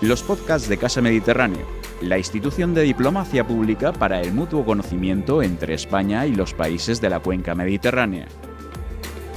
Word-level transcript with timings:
los 0.00 0.22
podcasts 0.22 0.68
de 0.68 0.78
Casa 0.78 1.02
Mediterráneo, 1.02 1.66
la 2.00 2.16
institución 2.16 2.72
de 2.72 2.82
diplomacia 2.82 3.46
pública 3.46 3.92
para 3.92 4.20
el 4.22 4.32
mutuo 4.32 4.64
conocimiento 4.64 5.42
entre 5.42 5.74
España 5.74 6.24
y 6.26 6.34
los 6.34 6.54
países 6.54 7.02
de 7.02 7.10
la 7.10 7.20
cuenca 7.20 7.54
mediterránea. 7.54 8.26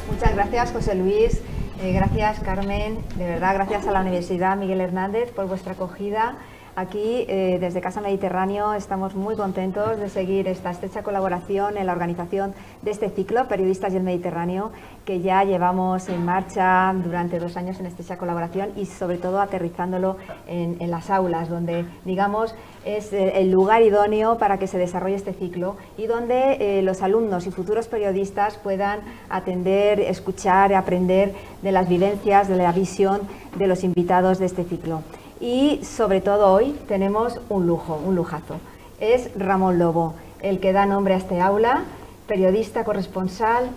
Muchas 0.10 0.34
gracias, 0.34 0.72
José 0.72 0.96
Luis. 0.96 1.42
Eh, 1.82 1.92
gracias, 1.92 2.40
Carmen. 2.40 3.00
De 3.18 3.26
verdad, 3.26 3.56
gracias 3.56 3.88
a 3.88 3.92
la 3.92 4.00
Universidad 4.00 4.56
Miguel 4.56 4.80
Hernández 4.80 5.32
por 5.32 5.48
vuestra 5.48 5.74
acogida 5.74 6.38
Aquí, 6.76 7.26
eh, 7.28 7.60
desde 7.62 7.82
Casa 7.82 8.02
Mediterráneo, 8.02 8.74
estamos 8.74 9.14
muy 9.14 9.36
contentos 9.36 10.00
de 10.00 10.10
seguir 10.10 10.48
esta 10.48 10.72
estrecha 10.72 11.04
colaboración 11.04 11.78
en 11.78 11.86
la 11.86 11.92
organización 11.92 12.56
de 12.82 12.90
este 12.90 13.12
ciclo, 13.12 13.48
Periodistas 13.48 13.94
y 13.94 13.98
el 13.98 14.04
Mediterráneo, 14.04 14.72
que 15.06 15.22
ya 15.22 15.44
llevamos 15.44 16.10
en 16.10 16.26
marcha 16.26 16.92
durante 17.04 17.38
dos 17.38 17.58
años 17.58 17.80
en 17.80 17.86
estrecha 17.86 18.18
colaboración 18.18 18.72
y, 18.76 18.88
sobre 18.88 19.20
todo, 19.20 19.40
aterrizándolo 19.40 20.18
en, 20.48 20.90
las 20.90 21.12
aulas, 21.12 21.48
donde, 21.48 21.86
digamos, 22.06 22.56
es 22.86 23.14
eh, 23.14 23.40
el 23.40 23.52
lugar 23.52 23.84
idóneo 23.84 24.40
para 24.40 24.58
que 24.58 24.66
se 24.66 24.80
desarrolle 24.80 25.16
este 25.16 25.34
ciclo 25.34 25.78
y 25.96 26.08
donde 26.08 26.58
eh, 26.60 26.82
los 26.82 27.04
alumnos 27.04 27.46
y 27.46 27.52
futuros 27.52 27.88
periodistas 27.88 28.58
puedan 28.58 29.02
atender, 29.30 30.00
escuchar, 30.00 30.74
aprender 30.74 31.36
de 31.62 31.72
las 31.72 31.88
vivencias, 31.88 32.48
de 32.48 32.56
la 32.56 32.72
visión 32.72 33.22
de 33.60 33.68
los 33.68 33.84
invitados 33.84 34.40
de 34.40 34.48
este 34.48 34.64
ciclo 34.64 35.04
y 35.44 35.84
sobre 35.84 36.22
todo 36.22 36.54
hoy 36.54 36.72
tenemos 36.88 37.42
un 37.50 37.68
lujo, 37.68 38.00
un 38.06 38.16
lujazo. 38.16 38.62
Es 39.02 39.30
Ramón 39.38 39.78
Lobo, 39.78 40.14
el 40.42 40.62
que 40.62 40.72
da 40.72 40.86
nombre 40.86 41.16
a 41.16 41.18
este 41.18 41.42
aula, 41.42 41.84
periodista 42.28 42.86
corresponsal, 42.86 43.70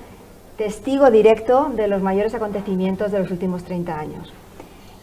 testigo 0.56 1.10
directo 1.10 1.72
de 1.74 1.88
los 1.88 2.02
mayores 2.02 2.34
acontecimientos 2.34 3.10
de 3.10 3.18
los 3.18 3.32
últimos 3.32 3.64
30 3.64 3.98
años. 3.98 4.32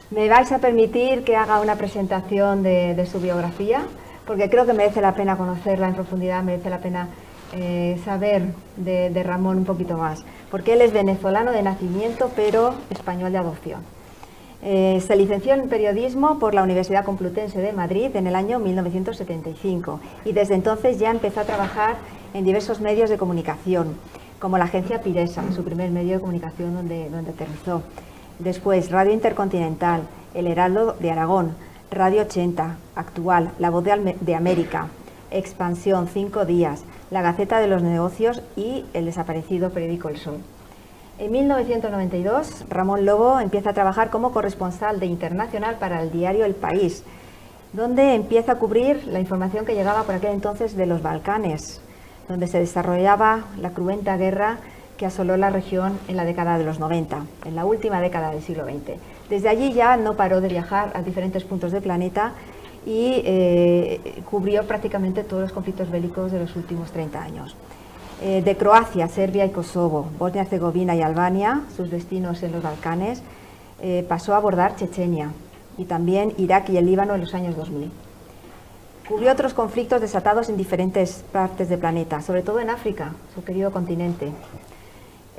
Me 0.10 0.30
vais 0.30 0.54
a 0.54 0.60
permitir 0.60 1.26
que 1.26 1.36
haga 1.36 1.60
una 1.60 1.76
presentación 1.76 2.64
de, 2.64 3.10
su 3.12 3.20
biografía, 3.20 3.82
porque 4.26 4.50
creo 4.50 4.66
que 4.66 4.72
merece 4.72 5.02
la 5.02 5.16
pena 5.16 5.36
conocerla 5.36 5.90
en 5.90 5.96
profundidad, 5.96 6.44
merece 6.44 6.70
la 6.70 6.80
pena 6.80 7.10
eh, 7.52 8.00
saber 8.06 8.54
de, 8.78 9.10
de 9.10 9.24
Ramón 9.24 9.58
un 9.58 9.66
poquito 9.66 9.98
más, 9.98 10.24
porque 10.50 10.74
él 10.74 10.82
es 10.82 10.94
venezolano 10.94 11.52
de 11.52 11.62
nacimiento, 11.62 12.32
pero 12.38 12.74
español 12.90 13.34
de 13.34 13.40
adopción. 13.40 13.82
Eh, 14.66 15.04
se 15.06 15.18
licenció 15.18 15.54
en 15.54 15.68
periodismo 15.68 16.40
por 16.40 16.54
la 16.54 16.64
Universidad 16.64 17.04
Complutense 17.04 17.60
de 17.60 17.74
Madrid 17.74 18.16
en 18.16 18.28
el 18.28 18.36
año 18.36 18.60
1975 18.60 20.00
y 20.24 20.32
desde 20.32 20.56
entonces 20.56 20.98
ya 20.98 21.12
empezó 21.12 21.42
a 21.42 21.44
trabajar 21.44 21.98
en 22.34 22.46
diversos 22.46 22.80
medios 22.80 23.10
de 23.10 23.18
comunicación, 23.18 23.98
como 24.40 24.58
la 24.58 24.64
agencia 24.64 25.02
Piresa, 25.02 25.44
su 25.54 25.66
primer 25.66 25.92
medio 25.92 26.14
de 26.14 26.22
comunicación 26.22 26.74
donde, 26.76 27.10
donde 27.10 27.32
aterrizó. 27.32 27.84
Después, 28.40 28.90
Radio 28.90 29.12
Intercontinental, 29.12 30.04
El 30.34 30.48
Heraldo 30.48 30.96
de 30.98 31.12
Aragón, 31.12 31.56
Radio 31.92 32.22
80, 32.22 32.78
Actual, 32.96 33.52
La 33.60 33.70
Voz 33.70 33.84
de, 33.84 34.16
de 34.22 34.36
América, 34.36 34.88
Expansión, 35.30 36.08
Cinco 36.08 36.46
Días, 36.46 36.86
La 37.12 37.22
Gaceta 37.22 37.60
de 37.60 37.68
los 37.68 37.84
Negocios 37.84 38.42
y 38.56 38.86
el 38.94 39.04
desaparecido 39.04 39.72
periódico 39.72 40.08
El 40.08 40.18
Sol. 40.18 40.38
En 41.20 41.32
1992, 41.32 42.66
Ramón 42.70 43.06
Lobo 43.06 43.40
empieza 43.40 43.70
a 43.70 43.74
trabajar 43.74 44.10
como 44.10 44.32
corresponsal 44.32 45.00
de 45.00 45.06
Internacional 45.06 45.76
para 45.76 46.02
el 46.02 46.12
diario 46.12 46.44
El 46.44 46.56
País, 46.56 47.04
donde 47.72 48.16
empieza 48.16 48.54
a 48.54 48.56
cubrir 48.56 49.06
la 49.06 49.20
información 49.20 49.64
que 49.64 49.76
llegaba 49.76 50.04
por 50.04 50.16
aquel 50.16 50.32
entonces 50.32 50.76
de 50.76 50.88
los 50.88 51.04
Balcanes, 51.04 51.82
donde 52.28 52.48
se 52.48 52.58
desarrollaba 52.58 53.46
la 53.62 53.70
cruenta 53.70 54.18
guerra 54.18 54.58
que 54.98 55.06
asoló 55.06 55.38
la 55.38 55.52
región 55.52 56.00
en 56.08 56.18
la 56.18 56.26
década 56.26 56.58
de 56.58 56.64
los 56.64 56.80
90, 56.80 57.26
en 57.46 57.56
la 57.56 57.66
última 57.66 58.02
década 58.02 58.32
del 58.32 58.42
siglo 58.42 58.66
XX. 58.66 58.98
Desde 59.30 59.50
allí 59.50 59.72
ya 59.72 59.98
no 59.98 60.16
paró 60.16 60.42
de 60.42 60.48
viajar 60.48 60.94
a 60.96 61.04
diferentes 61.04 61.44
puntos 61.44 61.72
del 61.72 61.84
planeta 61.84 62.32
y 62.88 63.22
eh, 63.24 64.24
cubrió 64.30 64.64
prácticamente 64.64 65.24
todos 65.24 65.44
los 65.44 65.52
conflictos 65.52 65.92
bélicos 65.92 66.32
de 66.32 66.40
los 66.40 66.56
últimos 66.56 66.92
30 66.92 67.22
años. 67.22 67.56
Eh, 68.22 68.42
de 68.42 68.56
Croacia, 68.56 69.08
Serbia 69.08 69.46
y 69.46 69.50
Kosovo, 69.50 70.08
Bosnia-Herzegovina 70.18 70.96
y 70.96 71.02
Albania, 71.02 71.62
sus 71.76 71.90
destinos 71.90 72.42
en 72.44 72.52
los 72.52 72.64
Balcanes, 72.64 73.22
eh, 73.82 74.06
pasó 74.08 74.34
a 74.34 74.38
abordar 74.38 74.76
Chechenia 74.76 75.32
y 75.78 75.86
también 75.86 76.34
Irak 76.38 76.70
y 76.70 76.78
el 76.78 76.86
Líbano 76.86 77.16
en 77.16 77.22
los 77.22 77.34
años 77.34 77.58
2000. 77.58 77.92
Cubrió 79.08 79.32
otros 79.32 79.54
conflictos 79.54 80.00
desatados 80.00 80.48
en 80.48 80.56
diferentes 80.56 81.26
partes 81.34 81.68
del 81.68 81.80
planeta, 81.80 82.22
sobre 82.22 82.44
todo 82.44 82.62
en 82.62 82.70
África, 82.70 83.14
su 83.36 83.44
querido 83.44 83.72
continente, 83.72 84.32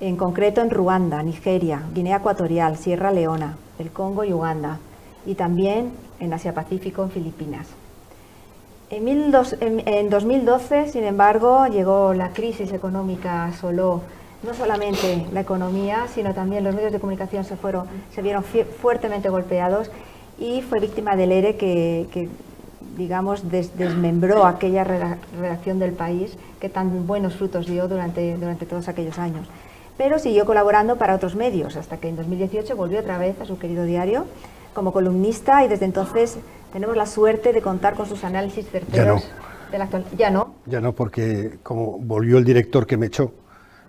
en 0.00 0.16
concreto 0.16 0.60
en 0.60 0.68
Ruanda, 0.68 1.22
Nigeria, 1.22 1.82
Guinea 1.94 2.18
Ecuatorial, 2.18 2.76
Sierra 2.76 3.10
Leona, 3.10 3.56
el 3.78 3.90
Congo 3.90 4.24
y 4.24 4.32
Uganda, 4.34 4.78
y 5.24 5.34
también 5.36 5.92
en 6.20 6.34
Asia-Pacífico, 6.34 7.02
en 7.02 7.10
Filipinas. 7.10 7.68
En, 8.96 10.08
2012, 10.08 10.88
sin 10.88 11.02
embargo, 11.02 11.66
llegó 11.66 12.14
la 12.14 12.28
crisis 12.28 12.72
económica, 12.72 13.46
asoló 13.46 14.02
no 14.44 14.54
solamente 14.54 15.26
la 15.32 15.40
economía, 15.40 16.06
sino 16.14 16.32
también 16.32 16.62
los 16.62 16.76
medios 16.76 16.92
de 16.92 17.00
comunicación 17.00 17.44
se, 17.44 17.56
fueron, 17.56 17.88
se 18.14 18.22
vieron 18.22 18.44
fuertemente 18.44 19.30
golpeados 19.30 19.90
y 20.38 20.62
fue 20.62 20.78
víctima 20.78 21.16
del 21.16 21.32
ERE 21.32 21.56
que, 21.56 22.28
digamos, 22.96 23.50
desmembró 23.50 24.46
aquella 24.46 24.84
redacción 24.84 25.80
del 25.80 25.92
país 25.92 26.36
que 26.60 26.68
tan 26.68 27.04
buenos 27.08 27.34
frutos 27.34 27.66
dio 27.66 27.88
durante, 27.88 28.36
durante 28.36 28.64
todos 28.64 28.86
aquellos 28.86 29.18
años. 29.18 29.48
Pero 29.96 30.20
siguió 30.20 30.46
colaborando 30.46 30.96
para 30.98 31.16
otros 31.16 31.34
medios, 31.34 31.74
hasta 31.74 31.96
que 31.96 32.08
en 32.08 32.14
2018 32.14 32.76
volvió 32.76 33.00
otra 33.00 33.18
vez 33.18 33.40
a 33.40 33.44
su 33.44 33.58
querido 33.58 33.82
diario 33.82 34.26
como 34.72 34.92
columnista 34.92 35.64
y 35.64 35.68
desde 35.68 35.84
entonces 35.84 36.38
tenemos 36.74 36.96
la 36.96 37.06
suerte 37.06 37.52
de 37.52 37.62
contar 37.62 37.94
con 37.94 38.04
sus 38.04 38.24
análisis 38.24 38.68
certeros 38.68 39.30
de 39.70 39.78
la 39.78 39.84
actualidad. 39.84 40.10
Ya 40.18 40.28
no. 40.28 40.56
Ya 40.66 40.80
no, 40.80 40.92
porque 40.92 41.60
como 41.62 42.00
volvió 42.00 42.36
el 42.36 42.44
director 42.44 42.84
que 42.84 42.96
me 42.96 43.06
echó, 43.06 43.32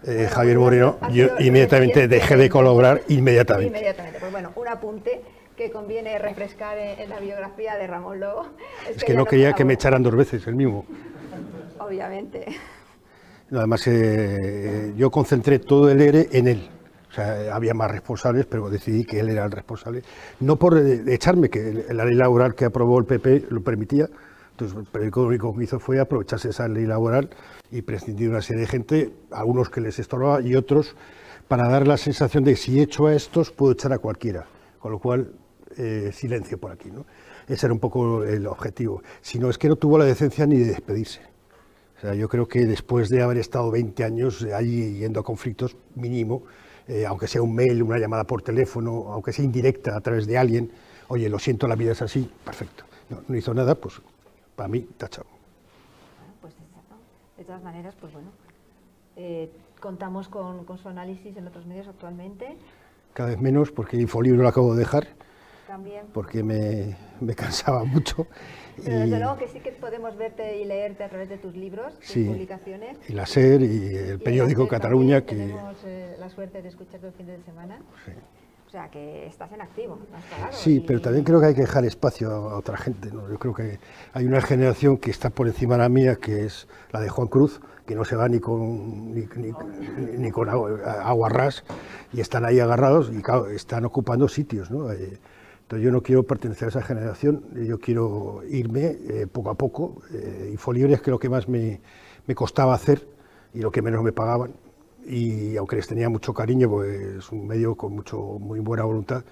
eh, 0.03 0.29
Javier 0.31 0.59
Moreno, 0.59 1.00
yo 1.12 1.29
inmediatamente 1.40 2.07
dejé 2.07 2.38
de 2.38 2.47
colaborar 2.47 3.01
inmediatamente. 3.07 3.75
Inmediatamente. 3.75 4.19
Pues 4.19 4.31
bueno, 4.31 4.51
un 4.56 4.68
apunte 4.68 5.23
que 5.57 5.72
conviene 5.72 6.19
refrescar 6.19 6.78
en, 6.78 7.09
la 7.09 7.19
biografía 7.19 7.75
de 7.75 7.88
Ramón 7.88 8.19
Lobo. 8.19 8.50
Es, 8.88 9.03
que, 9.03 9.16
no 9.16 9.25
quería 9.25 9.53
que 9.53 9.66
me 9.66 9.73
echaran 9.73 10.03
dos 10.03 10.16
veces 10.16 10.46
el 10.46 10.53
mismo. 10.53 10.85
Obviamente. 11.79 12.46
Además, 13.52 13.81
eh, 13.88 14.94
yo 14.96 15.09
concentré 15.09 15.57
todo 15.57 15.90
el 15.90 16.00
ERE 16.02 16.29
en 16.34 16.47
él. 16.50 16.69
Sea, 17.16 17.56
había 17.56 17.74
más 17.74 17.90
responsables, 17.90 18.46
pero 18.46 18.70
decidí 18.70 19.06
que 19.06 19.22
él 19.22 19.30
era 19.30 19.46
el 19.46 19.52
responsable. 19.52 20.03
No 20.42 20.58
por 20.58 20.78
eh, 20.78 21.03
echarme, 21.08 21.50
que 21.50 21.86
la 21.90 22.03
ley 22.03 22.16
laboral 22.16 22.56
que 22.56 22.66
aprobó 22.66 23.00
el 23.00 23.06
PP 23.06 23.46
lo 23.50 23.62
permitía, 23.62 24.09
entonces 24.52 24.78
el 24.94 25.12
único 25.18 25.56
que 25.56 25.64
hizo 25.64 25.80
fue 25.80 26.00
aprovecharse 26.00 26.50
esa 26.50 26.68
ley 26.68 26.86
laboral 26.86 27.30
y 27.72 27.81
prescindir 27.81 28.28
de 28.28 28.31
una 28.31 28.42
serie 28.42 28.62
de 28.62 28.68
gente, 28.68 29.14
algunos 29.31 29.70
que 29.70 29.81
les 29.81 30.00
estorbaba 30.00 30.42
y 30.42 30.56
otros 30.56 30.96
para 31.48 31.70
dar 31.70 31.88
la 31.88 31.98
sensación 31.98 32.44
de 32.44 32.52
que 32.52 32.58
si 32.58 32.81
echo 32.81 33.08
a 33.08 33.14
estos 33.14 33.52
puedo 33.52 33.74
echar 33.74 33.94
a 33.94 34.00
cualquiera, 34.00 34.46
con 34.80 34.92
lo 34.92 35.00
cual 35.00 35.32
eh, 35.78 36.12
silencio 36.14 36.58
por 36.58 36.72
aquí. 36.72 36.90
¿no? 36.90 37.06
Ese 37.47 37.66
era 37.68 37.74
un 37.74 37.80
poco 37.80 38.24
el 38.24 38.47
objetivo. 38.47 39.03
Si 39.22 39.40
no, 39.40 39.50
es 39.50 39.58
que 39.58 39.70
no 39.70 39.76
tuvo 39.76 39.97
la 39.97 40.06
decencia 40.06 40.46
ni 40.46 40.58
de 40.58 40.66
despedirse. 40.66 41.22
O 41.97 42.02
sea, 42.02 42.14
yo 42.14 42.28
creo 42.28 42.47
que 42.47 42.66
después 42.66 43.09
de 43.09 43.22
haber 43.22 43.38
estado 43.38 43.72
20 43.72 44.03
años 44.03 44.46
allí 44.53 45.00
yendo 45.00 45.20
a 45.20 45.24
conflictos, 45.24 45.78
mínimo, 45.96 46.44
eh, 46.88 47.06
aunque 47.06 47.28
sea 47.28 47.41
un 47.41 47.56
mail, 47.56 47.81
una 47.81 47.97
llamada 47.97 48.25
por 48.25 48.41
teléfono, 48.41 49.12
aunque 49.12 49.34
sea 49.34 49.44
indirecta 49.44 49.96
a 49.96 50.01
través 50.01 50.28
de 50.28 50.38
alguien, 50.38 50.72
oye, 51.07 51.29
lo 51.29 51.40
siento, 51.40 51.68
la 51.68 51.75
vida 51.75 51.91
es 51.91 52.01
así, 52.01 52.29
perfecto. 52.44 52.85
No, 53.09 53.35
hizo 53.35 53.53
nada, 53.53 53.75
pues 53.75 54.01
para 54.56 54.69
mí, 54.69 54.81
tachado. 54.97 55.28
Pues 56.41 56.53
de 57.38 57.44
todas 57.44 57.63
maneras, 57.63 57.96
pues 58.00 58.13
bueno, 58.13 58.29
eh, 59.16 59.51
contamos 59.79 60.28
con, 60.28 60.66
con, 60.66 60.78
su 60.78 60.90
análisis 60.90 61.35
en 61.38 61.47
otros 61.47 61.66
medios 61.66 61.88
actualmente. 61.88 62.57
Cada 63.13 63.29
vez 63.29 63.41
menos, 63.41 63.72
porque 63.72 63.97
Infolibro 63.97 64.41
lo 64.41 64.50
acabo 64.50 64.73
de 64.73 64.79
dejar. 64.79 65.07
También. 65.67 66.06
Porque 66.13 66.44
me, 66.44 66.97
me 67.20 67.34
cansaba 67.34 67.84
mucho. 67.85 68.28
Pero 68.84 69.00
desde 69.00 69.20
luego 69.20 69.38
que 69.38 69.48
sí 69.48 69.60
que 69.60 69.72
podemos 69.72 70.18
verte 70.18 70.58
y 70.58 70.66
leerte 70.66 71.04
a 71.04 71.10
través 71.10 71.30
de 71.30 71.38
tus 71.38 71.56
libros, 71.56 71.98
tus 72.00 72.26
publicaciones. 72.26 72.98
Y 73.08 73.14
la 73.14 73.26
SER 73.26 73.62
y 73.62 73.96
el 73.96 74.20
periódico 74.20 74.68
Cataluña. 74.68 75.22
Que... 75.22 75.36
Tenemos 75.36 75.78
eh, 75.86 76.16
la 76.20 76.30
suerte 76.30 76.62
de 76.62 76.70
escucharte 76.70 77.08
el 77.08 77.14
fin 77.14 77.28
de 77.28 77.42
semana. 77.44 77.80
Sí. 78.06 78.12
O 78.68 78.70
sea, 78.70 78.90
que 78.90 79.28
estás 79.28 79.52
en 79.54 79.62
activo. 79.62 80.00
sí, 80.52 80.84
pero 80.86 81.00
también 81.00 81.24
creo 81.24 81.40
que 81.40 81.46
hay 81.46 81.56
que 81.56 81.62
dejar 81.62 81.86
espacio 81.86 82.30
a, 82.30 82.58
otra 82.58 82.76
gente. 82.76 83.10
¿no? 83.12 83.30
Yo 83.30 83.40
creo 83.40 83.54
que 83.54 83.80
hay 84.12 84.26
una 84.26 84.42
generación 84.42 84.98
que 84.98 85.12
está 85.12 85.30
por 85.30 85.48
encima 85.48 85.76
de 85.76 85.82
la 85.84 85.90
mía, 85.90 86.16
que 86.18 86.46
es 86.46 86.68
la 86.92 87.00
de 87.00 87.08
Juan 87.08 87.28
Cruz, 87.28 87.62
que 87.86 87.96
no 87.96 88.04
se 88.04 88.16
va 88.16 88.28
ni 88.28 88.40
con, 88.40 89.14
ni, 89.14 89.28
ni, 90.18 90.32
con 90.32 90.50
agua, 90.50 91.30
ras 91.30 91.64
y 92.12 92.20
están 92.20 92.44
ahí 92.44 92.60
agarrados 92.60 93.12
y 93.14 93.22
están 93.56 93.86
ocupando 93.86 94.28
sitios. 94.28 94.72
¿no? 94.72 94.92
Eh, 94.92 95.20
entonces 95.66 95.84
yo 95.84 95.91
no 95.91 96.03
quiero 96.03 96.22
pertenecer 96.22 96.67
a 96.67 96.70
esa 96.70 96.84
generación, 96.84 97.44
yo 97.56 97.79
quiero 97.79 98.44
irme 98.47 98.97
eh, 99.09 99.26
poco 99.26 99.50
a 99.50 99.56
poco. 99.56 100.03
Eh, 100.14 100.50
Infolibre 100.52 100.94
es 100.94 101.02
que 101.02 101.09
lo 101.09 101.17
que 101.17 101.28
más 101.28 101.47
me, 101.47 101.82
me, 102.28 102.35
costaba 102.35 102.76
hacer 102.76 103.08
y 103.52 103.62
lo 103.62 103.72
que 103.72 103.82
menos 103.82 104.03
me 104.03 104.12
pagaban. 104.12 104.53
Y 105.08 105.58
aunque 105.58 105.78
les 105.78 105.88
tenía 105.88 106.08
mucho 106.08 106.35
cariño, 106.35 106.70
pues 106.70 107.17
es 107.17 107.32
un 107.32 107.47
medio 107.47 107.73
con 107.73 107.94
mucho, 107.94 108.16
muy 108.40 108.59
buena 108.59 108.84
voluntad. 108.84 109.23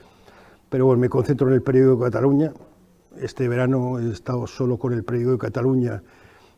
Pero 0.69 0.87
bueno, 0.87 1.01
me 1.01 1.07
concentro 1.07 1.47
en 1.49 1.53
el 1.53 1.61
periódico 1.61 1.97
de 2.03 2.11
Cataluña, 2.11 2.51
Este 3.21 3.47
verano 3.47 3.99
he 3.99 4.11
estado 4.11 4.47
solo 4.47 4.79
con 4.79 4.91
el 4.91 5.03
periódico 5.03 5.33
de 5.33 5.37
Cataluña. 5.37 6.01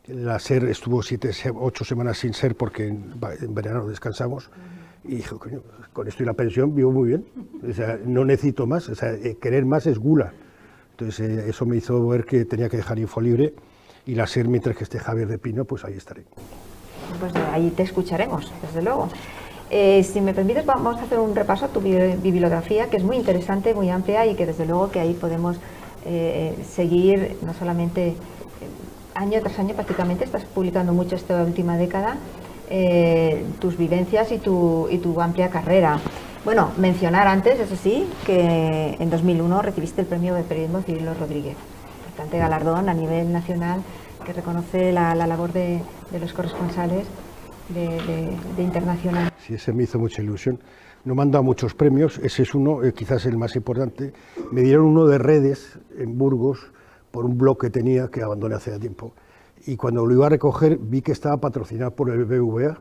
La 0.06 0.38
SER 0.38 0.64
estuvo 0.70 1.02
siete, 1.02 1.32
ocho 1.54 1.84
semanas 1.84 2.16
sin 2.16 2.32
SER 2.32 2.56
porque 2.56 2.86
en, 2.86 3.20
verano 3.50 3.86
descansamos. 3.86 4.48
Y 5.08 5.16
dije, 5.16 5.36
coño, 5.36 5.62
con 5.92 6.08
esto 6.08 6.22
y 6.22 6.26
la 6.26 6.34
pensión 6.34 6.74
vivo 6.74 6.92
muy 6.92 7.08
bien. 7.08 7.26
O 7.68 7.72
sea, 7.72 7.98
no 8.04 8.24
necesito 8.24 8.66
más. 8.66 8.88
O 8.88 8.94
sea, 8.94 9.12
eh, 9.12 9.36
querer 9.40 9.64
más 9.64 9.86
es 9.86 9.98
gula. 9.98 10.32
Entonces 10.92 11.28
eh, 11.28 11.48
eso 11.48 11.66
me 11.66 11.76
hizo 11.76 12.06
ver 12.08 12.24
que 12.24 12.44
tenía 12.44 12.68
que 12.68 12.76
dejar 12.76 12.98
Info 12.98 13.20
Libre 13.20 13.54
y 14.06 14.14
la 14.14 14.26
SER, 14.26 14.48
mientras 14.48 14.76
que 14.76 14.84
esté 14.84 14.98
Javier 14.98 15.28
de 15.28 15.38
Pino, 15.38 15.64
pues 15.64 15.84
ahí 15.84 15.94
estaré. 15.94 16.24
Pues 17.20 17.34
ahí 17.52 17.70
te 17.70 17.82
escucharemos, 17.82 18.52
desde 18.62 18.82
luego. 18.82 19.08
Eh, 19.70 20.04
si 20.04 20.20
me 20.20 20.32
permites, 20.32 20.64
vamos 20.64 20.96
a 21.00 21.02
hacer 21.02 21.18
un 21.18 21.34
repaso 21.34 21.66
a 21.66 21.68
tu 21.68 21.80
bibliografía, 21.80 22.88
que 22.88 22.96
es 22.96 23.02
muy 23.02 23.16
interesante, 23.16 23.74
muy 23.74 23.90
amplia 23.90 24.24
y 24.26 24.36
que 24.36 24.46
desde 24.46 24.64
luego 24.64 24.90
que 24.90 25.00
ahí 25.00 25.14
podemos 25.14 25.58
seguir 26.62 27.36
no 27.42 27.52
solamente 27.52 28.14
año 29.16 29.40
tras 29.40 29.58
año 29.58 29.74
prácticamente, 29.74 30.24
estás 30.24 30.44
publicando 30.44 30.92
mucho 30.92 31.16
esta 31.16 31.42
última 31.42 31.76
década, 31.76 32.16
tus 33.60 33.76
vivencias 33.76 34.32
y 34.32 34.38
tu, 34.38 35.20
amplia 35.20 35.50
carrera. 35.50 36.00
Bueno, 36.44 36.70
mencionar 36.76 37.26
antes, 37.26 37.58
eso 37.58 37.76
sí, 37.76 38.06
que 38.24 38.96
en 38.98 39.10
2001 39.10 39.62
recibiste 39.62 40.00
el 40.00 40.06
premio 40.06 40.34
de 40.34 40.42
periodismo 40.42 40.80
Cirilo 40.82 41.14
Rodríguez, 41.14 41.56
importante 42.06 42.38
galardón 42.38 42.88
a 42.88 42.94
nivel 42.94 43.32
nacional 43.32 43.82
que 44.26 44.32
reconoce 44.32 44.92
la, 44.92 45.14
labor 45.14 45.52
de, 45.52 45.80
los 46.20 46.32
corresponsales 46.32 47.06
de, 47.68 48.62
internacional. 48.62 49.30
Sí, 49.46 49.54
ese 49.54 49.72
me 49.72 49.84
hizo 49.84 49.98
mucha 49.98 50.20
ilusión. 50.20 50.58
No 51.04 51.14
me 51.14 51.22
han 51.22 51.30
muchos 51.44 51.74
premios, 51.74 52.18
ese 52.18 52.42
es 52.42 52.54
uno, 52.54 52.82
eh, 52.82 52.92
quizás 52.92 53.26
el 53.26 53.38
más 53.38 53.54
importante. 53.54 54.12
Me 54.50 54.62
dieron 54.62 54.86
uno 54.86 55.06
de 55.06 55.18
redes 55.18 55.78
en 55.96 56.18
Burgos 56.18 56.72
por 57.12 57.24
un 57.24 57.38
blog 57.38 57.60
que 57.60 57.70
tenía 57.70 58.08
que 58.08 58.22
abandoné 58.22 58.56
hace 58.56 58.76
tiempo. 58.80 59.12
Y 59.66 59.76
cuando 59.76 60.06
lo 60.06 60.14
iba 60.14 60.26
a 60.26 60.30
recoger 60.30 60.78
vi 60.78 61.02
que 61.02 61.12
estaba 61.12 61.36
patrocinado 61.38 61.90
por 61.90 62.08
el 62.10 62.24
BBVA, 62.24 62.80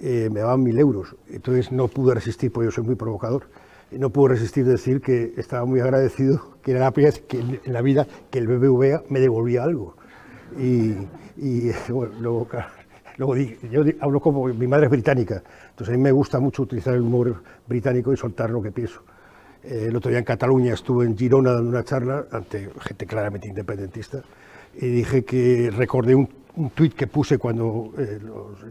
eh, 0.00 0.30
me 0.32 0.40
daban 0.40 0.62
mil 0.62 0.78
euros. 0.78 1.14
Entonces 1.28 1.70
no 1.70 1.88
pude 1.88 2.14
resistir, 2.14 2.50
porque 2.50 2.66
yo 2.66 2.70
soy 2.70 2.84
muy 2.84 2.94
provocador, 2.94 3.44
no 3.90 4.10
pude 4.10 4.30
resistir 4.34 4.64
decir 4.64 5.00
que 5.00 5.34
estaba 5.36 5.64
muy 5.66 5.80
agradecido, 5.80 6.56
que 6.62 6.72
era 6.72 6.80
la 6.80 6.90
primera 6.92 7.14
vez 7.14 7.22
que 7.26 7.38
en 7.40 7.72
la 7.72 7.82
vida 7.82 8.06
que 8.30 8.38
el 8.38 8.46
BBVA 8.46 9.04
me 9.10 9.20
devolvía 9.20 9.64
algo. 9.64 9.96
Y, 10.58 10.94
y 11.36 11.70
bueno, 11.90 12.14
luego, 12.20 12.48
Luego, 13.18 13.34
yo 13.34 13.82
hablo 14.00 14.20
como 14.20 14.46
mi 14.46 14.68
madre 14.68 14.86
es 14.86 14.92
británica, 14.92 15.42
entonces 15.70 15.92
a 15.92 15.96
mí 15.96 16.02
me 16.04 16.12
gusta 16.12 16.38
mucho 16.38 16.62
utilizar 16.62 16.94
el 16.94 17.00
humor 17.00 17.42
británico 17.66 18.12
y 18.12 18.16
soltar 18.16 18.48
lo 18.48 18.62
que 18.62 18.70
pienso. 18.70 19.02
Eh, 19.64 19.86
el 19.88 19.96
otro 19.96 20.08
día 20.08 20.20
en 20.20 20.24
Cataluña 20.24 20.74
estuve 20.74 21.04
en 21.04 21.18
Girona 21.18 21.50
dando 21.50 21.68
una 21.68 21.82
charla 21.82 22.26
ante 22.30 22.70
gente 22.80 23.06
claramente 23.06 23.48
independentista 23.48 24.22
y 24.78 24.86
dije 24.88 25.24
que 25.24 25.70
recordé 25.74 26.14
un, 26.14 26.28
un 26.56 26.70
tuit 26.70 26.94
que 26.94 27.06
puse 27.06 27.38
cuando, 27.38 27.92
eh, 27.98 28.20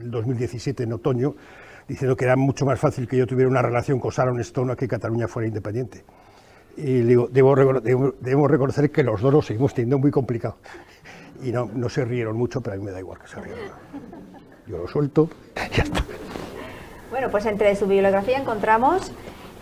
el 0.02 0.12
2017, 0.12 0.84
en 0.84 0.94
otoño, 0.94 1.36
diciendo 1.88 2.16
que 2.16 2.26
era 2.26 2.36
mucho 2.36 2.66
más 2.66 2.80
fácil 2.80 3.08
que 3.08 3.18
yo 3.18 3.28
tuviera 3.28 3.50
una 3.50 3.62
relación 3.62 4.00
con 4.00 4.12
Sharon 4.12 4.40
Stone 4.42 4.74
a 4.74 4.76
que 4.76 4.88
Cataluña 4.88 5.28
fuera 5.28 5.48
independiente. 5.48 6.04
Y 6.78 7.02
digo, 7.02 7.28
debo, 7.32 7.56
debemos 7.56 8.52
reconocer 8.52 8.92
que 8.92 9.04
los 9.04 9.22
dos 9.22 9.34
lo 9.34 9.42
seguimos 9.42 9.74
teniendo 9.74 10.00
muy 10.00 10.12
complicado. 10.12 10.58
Y 11.40 11.52
no, 11.52 11.70
no 11.72 11.88
se 11.88 12.04
rieron 12.04 12.36
mucho, 12.36 12.62
pero 12.62 12.74
a 12.74 12.80
mí 12.80 12.84
me 12.84 12.90
da 12.90 12.98
igual 12.98 13.20
que 13.20 13.28
se 13.28 13.40
rieran 13.40 13.70
yo 14.68 14.78
lo 14.78 14.88
suelto, 14.88 15.30
ya 15.56 15.84
está. 15.84 16.04
Bueno, 17.10 17.30
pues 17.32 17.46
entre 17.46 17.76
su 17.76 17.88
bibliografía 17.88 18.38
encontramos 18.38 19.12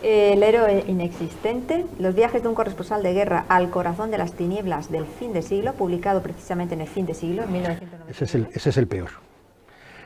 El 0.02 0.42
héroe 0.42 0.84
inexistente, 0.86 1.86
Los 1.98 2.14
viajes 2.14 2.42
de 2.42 2.48
un 2.48 2.54
corresponsal 2.54 3.02
de 3.02 3.12
guerra 3.12 3.46
al 3.48 3.70
corazón 3.70 4.10
de 4.10 4.18
las 4.18 4.32
tinieblas 4.32 4.90
del 4.90 5.06
fin 5.06 5.32
de 5.32 5.42
siglo, 5.42 5.72
publicado 5.72 6.22
precisamente 6.22 6.74
en 6.74 6.82
el 6.82 6.88
fin 6.88 7.06
de 7.06 7.14
siglo, 7.14 7.42
en 7.42 7.52
1990. 7.52 8.10
Ese 8.10 8.24
es 8.24 8.34
el, 8.34 8.48
ese 8.52 8.70
es 8.70 8.76
el 8.76 8.86
peor. 8.86 9.10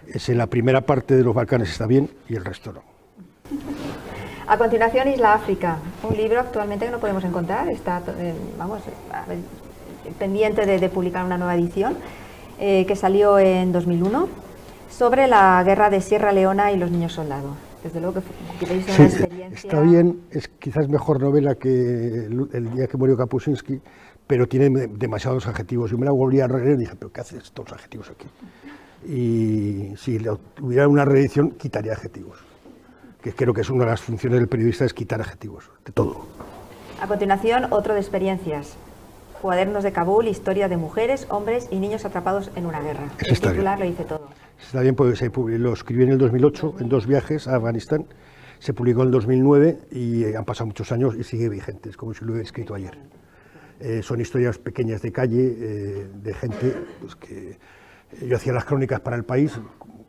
Ese, 0.06 0.34
la 0.34 0.46
primera 0.46 0.80
parte 0.80 1.16
de 1.16 1.22
los 1.22 1.34
Balcanes 1.34 1.70
está 1.70 1.86
bien 1.86 2.10
y 2.28 2.36
el 2.36 2.44
resto 2.44 2.72
no. 2.72 2.82
A 4.46 4.58
continuación, 4.58 5.08
Isla 5.08 5.34
África, 5.34 5.78
un 6.02 6.16
libro 6.16 6.40
actualmente 6.40 6.86
que 6.86 6.90
no 6.90 6.98
podemos 6.98 7.22
encontrar, 7.22 7.68
está 7.70 8.02
eh, 8.18 8.34
vamos, 8.58 8.80
pendiente 10.18 10.66
de, 10.66 10.88
publicar 10.88 11.24
una 11.24 11.38
nueva 11.38 11.54
edición, 11.54 11.96
eh, 12.58 12.84
que 12.86 12.96
salió 12.96 13.38
en 13.38 13.70
2001 13.72 14.28
sobre 14.90 15.28
la 15.28 15.62
guerra 15.64 15.88
de 15.90 16.00
Sierra 16.00 16.32
Leona 16.32 16.72
y 16.72 16.76
los 16.76 16.90
niños 16.90 17.12
soldados. 17.12 17.52
Desde 17.82 18.00
luego 18.00 18.20
que, 18.20 18.64
una 18.64 18.74
experiencia... 18.74 19.68
Está 19.68 19.80
bien, 19.80 20.22
es 20.30 20.48
quizás 20.48 20.88
mejor 20.88 21.20
novela 21.20 21.54
que 21.54 21.68
el, 21.68 22.70
día 22.74 22.86
que 22.86 22.96
murió 22.96 23.16
Kapuscinski, 23.16 23.80
pero 24.26 24.46
tiene 24.46 24.86
demasiados 24.88 25.46
adjetivos. 25.46 25.90
Yo 25.90 25.98
me 25.98 26.04
la 26.04 26.12
volví 26.12 26.40
a 26.40 26.46
leer 26.46 26.74
y 26.74 26.76
dije, 26.76 26.94
pero 26.98 27.10
¿qué 27.12 27.20
haces 27.22 27.44
estos 27.44 27.72
adjetivos 27.72 28.10
aquí? 28.10 28.26
Y 29.06 29.96
si 29.96 30.18
hubiera 30.60 30.88
una 30.88 31.04
reedición, 31.04 31.52
quitaría 31.52 31.92
adjetivos. 31.92 32.38
Que 33.22 33.32
creo 33.32 33.54
que 33.54 33.62
es 33.62 33.70
una 33.70 33.84
de 33.84 33.90
las 33.90 34.02
funciones 34.02 34.38
del 34.38 34.48
periodista, 34.48 34.84
es 34.84 34.94
quitar 34.94 35.20
adjetivos, 35.20 35.70
de 35.84 35.92
todo. 35.92 36.26
A 37.00 37.06
continuación, 37.06 37.66
otro 37.70 37.94
de 37.94 38.00
experiencias. 38.00 38.76
Cuadernos 39.40 39.84
de 39.84 39.92
Kabul, 39.92 40.28
historia 40.28 40.68
de 40.68 40.76
mujeres, 40.76 41.26
hombres 41.30 41.68
y 41.70 41.78
niños 41.78 42.04
atrapados 42.04 42.50
en 42.56 42.66
una 42.66 42.80
guerra. 42.80 43.10
el 43.20 43.40
titular 43.40 43.78
lo 43.78 43.86
dice 43.86 44.04
todo. 44.04 44.28
Está 44.62 44.92
porque 44.92 45.16
se 45.16 45.30
lo 45.58 45.72
escribí 45.72 46.04
en 46.04 46.12
el 46.12 46.18
2008, 46.18 46.76
en 46.80 46.88
dos 46.88 47.06
viajes 47.06 47.48
a 47.48 47.56
Afganistán, 47.56 48.06
se 48.60 48.72
publicó 48.72 49.00
en 49.00 49.06
el 49.06 49.12
2009 49.12 49.78
y 49.90 50.24
eh, 50.24 50.36
han 50.36 50.44
pasado 50.44 50.66
muchos 50.66 50.92
años 50.92 51.16
y 51.18 51.24
sigue 51.24 51.48
vigente, 51.48 51.88
es 51.88 51.96
como 51.96 52.14
si 52.14 52.24
lo 52.24 52.32
hubiera 52.32 52.44
escrito 52.44 52.74
ayer. 52.74 52.96
Eh, 53.80 54.02
son 54.02 54.20
historias 54.20 54.58
pequeñas 54.58 55.02
de 55.02 55.10
calle, 55.10 55.56
eh, 55.58 56.06
de 56.22 56.34
gente 56.34 56.76
pues, 57.00 57.16
que 57.16 57.58
yo 58.26 58.36
hacía 58.36 58.52
las 58.52 58.64
crónicas 58.64 59.00
para 59.00 59.16
el 59.16 59.24
país, 59.24 59.58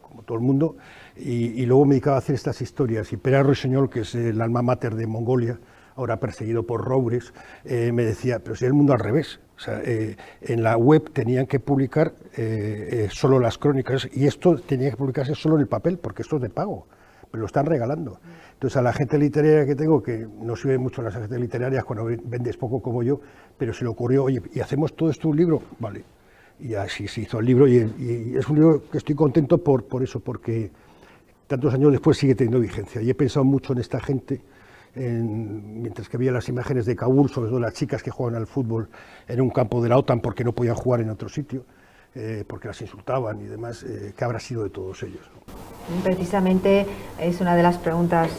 como 0.01 0.23
todo 0.23 0.37
el 0.37 0.43
mundo, 0.43 0.75
y, 1.15 1.65
luego 1.65 1.85
me 1.85 1.95
dedicaba 1.95 2.17
a 2.17 2.19
hacer 2.19 2.35
estas 2.35 2.61
historias. 2.61 3.13
Y 3.13 3.17
Pera 3.17 3.43
Roseñol, 3.43 3.89
que 3.89 4.01
es 4.01 4.13
el 4.15 4.41
alma 4.41 4.61
mater 4.61 4.95
de 4.95 5.07
Mongolia, 5.07 5.59
ahora 5.95 6.19
perseguido 6.19 6.63
por 6.63 6.83
Roures, 6.83 7.33
me 7.65 8.03
decía, 8.03 8.39
pero 8.39 8.55
si 8.55 8.65
el 8.65 8.73
mundo 8.73 8.93
al 8.93 8.99
revés, 8.99 9.39
o 9.61 9.63
sea, 9.63 9.79
eh, 9.85 10.17
en 10.41 10.63
la 10.63 10.75
web 10.75 11.11
tenían 11.13 11.45
que 11.45 11.59
publicar 11.59 12.15
eh, 12.35 13.05
eh, 13.05 13.09
solo 13.11 13.39
las 13.39 13.59
crónicas 13.59 14.09
y 14.11 14.25
esto 14.25 14.55
tenía 14.55 14.89
que 14.89 14.97
publicarse 14.97 15.35
solo 15.35 15.53
en 15.53 15.61
el 15.61 15.67
papel, 15.67 15.99
porque 15.99 16.23
esto 16.23 16.37
es 16.37 16.41
de 16.41 16.49
pago, 16.49 16.87
pero 17.29 17.41
lo 17.41 17.45
están 17.45 17.67
regalando. 17.67 18.19
Entonces 18.53 18.75
a 18.77 18.81
la 18.81 18.91
gente 18.91 19.19
literaria 19.19 19.63
que 19.67 19.75
tengo, 19.75 20.01
que 20.01 20.27
no 20.41 20.55
sirve 20.55 20.79
mucho 20.79 21.03
las 21.03 21.15
agentes 21.15 21.39
literarias 21.39 21.83
cuando 21.83 22.05
vendes 22.05 22.57
poco 22.57 22.81
como 22.81 23.03
yo, 23.03 23.21
pero 23.55 23.71
se 23.71 23.83
le 23.83 23.91
ocurrió, 23.91 24.23
oye, 24.23 24.41
¿y 24.51 24.61
hacemos 24.61 24.95
todo 24.95 25.11
esto 25.11 25.29
un 25.29 25.37
libro? 25.37 25.61
Vale. 25.77 26.05
Y 26.59 26.73
así 26.73 27.07
se 27.07 27.21
hizo 27.21 27.37
el 27.37 27.45
libro 27.45 27.67
y, 27.67 27.75
y 27.99 28.37
es 28.37 28.49
un 28.49 28.55
libro 28.55 28.83
que 28.91 28.97
estoy 28.97 29.13
contento 29.13 29.59
por, 29.59 29.85
por 29.85 30.01
eso, 30.01 30.21
porque 30.21 30.71
tantos 31.45 31.71
años 31.75 31.91
después 31.91 32.17
sigue 32.17 32.33
teniendo 32.33 32.59
vigencia. 32.59 32.99
Y 32.99 33.11
he 33.11 33.13
pensado 33.13 33.45
mucho 33.45 33.73
en 33.73 33.79
esta 33.79 33.99
gente 33.99 34.41
mientras 34.95 36.09
que 36.09 36.17
había 36.17 36.31
las 36.31 36.49
imágenes 36.49 36.85
de 36.85 36.95
Kabul, 36.95 37.29
sobre 37.29 37.49
todo 37.49 37.59
las 37.59 37.73
chicas 37.73 38.03
que 38.03 38.11
juegan 38.11 38.35
al 38.35 38.47
fútbol 38.47 38.89
en 39.27 39.41
un 39.41 39.49
campo 39.49 39.81
de 39.81 39.89
la 39.89 39.97
OTAN 39.97 40.19
porque 40.19 40.43
no 40.43 40.51
podían 40.53 40.75
jugar 40.75 41.01
en 41.01 41.09
otro 41.09 41.29
sitio, 41.29 41.63
eh, 42.13 42.43
porque 42.45 42.67
las 42.67 42.81
insultaban 42.81 43.39
y 43.41 43.45
demás, 43.45 43.83
eh, 43.83 44.13
¿qué 44.17 44.23
habrá 44.25 44.39
sido 44.39 44.63
de 44.63 44.69
todos 44.69 45.01
ellos? 45.03 45.29
Precisamente 46.03 46.85
es 47.19 47.39
una 47.39 47.55
de 47.55 47.63
las 47.63 47.77
preguntas 47.77 48.31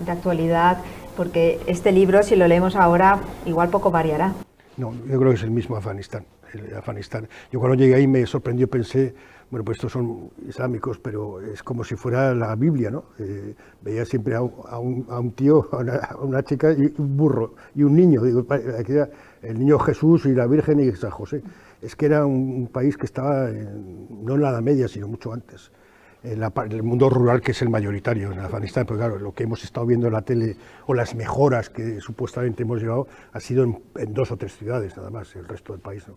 de 0.00 0.10
actualidad, 0.10 0.78
porque 1.16 1.60
este 1.66 1.92
libro, 1.92 2.22
si 2.22 2.34
lo 2.34 2.48
leemos 2.48 2.74
ahora, 2.74 3.20
igual 3.46 3.68
poco 3.68 3.90
variará. 3.90 4.32
No, 4.76 4.92
yo 4.92 5.18
creo 5.18 5.30
que 5.30 5.36
es 5.36 5.42
el 5.42 5.50
mismo 5.50 5.76
Afganistán. 5.76 6.24
El 6.52 6.74
Afganistán. 6.74 7.28
Yo 7.52 7.60
cuando 7.60 7.76
llegué 7.76 7.94
ahí 7.94 8.08
me 8.08 8.26
sorprendió, 8.26 8.68
pensé, 8.68 9.14
bueno, 9.50 9.64
pues 9.64 9.78
estos 9.78 9.92
son 9.92 10.30
islámicos, 10.48 11.00
pero 11.00 11.40
es 11.40 11.62
como 11.64 11.82
si 11.82 11.96
fuera 11.96 12.34
la 12.34 12.54
Biblia, 12.54 12.90
¿no? 12.90 13.06
Eh, 13.18 13.54
veía 13.82 14.04
siempre 14.04 14.36
a 14.36 14.42
un, 14.42 15.32
tío, 15.32 15.68
a 15.72 16.16
una, 16.22 16.42
chica 16.44 16.72
y 16.72 16.94
un 16.96 17.16
burro 17.16 17.54
y 17.74 17.82
un 17.82 17.96
niño. 17.96 18.22
Digo, 18.22 18.46
aquí 18.78 18.92
era 18.92 19.10
el 19.42 19.58
niño 19.58 19.78
Jesús 19.80 20.26
y 20.26 20.34
la 20.34 20.46
Virgen 20.46 20.78
y 20.78 20.92
San 20.92 21.10
José. 21.10 21.42
Es 21.82 21.96
que 21.96 22.06
era 22.06 22.24
un, 22.26 22.68
país 22.72 22.96
que 22.96 23.06
estaba 23.06 23.48
no 23.48 24.34
en 24.36 24.40
la 24.40 24.50
Edad 24.50 24.62
Media, 24.62 24.86
sino 24.86 25.08
mucho 25.08 25.32
antes. 25.32 25.72
En, 26.22 26.42
el 26.42 26.82
mundo 26.84 27.10
rural 27.10 27.40
que 27.40 27.50
es 27.50 27.62
el 27.62 27.70
mayoritario 27.70 28.30
en 28.30 28.38
Afganistán, 28.38 28.86
porque 28.86 29.00
claro, 29.00 29.18
lo 29.18 29.32
que 29.32 29.44
hemos 29.44 29.64
estado 29.64 29.84
viendo 29.86 30.06
en 30.06 30.12
la 30.12 30.22
tele 30.22 30.54
o 30.86 30.94
las 30.94 31.16
mejoras 31.16 31.70
que 31.70 32.00
supuestamente 32.00 32.62
hemos 32.62 32.80
llevado 32.80 33.08
ha 33.32 33.40
sido 33.40 33.64
en 33.64 34.14
dos 34.14 34.30
o 34.30 34.36
tres 34.36 34.56
ciudades 34.56 34.96
nada 34.96 35.10
más, 35.10 35.34
el 35.34 35.48
resto 35.48 35.72
del 35.72 35.80
país 35.80 36.06
no. 36.06 36.16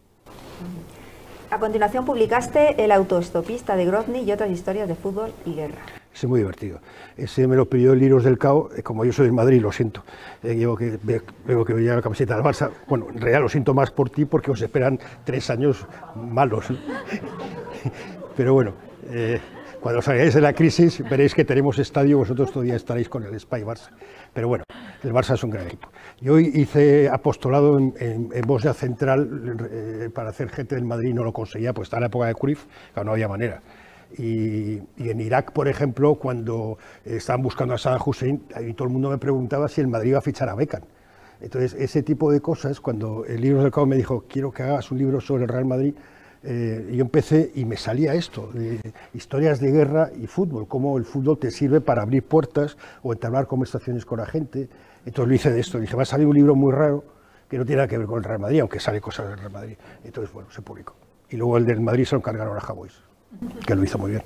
A 1.50 1.60
continuación 1.60 2.06
publicaste 2.06 2.84
El 2.84 2.92
autoestopista 2.92 3.76
de 3.76 3.86
Grozny 3.86 4.22
y 4.22 4.32
otras 4.32 4.50
historias 4.50 4.88
de 4.88 4.96
fútbol 4.96 5.32
y 5.46 5.54
guerra. 5.54 5.82
Es 6.14 6.26
muy 6.26 6.40
divertido. 6.40 6.80
Ese 7.18 7.48
me 7.48 7.56
lo 7.56 7.68
pidió 7.68 7.96
Liros 7.96 8.24
del 8.24 8.38
Cao, 8.38 8.70
como 8.84 9.04
yo 9.06 9.12
soy 9.12 9.26
del 9.26 9.34
Madrid, 9.34 9.62
lo 9.62 9.72
siento. 9.72 10.04
Eh, 10.44 10.56
llevo 10.56 10.76
que, 10.76 11.00
veo 11.46 11.66
que 11.66 11.74
la 11.74 12.02
camiseta 12.02 12.36
del 12.36 12.44
Barça. 12.44 12.70
Bueno, 12.88 13.08
en 13.10 13.20
realidad 13.20 13.42
lo 13.42 13.50
siento 13.50 13.74
más 13.74 13.92
por 13.92 14.10
ti 14.10 14.26
porque 14.26 14.52
os 14.52 14.62
esperan 14.62 15.00
tres 15.24 15.50
años 15.50 15.86
malos. 16.16 16.66
Pero 18.38 18.54
bueno, 18.54 18.74
eh, 19.10 19.40
cuando 19.80 20.02
salgáis 20.02 20.34
de 20.34 20.42
la 20.42 20.54
crisis 20.54 21.04
veréis 21.10 21.34
que 21.34 21.46
tenemos 21.46 21.78
estadio, 21.80 22.20
vosotros 22.20 22.52
todavía 22.52 22.76
estaréis 22.76 23.10
con 23.10 23.24
el 23.24 23.40
Spy 23.40 23.64
Barça. 23.64 23.90
Pero 24.34 24.48
bueno, 24.48 24.64
El 25.04 25.12
Barça 25.12 25.34
es 25.34 25.44
un 25.44 25.50
gran 25.50 25.68
equipo. 25.68 25.90
Yo 26.22 26.40
hice 26.40 27.10
apostolado 27.10 27.78
en, 27.78 27.94
en, 28.00 28.42
Bosnia 28.48 28.74
Central 28.74 29.58
eh, 29.70 30.10
para 30.14 30.30
hacer 30.30 30.50
gente 30.50 30.76
del 30.76 30.86
Madrid, 30.86 31.14
no 31.14 31.24
lo 31.24 31.34
conseguía, 31.34 31.74
pues 31.74 31.88
estaba 31.88 32.00
en 32.00 32.04
la 32.04 32.08
época 32.08 32.28
de 32.28 32.36
Cruyff, 32.36 32.66
no 33.04 33.12
había 33.12 33.28
manera. 33.28 33.62
Y, 34.18 34.78
en 34.98 35.20
Irak, 35.20 35.52
por 35.52 35.68
ejemplo, 35.68 36.16
cuando 36.16 36.78
estaban 37.04 37.42
buscando 37.42 37.74
a 37.74 37.78
Saddam 37.78 38.02
Hussein, 38.06 38.44
ahí 38.56 38.74
todo 38.74 38.88
el 38.88 38.94
mundo 38.94 39.10
me 39.10 39.18
preguntaba 39.18 39.68
si 39.68 39.82
el 39.82 39.88
Madrid 39.88 40.12
iba 40.12 40.20
a 40.20 40.22
fichar 40.22 40.48
a 40.50 40.56
Beckham. 40.56 40.84
Entonces, 41.42 41.74
ese 41.74 42.04
tipo 42.04 42.32
de 42.32 42.40
cosas, 42.40 42.80
cuando 42.80 43.26
el 43.26 43.42
libro 43.42 43.62
del 43.62 43.72
cabo 43.72 43.88
me 43.88 43.98
dijo, 43.98 44.24
quiero 44.30 44.52
que 44.52 44.64
hagas 44.64 44.90
un 44.92 45.00
libro 45.00 45.20
sobre 45.20 45.44
el 45.44 45.50
Real 45.50 45.66
Madrid, 45.66 45.94
eh, 46.46 46.92
yo 46.94 47.02
empecé 47.02 47.52
y 47.56 47.64
me 47.64 47.78
salía 47.78 48.14
esto, 48.14 48.52
historias 49.14 49.62
de 49.62 49.72
guerra 49.72 50.12
y 50.18 50.28
fútbol, 50.28 50.68
cómo 50.68 50.98
el 50.98 51.06
fútbol 51.06 51.38
te 51.40 51.52
sirve 51.52 51.80
para 51.80 52.02
abrir 52.02 52.24
puertas 52.24 52.78
o 53.02 53.14
entablar 53.14 53.48
conversaciones 53.48 54.06
con 54.06 54.20
la 54.20 54.26
gente. 54.26 54.68
Entonces 55.06 55.28
lo 55.28 55.36
hice 55.36 55.52
de 55.52 55.60
esto, 55.60 55.80
dije, 55.80 55.96
va 55.96 56.04
a 56.04 56.06
salir 56.06 56.28
un 56.28 56.36
libro 56.36 56.56
muy 56.56 56.72
raro 56.72 57.04
que 57.50 57.58
no 57.58 57.66
tiene 57.66 57.78
nada 57.78 57.88
que 57.88 57.98
ver 57.98 58.08
con 58.08 58.18
el 58.18 58.24
Real 58.24 58.40
Madrid, 58.40 58.62
aunque 58.62 58.80
sale 58.80 59.00
cosas 59.02 59.28
del 59.30 59.38
Real 59.38 59.52
Madrid. 59.52 59.78
Entonces, 60.04 60.34
bueno, 60.34 60.50
se 60.50 60.62
publicó. 60.62 60.96
Y 61.30 61.38
luego 61.38 61.58
el 61.58 61.66
del 61.66 61.82
Madrid 61.82 62.06
se 62.06 62.16
lo 62.16 62.20
encargaron 62.20 62.58
a 62.58 62.62
Javois, 62.62 62.94
que 63.66 63.76
lo 63.76 63.84
hizo 63.84 63.98
muy 63.98 64.12
bien. 64.12 64.24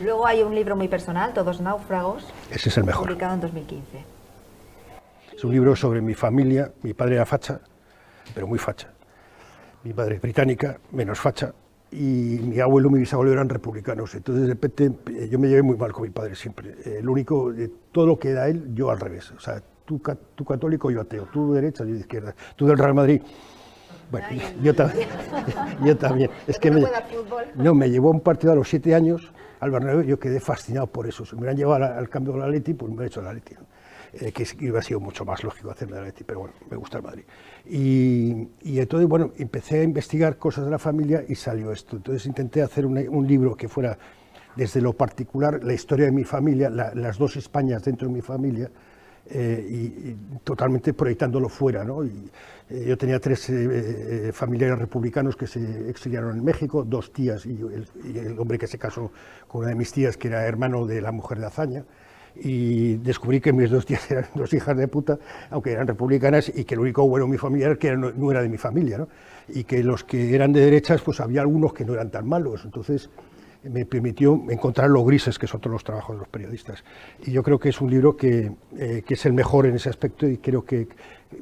Luego 0.00 0.26
hay 0.26 0.42
un 0.42 0.54
libro 0.54 0.76
muy 0.76 0.88
personal, 0.88 1.32
Todos 1.32 1.60
náufragos. 1.60 2.26
Ese 2.50 2.68
es 2.68 2.78
el 2.78 2.84
mejor. 2.84 3.06
Publicado 3.06 3.34
en 3.34 3.40
2015. 3.40 4.04
Es 5.36 5.44
un 5.44 5.52
libro 5.52 5.76
sobre 5.76 6.00
mi 6.00 6.14
familia. 6.14 6.72
Mi 6.82 6.94
padre 6.94 7.16
era 7.16 7.26
facha, 7.26 7.60
pero 8.34 8.46
muy 8.46 8.58
facha. 8.58 8.88
Mi 9.84 9.92
padre 9.92 10.16
es 10.16 10.22
británica, 10.22 10.78
menos 10.92 11.18
facha. 11.18 11.52
Y 11.90 12.40
mi 12.42 12.58
abuelo 12.60 12.88
y 12.88 12.92
mi 12.92 12.98
bisabuelo 13.00 13.32
eran 13.32 13.48
republicanos. 13.48 14.14
Entonces, 14.14 14.44
de 14.44 14.48
repente, 14.48 14.90
yo 15.28 15.38
me 15.38 15.48
llevé 15.48 15.62
muy 15.62 15.76
mal 15.76 15.92
con 15.92 16.04
mi 16.04 16.10
padre 16.10 16.34
siempre. 16.34 16.76
El 16.84 17.08
único, 17.08 17.52
de 17.52 17.68
todo 17.92 18.06
lo 18.06 18.18
que 18.18 18.30
era 18.30 18.48
él, 18.48 18.74
yo 18.74 18.90
al 18.90 18.98
revés. 18.98 19.30
O 19.32 19.40
sea, 19.40 19.62
tú, 19.84 20.00
tú 20.34 20.44
católico, 20.44 20.90
yo 20.90 21.00
ateo. 21.00 21.26
Tú 21.32 21.52
derecha, 21.52 21.84
yo 21.84 21.94
de 21.94 22.00
izquierda. 22.00 22.34
Tú 22.56 22.66
del 22.66 22.78
Real 22.78 22.94
Madrid. 22.94 23.22
Bueno, 24.10 24.26
yo, 24.62 24.74
también. 24.74 25.08
yo 25.84 25.96
también. 25.96 26.30
Es 26.46 26.58
que 26.58 26.70
me, 26.70 26.84
no, 27.54 27.74
me 27.74 27.90
llevó 27.90 28.08
a 28.08 28.12
un 28.12 28.20
partido 28.20 28.52
a 28.52 28.56
los 28.56 28.68
siete 28.68 28.94
años 28.94 29.32
al 29.60 29.70
Bernabéu, 29.70 30.02
yo 30.02 30.18
quedé 30.18 30.40
fascinado 30.40 30.88
por 30.88 31.06
eso. 31.06 31.24
Si 31.24 31.36
me 31.36 31.42
hubieran 31.42 31.56
llevado 31.56 31.84
al, 31.84 32.08
cambio 32.08 32.32
de 32.32 32.40
la 32.40 32.48
Leti, 32.48 32.74
pues 32.74 32.88
me 32.88 32.96
hubiera 32.96 33.06
hecho 33.06 33.22
la 33.22 33.32
Leti. 33.32 33.54
Eh, 34.14 34.32
que 34.32 34.42
hubiera 34.58 34.82
sido 34.82 34.98
mucho 34.98 35.24
más 35.24 35.44
lógico 35.44 35.70
hacerme 35.70 35.96
la 35.96 36.02
Leti, 36.02 36.24
pero 36.24 36.40
bueno, 36.40 36.54
me 36.68 36.76
gusta 36.76 36.98
el 36.98 37.04
Madrid. 37.04 37.22
Y, 37.64 38.48
y, 38.62 38.80
entonces, 38.80 39.08
bueno, 39.08 39.30
empecé 39.38 39.78
a 39.78 39.84
investigar 39.84 40.36
cosas 40.36 40.64
de 40.64 40.70
la 40.72 40.80
familia 40.80 41.24
y 41.28 41.36
salió 41.36 41.70
esto. 41.70 41.96
Entonces 41.96 42.26
intenté 42.26 42.60
hacer 42.60 42.84
un 42.84 43.26
libro 43.26 43.54
que 43.54 43.68
fuera 43.68 43.96
desde 44.56 44.80
lo 44.80 44.92
particular, 44.92 45.62
la 45.62 45.72
historia 45.72 46.06
de 46.06 46.12
mi 46.12 46.24
familia, 46.24 46.68
las 46.68 47.18
dos 47.18 47.36
Españas 47.36 47.84
dentro 47.84 48.08
de 48.08 48.14
mi 48.14 48.20
familia, 48.20 48.70
eh, 49.30 49.66
y, 49.70 50.38
totalmente 50.44 50.92
proyectándolo 50.92 51.48
fuera. 51.48 51.84
¿no? 51.84 52.04
Y, 52.04 52.30
eh, 52.70 52.84
yo 52.88 52.98
tenía 52.98 53.20
tres 53.20 53.48
eh, 53.50 54.30
familiares 54.32 54.78
republicanos 54.78 55.36
que 55.36 55.46
se 55.46 55.88
exiliaron 55.88 56.36
en 56.36 56.44
México, 56.44 56.84
dos 56.84 57.12
tías 57.12 57.46
y 57.46 57.60
el, 57.60 58.38
hombre 58.38 58.58
que 58.58 58.66
se 58.66 58.78
casó 58.78 59.12
con 59.46 59.62
una 59.62 59.70
de 59.70 59.76
mis 59.76 59.92
tías, 59.92 60.16
que 60.16 60.28
era 60.28 60.44
hermano 60.46 60.86
de 60.86 61.00
la 61.00 61.12
mujer 61.12 61.38
de 61.38 61.46
Azaña. 61.46 61.84
Y 62.34 62.96
descubrí 62.96 63.42
que 63.42 63.52
mis 63.52 63.70
dos 63.70 63.84
tías 63.84 64.10
eran 64.10 64.26
dos 64.34 64.52
hijas 64.54 64.76
de 64.76 64.88
puta, 64.88 65.18
aunque 65.50 65.72
eran 65.72 65.86
republicanas, 65.86 66.50
y 66.54 66.64
que 66.64 66.74
el 66.74 66.80
único 66.80 67.06
bueno 67.06 67.26
de 67.26 67.32
mi 67.32 67.38
familia 67.38 67.76
que 67.76 67.94
no, 67.94 68.10
no, 68.10 68.30
era 68.30 68.42
de 68.42 68.48
mi 68.48 68.58
familia. 68.58 68.98
¿no? 68.98 69.08
Y 69.48 69.64
que 69.64 69.84
los 69.84 70.02
que 70.02 70.34
eran 70.34 70.52
de 70.52 70.60
derechas, 70.60 71.02
pues 71.02 71.20
había 71.20 71.42
algunos 71.42 71.72
que 71.74 71.84
no 71.84 71.92
eran 71.94 72.10
tan 72.10 72.26
malos. 72.26 72.64
Entonces, 72.64 73.10
me 73.64 73.86
permitió 73.86 74.42
encontrar 74.50 74.90
los 74.90 75.04
grises, 75.04 75.38
que 75.38 75.46
son 75.46 75.60
todos 75.60 75.72
los 75.72 75.84
trabajos 75.84 76.16
de 76.16 76.20
los 76.20 76.28
periodistas. 76.28 76.82
Y 77.24 77.32
yo 77.32 77.42
creo 77.42 77.58
que 77.58 77.68
es 77.68 77.80
un 77.80 77.90
libro 77.90 78.16
que, 78.16 78.52
eh, 78.76 79.02
que 79.06 79.14
es 79.14 79.26
el 79.26 79.32
mejor 79.32 79.66
en 79.66 79.76
ese 79.76 79.88
aspecto 79.88 80.26
y 80.26 80.38
creo 80.38 80.64
que, 80.64 80.88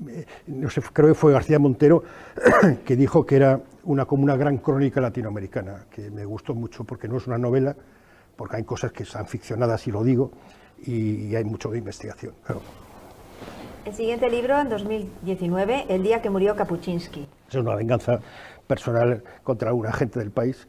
eh, 0.08 0.26
no 0.48 0.68
sé, 0.68 0.82
creo 0.92 1.08
que 1.08 1.14
fue 1.14 1.32
García 1.32 1.58
Montero 1.58 2.04
que 2.84 2.96
dijo 2.96 3.24
que 3.24 3.36
era 3.36 3.60
una, 3.84 4.04
como 4.04 4.22
una 4.22 4.36
gran 4.36 4.58
crónica 4.58 5.00
latinoamericana, 5.00 5.86
que 5.90 6.10
me 6.10 6.24
gustó 6.24 6.54
mucho 6.54 6.84
porque 6.84 7.08
no 7.08 7.16
es 7.16 7.26
una 7.26 7.38
novela, 7.38 7.74
porque 8.36 8.56
hay 8.56 8.64
cosas 8.64 8.92
que 8.92 9.02
están 9.02 9.26
ficcionadas, 9.26 9.86
y 9.86 9.90
lo 9.90 10.04
digo, 10.04 10.30
y, 10.86 11.34
hay 11.34 11.44
mucho 11.44 11.70
de 11.70 11.78
investigación. 11.78 12.34
El 13.84 13.94
siguiente 13.94 14.30
libro, 14.30 14.58
en 14.60 14.68
2019, 14.68 15.86
El 15.88 16.02
día 16.02 16.22
que 16.22 16.30
murió 16.30 16.54
Kapuczynski. 16.54 17.26
Es 17.48 17.54
una 17.54 17.74
venganza 17.74 18.20
personal 18.66 19.22
contra 19.42 19.72
una 19.72 19.92
gente 19.92 20.18
del 20.18 20.30
país 20.30 20.68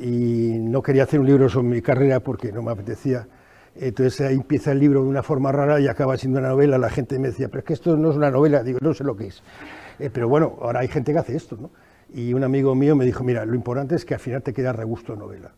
y 0.00 0.58
no 0.58 0.82
quería 0.82 1.04
hacer 1.04 1.20
un 1.20 1.26
libro 1.26 1.48
sobre 1.48 1.68
mi 1.68 1.82
carrera 1.82 2.20
porque 2.20 2.52
no 2.52 2.62
me 2.62 2.72
apetecía. 2.72 3.26
Entonces 3.74 4.20
ahí 4.20 4.34
empieza 4.34 4.72
el 4.72 4.78
libro 4.78 5.02
de 5.02 5.08
una 5.08 5.22
forma 5.22 5.50
rara 5.50 5.80
y 5.80 5.88
acaba 5.88 6.16
siendo 6.16 6.38
una 6.38 6.48
novela. 6.48 6.78
La 6.78 6.90
gente 6.90 7.18
me 7.18 7.28
decía, 7.28 7.48
pero 7.48 7.60
es 7.60 7.64
que 7.64 7.72
esto 7.72 7.96
no 7.96 8.10
es 8.10 8.16
una 8.16 8.30
novela. 8.30 8.62
Digo, 8.62 8.78
no 8.82 8.92
sé 8.94 9.04
lo 9.04 9.16
que 9.16 9.28
es. 9.28 9.42
Eh, 9.98 10.10
pero 10.12 10.28
bueno, 10.28 10.58
ahora 10.60 10.80
hay 10.80 10.88
gente 10.88 11.12
que 11.12 11.18
hace 11.18 11.36
esto, 11.36 11.56
¿no? 11.56 11.70
Y 12.12 12.34
un 12.34 12.44
amigo 12.44 12.74
mío 12.74 12.94
me 12.94 13.06
dijo, 13.06 13.24
mira, 13.24 13.46
lo 13.46 13.54
importante 13.54 13.94
es 13.94 14.04
que 14.04 14.14
al 14.14 14.20
final 14.20 14.42
te 14.42 14.52
queda 14.52 14.72
regusto 14.72 15.16
novela. 15.16 15.52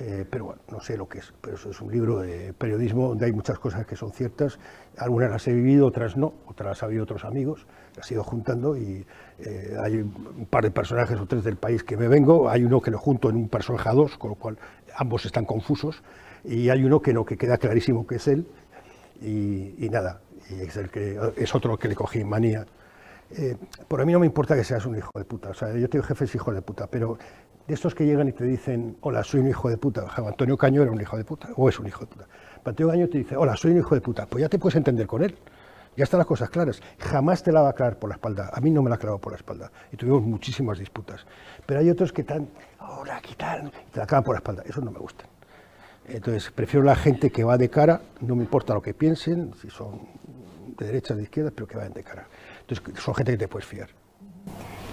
Eh, 0.00 0.24
pero 0.28 0.46
bueno, 0.46 0.62
no 0.70 0.80
sé 0.80 0.96
lo 0.96 1.06
que 1.06 1.18
es, 1.18 1.34
pero 1.42 1.56
eso 1.56 1.70
es 1.70 1.80
un 1.82 1.92
libro 1.92 2.20
de 2.20 2.54
periodismo 2.54 3.08
donde 3.08 3.26
hay 3.26 3.32
muchas 3.32 3.58
cosas 3.58 3.86
que 3.86 3.94
son 3.94 4.10
ciertas, 4.10 4.58
algunas 4.96 5.30
las 5.30 5.46
he 5.48 5.52
vivido, 5.52 5.86
otras 5.86 6.16
no, 6.16 6.32
otras 6.46 6.70
las 6.70 6.82
han 6.82 6.88
vivido 6.88 7.04
otros 7.04 7.26
amigos, 7.26 7.66
las 7.94 8.10
he 8.10 8.14
ido 8.14 8.24
juntando 8.24 8.74
y 8.74 9.04
eh, 9.44 9.76
hay 9.82 9.96
un 9.96 10.46
par 10.48 10.64
de 10.64 10.70
personajes 10.70 11.18
o 11.18 11.26
tres 11.26 11.44
del 11.44 11.56
país 11.56 11.82
que 11.82 11.96
me 11.96 12.08
vengo, 12.08 12.48
hay 12.48 12.64
uno 12.64 12.80
que 12.80 12.90
lo 12.90 12.98
junto 12.98 13.30
en 13.30 13.36
un 13.36 13.48
personaje 13.48 13.88
a 13.88 13.92
dos, 13.92 14.16
con 14.16 14.30
lo 14.30 14.36
cual 14.36 14.58
ambos 14.96 15.24
están 15.24 15.44
confusos, 15.44 16.02
y 16.44 16.68
hay 16.68 16.84
uno 16.84 17.00
que 17.00 17.12
no, 17.12 17.24
que 17.24 17.36
queda 17.36 17.58
clarísimo 17.58 18.06
que 18.06 18.16
es 18.16 18.28
él, 18.28 18.46
y, 19.20 19.88
nada, 19.90 20.20
y 20.50 20.62
es, 20.62 20.76
el 20.76 20.90
que, 20.90 21.18
es 21.36 21.54
otro 21.54 21.78
que 21.78 21.88
le 21.88 21.94
cogí 21.94 22.24
manía. 22.24 22.66
Eh, 23.36 23.56
por 23.88 24.00
a 24.00 24.04
mí 24.04 24.12
no 24.12 24.18
me 24.18 24.26
importa 24.26 24.56
que 24.56 24.64
seas 24.64 24.84
un 24.84 24.96
hijo 24.96 25.10
de 25.14 25.24
puta, 25.24 25.50
o 25.50 25.54
sea, 25.54 25.72
yo 25.76 25.88
tengo 25.88 26.04
jefes 26.04 26.34
hijos 26.34 26.54
de 26.54 26.62
puta, 26.62 26.86
pero 26.86 27.18
de 27.66 27.74
estos 27.74 27.94
que 27.94 28.04
llegan 28.04 28.28
y 28.28 28.32
te 28.32 28.44
dicen, 28.44 28.96
hola, 29.00 29.22
soy 29.24 29.40
un 29.40 29.48
hijo 29.48 29.68
de 29.68 29.76
puta. 29.76 30.06
Antonio 30.16 30.56
Caño 30.56 30.82
era 30.82 30.90
un 30.90 31.00
hijo 31.00 31.16
de 31.16 31.24
puta, 31.24 31.48
o 31.56 31.68
es 31.68 31.78
un 31.78 31.86
hijo 31.86 32.00
de 32.00 32.06
puta. 32.06 32.26
Antonio 32.64 32.92
Caño 32.92 33.08
te 33.08 33.18
dice, 33.18 33.36
hola, 33.36 33.56
soy 33.56 33.72
un 33.72 33.78
hijo 33.78 33.94
de 33.94 34.00
puta. 34.00 34.26
Pues 34.26 34.42
ya 34.42 34.48
te 34.48 34.58
puedes 34.58 34.76
entender 34.76 35.06
con 35.06 35.22
él. 35.22 35.36
Ya 35.96 36.04
están 36.04 36.18
las 36.18 36.26
cosas 36.26 36.48
claras. 36.48 36.80
Jamás 36.98 37.42
te 37.42 37.52
la 37.52 37.60
va 37.60 37.68
a 37.68 37.70
aclarar 37.70 37.98
por 37.98 38.08
la 38.08 38.14
espalda. 38.14 38.50
A 38.52 38.60
mí 38.60 38.70
no 38.70 38.82
me 38.82 38.88
la 38.88 38.96
clavado 38.96 39.20
por 39.20 39.32
la 39.32 39.36
espalda. 39.36 39.70
Y 39.92 39.96
tuvimos 39.96 40.22
muchísimas 40.22 40.78
disputas. 40.78 41.26
Pero 41.66 41.80
hay 41.80 41.90
otros 41.90 42.12
que 42.12 42.22
están, 42.22 42.48
hola, 42.80 43.20
¿qué 43.20 43.34
tal? 43.34 43.70
Te 43.92 44.00
la 44.00 44.06
clavan 44.06 44.24
por 44.24 44.34
la 44.34 44.38
espalda. 44.38 44.62
Eso 44.66 44.80
no 44.80 44.90
me 44.90 44.98
gusta. 44.98 45.24
Entonces, 46.08 46.50
prefiero 46.50 46.84
la 46.84 46.96
gente 46.96 47.30
que 47.30 47.44
va 47.44 47.58
de 47.58 47.68
cara, 47.68 48.00
no 48.20 48.34
me 48.34 48.42
importa 48.42 48.74
lo 48.74 48.82
que 48.82 48.94
piensen, 48.94 49.52
si 49.60 49.70
son 49.70 50.00
de 50.78 50.86
derecha 50.86 51.14
o 51.14 51.16
de 51.16 51.24
izquierda, 51.24 51.52
pero 51.54 51.68
que 51.68 51.76
vayan 51.76 51.92
de 51.92 52.02
cara. 52.02 52.26
Entonces, 52.60 53.02
son 53.02 53.14
gente 53.14 53.32
que 53.32 53.38
te 53.38 53.48
puedes 53.48 53.66
fiar. 53.66 53.88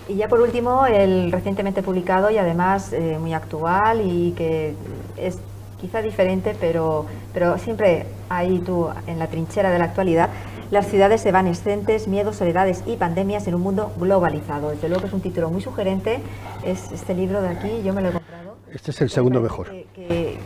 Y 0.08 0.16
ya 0.16 0.28
por 0.28 0.42
último, 0.42 0.86
el 0.86 1.32
recientemente 1.32 1.82
publicado 1.84 2.30
y 2.30 2.38
además 2.38 2.94
eh, 2.94 3.18
muy 3.20 3.34
actual 3.34 4.02
y 4.02 4.32
que 4.34 4.74
es 5.18 5.40
quizá 5.80 6.02
diferente, 6.02 6.56
pero, 6.60 7.06
pero 7.34 7.58
siempre 7.58 8.06
ahí 8.28 8.60
tú 8.60 8.90
en 9.08 9.20
la 9.20 9.28
trinchera 9.28 9.72
de 9.72 9.80
la 9.80 9.86
actualidad, 9.86 10.30
las 10.72 10.88
ciudades 10.88 11.26
evanescentes, 11.26 12.08
miedos, 12.08 12.38
soledades 12.38 12.84
y 12.86 12.96
pandemias 12.96 13.48
en 13.48 13.56
un 13.56 13.62
mundo 13.62 13.92
globalizado. 13.98 14.70
Desde 14.70 14.88
luego 14.88 15.02
que 15.02 15.08
es 15.08 15.14
un 15.14 15.22
título 15.22 15.50
muy 15.50 15.62
sugerente, 15.62 16.20
es 16.64 16.92
este 16.92 17.14
libro 17.14 17.42
de 17.42 17.50
aquí, 17.50 17.82
yo 17.84 17.94
me 17.94 18.02
lo 18.02 18.10
he 18.10 18.12
comprado. 18.12 18.58
Este 18.72 18.92
es 18.92 19.02
el 19.02 19.10
segundo 19.10 19.42
mejor. 19.42 19.72
Que, 19.96 20.38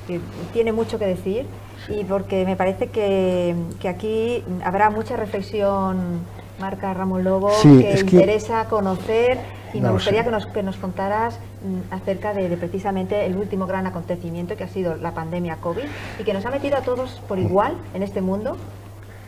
tiene 0.53 0.71
mucho 0.71 0.97
que 0.97 1.05
decir 1.05 1.45
y 1.89 2.03
porque 2.05 2.45
me 2.45 2.55
parece 2.55 2.87
que, 2.87 3.55
que 3.81 3.89
aquí 3.89 4.43
habrá 4.63 4.89
mucha 4.89 5.17
reflexión 5.17 6.21
marca 6.59 6.93
Ramón 6.93 7.23
Lobo, 7.23 7.51
que 7.61 7.99
interesa 7.99 8.65
conocer 8.69 9.39
y 9.73 9.81
me 9.81 9.89
gustaría 9.91 10.23
que 10.23 10.31
nos, 10.31 10.45
que 10.45 10.63
nos 10.63 10.77
contaras 10.77 11.39
mm, 11.63 11.93
acerca 11.93 12.33
de, 12.33 12.55
precisamente 12.57 13.25
el 13.25 13.35
último 13.35 13.65
gran 13.65 13.87
acontecimiento 13.87 14.55
que 14.55 14.63
ha 14.63 14.67
sido 14.67 14.95
la 14.95 15.13
pandemia 15.13 15.57
COVID 15.57 15.83
y 16.19 16.23
que 16.23 16.33
nos 16.33 16.45
ha 16.45 16.51
metido 16.51 16.77
a 16.77 16.81
todos 16.81 17.21
por 17.27 17.39
igual 17.39 17.73
en 17.93 18.03
este 18.03 18.21
mundo 18.21 18.55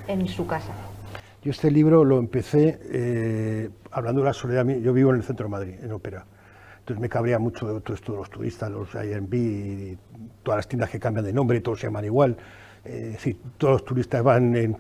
en 0.08 0.28
su 0.28 0.46
casa. 0.46 0.74
Yo 1.46 1.52
este 1.52 1.70
libro 1.70 2.04
lo 2.04 2.18
empecé 2.18 2.80
eh, 2.92 3.70
hablando 3.92 4.22
de 4.22 4.26
la 4.26 4.34
soledad. 4.34 4.66
Yo 4.66 4.94
vivo 4.94 5.12
en 5.12 5.18
el 5.18 5.24
centro 5.24 5.46
de 5.46 5.52
Madrid, 5.52 5.76
en 5.80 5.92
Ópera. 5.92 6.26
Entonces 6.80 7.00
me 7.00 7.08
cabría 7.08 7.38
mucho 7.38 7.72
de 7.72 7.82
todo 7.82 7.94
esto 7.94 8.14
de 8.14 8.18
los 8.18 8.32
turistas, 8.32 8.72
los 8.72 8.96
Airbnb, 8.96 9.34
y 9.36 9.98
todas 10.42 10.58
las 10.58 10.68
tiendas 10.68 10.90
que 10.90 11.00
cambian 11.00 11.24
de 11.24 11.32
nombre, 11.32 11.62
todos 11.62 11.82
se 11.82 11.86
llaman 11.86 12.04
igual. 12.04 12.36
Eh, 12.84 13.10
es 13.10 13.14
decir, 13.14 13.38
todos 13.60 13.74
los 13.74 13.86
turistas 13.86 14.24
van 14.24 14.56
en, 14.56 14.76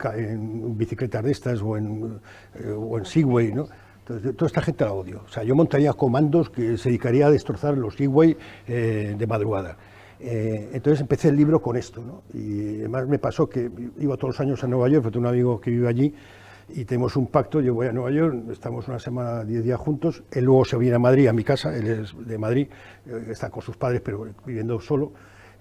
bicicletas 0.75 1.23
de 1.23 1.31
estas 1.31 1.61
o 1.61 1.77
en, 1.77 2.19
eh, 2.55 2.71
o 2.71 2.97
en 2.97 3.05
Segway, 3.05 3.53
¿no? 3.53 3.67
Entonces, 3.99 4.35
toda 4.35 4.47
esta 4.47 4.61
gente 4.63 4.85
la 4.85 4.93
odio. 4.93 5.21
O 5.23 5.29
sea, 5.29 5.43
yo 5.43 5.53
montaría 5.53 5.93
comandos 5.93 6.49
que 6.49 6.79
se 6.79 6.89
dedicaría 6.89 7.27
a 7.27 7.29
destrozar 7.29 7.77
los 7.77 7.93
Segway 7.93 8.35
eh, 8.67 9.13
de 9.15 9.27
madrugada. 9.27 9.77
entonces 10.19 11.01
empecé 11.01 11.29
el 11.29 11.35
libro 11.35 11.61
con 11.61 11.77
esto, 11.77 12.01
¿no? 12.01 12.23
Y 12.33 12.79
además 12.79 13.07
me 13.07 13.19
pasó 13.19 13.47
que 13.47 13.69
iba 13.99 14.17
todos 14.17 14.33
los 14.33 14.39
años 14.39 14.63
a 14.63 14.67
Nueva 14.67 14.89
York, 14.89 15.03
porque 15.03 15.13
tengo 15.13 15.27
un 15.27 15.33
amigo 15.33 15.61
que 15.61 15.69
vive 15.69 15.87
allí, 15.87 16.15
y 16.69 16.85
tenemos 16.85 17.15
un 17.15 17.27
pacto, 17.27 17.61
yo 17.61 17.73
voy 17.73 17.87
a 17.87 17.91
Nueva 17.91 18.11
York, 18.11 18.35
estamos 18.51 18.87
una 18.87 18.99
semana, 18.99 19.43
diez 19.43 19.63
días 19.63 19.79
juntos, 19.79 20.23
él 20.31 20.45
luego 20.45 20.65
se 20.65 20.77
viene 20.77 20.95
a 20.95 20.99
Madrid, 20.99 21.27
a 21.27 21.33
mi 21.33 21.43
casa, 21.43 21.75
él 21.75 21.87
es 21.87 22.15
de 22.17 22.37
Madrid, 22.37 22.67
está 23.29 23.49
con 23.49 23.61
sus 23.61 23.77
padres, 23.77 24.01
pero 24.01 24.27
viviendo 24.45 24.79
solo, 24.79 25.11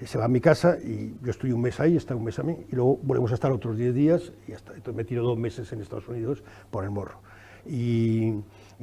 se 0.05 0.19
va 0.19 0.25
a 0.25 0.29
mi 0.29 0.41
casa 0.41 0.77
y 0.83 1.15
yo 1.23 1.31
estoy 1.31 1.53
un 1.53 1.63
mes 1.63 1.81
ahí, 1.81 1.97
está 1.97 2.15
un 2.15 2.25
mes 2.25 2.39
a 2.39 2.43
mí, 2.43 2.57
y 2.71 2.75
luego 2.75 2.99
volvemos 3.03 3.31
a 3.33 3.35
estar 3.35 3.53
otros 3.53 3.77
10 3.77 3.95
días 3.95 4.33
y 4.47 4.51
ya 4.51 4.57
está. 4.57 4.73
Entonces 4.75 4.97
me 4.97 5.05
tiro 5.05 5.23
dos 5.23 5.39
meses 5.39 5.73
en 5.73 5.81
Estados 5.81 6.09
Unidos 6.09 6.43
por 6.71 6.85
el 6.85 6.91
morro. 6.91 7.21
Y, 7.67 8.35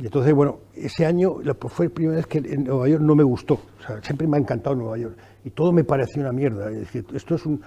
entonces, 0.05 0.33
bueno, 0.33 0.59
ese 0.73 1.05
año 1.05 1.37
fue 1.69 1.87
la 1.87 1.93
primera 1.93 2.15
vez 2.15 2.27
que 2.27 2.39
en 2.39 2.63
Nueva 2.63 2.87
York 2.87 3.03
no 3.03 3.15
me 3.15 3.23
gustó. 3.23 3.59
Siempre 4.01 4.27
me 4.27 4.37
ha 4.37 4.39
encantado 4.39 4.75
Nueva 4.75 4.97
York. 4.97 5.15
Y 5.43 5.51
todo 5.51 5.71
me 5.71 5.83
pareció 5.83 6.21
una 6.21 6.31
mierda. 6.31 6.69
Es 6.71 6.79
decir, 6.79 7.05
esto 7.13 7.35
es 7.35 7.45
un, 7.45 7.61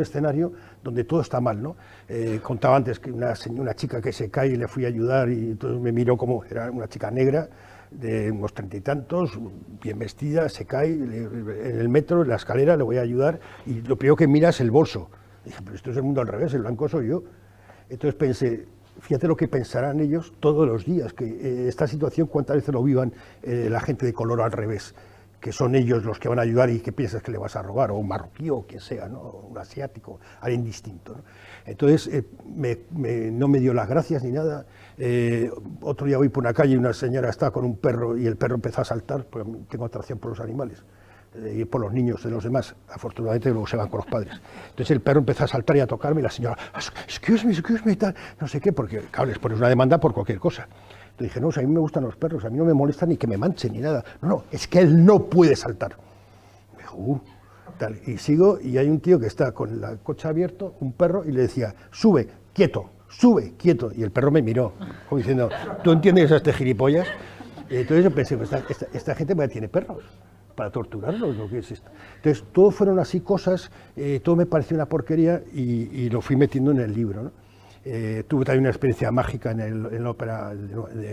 escenario 0.00 0.52
donde 0.82 1.04
todo 1.04 1.20
está 1.20 1.40
mal, 1.40 1.62
¿no? 1.62 1.76
Eh, 2.08 2.40
contaba 2.42 2.76
antes 2.76 2.98
que 2.98 3.12
una, 3.12 3.34
una 3.50 3.74
chica 3.74 4.00
que 4.00 4.12
se 4.12 4.30
cae 4.30 4.48
y 4.48 4.56
le 4.56 4.66
fui 4.66 4.84
a 4.84 4.88
ayudar 4.88 5.28
y 5.30 5.52
entonces 5.52 5.80
me 5.80 5.92
miró 5.92 6.16
como 6.16 6.42
era 6.44 6.70
una 6.70 6.88
chica 6.88 7.10
negra 7.10 7.48
de 7.90 8.30
unos 8.30 8.52
treinta 8.52 8.76
y 8.76 8.80
tantos, 8.80 9.38
bien 9.82 9.98
vestida, 9.98 10.48
se 10.48 10.64
cae 10.64 10.92
en 10.92 11.80
el 11.80 11.88
metro, 11.88 12.22
en 12.22 12.28
la 12.28 12.36
escalera, 12.36 12.76
le 12.76 12.82
voy 12.82 12.98
a 12.98 13.02
ayudar 13.02 13.40
y 13.66 13.80
lo 13.82 13.96
primero 13.96 14.16
que 14.16 14.26
mira 14.26 14.50
es 14.50 14.60
el 14.60 14.70
bolso. 14.70 15.10
dije, 15.44 15.58
pero 15.64 15.76
esto 15.76 15.90
es 15.90 15.96
el 15.96 16.02
mundo 16.02 16.20
al 16.20 16.28
revés, 16.28 16.52
el 16.54 16.62
blanco 16.62 16.88
soy 16.88 17.08
yo. 17.08 17.22
Entonces 17.88 18.14
pensé, 18.14 18.66
fíjate 19.00 19.28
lo 19.28 19.36
que 19.36 19.48
pensarán 19.48 20.00
ellos 20.00 20.32
todos 20.40 20.66
los 20.66 20.84
días, 20.84 21.12
que 21.12 21.24
eh, 21.24 21.68
esta 21.68 21.86
situación 21.86 22.26
cuántas 22.26 22.56
veces 22.56 22.74
lo 22.74 22.82
vivan 22.82 23.12
eh, 23.42 23.68
la 23.70 23.80
gente 23.80 24.06
de 24.06 24.12
color 24.12 24.40
al 24.40 24.52
revés, 24.52 24.94
que 25.40 25.52
son 25.52 25.74
ellos 25.74 26.04
los 26.04 26.18
que 26.18 26.28
van 26.28 26.38
a 26.38 26.42
ayudar 26.42 26.70
y 26.70 26.80
que 26.80 26.92
piensas 26.92 27.22
que 27.22 27.30
le 27.30 27.38
vas 27.38 27.56
a 27.56 27.62
robar, 27.62 27.90
o 27.90 27.96
un 27.96 28.08
marroquí 28.08 28.50
o 28.50 28.62
quien 28.62 28.80
sea, 28.80 29.08
¿no? 29.08 29.20
un 29.48 29.56
asiático, 29.56 30.18
alguien 30.40 30.64
distinto. 30.64 31.16
Entonces 31.64 32.08
eh, 32.12 33.30
no 33.32 33.48
me 33.48 33.60
dio 33.60 33.72
las 33.72 33.88
gracias 33.88 34.24
ni 34.24 34.32
nada. 34.32 34.66
otro 35.82 36.06
día 36.06 36.18
voy 36.18 36.28
por 36.28 36.42
una 36.42 36.52
calle 36.52 36.74
y 36.74 36.76
una 36.76 36.92
señora 36.92 37.30
está 37.30 37.50
con 37.50 37.64
un 37.64 37.76
perro 37.76 38.16
y 38.16 38.26
el 38.26 38.36
perro 38.36 38.56
empezó 38.56 38.80
a 38.80 38.84
saltar, 38.84 39.24
porque 39.26 39.50
tengo 39.70 39.84
atracción 39.84 40.18
por 40.18 40.30
los 40.30 40.40
animales 40.40 40.82
y 41.54 41.64
por 41.64 41.80
los 41.80 41.92
niños 41.92 42.22
de 42.22 42.30
los 42.30 42.44
demás. 42.44 42.74
Afortunadamente 42.88 43.50
luego 43.50 43.66
se 43.66 43.76
van 43.76 43.88
con 43.88 43.98
los 43.98 44.06
padres. 44.06 44.34
Entonces 44.70 44.90
el 44.90 45.00
perro 45.00 45.20
empezó 45.20 45.44
a 45.44 45.48
saltar 45.48 45.76
y 45.76 45.80
a 45.80 45.86
tocarme 45.86 46.20
y 46.20 46.24
la 46.24 46.30
señora, 46.30 46.56
excuse 47.04 47.46
me, 47.46 47.52
excuse 47.52 47.82
me, 47.84 47.96
tal, 47.96 48.14
no 48.40 48.48
sé 48.48 48.60
qué, 48.60 48.72
porque 48.72 49.00
claro, 49.10 49.28
les 49.28 49.38
pones 49.38 49.58
una 49.58 49.68
demanda 49.68 49.98
por 49.98 50.12
cualquier 50.12 50.38
cosa. 50.38 50.68
Entonces 51.10 51.34
dije, 51.34 51.40
no, 51.40 51.48
a 51.48 51.60
mí 51.60 51.72
me 51.72 51.80
gustan 51.80 52.04
los 52.04 52.16
perros, 52.16 52.44
a 52.44 52.50
mí 52.50 52.58
no 52.58 52.64
me 52.64 52.74
molesta 52.74 53.04
ni 53.04 53.16
que 53.16 53.26
me 53.26 53.36
manchen 53.36 53.72
ni 53.72 53.80
nada. 53.80 54.04
No, 54.22 54.28
no, 54.28 54.44
es 54.50 54.68
que 54.68 54.80
él 54.80 55.04
no 55.04 55.24
puede 55.24 55.56
saltar. 55.56 55.96
Me 56.76 56.82
dijo, 56.82 56.96
uh, 56.96 57.20
tal. 57.76 57.98
Y 58.06 58.18
sigo 58.18 58.60
y 58.60 58.78
hay 58.78 58.88
un 58.88 59.00
tío 59.00 59.18
que 59.18 59.26
está 59.26 59.52
con 59.52 59.82
el 59.84 59.98
coche 59.98 60.28
abierto, 60.28 60.74
un 60.80 60.92
perro, 60.92 61.24
y 61.24 61.32
le 61.32 61.42
decía, 61.42 61.74
sube, 61.90 62.28
quieto, 62.52 62.90
sube, 63.08 63.54
quieto. 63.56 63.90
Y 63.96 64.02
el 64.02 64.12
perro 64.12 64.30
me 64.30 64.42
miró, 64.42 64.74
como 65.08 65.18
diciendo, 65.18 65.48
¿tú 65.82 65.92
entiendes 65.92 66.30
a 66.32 66.36
este 66.36 66.52
gilipollas? 66.52 67.08
entonces 67.70 68.04
yo 68.04 68.10
pensé, 68.10 68.36
pues 68.36 68.50
esta, 68.50 68.86
esta, 68.94 69.14
gente 69.14 69.48
tiene 69.48 69.68
perros 69.68 70.02
para 70.58 70.70
torturarlos, 70.70 71.36
lo 71.36 71.48
que 71.48 71.58
es 71.58 71.70
esto. 71.70 71.88
Entonces, 72.16 72.44
todo 72.52 72.72
fueron 72.72 72.98
así 72.98 73.20
cosas, 73.20 73.70
eh, 73.96 74.18
todo 74.24 74.34
me 74.34 74.44
pareció 74.44 74.74
una 74.74 74.86
porquería 74.86 75.40
y, 75.54 76.10
lo 76.10 76.20
fui 76.20 76.34
metiendo 76.34 76.72
en 76.72 76.80
el 76.80 76.92
libro. 76.92 77.30
Eh, 77.84 78.24
tuve 78.26 78.44
también 78.44 78.62
una 78.62 78.70
experiencia 78.70 79.12
mágica 79.12 79.52
en, 79.52 80.02
la 80.02 80.10
ópera, 80.10 80.52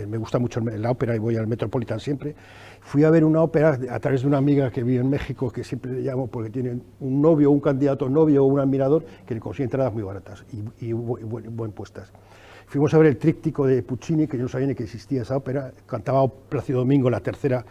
me 0.08 0.18
gusta 0.18 0.40
mucho 0.40 0.58
la 0.60 0.90
ópera 0.90 1.14
y 1.14 1.20
voy 1.20 1.36
al 1.36 1.46
Metropolitan 1.46 2.00
siempre. 2.00 2.34
Fui 2.80 3.04
a 3.04 3.10
ver 3.10 3.24
una 3.24 3.40
ópera 3.40 3.78
a 3.88 4.00
través 4.00 4.22
de 4.22 4.26
una 4.26 4.38
amiga 4.38 4.68
que 4.72 4.82
vive 4.82 5.00
en 5.00 5.08
México, 5.08 5.52
que 5.52 5.62
siempre 5.62 5.92
le 5.92 6.00
llamo 6.00 6.26
porque 6.26 6.50
tiene 6.50 6.80
un 6.98 7.22
novio, 7.22 7.52
un 7.52 7.60
candidato 7.60 8.08
novio 8.08 8.42
o 8.44 8.48
un 8.48 8.58
admirador 8.58 9.04
que 9.24 9.34
le 9.34 9.40
consigue 9.40 9.64
entradas 9.64 9.92
muy 9.94 10.02
baratas 10.02 10.44
y, 10.80 10.92
buen, 10.92 11.70
puestas. 11.70 12.12
Fuimos 12.66 12.92
a 12.94 12.98
ver 12.98 13.06
el 13.06 13.16
tríptico 13.16 13.64
de 13.64 13.84
Puccini, 13.84 14.26
que 14.26 14.36
yo 14.36 14.42
no 14.42 14.48
sabía 14.48 14.66
ni 14.66 14.74
que 14.74 14.82
existía 14.82 15.22
esa 15.22 15.36
ópera, 15.36 15.72
cantaba 15.86 16.26
Plácido 16.26 16.80
Domingo, 16.80 17.08
la 17.08 17.20
tercera 17.20 17.64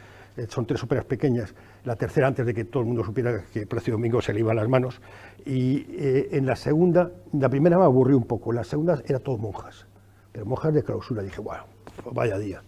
son 0.50 0.65
tres 0.65 0.84
óperas 0.84 1.06
pequeñas, 1.06 1.54
la 1.84 1.96
tercera 1.96 2.27
antes 2.27 2.46
de 2.46 2.54
que 2.54 2.65
todo 2.65 2.82
el 2.82 2.88
mundo 2.88 3.04
supiera 3.04 3.44
que 3.54 3.65
Plácido 3.65 3.98
Domingo 3.98 4.22
se 4.22 4.34
le 4.34 4.42
iba 4.42 4.51
a 4.51 4.56
las 4.56 4.68
manos, 4.68 5.01
y 5.46 5.86
eh, 5.92 6.30
en 6.32 6.46
la 6.46 6.56
segunda, 6.56 7.12
la 7.34 7.50
primera 7.50 7.77
me 7.77 7.86
aburrió 7.86 8.18
un 8.18 8.25
poco, 8.25 8.51
la 8.51 8.63
segunda 8.63 9.01
era 9.06 9.20
todo 9.20 9.38
monjas, 9.38 9.88
pero 10.32 10.46
monjas 10.46 10.74
de 10.74 10.84
clausura, 10.84 11.24
dije, 11.24 11.42
bueno, 11.42 11.63
vaya 12.12 12.38
día. 12.38 12.62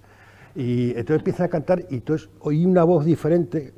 Y 0.55 0.89
entonces 0.91 1.17
empieza 1.17 1.43
a 1.43 1.49
cantar 1.49 1.85
y 1.89 1.95
entonces 1.95 2.29
oí 2.39 2.65
una 2.65 2.83
voz 2.83 3.05
diferente, 3.05 3.73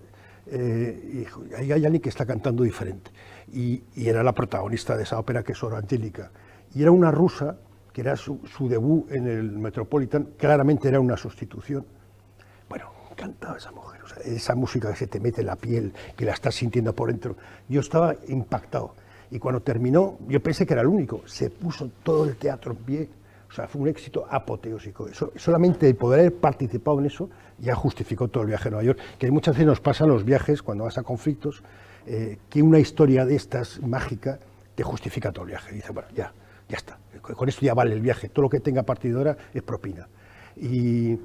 eh, 0.48 1.26
y 1.52 1.54
ahí 1.56 1.72
hay 1.72 1.86
alguien 1.86 2.02
que 2.02 2.10
está 2.10 2.26
cantando 2.26 2.64
diferente, 2.64 3.12
y, 3.52 3.84
era 3.96 4.24
la 4.24 4.34
protagonista 4.34 4.96
de 4.96 5.04
esa 5.04 5.18
ópera 5.20 5.44
que 5.44 5.54
es 5.54 5.64
Oro 5.64 5.78
Angélica, 5.78 6.32
y 6.76 6.84
era 6.84 6.92
una 6.92 7.12
rusa, 7.12 7.58
que 7.92 8.02
era 8.02 8.16
su, 8.16 8.40
su 8.46 8.70
debut 8.70 9.12
en 9.12 9.28
el 9.28 9.58
Metropolitan, 9.58 10.30
claramente 10.38 10.88
era 10.88 11.00
una 11.00 11.18
sustitución, 11.18 11.86
encantaba 13.20 13.58
esa 13.58 13.72
mujer, 13.72 14.02
esa 14.24 14.56
música 14.56 14.90
que 14.90 14.96
se 14.96 15.08
te 15.08 15.20
mete 15.20 15.42
en 15.42 15.48
la 15.48 15.56
piel, 15.56 15.94
que 16.16 16.26
la 16.26 16.34
estás 16.34 16.56
sintiendo 16.56 16.94
por 16.94 17.10
dentro. 17.10 17.36
Yo 17.68 17.82
estaba 17.82 18.16
impactado. 18.28 18.96
Y 19.32 19.40
cuando 19.40 19.62
terminó, 19.62 20.18
yo 20.28 20.42
pensé 20.42 20.66
que 20.66 20.74
era 20.74 20.82
el 20.82 20.88
único. 20.88 21.22
Se 21.26 21.50
puso 21.50 21.92
todo 22.04 22.26
el 22.26 22.36
teatro 22.38 22.72
en 22.72 22.78
pie. 22.78 23.10
O 23.50 23.52
sea, 23.52 23.68
fue 23.68 23.82
un 23.82 23.88
éxito 23.88 24.26
apoteósico. 24.30 25.08
solamente 25.36 25.88
el 25.88 25.96
poder 25.96 26.22
haber 26.22 26.36
participado 26.36 27.00
en 27.00 27.08
eso 27.08 27.30
ya 27.58 27.76
justificó 27.76 28.28
todo 28.28 28.44
el 28.44 28.50
viaje 28.50 28.70
a 28.70 28.72
Nueva 28.72 28.84
York. 28.84 29.00
Que 29.18 29.30
muchas 29.32 29.56
veces 29.56 29.68
nos 29.68 29.82
pasan 29.82 30.08
los 30.08 30.24
viajes, 30.24 30.62
cuando 30.62 30.86
vas 30.86 30.98
a 30.98 31.04
conflictos, 31.04 31.64
eh, 32.06 32.38
que 32.50 32.62
una 32.62 32.80
historia 32.80 33.26
de 33.26 33.36
estas 33.36 33.82
mágica 33.82 34.40
te 34.76 34.84
justifica 34.84 35.32
todo 35.32 35.44
el 35.44 35.50
viaje. 35.50 35.72
Y 35.72 35.76
dice, 35.76 35.92
bueno, 35.92 36.10
ya, 36.16 36.32
ya 36.68 36.78
está. 36.78 36.98
Con 37.22 37.50
esto 37.50 37.62
ya 37.62 37.74
vale 37.74 37.94
el 37.94 38.02
viaje. 38.02 38.30
Todo 38.30 38.44
lo 38.44 38.50
que 38.50 38.60
tenga 38.60 38.84
partidora 38.84 39.36
es 39.54 39.62
propina. 39.62 40.08
Y, 40.60 41.18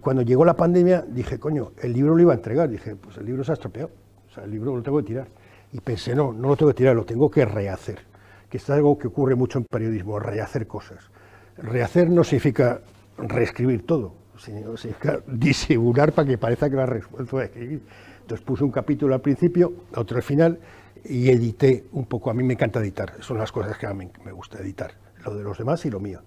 cuando 0.00 0.22
llegó 0.22 0.44
la 0.44 0.54
pandemia 0.54 1.04
dije, 1.06 1.38
coño, 1.38 1.72
el 1.82 1.92
libro 1.92 2.14
lo 2.14 2.22
iba 2.22 2.32
a 2.32 2.36
entregar. 2.36 2.68
Dije, 2.68 2.96
pues 2.96 3.16
el 3.18 3.26
libro 3.26 3.44
se 3.44 3.52
ha 3.52 3.54
estropeado, 3.54 3.90
o 4.28 4.34
sea, 4.34 4.44
el 4.44 4.50
libro 4.50 4.76
lo 4.76 4.82
tengo 4.82 4.98
que 4.98 5.04
tirar. 5.04 5.28
Y 5.72 5.80
pensé, 5.80 6.14
no, 6.14 6.32
no 6.32 6.48
lo 6.48 6.56
tengo 6.56 6.70
que 6.72 6.78
tirar, 6.78 6.96
lo 6.96 7.04
tengo 7.04 7.30
que 7.30 7.44
rehacer. 7.44 8.00
Que 8.48 8.58
es 8.58 8.70
algo 8.70 8.98
que 8.98 9.08
ocurre 9.08 9.34
mucho 9.34 9.58
en 9.58 9.64
periodismo, 9.64 10.18
rehacer 10.18 10.66
cosas. 10.66 11.10
Rehacer 11.56 12.10
no 12.10 12.24
significa 12.24 12.80
reescribir 13.18 13.86
todo, 13.86 14.14
sino 14.38 14.76
significa 14.76 15.20
disimular 15.26 16.12
para 16.12 16.28
que 16.28 16.38
parezca 16.38 16.68
que 16.68 16.76
lo 16.76 16.82
has 16.82 16.88
resuelto 16.88 17.38
a 17.38 17.44
escribir. 17.44 17.82
Entonces 18.20 18.44
puse 18.44 18.64
un 18.64 18.70
capítulo 18.70 19.14
al 19.14 19.20
principio, 19.20 19.72
otro 19.94 20.16
al 20.16 20.22
final 20.22 20.58
y 21.04 21.30
edité 21.30 21.84
un 21.92 22.06
poco. 22.06 22.30
A 22.30 22.34
mí 22.34 22.42
me 22.42 22.54
encanta 22.54 22.80
editar, 22.80 23.14
son 23.20 23.38
las 23.38 23.50
cosas 23.52 23.76
que 23.78 23.86
a 23.86 23.94
mí 23.94 24.10
me 24.24 24.32
gusta 24.32 24.58
editar, 24.58 24.92
lo 25.24 25.34
de 25.34 25.42
los 25.42 25.58
demás 25.58 25.84
y 25.86 25.90
lo 25.90 26.00
mío. 26.00 26.20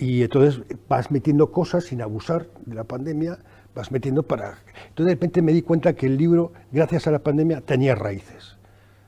Y 0.00 0.22
entonces 0.22 0.62
vas 0.88 1.10
metiendo 1.10 1.50
cosas 1.50 1.84
sin 1.84 2.02
abusar 2.02 2.46
de 2.66 2.74
la 2.76 2.84
pandemia, 2.84 3.38
vas 3.74 3.90
metiendo 3.90 4.22
para... 4.22 4.58
Entonces 4.88 5.06
de 5.06 5.10
repente 5.14 5.42
me 5.42 5.52
di 5.52 5.62
cuenta 5.62 5.94
que 5.94 6.06
el 6.06 6.16
libro, 6.16 6.52
gracias 6.70 7.08
a 7.08 7.10
la 7.10 7.18
pandemia, 7.18 7.62
tenía 7.62 7.96
raíces. 7.96 8.56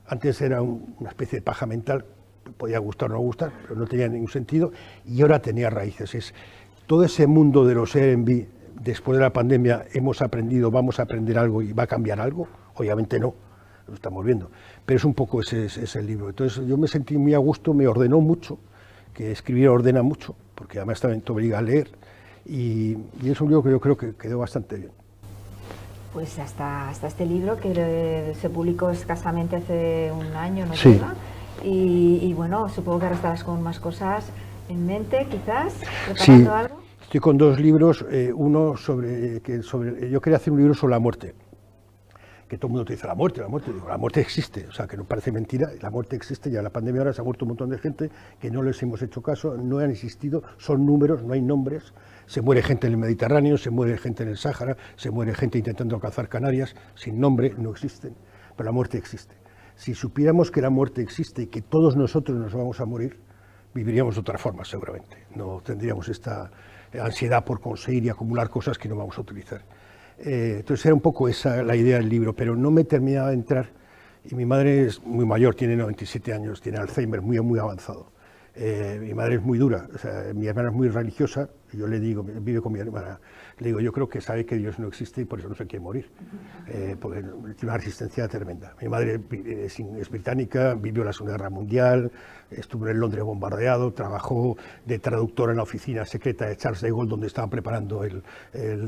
Antes 0.05 0.41
era 0.41 0.63
una 0.63 1.09
especie 1.09 1.39
de 1.39 1.43
paja 1.43 1.67
mental, 1.67 2.05
podía 2.57 2.81
gustar 2.81 3.13
o 3.13 3.15
no 3.15 3.21
gustar, 3.21 3.53
pero 3.63 3.77
no 3.77 3.87
tenía 3.87 4.09
ningún 4.09 4.31
sentido, 4.31 4.73
y 5.07 5.23
ahora 5.23 5.41
tenía 5.41 5.71
raíces. 5.71 6.13
Es 6.17 6.35
todo 6.89 7.05
ese 7.05 7.29
mundo 7.29 7.65
de 7.65 7.77
los 7.77 7.95
Airbnb, 7.95 8.47
después 8.83 9.17
de 9.17 9.23
la 9.23 9.33
pandemia, 9.33 9.85
hemos 9.93 10.21
aprendido, 10.23 10.73
vamos 10.73 10.99
a 10.99 11.05
aprender 11.05 11.39
algo 11.39 11.63
y 11.63 11.73
va 11.73 11.85
a 11.85 11.87
cambiar 11.87 12.21
algo, 12.21 12.49
obviamente 12.75 13.21
no, 13.21 13.33
lo 13.87 13.95
estamos 13.95 14.25
viendo, 14.25 14.51
pero 14.85 14.97
es 14.97 15.05
un 15.05 15.15
poco 15.15 15.41
ese, 15.41 15.67
ese, 15.67 15.99
el 16.01 16.07
libro. 16.09 16.31
Entonces 16.31 16.67
yo 16.67 16.77
me 16.77 16.89
sentí 16.89 17.17
muy 17.17 17.35
a 17.35 17.39
gusto, 17.39 17.75
me 17.75 17.87
ordenó 17.87 18.21
mucho, 18.21 18.59
que 19.15 19.31
escribir 19.31 19.69
ordena 19.69 20.03
mucho, 20.03 20.35
porque 20.61 20.77
además 20.77 21.01
también 21.01 21.23
te 21.23 21.33
obliga 21.33 21.59
a 21.59 21.63
leer, 21.63 21.89
y, 22.45 22.93
es 23.25 23.41
un 23.41 23.49
libro 23.49 23.63
que 23.63 23.71
yo 23.71 23.81
creo 23.81 23.97
que 23.97 24.15
quedó 24.15 24.41
bastante 24.41 24.77
bien. 24.77 24.91
Pues 26.13 26.39
hasta, 26.39 26.91
hasta 26.91 27.07
este 27.07 27.25
libro 27.25 27.57
que 27.57 28.35
se 28.39 28.51
publicó 28.51 28.91
escasamente 28.91 29.57
hace 29.57 30.13
un 30.13 30.27
año, 30.37 30.67
¿no? 30.67 30.75
Sí. 30.75 31.01
Y, 31.65 32.35
bueno, 32.35 32.69
supongo 32.69 32.99
que 32.99 33.05
ahora 33.07 33.17
estarás 33.17 33.43
con 33.43 33.63
más 33.63 33.81
cosas 33.81 34.27
en 34.69 34.85
mente, 34.85 35.27
quizás, 35.31 35.73
preparando 36.07 36.55
algo. 36.55 36.81
Estoy 37.05 37.21
con 37.21 37.39
dos 37.39 37.59
libros, 37.59 38.05
eh, 38.11 38.31
uno 38.35 38.77
sobre, 38.77 39.41
que 39.41 39.63
sobre, 39.63 40.11
yo 40.11 40.21
quería 40.21 40.37
hacer 40.37 40.53
un 40.53 40.59
libro 40.59 40.75
sobre 40.75 40.91
la 40.91 40.99
muerte, 40.99 41.35
que 42.51 42.59
todo 42.59 42.67
el 42.67 42.73
mundo 42.73 42.85
te 42.85 42.95
dice 42.95 43.07
la 43.07 43.15
muerte, 43.15 43.41
la 43.41 43.47
muerte, 43.47 43.73
digo, 43.73 43.89
la 43.89 43.97
muerte 43.97 44.21
existe, 44.21 44.67
o 44.67 44.73
sea, 44.73 44.89
que 44.89 44.97
no 44.97 45.05
parece 45.05 45.31
mentira, 45.31 45.71
la 45.81 45.89
muerte 45.89 46.17
existe, 46.17 46.51
ya 46.51 46.61
la 46.61 46.71
pandemia 46.71 47.03
ahora 47.03 47.13
se 47.13 47.21
ha 47.21 47.25
muerto 47.25 47.45
un 47.45 47.51
montón 47.51 47.71
de 47.71 47.79
gente 47.79 48.11
que 48.41 48.51
no 48.51 48.61
les 48.61 48.83
hemos 48.83 49.01
hecho 49.03 49.23
caso, 49.23 49.57
no 49.57 49.79
han 49.79 49.93
existido, 49.93 50.43
son 50.59 50.85
números, 50.85 51.23
no 51.23 51.33
hay 51.33 51.43
nombres, 51.43 51.95
se 52.27 52.43
muere 52.43 52.65
gente 52.65 52.89
en 52.89 52.95
el 52.95 52.99
Mediterráneo, 52.99 53.57
se 53.57 53.71
muere 53.71 53.97
gente 53.99 54.25
en 54.25 54.31
el 54.31 54.37
Sáhara, 54.37 54.77
se 54.97 55.13
muere 55.13 55.33
gente 55.33 55.59
intentando 55.59 55.95
alcanzar 55.95 56.29
Canarias, 56.29 56.75
sin 56.97 57.21
nombre, 57.21 57.55
no 57.57 57.71
existen, 57.71 58.17
pero 58.57 58.67
la 58.67 58.73
muerte 58.73 58.99
existe. 58.99 59.37
Si 59.77 59.95
supiéramos 59.95 60.51
que 60.51 60.61
la 60.61 60.71
muerte 60.71 61.03
existe 61.03 61.43
y 61.43 61.47
que 61.47 61.63
todos 61.63 61.97
nosotros 61.97 62.37
nos 62.37 62.53
vamos 62.53 62.81
a 62.81 62.85
morir, 62.85 63.21
viviríamos 63.73 64.17
de 64.17 64.23
otra 64.23 64.39
forma 64.39 64.65
seguramente, 64.65 65.19
no 65.37 65.61
tendríamos 65.65 66.09
esta 66.09 66.51
ansiedad 67.01 67.45
por 67.45 67.61
conseguir 67.61 68.07
y 68.07 68.09
acumular 68.09 68.51
cosas 68.51 68.77
que 68.77 68.89
no 68.89 68.97
vamos 68.97 69.17
a 69.19 69.21
utilizar. 69.21 69.63
Eh, 70.23 70.57
entonces 70.59 70.85
era 70.87 70.95
un 70.95 71.01
poco 71.01 71.29
esa 71.29 71.63
la 71.63 71.77
idea 71.77 71.97
del 71.97 72.09
libro, 72.09 72.35
pero 72.35 72.57
no 72.57 72.71
me 72.71 72.85
terminaba 72.85 73.29
de 73.29 73.35
entrar. 73.35 73.71
Y 74.31 74.35
mi 74.35 74.45
madre 74.45 74.87
es 74.87 75.03
muy 75.03 75.25
mayor, 75.25 75.55
tiene 75.55 75.77
97 75.77 76.33
años, 76.33 76.61
tiene 76.61 76.79
Alzheimer 76.79 77.23
muy, 77.23 77.41
muy 77.41 77.59
avanzado. 77.59 78.13
Eh, 78.55 78.99
mi 79.01 79.15
madre 79.15 79.37
es 79.37 79.43
muy 79.43 79.59
dura, 79.59 79.89
mi 80.35 80.47
hermana 80.47 80.71
es 80.71 80.75
muy 80.75 80.89
religiosa, 80.89 81.49
Yo 81.73 81.87
le 81.87 82.01
digo, 82.01 82.23
vive 82.25 82.61
con 82.61 82.73
mi 82.73 82.81
hermana, 82.81 83.21
le 83.61 83.67
digo, 83.67 83.81
yo 83.81 83.93
creo 83.93 84.09
que 84.09 84.21
sabe 84.21 84.47
que 84.47 84.57
Dios 84.57 84.79
no 84.79 84.89
existe 84.89 85.21
y 85.21 85.25
por 85.27 85.39
eso 85.39 85.49
no 85.49 85.55
se 85.55 85.67
quiere 85.67 85.83
morir, 85.83 86.11
eh, 86.67 86.97
porque 86.99 87.21
tiene 87.21 87.57
una 87.63 87.77
resistencia 87.77 88.27
tremenda. 88.27 88.75
Mi 88.81 88.89
madre 88.89 89.21
es, 89.31 89.79
es, 89.79 90.11
británica, 90.11 90.75
vivió 90.75 91.05
la 91.05 91.13
Segunda 91.13 91.37
Guerra 91.37 91.51
Mundial, 91.51 92.11
estuvo 92.51 92.89
en 92.89 92.99
Londres 92.99 93.23
bombardeado, 93.23 93.93
trabajó 93.93 94.57
de 94.87 94.99
traductor 94.99 95.51
en 95.51 95.59
la 95.59 95.63
oficina 95.63 96.07
secreta 96.07 96.47
de 96.47 96.57
Charles 96.57 96.81
de 96.81 96.89
Gaulle, 96.89 97.11
donde 97.11 97.27
estaban 97.27 97.51
preparando 97.51 98.03
el, 98.03 98.23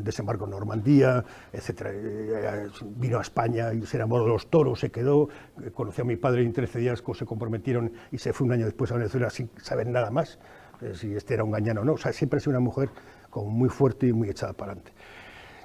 desembarco 0.03 0.47
en 0.47 0.51
Normandía, 0.51 1.23
etc. 1.53 1.83
Eh, 1.87 2.69
vino 2.97 3.19
a 3.19 3.23
España 3.23 3.75
y 3.75 3.85
se 3.85 3.99
enamoró 3.99 4.25
de 4.25 4.31
los 4.31 4.49
toros, 4.49 4.81
se 4.81 4.91
quedó, 4.91 5.29
conoció 5.75 6.05
a 6.05 6.07
mi 6.07 6.17
padre 6.17 6.43
en 6.43 6.53
13 6.53 6.79
días, 6.79 7.03
se 7.15 7.27
comprometieron 7.27 7.93
y 8.11 8.17
se 8.17 8.33
fue 8.33 8.47
un 8.47 8.55
año 8.55 8.65
después 8.65 8.91
a 8.91 8.97
Venezuela 8.97 9.29
sin 9.29 9.51
saber 9.59 9.87
nada 9.87 10.11
más 10.11 10.39
eh, 10.83 10.95
si 10.95 11.15
este 11.15 11.35
era 11.35 11.45
un 11.45 11.51
gañano 11.51 11.83
o 11.83 11.85
no. 11.85 11.93
O 11.93 11.99
sea, 11.99 12.13
siempre 12.13 12.39
ha 12.39 12.41
sido 12.41 12.51
una 12.51 12.61
mujer 12.61 12.91
como 13.33 13.51
muy 13.51 13.71
fuerte 13.71 14.07
y 14.07 14.13
muy 14.13 14.29
echada 14.29 14.53
para 14.53 14.73
adelante. 14.73 14.93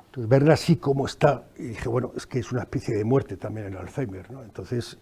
Entonces, 0.05 0.29
verla 0.29 0.53
así 0.53 0.77
como 0.77 1.05
está, 1.05 1.43
y 1.59 1.63
dije, 1.63 1.89
bueno, 1.89 2.13
es 2.15 2.25
que 2.25 2.39
es 2.39 2.51
una 2.51 2.61
especie 2.61 2.95
de 2.95 3.03
muerte 3.03 3.35
también 3.35 3.67
el 3.67 3.77
Alzheimer, 3.77 4.31
¿no? 4.31 4.41
Entonces, 4.41 4.97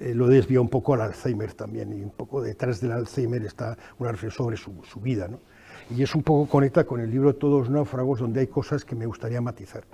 eh, 0.00 0.14
lo 0.14 0.26
desvió 0.26 0.62
un 0.62 0.70
poco 0.70 0.94
al 0.94 1.02
Alzheimer 1.02 1.52
también, 1.52 1.92
y 1.92 2.02
un 2.02 2.10
poco 2.10 2.40
detrás 2.42 2.80
del 2.80 2.92
Alzheimer 2.92 3.44
está 3.44 3.76
una 3.98 4.12
reflexión 4.12 4.46
sobre 4.46 4.56
su, 4.56 4.82
su 4.90 4.98
vida, 4.98 5.28
¿no? 5.28 5.40
Y 5.94 6.02
es 6.02 6.14
un 6.14 6.22
poco 6.22 6.50
conecta 6.50 6.84
con 6.84 7.00
el 7.00 7.10
libro 7.10 7.34
Todos 7.34 7.68
náufragos, 7.68 8.18
donde 8.18 8.40
hay 8.40 8.46
cosas 8.46 8.84
que 8.84 8.96
me 8.96 9.04
gustaría 9.04 9.40
matizar. 9.42 9.84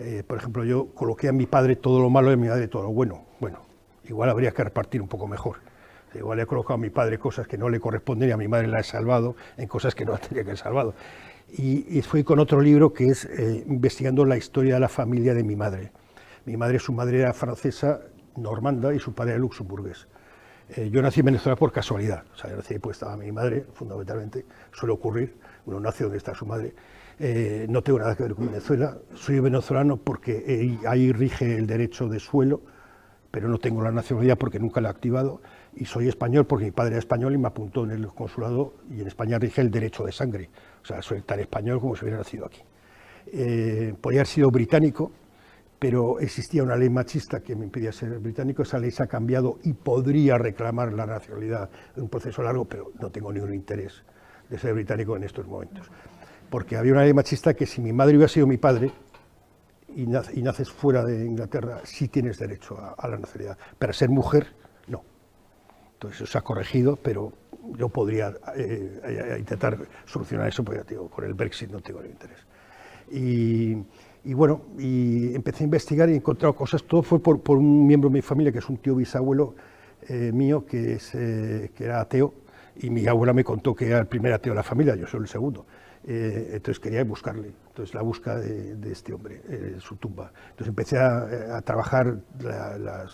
Eh, 0.00 0.24
por 0.26 0.38
ejemplo, 0.38 0.64
yo 0.64 0.88
coloqué 0.94 1.28
a 1.28 1.32
mi 1.32 1.46
padre 1.46 1.76
todo 1.76 2.00
lo 2.00 2.10
malo 2.10 2.30
y 2.30 2.34
a 2.34 2.36
mi 2.36 2.48
madre 2.48 2.66
todo 2.66 2.82
lo 2.82 2.90
bueno. 2.90 3.24
Bueno, 3.38 3.60
igual 4.04 4.28
habría 4.30 4.50
que 4.50 4.64
repartir 4.64 5.00
un 5.00 5.08
poco 5.08 5.28
mejor. 5.28 5.58
Igual 6.14 6.36
le 6.36 6.42
he 6.42 6.46
colocado 6.46 6.74
a 6.74 6.78
mi 6.78 6.90
padre 6.90 7.18
cosas 7.18 7.46
que 7.46 7.56
no 7.56 7.68
le 7.68 7.80
corresponden 7.80 8.28
y 8.28 8.32
a 8.32 8.36
mi 8.36 8.48
madre 8.48 8.66
la 8.66 8.80
he 8.80 8.82
salvado 8.82 9.36
en 9.56 9.68
cosas 9.68 9.94
que 9.94 10.04
no 10.04 10.18
tenía 10.18 10.42
que 10.42 10.50
haber 10.50 10.58
salvado. 10.58 10.94
Y, 11.48 11.98
y 11.98 12.02
fui 12.02 12.24
con 12.24 12.38
otro 12.38 12.60
libro 12.60 12.92
que 12.92 13.08
es 13.08 13.24
eh, 13.26 13.64
investigando 13.68 14.24
la 14.24 14.36
historia 14.36 14.74
de 14.74 14.80
la 14.80 14.88
familia 14.88 15.34
de 15.34 15.44
mi 15.44 15.56
madre. 15.56 15.92
Mi 16.44 16.56
madre, 16.56 16.78
su 16.78 16.92
madre 16.92 17.20
era 17.20 17.32
francesa, 17.32 18.00
normanda, 18.36 18.94
y 18.94 18.98
su 18.98 19.14
padre 19.14 19.32
era 19.32 19.40
luxemburgués. 19.40 20.08
Eh, 20.76 20.90
yo 20.90 21.02
nací 21.02 21.20
en 21.20 21.26
Venezuela 21.26 21.56
por 21.56 21.70
casualidad, 21.70 22.24
o 22.32 22.36
sea, 22.36 22.50
yo 22.50 22.56
nací 22.56 22.78
pues 22.78 22.96
estaba 22.96 23.16
mi 23.16 23.30
madre, 23.30 23.66
fundamentalmente, 23.74 24.46
suele 24.72 24.94
ocurrir, 24.94 25.36
uno 25.66 25.80
nace 25.80 26.04
donde 26.04 26.18
está 26.18 26.34
su 26.34 26.46
madre. 26.46 26.74
Eh, 27.18 27.66
no 27.68 27.82
tengo 27.82 27.98
nada 27.98 28.16
que 28.16 28.22
ver 28.22 28.34
con 28.34 28.46
Venezuela, 28.46 28.96
soy 29.14 29.38
venezolano 29.40 29.98
porque 29.98 30.78
ahí 30.88 31.12
rige 31.12 31.56
el 31.58 31.66
derecho 31.66 32.08
de 32.08 32.18
suelo, 32.18 32.62
pero 33.30 33.48
no 33.48 33.58
tengo 33.58 33.82
la 33.82 33.92
nacionalidad 33.92 34.38
porque 34.38 34.58
nunca 34.58 34.80
la 34.80 34.88
he 34.88 34.90
activado 34.90 35.42
y 35.74 35.84
soy 35.84 36.08
español 36.08 36.46
porque 36.46 36.66
mi 36.66 36.70
padre 36.70 36.92
era 36.92 36.98
español 36.98 37.34
y 37.34 37.38
me 37.38 37.48
apuntó 37.48 37.84
en 37.84 37.90
el 37.90 38.06
consulado 38.08 38.74
y 38.90 39.00
en 39.00 39.06
España 39.06 39.38
rige 39.38 39.60
el 39.60 39.70
derecho 39.70 40.04
de 40.04 40.12
sangre. 40.12 40.50
O 40.82 40.86
sea, 40.86 41.02
soy 41.02 41.22
tan 41.22 41.40
español 41.40 41.80
como 41.80 41.96
si 41.96 42.04
hubiera 42.04 42.18
nacido 42.18 42.46
aquí. 42.46 42.60
Eh, 43.26 43.94
podría 44.00 44.20
haber 44.20 44.26
sido 44.26 44.50
británico, 44.50 45.12
pero 45.78 46.18
existía 46.20 46.62
una 46.62 46.76
ley 46.76 46.90
machista 46.90 47.40
que 47.40 47.54
me 47.54 47.64
impedía 47.64 47.92
ser 47.92 48.18
británico. 48.18 48.62
Esa 48.62 48.78
ley 48.78 48.90
se 48.90 49.02
ha 49.02 49.06
cambiado 49.06 49.58
y 49.62 49.72
podría 49.72 50.38
reclamar 50.38 50.92
la 50.92 51.06
nacionalidad 51.06 51.70
en 51.96 52.02
un 52.02 52.08
proceso 52.08 52.42
largo, 52.42 52.64
pero 52.64 52.92
no 53.00 53.10
tengo 53.10 53.32
ningún 53.32 53.54
interés 53.54 54.02
de 54.48 54.58
ser 54.58 54.74
británico 54.74 55.16
en 55.16 55.24
estos 55.24 55.46
momentos. 55.46 55.90
Porque 56.50 56.76
había 56.76 56.92
una 56.92 57.04
ley 57.04 57.14
machista 57.14 57.54
que 57.54 57.66
si 57.66 57.80
mi 57.80 57.92
madre 57.92 58.16
hubiera 58.16 58.32
sido 58.32 58.46
mi 58.46 58.58
padre, 58.58 58.90
y, 59.94 60.06
naces 60.06 60.70
fuera 60.70 61.04
de 61.04 61.26
Inglaterra, 61.26 61.80
sí 61.84 62.08
tienes 62.08 62.38
derecho 62.38 62.78
a, 62.78 62.94
a 62.96 63.08
la 63.08 63.18
nacionalidad. 63.18 63.58
Pero 63.78 63.92
ser 63.92 64.08
mujer, 64.08 64.46
entonces 66.02 66.22
eso 66.22 66.32
se 66.32 66.38
ha 66.38 66.40
corregido, 66.40 66.96
pero 66.96 67.32
yo 67.76 67.88
podría 67.88 68.34
eh, 68.56 69.00
eh, 69.04 69.36
intentar 69.38 69.78
solucionar 70.04 70.48
eso, 70.48 70.64
porque 70.64 70.96
con 70.96 71.24
el 71.24 71.34
Brexit 71.34 71.70
no 71.70 71.80
tengo 71.80 72.00
ningún 72.00 72.12
interés. 72.12 72.38
Y, 73.10 74.34
bueno, 74.34 74.62
y 74.78 75.34
empecé 75.34 75.64
a 75.64 75.66
investigar 75.66 76.08
y 76.08 76.12
he 76.12 76.16
encontrado 76.16 76.54
cosas, 76.54 76.84
todo 76.84 77.02
fue 77.02 77.20
por, 77.20 77.40
por 77.40 77.58
un 77.58 77.86
miembro 77.86 78.08
de 78.08 78.14
mi 78.14 78.22
familia, 78.22 78.52
que 78.52 78.58
es 78.58 78.68
un 78.68 78.78
tío 78.78 78.94
bisabuelo 78.94 79.54
eh, 80.08 80.30
mío, 80.32 80.64
que, 80.64 80.94
es, 80.94 81.10
que 81.10 81.72
era 81.78 82.00
ateo, 82.00 82.34
y 82.76 82.90
mi 82.90 83.06
abuela 83.06 83.32
me 83.32 83.44
contó 83.44 83.74
que 83.74 83.88
era 83.88 83.98
el 83.98 84.06
primer 84.06 84.32
ateo 84.32 84.52
de 84.52 84.56
la 84.56 84.62
familia, 84.62 84.94
yo 84.94 85.06
soy 85.06 85.20
el 85.20 85.28
segundo. 85.28 85.66
Eh, 86.04 86.50
entonces 86.54 86.80
quería 86.80 87.04
buscarle, 87.04 87.52
entonces 87.68 87.94
la 87.94 88.02
busca 88.02 88.34
de, 88.36 88.74
de 88.74 88.92
este 88.92 89.12
hombre, 89.12 89.40
eh, 89.48 89.76
su 89.78 89.96
tumba. 89.96 90.32
Entonces 90.50 90.68
empecé 90.68 90.98
a, 90.98 91.56
a 91.56 91.62
trabajar, 91.62 92.16
la, 92.40 92.76
la, 92.76 93.06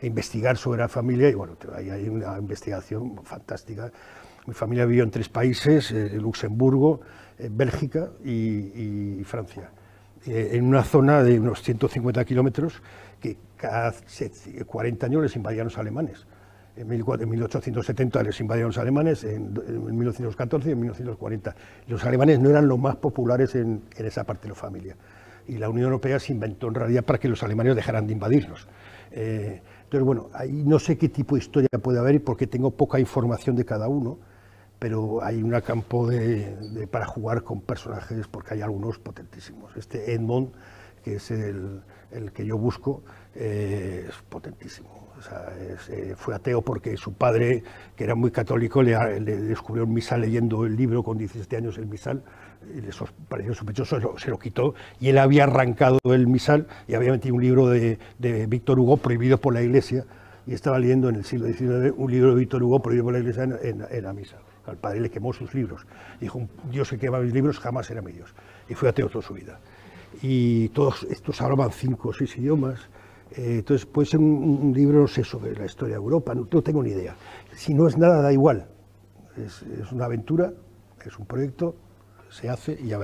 a 0.00 0.06
investigar 0.06 0.56
sobre 0.56 0.80
la 0.80 0.88
familia 0.88 1.28
y 1.28 1.34
bueno, 1.34 1.56
ahí 1.74 1.90
hay 1.90 2.08
una 2.08 2.38
investigación 2.38 3.22
fantástica. 3.22 3.92
Mi 4.46 4.54
familia 4.54 4.86
vivió 4.86 5.04
en 5.04 5.10
tres 5.10 5.28
países, 5.28 5.90
eh, 5.90 6.16
Luxemburgo, 6.18 7.02
Bélgica 7.50 8.10
y, 8.24 9.18
y 9.20 9.24
Francia, 9.24 9.70
en 10.26 10.64
una 10.66 10.84
zona 10.84 11.22
de 11.22 11.40
unos 11.40 11.62
150 11.62 12.22
kilómetros 12.26 12.82
que 13.18 13.38
cada 13.56 13.94
40 14.66 15.06
años 15.06 15.22
les 15.22 15.36
invadían 15.36 15.64
los 15.64 15.78
alemanes 15.78 16.26
en 16.76 16.88
1870 16.88 18.22
les 18.22 18.40
invadieron 18.40 18.68
los 18.68 18.78
alemanes, 18.78 19.24
en, 19.24 19.54
en, 19.66 19.96
1914 19.96 20.68
y 20.68 20.72
en 20.72 20.80
1940. 20.80 21.54
Los 21.88 22.04
alemanes 22.04 22.38
no 22.40 22.50
eran 22.50 22.68
los 22.68 22.78
más 22.78 22.96
populares 22.96 23.54
en, 23.54 23.82
esa 23.96 24.24
parte 24.24 24.44
de 24.44 24.50
la 24.50 24.54
familia. 24.54 24.96
Y 25.48 25.58
la 25.58 25.68
Unión 25.68 25.86
Europea 25.86 26.18
se 26.20 26.32
inventó 26.32 26.68
en 26.68 26.74
realidad 26.74 27.04
para 27.04 27.18
que 27.18 27.28
los 27.28 27.42
alemanes 27.42 27.74
dejaran 27.74 28.06
de 28.06 28.12
invadirlos. 28.12 28.68
Eh, 29.10 29.60
entonces, 29.84 30.06
bueno, 30.06 30.30
ahí 30.32 30.62
no 30.64 30.78
sé 30.78 30.96
qué 30.96 31.08
tipo 31.08 31.34
de 31.34 31.40
historia 31.40 31.68
puede 31.82 31.98
haber 31.98 32.22
porque 32.22 32.46
tengo 32.46 32.70
poca 32.70 33.00
información 33.00 33.56
de 33.56 33.64
cada 33.64 33.88
uno, 33.88 34.18
pero 34.78 35.22
hay 35.22 35.42
un 35.42 35.50
campo 35.60 36.08
para 36.90 37.06
jugar 37.06 37.42
con 37.42 37.60
personajes 37.60 38.28
porque 38.28 38.54
hay 38.54 38.62
algunos 38.62 38.98
potentísimos. 38.98 39.76
Este 39.76 40.14
Edmond, 40.14 40.52
que 41.02 41.16
es 41.16 41.30
el, 41.32 41.82
el 42.12 42.32
que 42.32 42.46
yo 42.46 42.56
busco, 42.56 43.02
eh, 43.34 44.06
es 44.08 44.14
potentísimo 44.28 44.99
eh, 45.88 46.14
fue 46.16 46.34
ateo 46.34 46.62
porque 46.62 46.96
su 46.96 47.12
padre, 47.12 47.62
que 47.96 48.04
era 48.04 48.14
muy 48.14 48.30
católico, 48.30 48.82
le, 48.82 48.96
descubrió 49.20 49.84
un 49.84 49.94
misal 49.94 50.22
leyendo 50.22 50.64
el 50.66 50.76
libro 50.76 51.02
con 51.02 51.18
17 51.18 51.56
años, 51.56 51.78
el 51.78 51.86
misal, 51.86 52.22
y 52.74 52.80
le 52.80 52.90
pareció 53.28 53.54
sospechoso, 53.54 54.18
se 54.18 54.30
lo, 54.30 54.38
quitó, 54.38 54.74
y 54.98 55.08
él 55.08 55.18
había 55.18 55.44
arrancado 55.44 55.98
el 56.04 56.26
misal 56.26 56.66
y 56.88 56.94
había 56.94 57.10
metido 57.10 57.34
un 57.34 57.42
libro 57.42 57.68
de, 57.68 57.98
Víctor 58.48 58.78
Hugo 58.78 58.96
prohibido 58.96 59.38
por 59.38 59.54
la 59.54 59.62
Iglesia, 59.62 60.04
y 60.46 60.54
estaba 60.54 60.78
leyendo 60.78 61.08
en 61.08 61.16
el 61.16 61.24
siglo 61.24 61.46
XIX 61.46 61.94
un 61.96 62.10
libro 62.10 62.30
de 62.30 62.40
Víctor 62.40 62.62
Hugo 62.62 62.80
prohibido 62.80 63.04
por 63.04 63.12
la 63.12 63.20
Iglesia 63.20 63.44
en 63.62 64.02
la 64.02 64.12
misa. 64.12 64.38
Al 64.66 64.76
padre 64.76 65.00
le 65.00 65.10
quemó 65.10 65.32
sus 65.32 65.54
libros. 65.54 65.86
Dijo, 66.20 66.48
Dios 66.70 66.90
que 66.90 66.98
quema 66.98 67.18
mis 67.18 67.32
libros 67.32 67.58
jamás 67.58 67.90
era 67.90 68.02
mi 68.02 68.12
Dios. 68.12 68.34
Y 68.68 68.74
fue 68.74 68.88
ateo 68.88 69.08
toda 69.08 69.22
su 69.22 69.34
vida. 69.34 69.58
Y 70.22 70.68
todos 70.70 71.04
estos 71.04 71.40
hablaban 71.40 71.72
cinco 71.72 72.10
o 72.10 72.12
seis 72.12 72.36
idiomas, 72.36 72.88
eh, 73.36 73.56
entonces 73.58 73.86
puede 73.86 74.06
ser 74.06 74.20
un, 74.20 74.60
un, 74.62 74.72
libro, 74.72 75.00
no 75.00 75.06
sé, 75.06 75.22
sobre 75.22 75.54
la 75.54 75.66
historia 75.66 75.94
de 75.94 76.02
Europa, 76.02 76.34
no, 76.34 76.48
no 76.50 76.62
tengo 76.62 76.82
ni 76.82 76.90
idea. 76.90 77.14
Si 77.54 77.74
no 77.74 77.86
es 77.86 77.96
nada, 77.96 78.22
da 78.22 78.32
igual. 78.32 78.66
Es, 79.36 79.62
es, 79.62 79.92
una 79.92 80.06
aventura, 80.06 80.52
es 81.04 81.18
un 81.18 81.26
proyecto, 81.26 81.76
se 82.28 82.48
hace 82.48 82.78
y 82.80 82.88
ya, 82.88 82.98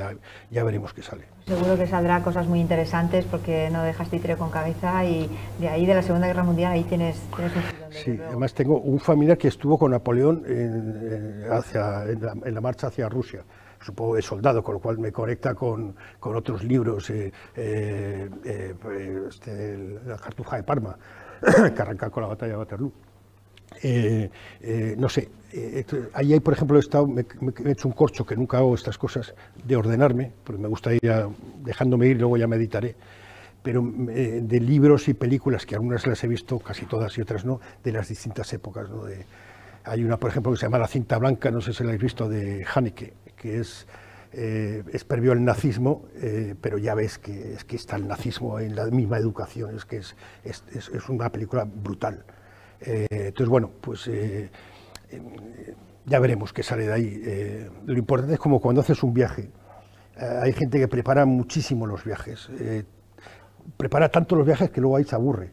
ya, 0.50 0.64
veremos 0.64 0.92
qué 0.92 1.02
sale. 1.02 1.24
Seguro 1.46 1.76
que 1.76 1.86
saldrá 1.86 2.22
cosas 2.22 2.46
muy 2.48 2.60
interesantes 2.60 3.24
porque 3.24 3.70
no 3.70 3.82
dejas 3.82 4.10
títere 4.10 4.36
con 4.36 4.50
cabeza 4.50 5.04
y 5.04 5.30
de 5.60 5.68
ahí 5.68 5.86
de 5.86 5.94
la 5.94 6.02
Segunda 6.02 6.26
Guerra 6.26 6.42
Mundial 6.42 6.72
ahí 6.72 6.84
tienes, 6.84 7.20
tienes 7.34 7.54
un 7.54 7.62
Sí, 7.90 8.18
además 8.26 8.52
tengo 8.52 8.80
un 8.80 8.98
familiar 8.98 9.38
que 9.38 9.48
estuvo 9.48 9.78
con 9.78 9.92
Napoleón 9.92 10.42
en, 10.46 11.44
en, 11.44 11.52
hacia, 11.52 12.04
en, 12.04 12.20
la, 12.20 12.34
en 12.44 12.54
la 12.54 12.60
marcha 12.60 12.88
hacia 12.88 13.08
Rusia 13.08 13.44
supongo 13.80 14.16
de 14.16 14.22
soldado, 14.22 14.62
con 14.62 14.74
lo 14.74 14.80
cual 14.80 14.98
me 14.98 15.12
conecta 15.12 15.54
con, 15.54 15.94
con 16.18 16.36
otros 16.36 16.64
libros, 16.64 17.08
eh, 17.10 17.32
eh, 17.54 18.28
eh, 18.44 19.22
este, 19.28 19.98
la 20.06 20.16
Cartuja 20.16 20.56
de 20.56 20.62
Parma, 20.62 20.96
que 21.74 21.82
arranca 21.82 22.10
con 22.10 22.22
la 22.22 22.28
batalla 22.28 22.52
de 22.52 22.58
Waterloo. 22.58 22.92
no 24.96 25.08
sé, 25.08 25.28
ahí 26.14 26.32
hay, 26.32 26.40
por 26.40 26.54
ejemplo, 26.54 26.76
he, 26.76 26.80
estado, 26.80 27.06
me, 27.06 27.24
he 27.64 27.70
hecho 27.70 27.88
un 27.88 27.94
corcho, 27.94 28.24
que 28.24 28.36
nunca 28.36 28.58
hago 28.58 28.74
estas 28.74 28.98
cosas, 28.98 29.34
de 29.64 29.76
ordenarme, 29.76 30.32
porque 30.44 30.62
me 30.62 30.68
gusta 30.68 30.92
ir 30.92 31.00
dejándome 31.62 32.08
ir, 32.08 32.18
luego 32.18 32.36
ya 32.36 32.46
meditaré, 32.46 32.96
pero 33.62 33.82
de 33.82 34.60
libros 34.60 35.08
y 35.08 35.14
películas, 35.14 35.66
que 35.66 35.74
algunas 35.74 36.06
las 36.06 36.22
he 36.22 36.28
visto, 36.28 36.58
casi 36.60 36.86
todas 36.86 37.16
y 37.18 37.20
otras 37.20 37.44
no, 37.44 37.60
de 37.82 37.92
las 37.92 38.08
distintas 38.08 38.52
épocas, 38.52 38.88
hay 39.86 40.04
una, 40.04 40.16
por 40.16 40.30
ejemplo, 40.30 40.52
que 40.52 40.58
se 40.58 40.66
llama 40.66 40.78
La 40.78 40.88
cinta 40.88 41.18
blanca, 41.18 41.50
no 41.50 41.60
sé 41.60 41.72
si 41.72 41.82
la 41.84 41.90
habéis 41.90 42.02
visto, 42.02 42.28
de 42.28 42.66
Haneke, 42.74 43.12
que 43.36 43.60
es, 43.60 43.86
eh, 44.32 44.82
es 44.92 45.04
previo 45.04 45.32
al 45.32 45.44
nazismo, 45.44 46.06
eh, 46.16 46.54
pero 46.60 46.78
ya 46.78 46.94
ves 46.94 47.18
que, 47.18 47.54
es 47.54 47.64
que 47.64 47.76
está 47.76 47.96
el 47.96 48.08
nazismo 48.08 48.58
en 48.58 48.74
la 48.74 48.86
misma 48.86 49.18
educación, 49.18 49.76
es 49.76 49.84
que 49.84 49.98
es, 49.98 50.16
es, 50.44 50.62
es 50.72 51.08
una 51.08 51.30
película 51.30 51.64
brutal. 51.64 52.24
Eh, 52.80 53.06
entonces, 53.10 53.48
bueno, 53.48 53.70
pues 53.80 54.08
eh, 54.08 54.50
ya 56.04 56.18
veremos 56.18 56.52
qué 56.52 56.62
sale 56.62 56.86
de 56.86 56.92
ahí. 56.92 57.68
Lo 57.86 57.96
importante 57.96 58.34
es 58.34 58.40
como 58.40 58.60
cuando 58.60 58.80
haces 58.80 59.02
un 59.02 59.14
viaje, 59.14 59.50
hay 60.16 60.52
gente 60.52 60.78
que 60.78 60.88
prepara 60.88 61.26
muchísimo 61.26 61.86
los 61.86 62.04
viajes, 62.04 62.48
prepara 63.76 64.08
tanto 64.08 64.34
los 64.34 64.46
viajes 64.46 64.70
que 64.70 64.80
luego 64.80 64.96
ahí 64.96 65.04
se 65.04 65.14
aburre 65.14 65.52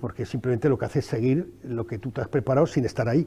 porque 0.00 0.26
simplemente 0.26 0.68
lo 0.68 0.78
que 0.78 0.84
hace 0.84 0.98
es 0.98 1.06
seguir 1.06 1.54
lo 1.64 1.86
que 1.86 1.98
tú 1.98 2.10
te 2.10 2.20
has 2.20 2.28
preparado 2.28 2.66
sin 2.66 2.84
estar 2.84 3.08
ahí. 3.08 3.26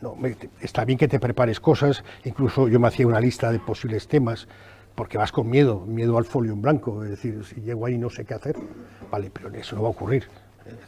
No, 0.00 0.14
está 0.60 0.84
bien 0.84 0.98
que 0.98 1.08
te 1.08 1.18
prepares 1.18 1.58
cosas, 1.58 2.04
incluso 2.24 2.68
yo 2.68 2.78
me 2.78 2.88
hacía 2.88 3.06
una 3.06 3.20
lista 3.20 3.50
de 3.50 3.58
posibles 3.58 4.08
temas, 4.08 4.46
porque 4.94 5.16
vas 5.16 5.32
con 5.32 5.48
miedo, 5.48 5.80
miedo 5.86 6.18
al 6.18 6.24
folio 6.24 6.52
en 6.52 6.60
blanco, 6.60 7.02
es 7.04 7.10
decir, 7.10 7.44
si 7.44 7.60
llego 7.60 7.86
ahí 7.86 7.96
no 7.96 8.10
sé 8.10 8.24
qué 8.24 8.34
hacer, 8.34 8.56
vale, 9.10 9.30
pero 9.30 9.50
eso 9.54 9.76
no 9.76 9.82
va 9.82 9.88
a 9.88 9.90
ocurrir. 9.92 10.28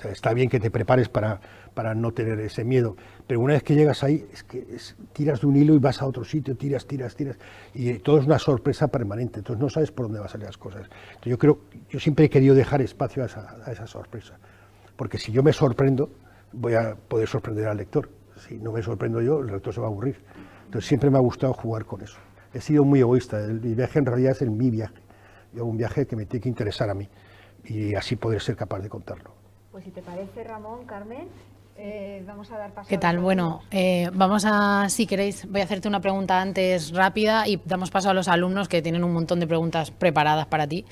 está 0.05 0.35
bien 0.35 0.51
que 0.51 0.61
te 0.61 0.71
prepares 0.71 1.09
para, 1.09 1.41
para 1.73 1.95
no 1.95 2.13
tener 2.13 2.39
ese 2.41 2.65
miedo, 2.65 2.97
pero 3.27 3.41
una 3.41 3.55
vez 3.55 3.63
que 3.63 3.75
llegas 3.75 4.03
ahí, 4.05 4.27
es 4.31 4.43
que 4.45 4.67
tiras 5.15 5.41
de 5.41 5.47
un 5.47 5.57
hilo 5.57 5.75
y 5.75 5.79
vas 5.79 6.03
a 6.03 6.07
otro 6.07 6.25
sitio, 6.25 6.55
tiras, 6.57 6.87
tiras, 6.87 7.17
tiras, 7.17 7.39
y 7.73 7.95
todo 8.01 8.19
es 8.19 8.27
una 8.27 8.39
sorpresa 8.39 8.89
permanente, 8.89 9.39
entonces 9.39 9.63
no 9.63 9.71
sabes 9.71 9.91
por 9.91 10.07
dónde 10.07 10.19
van 10.19 10.29
a 10.29 10.31
salir 10.31 10.47
las 10.47 10.59
cosas. 10.59 10.83
Entonces 10.83 11.31
yo 11.31 11.39
creo, 11.39 11.61
yo 11.89 11.99
siempre 11.99 12.27
he 12.27 12.31
querido 12.31 12.55
dejar 12.55 12.83
espacio 12.83 13.23
a 13.23 13.27
esa, 13.27 13.57
a 13.65 13.73
esa 13.73 13.87
sorpresa, 13.87 14.39
porque 14.97 15.17
si 15.17 15.33
yo 15.33 15.43
me 15.43 15.55
sorprendo, 15.55 16.11
voy 16.53 16.75
a 16.75 16.95
poder 16.95 17.29
sorprender 17.29 17.69
al 17.69 17.79
lector 17.79 18.18
si 18.39 18.57
no 18.57 18.73
me 18.73 18.83
sorprendo 18.83 19.21
yo, 19.21 19.41
el 19.41 19.47
lector 19.47 19.75
se 19.75 19.81
va 19.81 19.87
a 19.87 19.91
aburrir. 19.91 20.17
Entonces 20.67 20.89
siempre 20.89 21.11
me 21.11 21.19
ha 21.19 21.21
gustado 21.21 21.53
jugar 21.53 21.85
con 21.85 22.03
eso. 22.03 22.19
He 22.53 22.61
sido 22.61 22.85
muy 22.85 23.01
egoísta, 23.01 23.39
el, 23.39 23.61
mi 23.61 23.75
viaje 23.75 23.99
en 23.99 24.07
realidad 24.07 24.33
es 24.33 24.43
el 24.43 24.51
mi 24.51 24.71
viaje. 24.71 25.01
Yo 25.53 25.63
hago 25.63 25.71
un 25.71 25.79
viaje 25.79 26.07
que 26.07 26.17
me 26.17 26.27
tiene 26.27 26.43
que 26.43 26.49
interesar 26.49 26.91
a 26.91 26.95
mí 26.95 27.09
y 27.65 27.95
así 27.95 28.17
poder 28.17 28.41
ser 28.41 28.57
capaz 28.57 28.81
de 28.81 28.89
contarlo. 28.89 29.33
Pues 29.73 29.85
si 29.85 29.91
te 29.91 30.03
parece, 30.03 30.45
Ramón, 30.45 30.85
Carmen, 30.87 31.29
eh, 31.77 32.25
vamos 32.27 32.51
a 32.51 32.59
dar 32.59 32.73
paso. 32.73 32.89
¿Qué 32.89 32.99
tal? 32.99 33.19
Bueno, 33.21 33.63
eh, 33.71 34.11
vamos 34.13 34.45
a, 34.47 34.89
si 34.89 35.07
queréis, 35.07 35.49
voy 35.49 35.61
a 35.61 35.65
hacerte 35.65 35.87
una 35.87 36.01
pregunta 36.01 36.41
antes 36.41 36.93
rápida 36.93 37.47
y 37.47 37.63
damos 37.65 37.91
paso 37.91 38.11
a 38.11 38.15
los 38.15 38.27
alumnos 38.27 38.69
que 38.69 38.83
tienen 38.83 39.05
un 39.05 39.13
montón 39.13 39.39
de 39.39 39.47
preguntas 39.47 39.91
preparadas 39.91 40.47
para 40.47 40.67
ti. 40.67 40.85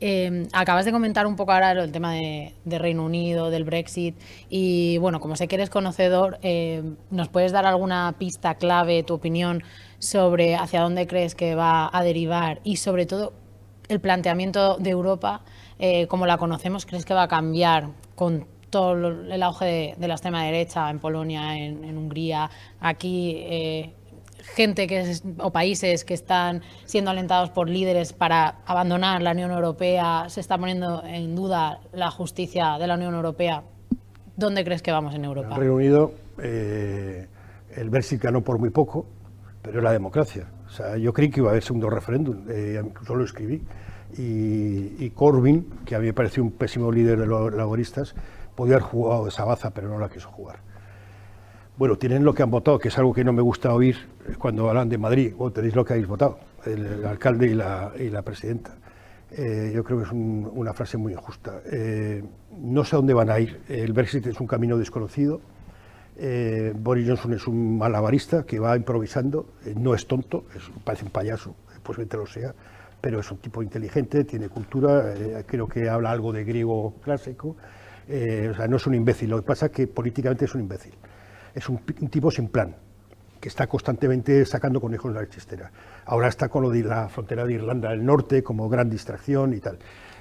Eh, 0.00 0.46
acabas 0.52 0.84
de 0.84 0.92
comentar 0.92 1.26
un 1.26 1.36
poco 1.36 1.52
ahora 1.52 1.72
el 1.72 1.90
tema 1.90 2.12
de, 2.12 2.52
Reino 2.66 3.04
Unido, 3.04 3.50
del 3.50 3.64
Brexit, 3.64 4.14
y 4.50 4.98
bueno, 4.98 5.20
como 5.20 5.36
sé 5.36 5.48
que 5.48 5.54
eres 5.54 5.70
conocedor, 5.70 6.38
eh, 6.42 6.82
¿nos 7.10 7.28
puedes 7.28 7.52
dar 7.52 7.64
alguna 7.64 8.14
pista 8.18 8.56
clave, 8.56 9.02
tu 9.02 9.14
opinión 9.14 9.62
sobre 9.98 10.54
hacia 10.54 10.82
dónde 10.82 11.06
crees 11.06 11.34
que 11.34 11.54
va 11.54 11.88
a 11.90 12.04
derivar 12.04 12.60
y 12.62 12.76
sobre 12.76 13.06
todo 13.06 13.32
el 13.88 14.00
planteamiento 14.00 14.76
de 14.76 14.90
Europa, 14.90 15.42
eh, 15.78 16.06
como 16.08 16.26
la 16.26 16.36
conocemos, 16.36 16.84
crees 16.84 17.06
que 17.06 17.14
va 17.14 17.22
a 17.22 17.28
cambiar 17.28 17.88
con 18.14 18.46
todo 18.68 18.92
el 18.92 19.42
auge 19.42 19.94
de, 19.96 20.08
la 20.08 20.14
extrema 20.14 20.44
derecha 20.44 20.90
en 20.90 20.98
Polonia, 20.98 21.56
en, 21.56 21.84
en 21.84 21.96
Hungría, 21.96 22.50
aquí 22.80 23.94
gente 24.54 24.86
que 24.86 25.12
o 25.38 25.50
países 25.50 26.04
que 26.04 26.14
están 26.14 26.62
siendo 26.84 27.10
alentados 27.10 27.50
por 27.50 27.68
líderes 27.68 28.12
para 28.12 28.56
abandonar 28.66 29.22
la 29.22 29.32
Unión 29.32 29.50
Europea, 29.50 30.26
se 30.28 30.40
está 30.40 30.58
poniendo 30.58 31.02
en 31.04 31.34
duda 31.34 31.80
la 31.92 32.10
justicia 32.10 32.78
de 32.78 32.86
la 32.86 32.94
Unión 32.94 33.14
Europea. 33.14 33.62
¿Dónde 34.36 34.64
crees 34.64 34.82
que 34.82 34.92
vamos 34.92 35.14
en 35.14 35.24
Europa? 35.24 35.48
En 35.48 35.52
el 35.54 35.58
Reino 35.58 35.74
Unido, 35.74 36.12
eh, 36.42 37.26
el 37.74 37.90
Brexit 37.90 38.22
ganó 38.22 38.42
por 38.42 38.58
muy 38.58 38.70
poco, 38.70 39.06
pero 39.62 39.80
la 39.80 39.92
democracia. 39.92 40.46
O 40.66 40.70
sea, 40.70 40.96
yo 40.96 41.12
creí 41.12 41.30
que 41.30 41.40
iba 41.40 41.48
a 41.48 41.52
haber 41.52 41.62
segundo 41.62 41.88
referéndum, 41.88 42.44
eh, 42.48 42.80
incluso 42.84 43.14
lo 43.14 43.24
escribí. 43.24 43.62
Y, 44.16 45.04
y, 45.04 45.10
Corbyn, 45.14 45.66
que 45.84 45.94
a 45.94 45.98
mí 45.98 46.06
me 46.06 46.12
pareció 46.12 46.42
un 46.42 46.52
pésimo 46.52 46.92
líder 46.92 47.18
de 47.18 47.26
los 47.26 47.52
laboristas, 47.52 48.14
podía 48.54 48.76
haber 48.76 48.84
jugado 48.84 49.28
esa 49.28 49.44
baza, 49.44 49.70
pero 49.70 49.88
no 49.88 49.98
la 49.98 50.08
quiso 50.08 50.30
jugar. 50.30 50.60
Bueno, 51.78 51.98
tienen 51.98 52.24
lo 52.24 52.32
que 52.32 52.42
han 52.42 52.50
votado, 52.50 52.78
que 52.78 52.88
es 52.88 52.96
algo 52.96 53.12
que 53.12 53.22
no 53.22 53.34
me 53.34 53.42
gusta 53.42 53.74
oír 53.74 53.96
cuando 54.38 54.66
hablan 54.70 54.88
de 54.88 54.96
Madrid. 54.96 55.34
O 55.36 55.52
tenéis 55.52 55.76
lo 55.76 55.84
que 55.84 55.92
habéis 55.92 56.08
votado, 56.08 56.38
el, 56.64 57.04
alcalde 57.04 57.48
y 57.48 57.54
la, 57.54 57.92
y 57.98 58.08
la 58.08 58.22
presidenta. 58.22 58.74
Eh, 59.30 59.72
yo 59.74 59.84
creo 59.84 59.98
que 59.98 60.04
es 60.04 60.10
una 60.10 60.72
frase 60.72 60.96
muy 60.96 61.12
injusta. 61.12 61.60
Eh, 61.70 62.24
no 62.62 62.82
sé 62.82 62.96
a 62.96 62.98
dónde 62.98 63.12
van 63.12 63.28
a 63.28 63.38
ir. 63.38 63.60
El 63.68 63.92
Brexit 63.92 64.26
es 64.26 64.40
un 64.40 64.46
camino 64.46 64.78
desconocido. 64.78 65.42
Eh, 66.16 66.72
Boris 66.74 67.06
Johnson 67.08 67.34
es 67.34 67.46
un 67.46 67.76
malabarista 67.76 68.44
que 68.44 68.58
va 68.58 68.74
improvisando. 68.74 69.50
no 69.76 69.94
es 69.94 70.06
tonto, 70.06 70.46
parece 70.82 71.04
un 71.04 71.10
payaso, 71.10 71.54
posiblemente 71.82 72.16
lo 72.16 72.26
sea, 72.26 72.54
pero 73.02 73.20
es 73.20 73.30
un 73.30 73.36
tipo 73.36 73.62
inteligente, 73.62 74.24
tiene 74.24 74.48
cultura, 74.48 75.12
creo 75.44 75.68
que 75.68 75.90
habla 75.90 76.10
algo 76.10 76.32
de 76.32 76.42
griego 76.42 76.94
clásico. 77.02 77.48
o 78.08 78.54
sea, 78.54 78.66
no 78.66 78.76
es 78.76 78.86
un 78.86 78.94
imbécil. 78.94 79.28
Lo 79.28 79.36
que 79.36 79.46
pasa 79.46 79.66
es 79.66 79.72
que 79.72 79.86
políticamente 79.86 80.46
es 80.46 80.54
un 80.54 80.62
imbécil 80.62 80.94
es 81.56 81.68
un, 81.70 81.78
tipo 82.10 82.30
sin 82.30 82.48
plan, 82.48 82.76
que 83.40 83.48
está 83.48 83.66
constantemente 83.66 84.44
sacando 84.44 84.78
conejos 84.78 85.14
de 85.14 85.20
la 85.20 85.28
chistera. 85.28 85.72
Ahora 86.04 86.28
está 86.28 86.50
con 86.50 86.62
lo 86.62 86.70
de 86.70 86.82
la 86.82 87.08
frontera 87.08 87.46
de 87.46 87.54
Irlanda 87.54 87.90
del 87.90 88.04
Norte 88.04 88.42
como 88.42 88.68
gran 88.68 88.90
distracción 88.90 89.54
y 89.54 89.60
tal. 89.60 89.78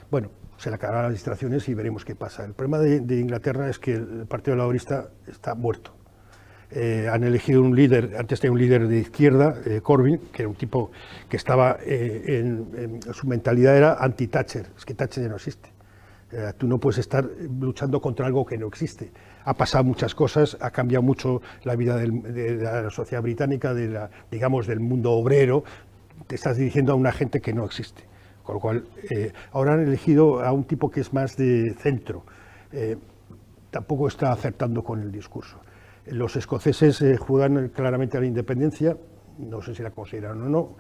Bueno, 0.10 0.30
se 0.58 0.70
le 0.70 0.76
acabarán 0.76 1.04
las 1.04 1.12
distracciones 1.12 1.68
y 1.68 1.74
veremos 1.74 2.06
qué 2.06 2.16
pasa. 2.16 2.46
El 2.46 2.54
problema 2.54 2.80
de, 2.80 3.20
Inglaterra 3.20 3.70
es 3.70 3.80
que 3.80 3.94
el 3.96 4.26
Partido 4.28 4.56
Laborista 4.56 5.10
está 5.28 5.56
muerto. 5.56 5.94
Eh, 6.72 7.10
han 7.12 7.26
elegido 7.26 7.62
un 7.62 7.76
líder, 7.76 8.16
antes 8.18 8.40
tenía 8.40 8.54
un 8.54 8.60
líder 8.60 8.88
de 8.88 9.00
izquierda, 9.00 9.56
eh, 9.66 9.82
Corbyn, 9.84 10.20
que 10.32 10.44
era 10.44 10.50
un 10.50 10.56
tipo 10.56 10.92
que 11.30 11.36
estaba 11.36 11.78
eh, 11.82 13.00
su 13.12 13.28
mentalidad 13.28 13.78
era 13.78 13.94
anti-Thatcher, 13.96 14.68
es 14.76 14.86
que 14.86 14.94
Thatcher 14.94 15.24
ya 15.24 15.30
no 15.30 15.36
existe. 15.36 15.70
tú 16.58 16.68
no 16.68 16.80
puedes 16.80 16.98
estar 16.98 17.30
luchando 17.60 18.02
contra 18.02 18.26
algo 18.26 18.46
que 18.46 18.58
no 18.58 18.68
existe 18.68 19.12
ha 19.46 19.54
pasado 19.54 19.84
muchas 19.84 20.16
cosas, 20.16 20.58
ha 20.60 20.72
cambiado 20.72 21.04
mucho 21.04 21.42
la 21.64 21.76
vida 21.76 21.98
de 21.98 22.56
la 22.56 22.90
sociedad 22.90 23.22
británica, 23.22 23.74
de 23.74 23.88
la, 23.88 24.10
digamos, 24.32 24.66
del 24.66 24.80
mundo 24.80 25.12
obrero. 25.12 25.64
Te 26.28 26.36
estás 26.36 26.58
dirigiendo 26.58 26.94
a 26.94 26.96
una 26.96 27.12
gente 27.12 27.40
que 27.42 27.54
no 27.54 27.64
existe. 27.64 28.04
Con 28.42 28.56
lo 28.56 28.62
cual, 28.62 28.88
eh, 29.10 29.32
ahora 29.52 29.74
han 29.74 29.82
elegido 29.82 30.42
a 30.44 30.52
un 30.52 30.66
tipo 30.66 30.90
que 30.90 31.02
es 31.02 31.14
más 31.14 31.38
de 31.38 31.76
centro. 31.78 32.24
Eh, 32.72 32.98
tampoco 33.70 34.08
está 34.08 34.32
acertando 34.32 34.84
con 34.84 35.02
el 35.02 35.12
discurso. 35.12 35.60
Los 36.08 36.36
escoceses 36.36 37.02
eh, 37.02 37.18
juegan 37.18 37.70
claramente 37.70 38.18
a 38.18 38.22
la 38.22 38.28
independencia, 38.28 38.98
no 39.38 39.62
sé 39.62 39.76
si 39.76 39.84
la 39.84 39.92
consideran 39.92 40.42
o 40.42 40.50
no. 40.50 40.76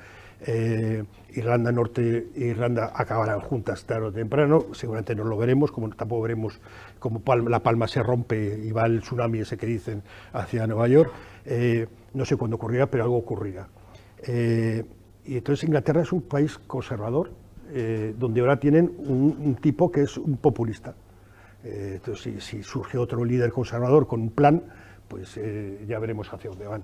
Irlanda 1.36 1.71
Norte 1.71 2.32
e 2.36 2.45
Irlanda 2.48 2.91
acabarán 2.95 3.39
juntas 3.39 3.84
tarde 3.86 4.08
o 4.08 4.12
temprano, 4.12 4.71
seguramente 4.71 5.15
no 5.15 5.24
lo 5.24 5.38
veremos, 5.38 5.71
como 5.71 5.89
tampoco 5.89 6.24
veremos 6.24 6.60
como 7.00 7.21
la 7.50 7.60
palma 7.60 7.88
se 7.88 8.02
rompe 8.02 8.60
y 8.63 8.71
va 8.71 8.86
el 8.86 9.02
tsunami 9.02 9.39
ese 9.39 9.58
que 9.58 9.65
dicen 9.65 10.02
hacia 10.34 10.65
Nueva 10.67 10.88
York, 10.88 11.12
eh, 11.45 11.88
no 12.13 12.26
sé 12.26 12.38
cuándo 12.38 12.56
ocurrirá, 12.56 12.88
pero 12.88 13.04
algo 13.04 13.17
ocurrirá. 13.17 13.67
Eh, 14.26 14.84
y 15.26 15.38
entonces 15.38 15.63
Inglaterra 15.63 16.02
es 16.02 16.12
un 16.12 16.21
país 16.21 16.58
conservador, 16.58 17.32
eh, 17.71 18.13
donde 18.17 18.41
ahora 18.41 18.58
tienen 18.60 18.93
un, 18.98 19.56
tipo 19.56 19.91
que 19.91 20.02
es 20.02 20.17
un 20.17 20.38
populista. 20.38 20.95
entonces, 21.63 22.43
si, 22.43 22.62
surge 22.62 22.98
otro 22.98 23.26
líder 23.26 23.52
conservador 23.52 24.08
con 24.08 24.21
un 24.21 24.30
plan, 24.30 24.63
pues 25.08 25.39
ya 25.88 26.00
veremos 26.00 26.32
hacia 26.32 26.50
dónde 26.50 26.67
van. 26.67 26.84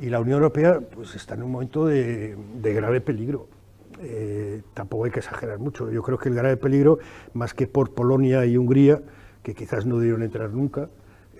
Y 0.00 0.08
la 0.08 0.20
Unión 0.20 0.36
Europea 0.38 0.80
pues, 0.80 1.14
está 1.14 1.34
en 1.34 1.42
un 1.42 1.52
momento 1.52 1.86
de, 1.86 2.36
grave 2.62 3.00
peligro. 3.00 3.48
tampoco 4.74 5.04
hay 5.04 5.10
que 5.10 5.20
exagerar 5.20 5.58
mucho. 5.58 5.90
Yo 5.90 6.02
creo 6.02 6.18
que 6.18 6.30
el 6.30 6.34
grave 6.34 6.56
peligro, 6.56 6.98
más 7.34 7.52
que 7.52 7.66
por 7.66 7.92
Polonia 7.92 8.46
y 8.46 8.56
Hungría, 8.56 9.02
que 9.42 9.54
quizás 9.54 9.86
no 9.86 9.98
debieron 9.98 10.22
entrar 10.22 10.50
nunca. 10.50 10.88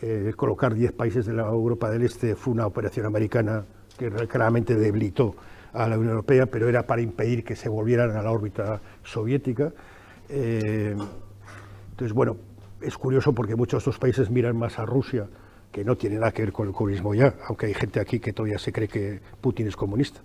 Eh, 0.02 0.32
colocar 0.34 0.74
10 0.74 0.92
países 0.92 1.26
de 1.26 1.34
la 1.34 1.42
Europa 1.42 1.90
del 1.90 2.02
Este 2.02 2.34
fue 2.34 2.54
una 2.54 2.66
operación 2.66 3.04
americana 3.04 3.64
que 3.98 4.10
claramente 4.28 4.74
debilitó 4.74 5.34
a 5.74 5.86
la 5.88 5.98
Unión 5.98 6.12
Europea, 6.12 6.46
pero 6.46 6.68
era 6.68 6.86
para 6.86 7.02
impedir 7.02 7.44
que 7.44 7.54
se 7.54 7.68
volvieran 7.68 8.16
a 8.16 8.22
la 8.22 8.30
órbita 8.30 8.80
soviética. 9.04 9.72
Eh, 10.30 10.96
entonces, 11.90 12.14
bueno, 12.14 12.38
es 12.80 12.96
curioso 12.96 13.34
porque 13.34 13.56
muchos 13.56 13.84
de 13.84 13.90
estos 13.90 13.98
países 13.98 14.30
miran 14.30 14.56
más 14.56 14.78
a 14.78 14.86
Rusia, 14.86 15.26
que 15.70 15.84
no 15.84 15.96
tiene 15.96 16.16
nada 16.16 16.32
que 16.32 16.42
ver 16.42 16.52
con 16.52 16.68
el 16.68 16.74
comunismo 16.74 17.14
ya, 17.14 17.34
aunque 17.46 17.66
hay 17.66 17.74
gente 17.74 18.00
aquí 18.00 18.18
que 18.18 18.32
todavía 18.32 18.58
se 18.58 18.72
cree 18.72 18.88
que 18.88 19.20
Putin 19.40 19.68
es 19.68 19.76
comunista. 19.76 20.20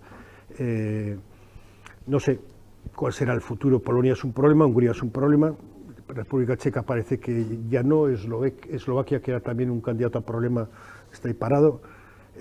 Eh, 0.58 1.16
no 2.06 2.20
sé 2.20 2.40
cuál 2.94 3.12
será 3.12 3.32
el 3.34 3.40
futuro. 3.40 3.80
Polonia 3.80 4.12
es 4.12 4.24
un 4.24 4.32
problema, 4.32 4.66
Hungría 4.66 4.90
es 4.92 5.02
un 5.02 5.10
problema, 5.10 5.54
República 6.08 6.56
Checa 6.56 6.82
parece 6.82 7.18
que 7.18 7.44
ya 7.68 7.82
no, 7.82 8.08
Eslovaquia, 8.08 9.20
que 9.20 9.30
era 9.30 9.40
también 9.40 9.70
un 9.70 9.80
candidato 9.80 10.18
a 10.18 10.20
problema, 10.22 10.68
está 11.12 11.28
ahí 11.28 11.34
parado. 11.34 11.80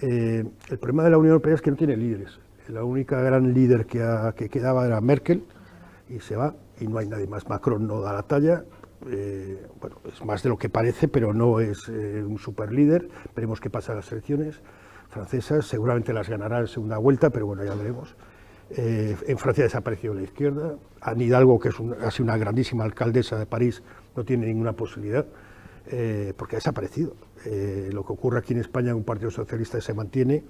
Eh, 0.01 0.43
el 0.69 0.77
problema 0.77 1.03
de 1.03 1.09
la 1.09 1.17
Unión 1.17 1.33
Europea 1.33 1.55
es 1.55 1.61
que 1.61 1.71
no 1.71 1.77
tiene 1.77 1.95
líderes. 1.95 2.39
La 2.67 2.83
única 2.83 3.21
gran 3.21 3.53
líder 3.53 3.85
que, 3.85 4.49
quedaba 4.49 4.85
era 4.85 4.99
Merkel 5.01 5.43
y 6.09 6.19
se 6.19 6.35
va 6.35 6.55
y 6.79 6.87
no 6.87 6.97
hay 6.97 7.07
nadie 7.07 7.27
más. 7.27 7.47
Macron 7.47 7.87
no 7.87 8.01
da 8.01 8.13
la 8.13 8.23
talla. 8.23 8.63
Eh, 9.07 9.67
bueno, 9.79 9.97
es 10.11 10.23
más 10.25 10.41
de 10.43 10.49
lo 10.49 10.57
que 10.57 10.69
parece, 10.69 11.07
pero 11.07 11.33
no 11.33 11.59
es 11.59 11.89
eh, 11.89 12.23
un 12.23 12.37
super 12.37 12.71
líder. 12.71 13.07
Veremos 13.35 13.59
qué 13.59 13.69
pasa 13.69 13.91
en 13.91 13.97
las 13.97 14.11
elecciones 14.11 14.61
francesas. 15.09 15.65
Seguramente 15.65 16.13
las 16.13 16.29
ganará 16.29 16.59
en 16.59 16.67
segunda 16.67 16.97
vuelta, 16.97 17.29
pero 17.29 17.45
bueno, 17.45 17.63
ya 17.63 17.75
veremos. 17.75 18.15
Eh, 18.71 19.15
en 19.27 19.37
Francia 19.37 19.63
ha 19.63 19.67
desaparecido 19.67 20.13
la 20.13 20.23
izquierda. 20.23 20.75
Anne 21.01 21.25
Hidalgo, 21.25 21.59
que 21.59 21.69
es 21.69 21.75
ha 22.01 22.11
sido 22.11 22.23
una 22.23 22.37
grandísima 22.37 22.83
alcaldesa 22.83 23.37
de 23.37 23.45
París, 23.45 23.83
no 24.15 24.23
tiene 24.23 24.47
ninguna 24.47 24.73
posibilidad 24.73 25.25
porque 26.37 26.55
ha 26.55 26.57
desaparecido. 26.57 27.15
Lo 27.91 28.03
que 28.03 28.13
ocurre 28.13 28.39
aquí 28.39 28.53
en 28.53 28.59
España, 28.59 28.95
un 28.95 29.03
partido 29.03 29.29
socialista 29.29 29.79
se 29.79 29.93
mantiene, 29.93 30.43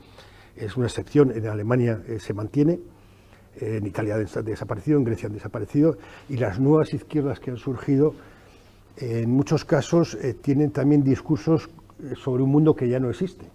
es 0.55 0.77
una 0.77 0.85
excepción. 0.85 1.33
En 1.35 1.45
Alemania 1.47 2.01
se 2.19 2.33
mantiene, 2.33 2.79
en 3.59 3.85
Italia 3.85 4.15
ha 4.15 4.41
desaparecido, 4.41 4.97
en 4.97 5.03
Grecia 5.03 5.27
han 5.27 5.33
desaparecido, 5.33 5.97
y 6.29 6.37
las 6.37 6.57
nuevas 6.61 6.93
izquierdas 6.93 7.41
que 7.41 7.51
han 7.51 7.57
surgido, 7.57 8.15
en 8.97 9.29
muchos 9.31 9.65
casos 9.65 10.17
tienen 10.41 10.71
también 10.71 11.03
discursos 11.03 11.69
sobre 12.15 12.43
un 12.43 12.49
mundo 12.49 12.75
que 12.75 12.87
ya 12.87 12.99
no 12.99 13.09
existe. 13.09 13.45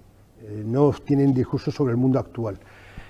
eh, 0.42 0.62
no 0.64 0.92
tienen 0.92 1.34
discurso 1.34 1.70
sobre 1.70 1.92
el 1.92 1.96
mundo 1.96 2.18
actual. 2.18 2.58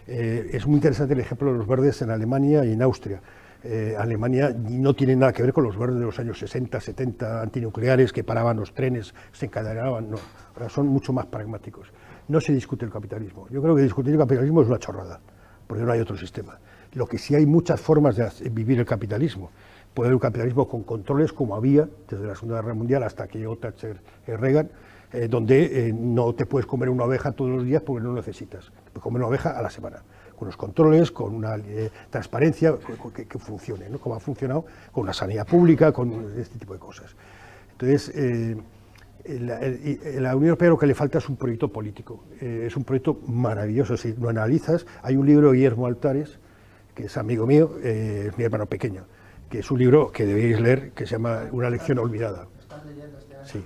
Eh, 0.07 0.51
es 0.53 0.67
muy 0.67 0.77
interesante 0.77 1.15
el 1.15 1.21
ejemplo 1.21 1.53
de 1.53 1.59
los 1.59 1.67
verdes 1.67 2.03
en 2.03 2.11
Alemania 2.11 2.65
y 2.65 2.73
en 2.73 2.83
Austria. 2.83 3.21
Eh, 3.63 3.95
Alemania 3.99 4.55
no 4.69 4.95
tiene 4.95 5.15
nada 5.15 5.33
que 5.33 5.43
ver 5.43 5.53
con 5.53 5.65
los 5.65 5.79
verdes 5.79 5.99
de 5.99 6.05
los 6.07 6.19
años 6.19 6.39
60, 6.39 6.81
70, 6.81 7.43
antinucleares 7.43 8.13
que 8.13 8.25
paraban 8.25 8.57
los 8.57 8.73
trenes, 8.75 9.15
se 9.33 9.47
encadenaban, 9.47 10.11
no, 10.11 10.17
ahora 10.55 10.69
son 10.69 10.89
mucho 10.89 11.13
más 11.13 11.27
pragmáticos. 11.27 11.93
No 12.29 12.41
se 12.41 12.53
discute 12.53 12.85
el 12.85 12.91
capitalismo. 12.91 13.47
Yo 13.51 13.63
creo 13.63 13.77
que 13.77 13.83
discutir 13.83 14.15
el 14.15 14.19
capitalismo 14.19 14.63
es 14.63 14.69
una 14.69 14.79
chorrada, 14.79 15.21
porque 15.67 15.85
no 15.85 15.93
hay 15.93 16.01
otro 16.01 16.17
sistema. 16.17 16.59
Lo 16.95 17.07
que 17.07 17.19
sí 17.19 17.35
hay 17.35 17.47
muchas 17.47 17.81
formas 17.81 18.17
de 18.17 18.49
vivir 18.51 18.79
el 18.79 18.87
capitalismo. 18.87 19.51
Puede 19.95 20.09
haber 20.09 20.15
un 20.15 20.21
capitalismo 20.21 20.69
con 20.69 20.85
controles 20.85 21.33
como 21.33 21.57
había 21.57 21.89
desde 22.09 22.25
la 22.25 22.35
Segunda 22.35 22.61
Guerra 22.61 22.75
Mundial 22.75 23.03
hasta 23.03 23.27
que 23.27 23.45
Thatcher 23.61 24.01
y 24.27 24.33
Reagan, 24.33 24.71
eh, 25.13 25.27
donde 25.29 25.89
eh, 25.89 25.93
no 25.93 26.33
te 26.35 26.47
puedes 26.47 26.67
comer 26.67 26.89
una 26.89 27.03
oveja 27.03 27.33
todos 27.33 27.51
los 27.51 27.65
días 27.65 27.83
porque 27.83 28.01
no 28.01 28.11
lo 28.11 28.17
necesitas. 28.17 28.71
Puedes 28.93 29.03
comer 29.03 29.21
una 29.21 29.27
oveja 29.27 29.59
a 29.59 29.63
la 29.63 29.71
semana, 29.71 30.03
con 30.39 30.47
los 30.47 30.57
controles, 30.57 31.11
con 31.11 31.35
una 31.35 31.57
eh, 31.57 31.91
transparencia 32.11 32.75
que, 33.29 33.39
funcione, 33.41 33.89
¿no? 33.91 33.99
como 33.99 34.15
ha 34.15 34.21
funcionado 34.21 34.65
con 34.93 35.03
una 35.03 35.13
sanidad 35.13 35.49
pública, 35.49 35.91
con 35.93 36.33
este 36.39 36.61
tipo 36.61 36.75
de 36.75 36.79
cosas. 36.79 37.17
Entonces, 37.73 38.13
la, 39.27 39.59
la, 39.59 40.37
Unión 40.37 40.51
Europea 40.51 40.69
lo 40.69 40.79
que 40.79 40.87
le 40.87 40.95
falta 40.95 41.19
es 41.19 41.29
un 41.29 41.37
proyecto 41.37 41.73
político. 41.73 42.25
es 42.41 42.77
un 42.77 42.85
proyecto 42.85 43.19
maravilloso. 43.27 43.97
Si 43.97 44.13
lo 44.13 44.29
analizas, 44.29 44.87
hay 45.03 45.17
un 45.17 45.27
libro 45.27 45.51
de 45.51 45.57
Guillermo 45.57 45.87
Altares, 45.87 46.39
que 46.95 47.07
es 47.07 47.17
amigo 47.17 47.47
mío, 47.47 47.73
es 47.83 48.37
mi 48.39 48.45
hermano 48.45 48.67
pequeño, 48.67 49.07
que 49.51 49.59
es 49.59 49.71
un 49.71 49.81
libro 49.81 50.13
que 50.13 50.25
debéis 50.25 50.61
leer, 50.61 50.93
que 50.93 51.07
se 51.07 51.13
llama 51.17 51.43
Una 51.51 51.69
lección 51.69 51.99
olvidada. 51.99 52.47
Sí. 53.45 53.63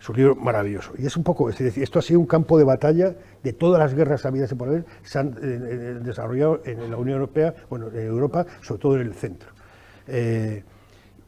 Es 0.00 0.08
un 0.08 0.16
libro 0.16 0.34
maravilloso. 0.34 0.92
Y 0.98 1.04
es 1.04 1.16
un 1.16 1.22
poco, 1.22 1.50
es 1.50 1.58
decir, 1.58 1.82
esto 1.82 1.98
ha 1.98 2.02
sido 2.02 2.20
un 2.20 2.26
campo 2.26 2.56
de 2.58 2.64
batalla 2.64 3.14
de 3.42 3.52
todas 3.52 3.78
las 3.78 3.94
guerras 3.94 4.24
habidas 4.24 4.50
y 4.52 4.54
por 4.54 4.68
haber, 4.68 4.84
se 5.02 5.18
han 5.18 5.28
eh, 5.28 5.34
eh, 5.42 5.98
desarrollado 6.02 6.62
en 6.64 6.90
la 6.90 6.96
Unión 6.96 7.16
Europea, 7.16 7.54
bueno, 7.68 7.88
en 7.88 8.06
Europa, 8.06 8.46
sobre 8.62 8.80
todo 8.80 8.94
en 8.96 9.06
el 9.06 9.14
centro. 9.14 9.50
Eh, 10.06 10.64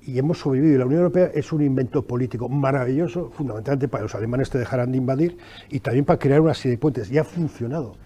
y 0.03 0.19
hemos 0.19 0.39
sobrevivido. 0.39 0.79
La 0.79 0.87
Unión 0.87 1.01
Europea 1.03 1.31
es 1.35 1.53
un 1.53 1.61
invento 1.61 2.07
político 2.07 2.49
maravilloso, 2.49 3.31
fundamentalmente 3.31 3.89
para 3.89 4.03
que 4.03 4.05
los 4.05 4.15
alemanes 4.15 4.49
te 4.49 4.59
dejaran 4.59 4.91
de 4.91 4.99
invadir 4.99 5.37
y 5.69 5.81
también 5.81 6.07
para 6.07 6.19
crear 6.19 6.41
una 6.41 6.55
serie 6.55 6.77
de 6.77 6.79
puentes. 6.79 7.11
Y 7.11 7.19
ha 7.19 7.25
funcionado. 7.25 7.97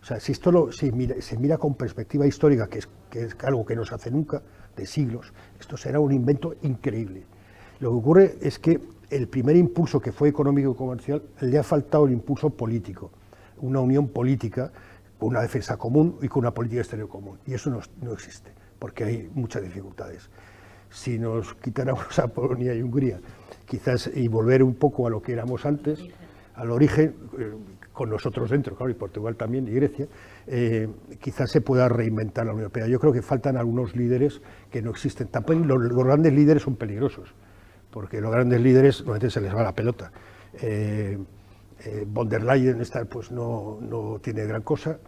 O 0.00 0.04
sea, 0.04 0.20
si 0.20 0.30
esto 0.32 0.52
lo, 0.52 0.70
se 0.70 0.92
mira 0.92 1.58
con 1.58 1.74
perspectiva 1.74 2.26
histórica, 2.26 2.68
que 2.68 2.78
es, 2.78 2.88
que 3.10 3.22
es 3.24 3.36
algo 3.42 3.66
que 3.66 3.74
no 3.74 3.84
se 3.84 3.94
hace 3.94 4.10
nunca, 4.10 4.42
de 4.78 4.86
siglos, 4.86 5.32
esto 5.60 5.76
será 5.76 6.00
un 6.00 6.12
invento 6.12 6.54
increíble. 6.62 7.24
Lo 7.80 7.90
que 7.90 7.96
ocurre 7.96 8.38
es 8.40 8.58
que 8.58 8.80
el 9.10 9.28
primer 9.28 9.56
impulso 9.56 10.00
que 10.00 10.12
fue 10.12 10.28
económico 10.28 10.72
y 10.72 10.74
comercial 10.74 11.22
le 11.40 11.58
ha 11.58 11.62
faltado 11.62 12.06
el 12.06 12.12
impulso 12.12 12.50
político, 12.50 13.10
una 13.58 13.80
unión 13.80 14.08
política 14.08 14.70
con 15.18 15.30
una 15.30 15.40
defensa 15.40 15.76
común 15.76 16.16
y 16.22 16.28
con 16.28 16.40
una 16.40 16.52
política 16.52 16.80
exterior 16.80 17.08
común. 17.08 17.38
Y 17.46 17.54
eso 17.54 17.70
no, 17.70 18.12
existe, 18.12 18.52
porque 18.78 19.04
hay 19.04 19.30
muchas 19.34 19.62
dificultades. 19.62 20.28
Si 20.90 21.18
nos 21.18 21.54
quitáramos 21.54 22.18
a 22.18 22.28
Polonia 22.28 22.74
y 22.74 22.82
Hungría, 22.82 23.20
quizás 23.66 24.10
y 24.14 24.28
volver 24.28 24.62
un 24.62 24.74
poco 24.74 25.06
a 25.06 25.10
lo 25.10 25.20
que 25.20 25.32
éramos 25.32 25.66
antes, 25.66 26.00
al 26.54 26.70
origen, 26.70 27.14
eh, 27.38 27.52
con 27.92 28.10
nosotros 28.10 28.50
dentro, 28.50 28.76
claro, 28.76 28.90
y 28.90 28.94
Portugal 28.94 29.36
también, 29.36 29.66
y 29.68 29.72
Grecia, 29.72 30.06
eh, 30.50 30.88
quizás 31.20 31.50
se 31.50 31.60
pueda 31.60 31.88
reinventar 31.88 32.46
la 32.46 32.52
Unión 32.52 32.64
Europea. 32.64 32.86
Yo 32.86 32.98
creo 32.98 33.12
que 33.12 33.20
faltan 33.20 33.58
algunos 33.58 33.94
líderes 33.94 34.40
que 34.70 34.80
no 34.80 34.90
existen. 34.90 35.28
Tampoco 35.28 35.58
los 35.60 36.04
grandes 36.04 36.32
líderes 36.32 36.62
son 36.62 36.76
peligrosos 36.76 37.34
porque 37.90 38.20
los 38.20 38.30
grandes 38.30 38.60
líderes 38.60 39.00
normalmente 39.00 39.30
se 39.30 39.40
les 39.40 39.54
va 39.54 39.62
la 39.62 39.74
pelota. 39.74 40.10
Eh, 40.60 41.18
eh, 41.84 42.04
von 42.06 42.28
der 42.28 42.42
Leyen 42.42 42.82
pues 43.10 43.30
no, 43.30 43.78
no, 43.80 44.18
tiene 44.20 44.44
gran 44.44 44.62
cosa, 44.62 44.98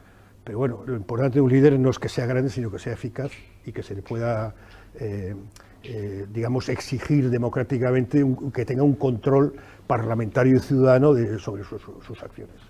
pero 0.44 0.58
bueno, 0.58 0.82
lo 0.86 0.94
importante 0.94 1.36
de 1.36 1.40
un 1.40 1.50
líder 1.50 1.78
no 1.78 1.90
es 1.90 1.98
que 1.98 2.08
sea 2.08 2.26
grande, 2.26 2.50
sino 2.50 2.70
que 2.70 2.78
sea 2.78 2.92
eficaz 2.92 3.32
y 3.64 3.72
que 3.72 3.82
se 3.82 3.94
le 3.94 4.02
pueda, 4.02 4.54
digamos, 6.32 6.68
exigir 6.68 7.28
democráticamente 7.30 8.24
que 8.54 8.64
tenga 8.64 8.82
un 8.82 8.94
control 8.94 9.54
parlamentario 9.86 10.56
y 10.56 10.60
ciudadano 10.60 11.14
sobre 11.38 11.64
sus 11.64 12.22
acciones 12.22 12.69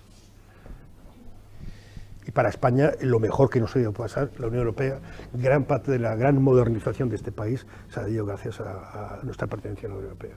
y 2.25 2.31
para 2.31 2.49
España 2.49 2.91
lo 3.01 3.19
mejor 3.19 3.49
que 3.49 3.59
nos 3.59 3.75
ha 3.75 3.79
ido 3.79 3.93
pasar, 3.93 4.31
la 4.37 4.47
Unión 4.47 4.61
Europea, 4.61 4.99
gran 5.33 5.65
parte 5.65 5.91
de 5.91 5.99
la 5.99 6.15
gran 6.15 6.41
modernización 6.41 7.09
de 7.09 7.15
este 7.15 7.31
país 7.31 7.65
se 7.89 7.99
ha 7.99 8.07
ido 8.07 8.25
gracias 8.25 8.59
a, 8.59 9.19
nuestra 9.23 9.47
pertenencia 9.47 9.87
a 9.87 9.89
la 9.89 9.95
Unión 9.95 10.11
Europea. 10.11 10.35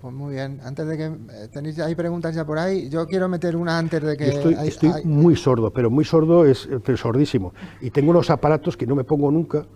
Pues 0.00 0.14
muy 0.14 0.34
bien, 0.34 0.60
antes 0.64 0.86
de 0.86 0.96
que 0.96 1.04
eh, 1.04 1.48
tenéis 1.52 1.78
hay 1.78 1.94
preguntas 1.94 2.34
ya 2.34 2.46
por 2.46 2.58
ahí, 2.58 2.88
yo 2.88 3.06
quiero 3.06 3.28
meter 3.28 3.54
una 3.54 3.76
antes 3.76 4.02
de 4.02 4.16
que... 4.16 4.28
estoy, 4.28 4.56
estoy 4.66 5.04
muy 5.04 5.36
sordo, 5.36 5.70
pero 5.70 5.90
muy 5.90 6.06
sordo 6.06 6.46
es 6.46 6.66
pero 6.84 6.96
sordísimo. 6.96 7.52
Y 7.82 7.90
tengo 7.90 8.10
unos 8.10 8.30
aparatos 8.30 8.78
que 8.78 8.86
no 8.86 8.94
me 8.94 9.04
pongo 9.04 9.30
nunca 9.30 9.66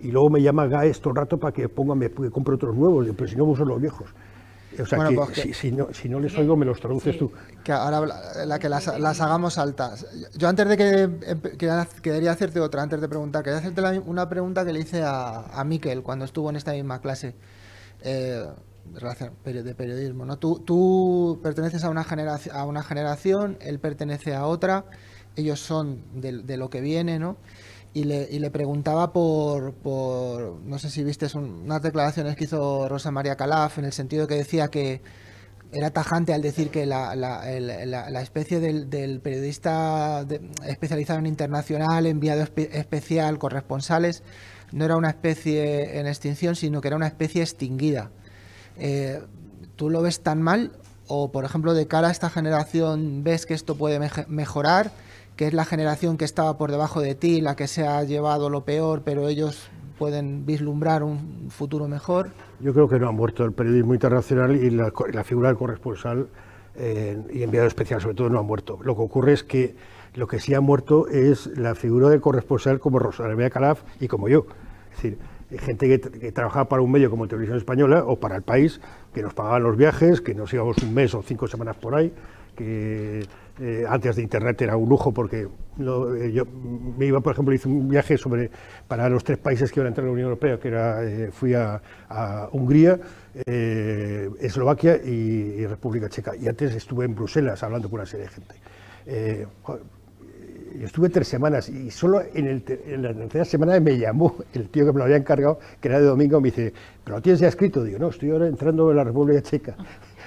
y 0.00 0.10
luego 0.10 0.30
me 0.30 0.42
llama 0.42 0.66
Gaes 0.66 1.00
todo 1.00 1.10
el 1.12 1.16
rato 1.16 1.38
para 1.38 1.52
que 1.52 1.68
ponga, 1.68 1.94
me, 1.94 2.10
compre 2.10 2.54
otros 2.54 2.74
nuevos, 2.76 3.06
pero 3.16 3.28
si 3.28 3.36
no 3.36 3.44
uso 3.44 3.64
los 3.64 3.80
viejos. 3.80 4.10
O 4.82 4.86
sea, 4.86 5.08
que, 5.08 5.14
pues 5.14 5.56
si, 5.56 5.72
no, 5.72 5.88
si, 5.92 6.08
no, 6.08 6.20
les 6.20 6.36
oigo, 6.36 6.56
me 6.56 6.64
los 6.64 6.80
traduces 6.80 7.18
tú. 7.18 7.32
Que 7.64 7.72
ahora 7.72 8.00
la, 8.46 8.58
que 8.58 8.68
las, 8.68 8.98
las, 8.98 9.20
hagamos 9.20 9.58
altas. 9.58 10.06
Yo 10.36 10.48
antes 10.48 10.68
de 10.68 10.76
que, 10.76 11.56
quería 12.02 12.30
hacerte 12.30 12.60
otra, 12.60 12.82
antes 12.82 13.00
de 13.00 13.08
preguntar, 13.08 13.42
quería 13.42 13.58
hacerte 13.58 13.82
una 14.00 14.28
pregunta 14.28 14.64
que 14.64 14.72
le 14.72 14.80
hice 14.80 15.02
a, 15.02 15.46
a 15.46 15.64
Miquel 15.64 16.02
cuando 16.02 16.24
estuvo 16.24 16.50
en 16.50 16.56
esta 16.56 16.72
misma 16.72 17.00
clase 17.00 17.34
eh, 18.02 18.46
de 19.44 19.74
periodismo. 19.74 20.24
¿no? 20.24 20.38
Tú, 20.38 20.60
tú 20.60 21.40
perteneces 21.42 21.84
a 21.84 21.90
una, 21.90 22.04
generación, 22.04 22.56
a 22.56 22.64
una 22.64 22.82
generación, 22.82 23.58
él 23.60 23.78
pertenece 23.78 24.34
a 24.34 24.46
otra, 24.46 24.84
ellos 25.34 25.60
son 25.60 26.02
de, 26.14 26.42
de 26.42 26.56
lo 26.56 26.70
que 26.70 26.80
viene, 26.80 27.18
¿no? 27.18 27.36
Y 27.96 28.04
le, 28.04 28.50
preguntaba 28.50 29.10
por, 29.10 29.72
no 30.66 30.78
sé 30.78 30.90
si 30.90 31.02
viste 31.02 31.26
unas 31.34 31.80
declaraciones 31.80 32.36
que 32.36 32.44
hizo 32.44 32.90
Rosa 32.90 33.10
María 33.10 33.36
Calaf 33.36 33.78
en 33.78 33.86
el 33.86 33.92
sentido 33.94 34.26
que 34.26 34.34
decía 34.34 34.68
que 34.68 35.00
era 35.72 35.88
tajante 35.88 36.34
al 36.34 36.42
decir 36.42 36.68
que 36.68 36.84
la, 36.84 38.20
especie 38.20 38.60
del, 38.60 39.20
periodista 39.22 40.26
especializado 40.66 41.20
en 41.20 41.26
internacional, 41.26 42.04
enviado 42.04 42.42
especial, 42.42 43.38
corresponsales, 43.38 44.22
no 44.72 44.84
era 44.84 44.98
una 44.98 45.08
especie 45.08 45.98
en 45.98 46.06
extinción, 46.06 46.54
sino 46.54 46.82
que 46.82 46.88
era 46.88 46.98
una 46.98 47.06
especie 47.06 47.40
extinguida. 47.40 48.10
Eh, 48.78 49.22
¿Tú 49.76 49.88
lo 49.88 50.02
ves 50.02 50.20
tan 50.20 50.42
mal? 50.42 50.72
¿O, 51.08 51.32
por 51.32 51.46
ejemplo, 51.46 51.72
de 51.72 51.86
cara 51.86 52.08
a 52.08 52.10
esta 52.10 52.28
generación, 52.28 53.24
ves 53.24 53.46
que 53.46 53.54
esto 53.54 53.74
puede 53.78 53.98
mejorar? 54.28 54.92
Que 55.36 55.46
es 55.46 55.54
la 55.54 55.64
generación 55.64 56.16
que 56.16 56.24
estaba 56.24 56.56
por 56.58 56.70
debajo 56.70 57.00
de 57.00 57.14
ti, 57.14 57.40
la 57.40 57.56
que 57.56 57.68
se 57.68 57.86
ha 57.86 58.02
llevado 58.04 58.50
lo 58.50 58.64
peor, 58.64 59.02
pero 59.04 59.28
ellos 59.28 59.70
pueden 59.98 60.46
vislumbrar 60.46 61.02
un 61.02 61.50
futuro 61.50 61.88
mejor? 61.88 62.30
Yo 62.60 62.72
creo 62.72 62.88
que 62.88 62.98
no 62.98 63.08
ha 63.08 63.12
muerto 63.12 63.44
el 63.44 63.52
periodismo 63.52 63.94
internacional 63.94 64.56
y 64.56 64.70
la, 64.70 64.90
figura 65.24 65.48
del 65.48 65.58
corresponsal 65.58 66.28
eh, 66.74 67.18
y 67.32 67.42
enviado 67.42 67.66
especial 67.66 68.00
sobre 68.00 68.14
todo 68.14 68.30
no 68.30 68.38
ha 68.38 68.42
muerto. 68.42 68.78
Lo 68.82 68.94
que 68.96 69.02
ocurre 69.02 69.32
es 69.32 69.44
que 69.44 69.76
lo 70.14 70.26
que 70.26 70.40
sí 70.40 70.54
ha 70.54 70.60
muerto 70.60 71.08
es 71.08 71.46
la 71.58 71.74
figura 71.74 72.08
del 72.08 72.20
corresponsal 72.20 72.80
como 72.80 72.98
Rosalía 72.98 73.50
Calaf 73.50 73.82
y 74.00 74.08
como 74.08 74.28
yo. 74.28 74.46
Es 74.90 75.02
decir, 75.02 75.18
gente 75.58 76.00
que, 76.00 76.32
trabajaba 76.32 76.68
para 76.68 76.82
un 76.82 76.90
medio 76.90 77.10
como 77.10 77.28
Televisión 77.28 77.58
Española 77.58 78.04
o 78.06 78.18
para 78.18 78.36
el 78.36 78.42
país, 78.42 78.80
que 79.14 79.22
nos 79.22 79.34
pagaban 79.34 79.62
los 79.62 79.76
viajes, 79.76 80.20
que 80.20 80.34
nos 80.34 80.52
íbamos 80.52 80.78
un 80.78 80.94
mes 80.94 81.14
o 81.14 81.22
cinco 81.22 81.46
semanas 81.46 81.76
por 81.76 81.94
ahí, 81.94 82.12
que 82.56 83.26
eh, 83.58 83.86
antes 83.88 84.16
de 84.16 84.22
Internet 84.22 84.60
era 84.60 84.76
un 84.76 84.86
lujo 84.86 85.12
porque 85.12 85.48
eh, 85.78 86.32
yo 86.32 86.44
me 86.98 87.06
iba, 87.06 87.20
por 87.20 87.32
ejemplo, 87.32 87.54
hice 87.54 87.68
un 87.68 87.88
viaje 87.88 88.18
sobre, 88.18 88.50
para 88.86 89.08
los 89.08 89.24
tres 89.24 89.38
países 89.38 89.72
que 89.72 89.80
iban 89.80 89.86
a 89.86 89.88
entrar 89.88 90.04
en 90.04 90.08
la 90.08 90.12
Unión 90.12 90.28
Europea, 90.28 90.58
que 90.58 90.68
era, 90.68 91.02
eh, 91.02 91.30
fui 91.32 91.54
a, 91.54 91.80
Hungría, 92.52 92.98
Eslovaquia 93.34 94.96
y, 94.96 95.66
República 95.66 96.08
Checa. 96.08 96.36
Y 96.36 96.48
antes 96.48 96.74
estuve 96.74 97.06
en 97.06 97.14
Bruselas 97.14 97.62
hablando 97.62 97.88
con 97.88 98.00
una 98.00 98.06
serie 98.06 98.26
de 98.26 98.32
gente. 98.32 98.54
yo 100.78 100.86
estuve 100.86 101.08
tres 101.08 101.26
semanas 101.26 101.70
y 101.70 101.90
solo 101.90 102.22
en, 102.34 102.46
el, 102.46 102.62
en, 102.86 103.02
la 103.02 103.14
tercera 103.14 103.44
semana 103.46 103.80
me 103.80 103.98
llamó 103.98 104.36
el 104.52 104.68
tío 104.68 104.84
que 104.84 104.92
me 104.92 104.98
lo 104.98 105.04
había 105.04 105.16
encargado, 105.16 105.58
que 105.80 105.88
era 105.88 105.98
de 105.98 106.06
domingo, 106.06 106.40
me 106.42 106.50
dice, 106.50 106.74
¿pero 107.02 107.16
lo 107.16 107.22
tienes 107.22 107.40
ya 107.40 107.48
escrito? 107.48 107.82
Digo, 107.82 107.98
no, 107.98 108.08
estoy 108.08 108.30
ahora 108.30 108.48
entrando 108.48 108.90
en 108.90 108.96
la 108.98 109.04
República 109.04 109.40
Checa. 109.40 109.76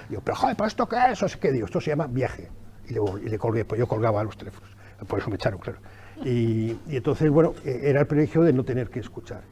Digo, 0.10 0.22
pero 0.26 0.36
joder, 0.36 0.58
¿esto 0.65 0.89
qué 0.89 0.98
es? 1.12 1.22
O 1.22 1.28
sea, 1.28 1.39
¿qué 1.39 1.52
digo? 1.52 1.65
Esto 1.65 1.80
se 1.80 1.92
llama 1.92 2.08
viaje 2.08 2.50
y 2.90 3.30
le, 3.30 3.38
colgué, 3.38 3.66
pues 3.66 3.80
yo 3.80 3.88
colgaba 3.88 4.24
los 4.24 4.38
teléfonos, 4.38 4.70
por 5.08 5.20
eso 5.20 5.30
me 5.30 5.36
echaron, 5.36 5.60
claro. 5.60 5.80
Y, 6.26 6.76
entonces, 6.90 7.30
bueno, 7.30 7.54
e, 7.64 7.82
era 7.84 8.02
el 8.02 8.08
privilegio 8.08 8.42
de 8.42 8.52
no 8.52 8.64
tener 8.64 8.90
que 8.90 9.00
escuchar. 9.00 9.44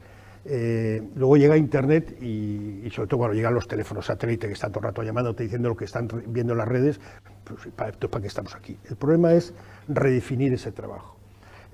Eh, 0.44 1.02
luego 1.14 1.36
llega 1.36 1.56
Internet 1.56 2.22
y, 2.22 2.88
sobre 2.90 3.08
todo 3.08 3.18
cuando 3.18 3.34
llegan 3.34 3.54
los 3.54 3.68
teléfonos 3.68 4.06
satélite 4.06 4.46
que 4.46 4.54
están 4.54 4.72
todo 4.72 4.80
el 4.80 4.84
rato 4.86 5.02
llamándote 5.02 5.42
diciendo 5.42 5.68
lo 5.68 5.76
que 5.76 5.84
están 5.84 6.08
viendo 6.26 6.52
en 6.52 6.58
las 6.58 6.68
redes, 6.68 7.00
pues 7.44 7.68
para 7.74 7.92
qué 7.92 8.26
estamos 8.26 8.54
aquí. 8.54 8.78
El 8.88 8.96
problema 8.96 9.32
es 9.32 9.54
redefinir 9.88 10.52
ese 10.52 10.72
trabajo. 10.72 11.17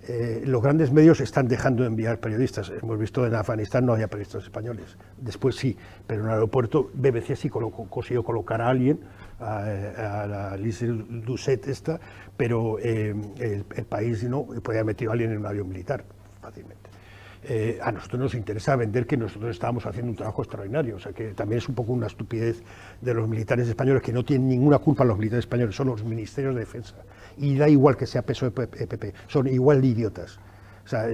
Eh, 0.06 0.42
los 0.44 0.62
grandes 0.62 0.92
medios 0.92 1.20
están 1.20 1.48
dejando 1.48 1.82
de 1.82 1.88
enviar 1.88 2.20
periodistas. 2.20 2.70
Hemos 2.82 2.98
visto 2.98 3.26
en 3.26 3.34
Afganistán 3.34 3.86
no 3.86 3.92
había 3.92 4.08
periodistas 4.08 4.44
españoles. 4.44 4.96
Después 5.18 5.56
sí, 5.56 5.76
pero 6.06 6.20
en 6.20 6.26
el 6.26 6.34
aeropuerto 6.34 6.90
BBC 6.92 7.36
sí 7.36 7.48
consiguió 7.48 8.22
colocar 8.22 8.60
a 8.60 8.68
alguien, 8.68 9.00
a, 9.40 10.26
la 10.28 10.56
Lise 10.56 10.88
Doucet 10.88 11.66
esta, 11.68 11.98
pero 12.36 12.78
eh, 12.80 13.14
el, 13.38 13.64
país 13.64 14.22
no 14.24 14.44
podía 14.44 14.80
haber 14.80 14.94
metido 14.94 15.10
a 15.10 15.14
alguien 15.14 15.32
en 15.32 15.38
un 15.38 15.46
avión 15.46 15.68
militar 15.68 16.04
fácilmente. 16.40 16.90
Eh, 17.46 17.78
a 17.82 17.92
nosotros 17.92 18.20
nos 18.20 18.34
interesa 18.34 18.74
vender 18.74 19.06
que 19.06 19.18
nosotros 19.18 19.50
estábamos 19.50 19.84
haciendo 19.84 20.10
un 20.10 20.16
trabajo 20.16 20.42
extraordinario. 20.42 20.96
O 20.96 20.98
sea, 20.98 21.12
que 21.12 21.32
también 21.32 21.58
es 21.58 21.68
un 21.68 21.74
poco 21.74 21.92
una 21.92 22.06
estupidez 22.06 22.62
de 23.00 23.14
los 23.14 23.28
militares 23.28 23.68
españoles, 23.68 24.02
que 24.02 24.12
no 24.12 24.24
tienen 24.24 24.48
ninguna 24.48 24.78
culpa 24.78 25.04
los 25.04 25.18
militares 25.18 25.44
españoles, 25.44 25.74
son 25.74 25.88
los 25.88 26.02
ministerios 26.04 26.54
de 26.54 26.60
defensa. 26.60 26.96
Y 27.38 27.56
da 27.56 27.68
igual 27.68 27.96
que 27.96 28.06
sea 28.06 28.22
PSOE 28.22 28.48
o 28.48 28.52
PP, 28.52 29.14
son 29.26 29.46
igual 29.48 29.80
de 29.80 29.88
idiotas. 29.88 30.38
O 30.84 30.88
sea, 30.88 31.06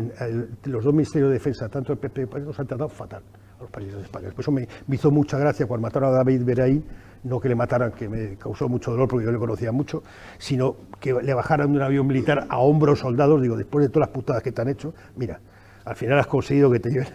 los 0.64 0.84
dos 0.84 0.92
ministerios 0.92 1.30
de 1.30 1.34
defensa, 1.34 1.68
tanto 1.68 1.92
el 1.92 1.98
PP 1.98 2.26
nos 2.40 2.58
han 2.58 2.66
tratado 2.66 2.88
fatal 2.88 3.22
a 3.58 3.62
los 3.62 3.70
países 3.70 4.02
españoles. 4.02 4.34
Por 4.34 4.42
eso 4.42 4.50
me, 4.52 4.66
hizo 4.88 5.10
mucha 5.10 5.38
gracia 5.38 5.66
cuando 5.66 5.86
mataron 5.86 6.12
a 6.12 6.18
David 6.18 6.44
Beraín, 6.44 6.84
no 7.22 7.38
que 7.38 7.48
le 7.48 7.54
mataran, 7.54 7.92
que 7.92 8.08
me 8.08 8.36
causó 8.36 8.68
mucho 8.68 8.90
dolor 8.90 9.08
porque 9.08 9.26
yo 9.26 9.32
le 9.32 9.38
conocía 9.38 9.70
mucho, 9.70 10.02
sino 10.38 10.76
que 10.98 11.12
le 11.12 11.34
bajaran 11.34 11.70
de 11.70 11.78
un 11.78 11.82
avión 11.82 12.06
militar 12.06 12.46
a 12.48 12.58
hombros 12.58 12.98
soldados, 12.98 13.40
digo, 13.42 13.56
después 13.56 13.84
de 13.84 13.90
todas 13.90 14.08
las 14.08 14.14
putadas 14.14 14.42
que 14.42 14.50
te 14.50 14.60
han 14.60 14.68
hecho, 14.68 14.94
mira, 15.16 15.40
al 15.84 15.96
final 15.96 16.18
has 16.18 16.26
conseguido 16.26 16.70
que 16.70 16.80
te 16.80 16.90
lleven, 16.90 17.08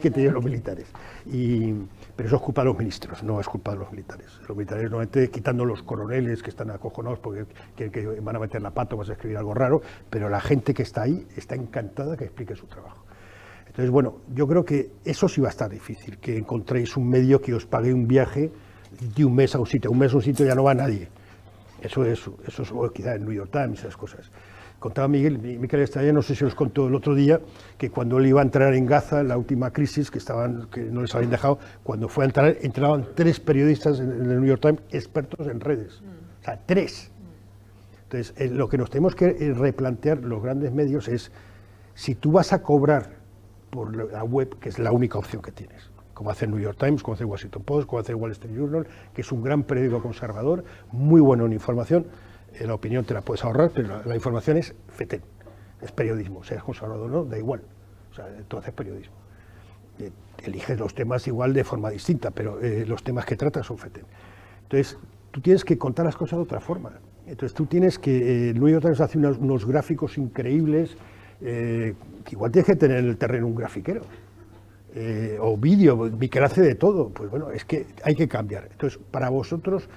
que 0.00 0.10
te 0.10 0.20
lleven 0.20 0.34
los 0.34 0.44
militares. 0.52 0.86
Y, 1.26 1.72
pero 2.14 2.28
eso 2.28 2.36
es 2.36 2.42
culpa 2.42 2.62
de 2.62 2.66
los 2.66 2.78
ministros, 2.78 3.22
no 3.22 3.40
es 3.40 3.46
culpa 3.46 3.72
de 3.72 3.78
los 3.78 3.90
militares. 3.90 4.26
Los 4.48 4.56
militares 4.56 4.84
normalmente 4.84 5.30
quitando 5.30 5.64
los 5.64 5.82
coroneles 5.82 6.42
que 6.42 6.50
están 6.50 6.70
acojonados 6.70 7.18
porque 7.18 7.44
que 7.76 8.06
van 8.20 8.36
a 8.36 8.38
meter 8.38 8.62
la 8.62 8.70
pata 8.70 8.94
o 8.94 8.98
vas 8.98 9.10
a 9.10 9.12
escribir 9.12 9.36
algo 9.36 9.54
raro, 9.54 9.82
pero 10.08 10.28
la 10.28 10.40
gente 10.40 10.72
que 10.72 10.82
está 10.82 11.02
ahí 11.02 11.26
está 11.36 11.54
encantada 11.54 12.16
que 12.16 12.24
explique 12.24 12.54
su 12.54 12.66
trabajo. 12.66 13.04
Entonces, 13.66 13.90
bueno, 13.90 14.20
yo 14.34 14.46
creo 14.48 14.64
que 14.64 14.90
eso 15.04 15.28
sí 15.28 15.40
va 15.42 15.48
a 15.48 15.50
estar 15.50 15.68
difícil, 15.68 16.18
que 16.18 16.38
encontréis 16.38 16.96
un 16.96 17.08
medio 17.10 17.42
que 17.42 17.52
os 17.52 17.66
pague 17.66 17.92
un 17.92 18.08
viaje 18.08 18.50
de 19.14 19.24
un 19.24 19.34
mes 19.34 19.54
a 19.54 19.58
un 19.58 19.66
sitio. 19.66 19.90
Un 19.90 19.98
mes 19.98 20.12
a 20.14 20.16
un 20.16 20.22
sitio 20.22 20.46
ya 20.46 20.54
no 20.54 20.64
va 20.64 20.74
nadie. 20.74 21.08
Eso 21.82 22.02
es, 22.04 22.22
eso 22.46 22.62
es 22.62 22.92
quizá 22.92 23.14
en 23.14 23.24
New 23.26 23.34
York 23.34 23.50
Times, 23.52 23.80
esas 23.80 23.96
cosas 23.96 24.30
contaba 24.86 25.08
Miguel, 25.08 25.40
Miguel 25.40 25.80
Estrella, 25.80 26.12
no 26.12 26.22
sé 26.22 26.36
si 26.36 26.44
os 26.44 26.54
contó 26.54 26.86
el 26.86 26.94
otro 26.94 27.16
día, 27.16 27.40
que 27.76 27.90
cuando 27.90 28.18
él 28.18 28.26
iba 28.26 28.40
a 28.40 28.44
entrar 28.44 28.72
en 28.72 28.86
Gaza, 28.86 29.24
la 29.24 29.36
última 29.36 29.72
crisis, 29.72 30.12
que, 30.12 30.18
estaban, 30.18 30.68
que 30.70 30.80
no 30.80 31.02
les 31.02 31.12
habían 31.12 31.32
dejado, 31.32 31.58
cuando 31.82 32.08
fue 32.08 32.22
a 32.22 32.26
entrar, 32.26 32.56
entraban 32.62 33.04
tres 33.16 33.40
periodistas 33.40 33.98
en, 33.98 34.12
el 34.12 34.40
New 34.40 34.44
York 34.44 34.62
Times 34.62 34.80
expertos 34.90 35.48
en 35.48 35.58
redes. 35.58 36.02
O 36.40 36.44
sea, 36.44 36.60
tres. 36.64 37.10
Entonces, 38.04 38.32
eh, 38.36 38.48
lo 38.48 38.68
que 38.68 38.78
nos 38.78 38.88
tenemos 38.88 39.16
que 39.16 39.26
eh, 39.26 39.54
replantear 39.54 40.18
los 40.18 40.40
grandes 40.40 40.72
medios 40.72 41.08
es, 41.08 41.32
si 41.94 42.14
tú 42.14 42.30
vas 42.30 42.52
a 42.52 42.62
cobrar 42.62 43.10
por 43.70 43.92
la 44.12 44.22
web, 44.22 44.56
que 44.60 44.68
es 44.68 44.78
la 44.78 44.92
única 44.92 45.18
opción 45.18 45.42
que 45.42 45.50
tienes, 45.50 45.90
como 46.14 46.30
hace 46.30 46.44
el 46.44 46.52
New 46.52 46.60
York 46.60 46.78
Times, 46.78 47.02
como 47.02 47.14
hace 47.14 47.24
el 47.24 47.30
Washington 47.30 47.64
Post, 47.64 47.88
como 47.88 47.98
hace 47.98 48.12
el 48.12 48.16
Wall 48.16 48.30
Street 48.30 48.54
Journal, 48.54 48.86
que 49.12 49.22
es 49.22 49.32
un 49.32 49.42
gran 49.42 49.64
periódico 49.64 50.00
conservador, 50.00 50.62
muy 50.92 51.20
bueno 51.20 51.44
en 51.44 51.52
información, 51.54 52.06
la 52.64 52.74
opinión 52.74 53.04
te 53.04 53.14
la 53.14 53.20
puedes 53.20 53.44
ahorrar, 53.44 53.70
pero 53.74 54.02
la, 54.04 54.14
información 54.14 54.56
es 54.56 54.74
FETEN, 54.88 55.22
es 55.82 55.92
periodismo, 55.92 56.44
seas 56.44 56.62
conservador 56.62 57.10
o 57.10 57.12
no, 57.12 57.24
da 57.24 57.38
igual, 57.38 57.62
o 58.10 58.14
sea, 58.14 58.26
tú 58.48 58.56
haces 58.58 58.72
periodismo. 58.72 59.14
Eh, 59.98 60.10
eliges 60.44 60.78
los 60.78 60.94
temas 60.94 61.26
igual 61.26 61.54
de 61.54 61.64
forma 61.64 61.90
distinta, 61.90 62.30
pero 62.30 62.60
eh, 62.60 62.84
los 62.86 63.02
temas 63.02 63.24
que 63.24 63.36
tratas 63.36 63.66
son 63.66 63.78
FETEN. 63.78 64.04
Entonces, 64.64 64.98
tú 65.30 65.40
tienes 65.40 65.64
que 65.64 65.78
contar 65.78 66.04
las 66.04 66.16
cosas 66.16 66.38
de 66.38 66.42
otra 66.42 66.60
forma. 66.60 66.92
Entonces, 67.26 67.54
tú 67.54 67.66
tienes 67.66 67.98
que, 67.98 68.50
eh, 68.50 68.54
Luis 68.54 68.76
otra 68.76 68.90
vez 68.90 69.00
hace 69.00 69.18
unos, 69.18 69.66
gráficos 69.66 70.18
increíbles, 70.18 70.96
que 71.40 71.94
igual 72.30 72.50
tienes 72.50 72.66
que 72.66 72.76
tener 72.76 72.98
en 72.98 73.06
el 73.06 73.16
terreno 73.18 73.46
un 73.46 73.54
grafiquero. 73.54 74.02
o 75.40 75.56
vídeo, 75.58 75.96
Miquel 75.96 76.44
hace 76.44 76.62
de 76.62 76.74
todo, 76.74 77.10
pues 77.10 77.30
bueno, 77.30 77.50
es 77.50 77.64
que 77.64 77.86
hay 78.02 78.14
que 78.14 78.28
cambiar. 78.28 78.68
Entonces, 78.70 78.98
para 79.10 79.28
vosotros, 79.28 79.88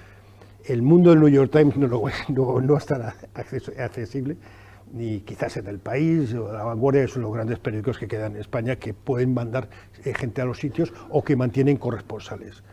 el 0.65 0.81
mundo 0.81 1.11
del 1.11 1.19
New 1.19 1.29
York 1.29 1.51
Times 1.51 1.77
no, 1.77 1.87
no, 2.29 2.61
no 2.61 2.77
estará 2.77 3.15
accesible, 3.33 4.37
ni 4.91 5.21
quizás 5.21 5.57
en 5.57 5.67
el 5.67 5.79
país, 5.79 6.33
o 6.33 6.51
la 6.51 6.63
vanguardia 6.63 7.07
son 7.07 7.23
los 7.23 7.33
grandes 7.33 7.59
periódicos 7.59 7.97
que 7.97 8.07
quedan 8.07 8.33
en 8.35 8.41
España 8.41 8.77
que 8.77 8.93
pueden 8.93 9.33
mandar 9.33 9.69
eh, 10.03 10.13
gente 10.13 10.41
a 10.41 10.45
los 10.45 10.59
sitios 10.59 10.93
o 11.09 11.23
que 11.23 11.35
mantienen 11.35 11.77
corresponsales. 11.77 12.63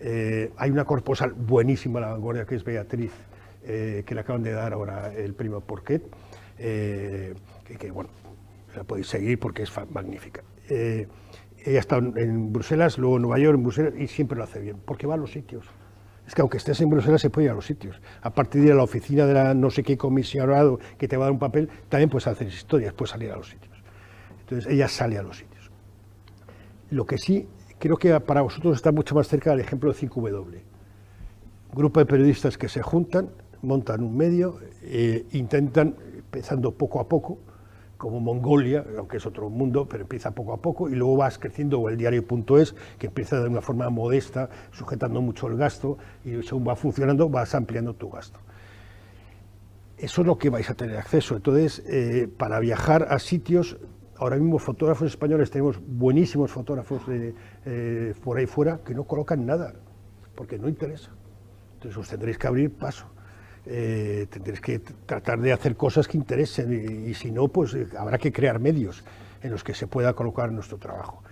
Eh, 0.00 0.52
hay 0.56 0.70
una 0.70 0.84
corresponsal 0.84 1.32
buenísima, 1.32 2.00
la 2.00 2.08
vanguardia, 2.08 2.44
que 2.44 2.56
es 2.56 2.64
Beatriz, 2.64 3.12
eh, 3.64 4.02
que 4.06 4.14
le 4.14 4.22
acaban 4.22 4.42
de 4.42 4.52
dar 4.52 4.72
ahora 4.72 5.12
el 5.14 5.34
premio 5.34 5.60
Porquet, 5.60 6.02
que, 6.56 7.34
que, 7.78 7.90
bueno, 7.90 8.10
la 8.76 8.84
podéis 8.84 9.06
seguir 9.06 9.38
porque 9.38 9.62
es 9.62 9.72
magnífica. 9.90 10.42
ella 10.68 11.06
está 11.64 11.96
en 11.96 12.52
Bruselas, 12.52 12.98
luego 12.98 13.16
en 13.16 13.22
Nueva 13.22 13.38
York, 13.38 13.56
en 13.56 13.62
Bruselas, 13.62 13.94
y 13.96 14.08
siempre 14.08 14.36
lo 14.36 14.44
hace 14.44 14.60
bien, 14.60 14.76
porque 14.84 15.06
va 15.06 15.14
a 15.14 15.16
los 15.16 15.32
sitios 15.32 15.66
es 16.30 16.34
que 16.36 16.42
aunque 16.42 16.58
estés 16.58 16.80
en 16.80 16.88
Bruselas 16.88 17.20
se 17.20 17.28
puede 17.28 17.46
ir 17.46 17.50
a 17.50 17.54
los 17.54 17.66
sitios. 17.66 18.00
Aparte 18.22 18.60
de 18.60 18.66
ir 18.66 18.72
a 18.72 18.76
la 18.76 18.84
oficina 18.84 19.26
de 19.26 19.34
la 19.34 19.52
no 19.52 19.68
sé 19.68 19.82
qué 19.82 19.98
comisionado 19.98 20.78
que 20.96 21.08
te 21.08 21.16
va 21.16 21.24
a 21.24 21.26
dar 21.26 21.32
un 21.32 21.40
papel, 21.40 21.68
también 21.88 22.08
puedes 22.08 22.28
hacer 22.28 22.46
historias, 22.46 22.92
puedes 22.92 23.10
salir 23.10 23.32
a 23.32 23.36
los 23.36 23.48
sitios. 23.48 23.76
Entonces 24.38 24.72
ella 24.72 24.86
sale 24.86 25.18
a 25.18 25.24
los 25.24 25.38
sitios. 25.38 25.72
Lo 26.90 27.04
que 27.04 27.18
sí, 27.18 27.48
creo 27.80 27.96
que 27.96 28.20
para 28.20 28.42
vosotros 28.42 28.76
está 28.76 28.92
mucho 28.92 29.16
más 29.16 29.26
cerca 29.26 29.50
del 29.50 29.58
ejemplo 29.58 29.92
de 29.92 29.98
5W. 29.98 30.60
grupo 31.74 31.98
de 31.98 32.06
periodistas 32.06 32.56
que 32.56 32.68
se 32.68 32.80
juntan, 32.80 33.30
montan 33.62 34.04
un 34.04 34.16
medio, 34.16 34.60
e 34.82 35.26
intentan, 35.32 35.96
empezando 36.14 36.70
poco 36.70 37.00
a 37.00 37.08
poco, 37.08 37.40
como 38.00 38.18
Mongolia, 38.18 38.82
aunque 38.96 39.18
es 39.18 39.26
otro 39.26 39.50
mundo, 39.50 39.86
pero 39.86 40.04
empieza 40.04 40.30
poco 40.30 40.54
a 40.54 40.56
poco 40.56 40.88
y 40.88 40.94
luego 40.94 41.18
vas 41.18 41.38
creciendo, 41.38 41.78
o 41.80 41.90
el 41.90 41.98
diario.es, 41.98 42.74
que 42.98 43.08
empieza 43.08 43.38
de 43.38 43.46
una 43.46 43.60
forma 43.60 43.90
modesta, 43.90 44.48
sujetando 44.72 45.20
mucho 45.20 45.48
el 45.48 45.58
gasto, 45.58 45.98
y 46.24 46.42
según 46.42 46.66
va 46.66 46.76
funcionando 46.76 47.28
vas 47.28 47.54
ampliando 47.54 47.92
tu 47.92 48.08
gasto. 48.08 48.40
Eso 49.98 50.22
es 50.22 50.26
lo 50.26 50.38
que 50.38 50.48
vais 50.48 50.70
a 50.70 50.74
tener 50.74 50.96
acceso. 50.96 51.36
Entonces, 51.36 51.84
eh, 51.86 52.26
para 52.38 52.58
viajar 52.58 53.06
a 53.10 53.18
sitios, 53.18 53.76
ahora 54.16 54.36
mismo 54.36 54.58
fotógrafos 54.58 55.06
españoles, 55.06 55.50
tenemos 55.50 55.78
buenísimos 55.86 56.50
fotógrafos 56.50 57.02
eh, 57.06 58.14
por 58.24 58.38
ahí 58.38 58.46
fuera 58.46 58.78
que 58.82 58.94
no 58.94 59.04
colocan 59.04 59.44
nada, 59.44 59.74
porque 60.34 60.58
no 60.58 60.70
interesa. 60.70 61.10
Entonces 61.74 61.98
os 61.98 62.08
tendréis 62.08 62.38
que 62.38 62.46
abrir 62.46 62.72
paso 62.72 63.08
eh, 63.66 64.26
tendréis 64.30 64.60
que 64.60 64.78
tratar 64.78 65.40
de 65.40 65.52
hacer 65.52 65.76
cosas 65.76 66.08
que 66.08 66.16
interesen 66.16 67.06
y, 67.06 67.14
si 67.14 67.30
no, 67.30 67.48
pues 67.48 67.74
eh, 67.74 67.86
habrá 67.98 68.18
que 68.18 68.32
crear 68.32 68.58
medios 68.58 69.04
en 69.42 69.50
los 69.50 69.62
que 69.62 69.74
se 69.74 69.86
pueda 69.86 70.14
colocar 70.14 70.50
nuestro 70.50 70.78
trabajo. 70.78 71.22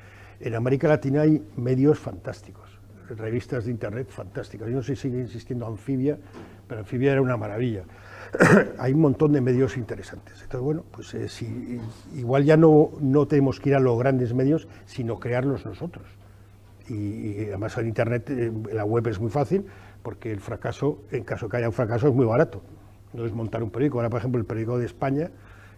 En 0.40 0.54
América 0.54 0.88
Latina 0.88 1.22
hay 1.22 1.42
medios 1.56 1.98
fantásticos, 1.98 2.68
revistas 3.10 3.64
de 3.64 3.70
internet 3.70 4.08
fantásticas. 4.10 4.68
Yo 4.68 4.76
no 4.76 4.82
sé 4.82 4.94
si 4.94 5.08
sigue 5.08 5.20
insistiendo 5.20 5.66
Anfibia, 5.66 6.18
pero 6.66 6.80
Anfibia 6.80 7.12
era 7.12 7.22
una 7.22 7.36
maravilla. 7.36 7.84
hay 8.78 8.92
un 8.92 9.00
montón 9.00 9.32
de 9.32 9.40
medios 9.40 9.76
interesantes. 9.76 10.34
Entonces, 10.34 10.60
bueno, 10.60 10.84
pues 10.90 11.14
eh, 11.14 11.28
si, 11.28 11.80
igual 12.14 12.44
ya 12.44 12.56
no, 12.56 12.90
no 13.00 13.26
tenemos 13.26 13.58
que 13.58 13.70
ir 13.70 13.74
a 13.74 13.80
los 13.80 13.98
grandes 13.98 14.34
medios, 14.34 14.68
sino 14.86 15.18
crearlos 15.18 15.64
nosotros. 15.64 16.06
Y, 16.88 17.46
además 17.48 17.76
en 17.78 17.88
Internet, 17.88 18.30
la 18.72 18.84
web 18.84 19.06
es 19.08 19.20
muy 19.20 19.30
fácil, 19.30 19.66
porque 20.02 20.30
el 20.30 20.40
fracaso, 20.40 20.98
en 21.10 21.24
caso 21.24 21.48
que 21.48 21.56
haya 21.58 21.68
un 21.68 21.72
fracaso, 21.72 22.08
es 22.08 22.14
muy 22.14 22.26
barato. 22.26 22.62
No 23.12 23.24
es 23.24 23.32
montar 23.32 23.62
un 23.62 23.70
periódico. 23.70 23.98
Ahora, 23.98 24.10
por 24.10 24.18
ejemplo, 24.18 24.40
el 24.40 24.46
periódico 24.46 24.78
de 24.78 24.86
España, 24.86 25.30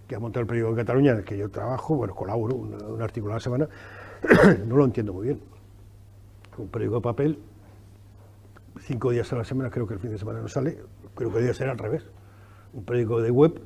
que 0.06 0.14
ha 0.14 0.18
montado 0.18 0.42
el 0.42 0.46
periódico 0.46 0.74
de 0.74 0.82
Cataluña, 0.82 1.12
en 1.12 1.18
el 1.18 1.24
que 1.24 1.36
yo 1.36 1.48
trabajo, 1.50 1.96
bueno, 1.96 2.14
colaboro, 2.14 2.56
un, 2.56 3.02
artículo 3.02 3.32
a 3.32 3.36
la 3.36 3.40
semana, 3.40 3.68
no 4.66 4.76
lo 4.76 4.84
entiendo 4.84 5.12
muy 5.12 5.26
bien. 5.26 5.40
Un 6.58 6.68
periódico 6.68 6.96
de 6.96 7.02
papel, 7.02 7.38
cinco 8.80 9.10
días 9.10 9.32
a 9.32 9.36
la 9.36 9.44
semana, 9.44 9.70
creo 9.70 9.86
que 9.86 9.94
el 9.94 10.00
fin 10.00 10.10
de 10.10 10.18
semana 10.18 10.40
no 10.40 10.48
sale, 10.48 10.78
creo 11.14 11.30
que 11.30 11.36
debería 11.36 11.54
ser 11.54 11.68
al 11.68 11.78
revés. 11.78 12.04
Un 12.72 12.84
periódico 12.84 13.20
de 13.20 13.30
web 13.30 13.60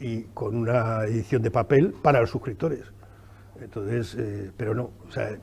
y 0.00 0.22
con 0.34 0.56
una 0.56 1.04
edición 1.04 1.42
de 1.42 1.50
papel 1.50 1.94
para 2.02 2.20
los 2.20 2.30
suscriptores. 2.30 2.84
Entonces, 3.60 4.14
eh, 4.18 4.52
pero 4.56 4.74
no, 4.74 4.90
o 5.06 5.10
sea, 5.10 5.36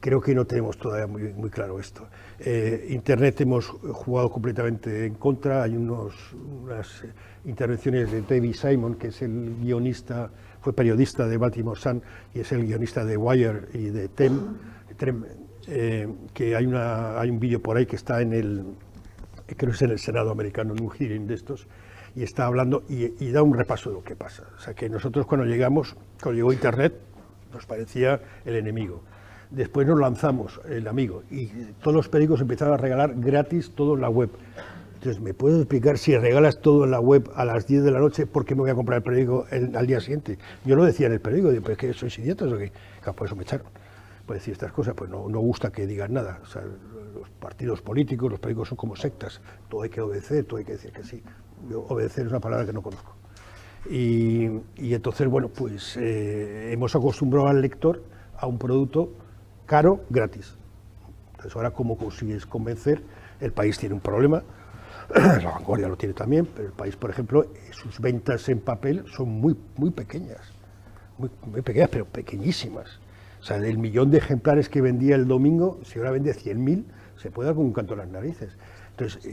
creo 0.00 0.20
que 0.20 0.34
no 0.34 0.44
tenemos 0.46 0.78
todavía 0.78 1.06
muy, 1.06 1.32
muy 1.34 1.50
claro 1.50 1.78
esto. 1.78 2.08
Eh, 2.38 2.86
Internet 2.90 3.40
hemos 3.40 3.66
jugado 3.66 4.30
completamente 4.30 5.06
en 5.06 5.14
contra, 5.14 5.62
hay 5.62 5.76
unos, 5.76 6.14
unas 6.62 7.04
intervenciones 7.44 8.12
de 8.12 8.22
David 8.22 8.54
Simon, 8.54 8.94
que 8.94 9.08
es 9.08 9.22
el 9.22 9.56
guionista, 9.60 10.30
fue 10.60 10.72
periodista 10.72 11.26
de 11.26 11.36
Baltimore 11.36 11.78
Sun 11.78 12.02
y 12.34 12.40
es 12.40 12.52
el 12.52 12.66
guionista 12.66 13.04
de 13.04 13.16
Wire 13.16 13.68
y 13.74 13.86
de 13.86 14.08
Tem, 14.08 14.56
eh, 15.66 16.08
que 16.32 16.56
hay, 16.56 16.66
una, 16.66 17.20
hay 17.20 17.30
un 17.30 17.38
vídeo 17.38 17.60
por 17.60 17.76
ahí 17.76 17.86
que 17.86 17.96
está 17.96 18.22
en 18.22 18.32
el, 18.32 18.64
creo 19.46 19.70
que 19.70 19.76
es 19.76 19.82
en 19.82 19.90
el 19.90 19.98
Senado 19.98 20.30
americano, 20.30 20.74
en 20.74 20.82
un 20.82 20.90
hearing 20.90 21.26
de 21.26 21.34
estos, 21.34 21.66
y 22.14 22.22
está 22.22 22.46
hablando 22.46 22.84
y, 22.88 23.24
y 23.24 23.30
da 23.30 23.42
un 23.42 23.54
repaso 23.54 23.90
de 23.90 23.96
lo 23.96 24.02
que 24.02 24.16
pasa. 24.16 24.44
O 24.56 24.60
sea 24.60 24.74
que 24.74 24.88
nosotros 24.88 25.26
cuando 25.26 25.46
llegamos, 25.46 25.96
cuando 26.22 26.36
llegó 26.36 26.52
Internet, 26.52 26.94
nos 27.52 27.66
parecía 27.66 28.20
el 28.44 28.56
enemigo 28.56 29.02
Después 29.50 29.86
nos 29.86 29.98
lanzamos, 29.98 30.60
el 30.68 30.86
amigo, 30.88 31.22
y 31.30 31.46
todos 31.82 31.94
los 31.94 32.08
periódicos 32.08 32.40
empezaron 32.42 32.74
a 32.74 32.76
regalar 32.76 33.14
gratis 33.16 33.70
toda 33.74 33.98
la 33.98 34.10
web. 34.10 34.30
Entonces, 34.94 35.22
¿me 35.22 35.32
puedes 35.32 35.58
explicar 35.58 35.96
si 35.96 36.16
regalas 36.18 36.60
todo 36.60 36.84
en 36.84 36.90
la 36.90 37.00
web 37.00 37.30
a 37.34 37.44
las 37.44 37.66
10 37.66 37.82
de 37.84 37.90
la 37.92 37.98
noche, 38.00 38.26
por 38.26 38.44
qué 38.44 38.54
me 38.54 38.62
voy 38.62 38.70
a 38.70 38.74
comprar 38.74 38.98
el 38.98 39.02
periódico 39.04 39.46
el- 39.50 39.74
al 39.76 39.86
día 39.86 40.00
siguiente? 40.00 40.38
Yo 40.64 40.76
lo 40.76 40.84
decía 40.84 41.06
en 41.06 41.12
el 41.14 41.20
periódico, 41.20 41.50
digo, 41.50 41.64
pues 41.64 41.78
que 41.78 41.92
sois 41.94 42.18
idiotas 42.18 42.52
o 42.52 42.58
qué. 42.58 42.72
Por 43.16 43.26
eso 43.26 43.36
me 43.36 43.42
echaron. 43.44 43.66
Por 44.26 44.34
decir 44.36 44.52
estas 44.52 44.72
cosas, 44.72 44.94
pues 44.94 45.08
no, 45.08 45.28
no 45.28 45.38
gusta 45.40 45.70
que 45.70 45.86
digan 45.86 46.12
nada. 46.12 46.40
Los 47.14 47.30
partidos 47.40 47.80
políticos, 47.80 48.30
los 48.30 48.40
periódicos 48.40 48.68
son 48.68 48.76
como 48.76 48.96
sectas. 48.96 49.40
Todo 49.70 49.82
hay 49.82 49.88
que 49.88 50.00
obedecer, 50.02 50.44
todo 50.44 50.58
hay 50.58 50.64
que 50.66 50.72
decir 50.72 50.92
que 50.92 51.04
sí. 51.04 51.22
Obedecer 51.88 52.26
es 52.26 52.30
una 52.32 52.40
palabra 52.40 52.66
que 52.66 52.72
no 52.74 52.82
conozco. 52.82 53.14
Y, 53.88 54.48
y 54.76 54.92
entonces, 54.94 55.26
bueno, 55.28 55.48
pues 55.48 55.96
eh, 55.96 56.70
hemos 56.72 56.94
acostumbrado 56.94 57.46
al 57.48 57.62
lector 57.62 58.02
a 58.36 58.46
un 58.46 58.58
producto 58.58 59.12
caro, 59.68 60.00
gratis. 60.10 60.56
Entonces, 61.32 61.54
ahora, 61.54 61.70
¿cómo 61.70 61.96
consigues 61.96 62.46
convencer? 62.46 63.02
El 63.38 63.52
país 63.52 63.78
tiene 63.78 63.94
un 63.94 64.00
problema, 64.00 64.42
la 65.14 65.50
vanguardia 65.50 65.86
lo 65.86 65.96
tiene 65.96 66.14
también, 66.14 66.46
pero 66.46 66.68
el 66.68 66.74
país, 66.74 66.96
por 66.96 67.10
ejemplo, 67.10 67.46
sus 67.70 68.00
ventas 68.00 68.48
en 68.48 68.60
papel 68.60 69.04
son 69.14 69.28
muy, 69.28 69.56
muy 69.76 69.90
pequeñas, 69.90 70.40
muy, 71.16 71.30
pequeñas, 71.62 71.90
pero 71.90 72.06
pequeñísimas. 72.06 72.98
O 73.40 73.44
sea, 73.44 73.60
del 73.60 73.78
millón 73.78 74.10
de 74.10 74.18
ejemplares 74.18 74.68
que 74.68 74.80
vendía 74.80 75.14
el 75.14 75.28
domingo, 75.28 75.78
si 75.84 75.98
ahora 75.98 76.10
vende 76.10 76.34
100.000, 76.34 76.84
se 77.16 77.30
puede 77.30 77.46
dar 77.46 77.54
con 77.54 77.66
un 77.66 77.72
canto 77.72 77.92
en 77.92 78.00
las 78.00 78.08
narices. 78.08 78.56
Entonces, 78.90 79.24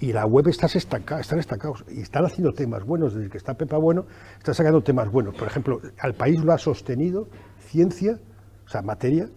y, 0.00 0.12
la 0.14 0.24
web 0.24 0.48
está 0.48 0.66
estancada, 0.66 1.20
están 1.20 1.38
estancados 1.38 1.84
y 1.90 2.00
están 2.00 2.24
haciendo 2.24 2.54
temas 2.54 2.84
buenos. 2.84 3.14
Desde 3.14 3.28
que 3.28 3.36
está 3.36 3.52
Pepa 3.52 3.76
Bueno, 3.76 4.06
está 4.38 4.54
sacando 4.54 4.82
temas 4.82 5.10
buenos. 5.10 5.34
Por 5.34 5.46
ejemplo, 5.46 5.82
al 5.98 6.14
país 6.14 6.42
lo 6.42 6.54
ha 6.54 6.58
sostenido 6.58 7.28
ciencia, 7.68 8.18
o 8.64 8.68
sea, 8.70 8.80
materia 8.80 9.28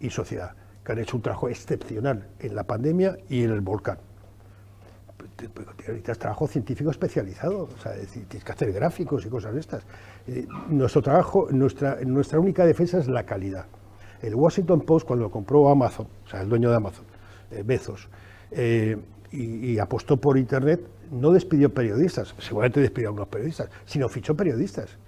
y 0.00 0.10
sociedad, 0.10 0.54
que 0.84 0.92
han 0.92 0.98
hecho 0.98 1.16
un 1.16 1.22
trabajo 1.22 1.48
excepcional 1.48 2.26
en 2.38 2.54
la 2.54 2.64
pandemia 2.64 3.18
y 3.28 3.44
en 3.44 3.50
el 3.50 3.60
volcán. 3.60 3.98
Necesitas 5.78 6.18
trabajo 6.18 6.46
científico 6.46 6.90
especializado, 6.90 7.64
o 7.64 7.82
sea, 7.82 7.92
tienes 7.92 8.44
que 8.44 8.52
hacer 8.52 8.72
gráficos 8.72 9.24
y 9.24 9.28
cosas 9.28 9.54
estas. 9.56 9.84
Eh, 10.26 10.46
nuestro 10.68 11.02
trabajo, 11.02 11.48
nuestra, 11.50 11.98
nuestra 12.04 12.38
única 12.38 12.64
defensa 12.64 12.98
es 12.98 13.08
la 13.08 13.24
calidad. 13.24 13.66
El 14.22 14.34
Washington 14.34 14.82
Post, 14.82 15.06
cuando 15.06 15.26
lo 15.26 15.30
compró 15.30 15.68
Amazon, 15.68 16.08
o 16.24 16.28
sea, 16.28 16.42
el 16.42 16.48
dueño 16.48 16.70
de 16.70 16.76
Amazon, 16.76 17.04
eh, 17.50 17.62
Bezos, 17.64 18.08
eh, 18.50 18.98
y, 19.30 19.72
y 19.72 19.78
apostó 19.78 20.18
por 20.18 20.36
Internet, 20.36 20.80
no 21.10 21.32
despidió 21.32 21.72
periodistas, 21.72 22.34
seguramente 22.38 22.80
despidió 22.80 23.08
a 23.08 23.12
unos 23.12 23.28
periodistas, 23.28 23.70
sino 23.86 24.08
fichó 24.08 24.36
periodistas. 24.36 24.98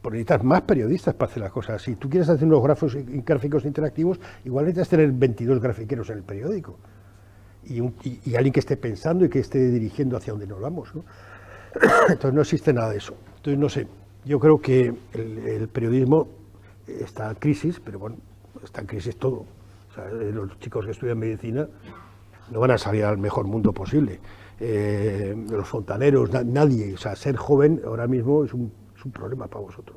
Porque 0.00 0.18
necesitas 0.18 0.44
más 0.44 0.62
periodistas 0.62 1.14
para 1.14 1.30
hacer 1.30 1.42
las 1.42 1.52
cosas 1.52 1.82
así. 1.82 1.96
Tú 1.96 2.08
quieres 2.08 2.28
hacer 2.28 2.46
unos 2.46 2.62
gráficos 2.62 3.64
interactivos, 3.64 4.20
igual 4.44 4.64
necesitas 4.66 4.88
tener 4.90 5.10
22 5.12 5.60
grafiqueros 5.60 6.08
en 6.10 6.18
el 6.18 6.22
periódico. 6.22 6.78
Y, 7.64 7.80
un- 7.80 7.94
y- 8.04 8.34
alguien 8.36 8.52
que 8.52 8.60
esté 8.60 8.76
pensando 8.76 9.24
y 9.24 9.28
que 9.28 9.40
esté 9.40 9.58
dirigiendo 9.70 10.16
hacia 10.16 10.32
donde 10.32 10.46
nos 10.46 10.60
vamos. 10.60 10.94
¿no? 10.94 11.04
Entonces 12.08 12.32
no 12.32 12.40
existe 12.40 12.72
nada 12.72 12.90
de 12.90 12.98
eso. 12.98 13.14
Entonces 13.36 13.58
no 13.58 13.68
sé, 13.68 13.86
yo 14.24 14.38
creo 14.38 14.60
que 14.60 14.94
el, 15.14 15.68
periodismo 15.68 16.28
está 16.86 17.30
en 17.30 17.34
crisis, 17.36 17.80
pero 17.84 17.98
bueno, 17.98 18.16
está 18.62 18.80
en 18.80 18.86
crisis 18.86 19.16
todo. 19.16 19.44
Eh, 19.98 20.30
los 20.32 20.58
chicos 20.60 20.84
que 20.84 20.92
estudian 20.92 21.18
medicina 21.18 21.68
no 22.52 22.60
van 22.60 22.70
a 22.70 22.78
salir 22.78 23.04
al 23.04 23.18
mejor 23.18 23.46
mundo 23.46 23.72
posible. 23.72 24.20
Eh, 24.60 25.36
los 25.50 25.68
fontaneros, 25.68 26.30
na- 26.32 26.44
nadie. 26.44 26.94
O 26.94 26.98
sea, 26.98 27.16
ser 27.16 27.36
joven 27.36 27.80
ahora 27.84 28.06
mismo 28.06 28.44
es 28.44 28.54
un, 28.54 28.72
es 28.98 29.04
un 29.04 29.12
problema 29.12 29.46
para 29.46 29.60
vosotros. 29.60 29.96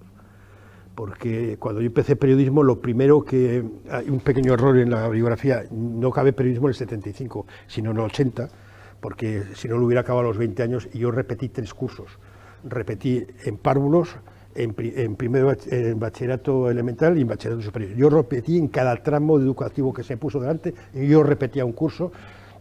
Porque 0.96 1.58
cuando 1.58 1.82
yo 1.82 1.88
empecé 1.88 2.16
periodismo, 2.16 2.64
lo 2.64 2.80
primero 2.80 3.24
que. 3.24 3.64
Hay 3.90 4.10
un 4.10 4.20
pequeño 4.20 4.54
error 4.54 4.78
en 4.78 4.92
la 4.92 5.08
biografía, 5.10 5.64
no 5.72 6.12
cabe 6.12 6.34
periodismo 6.34 6.68
en 6.68 6.72
el 6.72 6.76
75, 6.76 7.46
sino 7.68 7.92
en 7.92 7.98
el 7.98 8.04
80, 8.04 8.50
porque 9.00 9.44
si 9.56 9.68
no 9.68 9.78
lo 9.78 9.86
hubiera 9.86 10.02
acabado 10.02 10.26
a 10.26 10.28
los 10.30 10.38
20 10.38 10.62
años 10.64 10.90
y 10.94 11.00
yo 11.00 11.12
repetí 11.12 11.50
tres 11.50 11.74
cursos. 11.74 12.20
Repetí 12.64 13.26
en 13.46 13.58
párvulos, 13.58 14.18
en, 14.54 14.76
en 14.78 16.00
bachillerato 16.00 16.70
elemental 16.70 17.18
y 17.18 17.22
en 17.22 17.28
bachillerato 17.28 17.64
superior. 17.64 17.96
Yo 17.96 18.10
repetí 18.10 18.58
en 18.58 18.68
cada 18.68 18.96
tramo 18.98 19.40
educativo 19.40 19.94
que 19.94 20.04
se 20.04 20.18
puso 20.18 20.40
delante, 20.42 20.76
y 20.94 21.08
yo 21.08 21.24
repetía 21.24 21.66
un 21.66 21.72
curso 21.72 22.12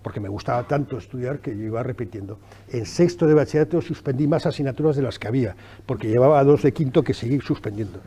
porque 0.03 0.21
me 0.21 0.29
gustaba 0.29 0.67
tanto 0.67 0.99
estudiar 0.99 1.41
que 1.41 1.57
yo 1.57 1.65
iba 1.65 1.83
repitiendo. 1.83 2.39
En 2.69 2.87
sexto 2.87 3.27
de 3.27 3.35
bachillerato 3.35 3.81
suspendí 3.81 4.27
más 4.27 4.47
asignaturas 4.47 4.97
de 4.97 5.03
las 5.03 5.19
que 5.19 5.29
había, 5.29 5.55
porque 5.87 6.09
llevaba 6.09 6.43
dos 6.45 6.63
de 6.63 6.73
quinto 6.73 7.03
que 7.03 7.15
seguí 7.15 7.41
suspendiendo. 7.41 8.01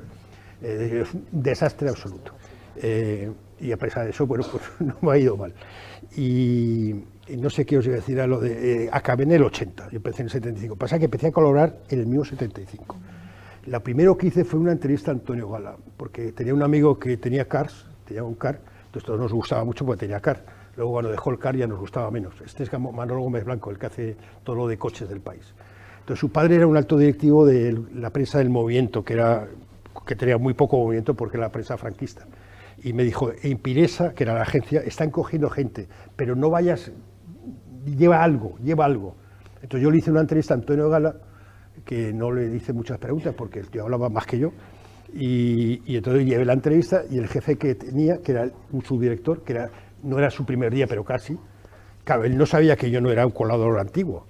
Eh, 0.62 1.04
desastre 1.32 1.89
absoluto. 1.89 2.34
Eh, 2.78 3.32
y 3.60 3.72
a 3.72 3.78
pesar 3.78 4.06
de 4.06 4.12
eso, 4.12 4.26
bueno, 4.26 4.46
pues 4.50 4.64
no 4.80 4.96
me 5.02 5.12
ha 5.12 5.18
ido 5.18 5.38
mal. 5.38 5.54
Y, 6.16 6.96
y 7.28 7.38
no 7.38 7.50
sé 7.50 7.66
qué 7.66 7.78
os 7.78 7.86
iba 7.86 7.96
a 7.96 8.00
decir 8.00 8.20
a 8.20 8.28
lo 8.28 8.39
de... 8.39 8.86
eh, 8.86 8.89
acabé 8.91 9.24
en 9.24 9.32
el 9.32 9.44
80, 9.44 9.89
yo 9.91 9.98
empecé 9.98 10.22
en 10.22 10.28
el 10.28 10.32
75. 10.32 10.76
Pasa 10.76 11.00
que 11.00 11.06
empecé 11.06 11.28
a 11.28 11.32
colaborar 11.32 11.80
en 11.89 12.00
el 12.00 12.08
mío 12.08 12.26
75. 12.26 12.98
La 13.68 13.80
primero 13.80 14.18
que 14.18 14.28
hice 14.28 14.44
fue 14.44 14.60
una 14.60 14.74
entrevista 14.74 15.12
a 15.12 15.14
Antonio 15.14 15.50
Gala, 15.50 15.78
porque 15.96 16.34
tenía 16.34 16.54
un 16.54 16.64
amigo 16.64 17.00
que 17.00 17.16
tenía 17.16 17.48
cars, 17.48 17.86
tenía 18.06 18.24
un 18.24 18.36
car, 18.36 18.60
entonces 18.88 19.06
todos 19.06 19.20
nos 19.20 19.32
gustaba 19.32 19.64
mucho 19.64 19.86
porque 19.86 20.02
tenía 20.02 20.20
car. 20.20 20.44
Luego 20.76 20.93
cuando 20.93 21.11
dejó 21.11 21.32
el 21.32 21.39
car 21.39 21.55
ya 21.55 21.67
nos 21.67 21.80
gustaba 21.80 22.09
menos. 22.09 22.34
Este 22.41 22.63
es 22.63 22.74
Manolo 22.74 23.21
Gómez 23.21 23.45
Blanco, 23.45 23.69
el 23.69 23.78
que 23.78 23.86
hace 23.86 24.17
todo 24.43 24.55
lo 24.55 24.67
de 24.67 24.78
coches 24.78 25.07
del 25.07 25.21
país. 25.21 25.53
Entonces 25.99 26.19
su 26.19 26.32
padre 26.32 26.55
era 26.55 26.67
un 26.67 26.76
alto 26.76 26.97
directivo 26.97 27.45
de 27.45 27.80
la 27.95 28.09
prensa 28.09 28.39
del 28.39 28.49
movimiento, 28.49 29.03
que, 29.03 29.13
era, 29.13 29.47
que 30.05 30.15
tenía 30.15 30.38
muy 30.38 30.53
poco 30.53 30.78
movimiento 30.78 31.13
porque 31.13 31.38
era 31.38 31.47
la 31.47 31.51
prensa 31.51 31.78
franquista. 31.78 32.26
Y 32.84 32.91
me 32.91 33.03
dijo, 33.03 33.32
en 33.41 33.57
Piresa, 33.59 34.13
que 34.13 34.24
era 34.24 34.34
la 34.34 34.41
agencia, 34.41 34.82
están 34.82 35.11
cogiendo 35.11 35.49
gente, 35.49 35.88
pero 36.15 36.36
no 36.36 36.49
vayas, 36.49 36.91
lleva 37.86 38.24
algo, 38.24 38.57
lleva 38.57 38.86
algo. 38.86 39.15
Entonces 39.61 39.82
yo 39.82 39.91
le 39.91 39.99
hice 39.99 40.11
una 40.11 40.21
entrevista 40.21 40.53
a 40.53 40.57
Antonio 40.57 40.89
Gala, 40.89 41.15
que 41.86 42.11
no 42.11 42.32
le 42.32 42.53
hice 42.53 42.74
muchas 42.74 42.97
preguntas 42.97 43.34
porque 43.36 43.59
el 43.59 43.69
tío 43.69 43.84
hablaba 43.84 44.09
más 44.09 44.26
que 44.26 44.39
yo. 44.39 44.51
Y, 45.13 45.82
y 45.86 45.95
entonces 45.95 46.26
llevé 46.26 46.43
la 46.43 46.53
entrevista 46.53 47.03
y 47.09 47.17
el 47.17 47.28
jefe 47.28 47.55
que 47.55 47.76
tenía, 47.76 48.17
que 48.17 48.32
era 48.34 48.49
un 48.71 48.84
subdirector, 48.84 49.43
que 49.43 49.53
era, 49.53 49.69
no 50.04 50.20
era 50.20 50.30
su 50.30 50.45
primer 50.45 50.74
día, 50.74 50.88
pero 50.88 51.04
casi, 51.04 51.38
claro, 52.04 52.24
él 52.26 52.38
no 52.38 52.45
sabía 52.45 52.76
que 52.76 52.91
yo 52.91 53.01
no 53.01 53.10
era 53.10 53.26
un 53.26 53.32
colaborador 53.32 53.80
antiguo. 53.80 54.26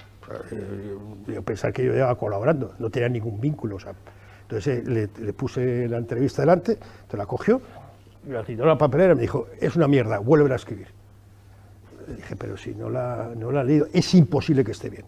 Eh, 0.51 0.97
yo 1.28 1.41
pensaba 1.41 1.74
que 1.74 1.86
yo 1.86 1.95
iba 1.95 2.15
colaborando, 2.15 2.74
no 2.80 2.89
tenía 2.89 3.09
ningún 3.09 3.39
vínculo. 3.41 3.76
o 3.76 3.80
sea. 3.80 3.93
Entonces 4.43 4.80
eh, 4.80 5.09
le, 5.17 5.26
le 5.26 5.34
puse 5.34 5.88
la 5.88 5.97
entrevista 5.97 6.41
delante, 6.41 6.78
te 7.09 7.17
la 7.17 7.26
cogió, 7.26 7.61
me 8.26 8.34
la 8.34 8.39
a 8.41 8.67
la 8.67 8.78
papelera 8.78 9.13
y 9.13 9.15
me 9.15 9.21
dijo, 9.21 9.47
es 9.59 9.76
una 9.76 9.88
mierda, 9.88 10.19
vuelve 10.19 10.51
a 10.51 10.55
escribir. 10.55 10.88
Le 12.07 12.15
dije, 12.15 12.36
pero 12.36 12.57
si 12.57 12.74
no 12.74 12.89
la, 12.89 13.32
no 13.36 13.51
la 13.51 13.61
he 13.61 13.65
leído, 13.65 13.88
es 13.93 14.13
imposible 14.13 14.63
que 14.63 14.71
esté 14.71 14.89
bien. 14.89 15.05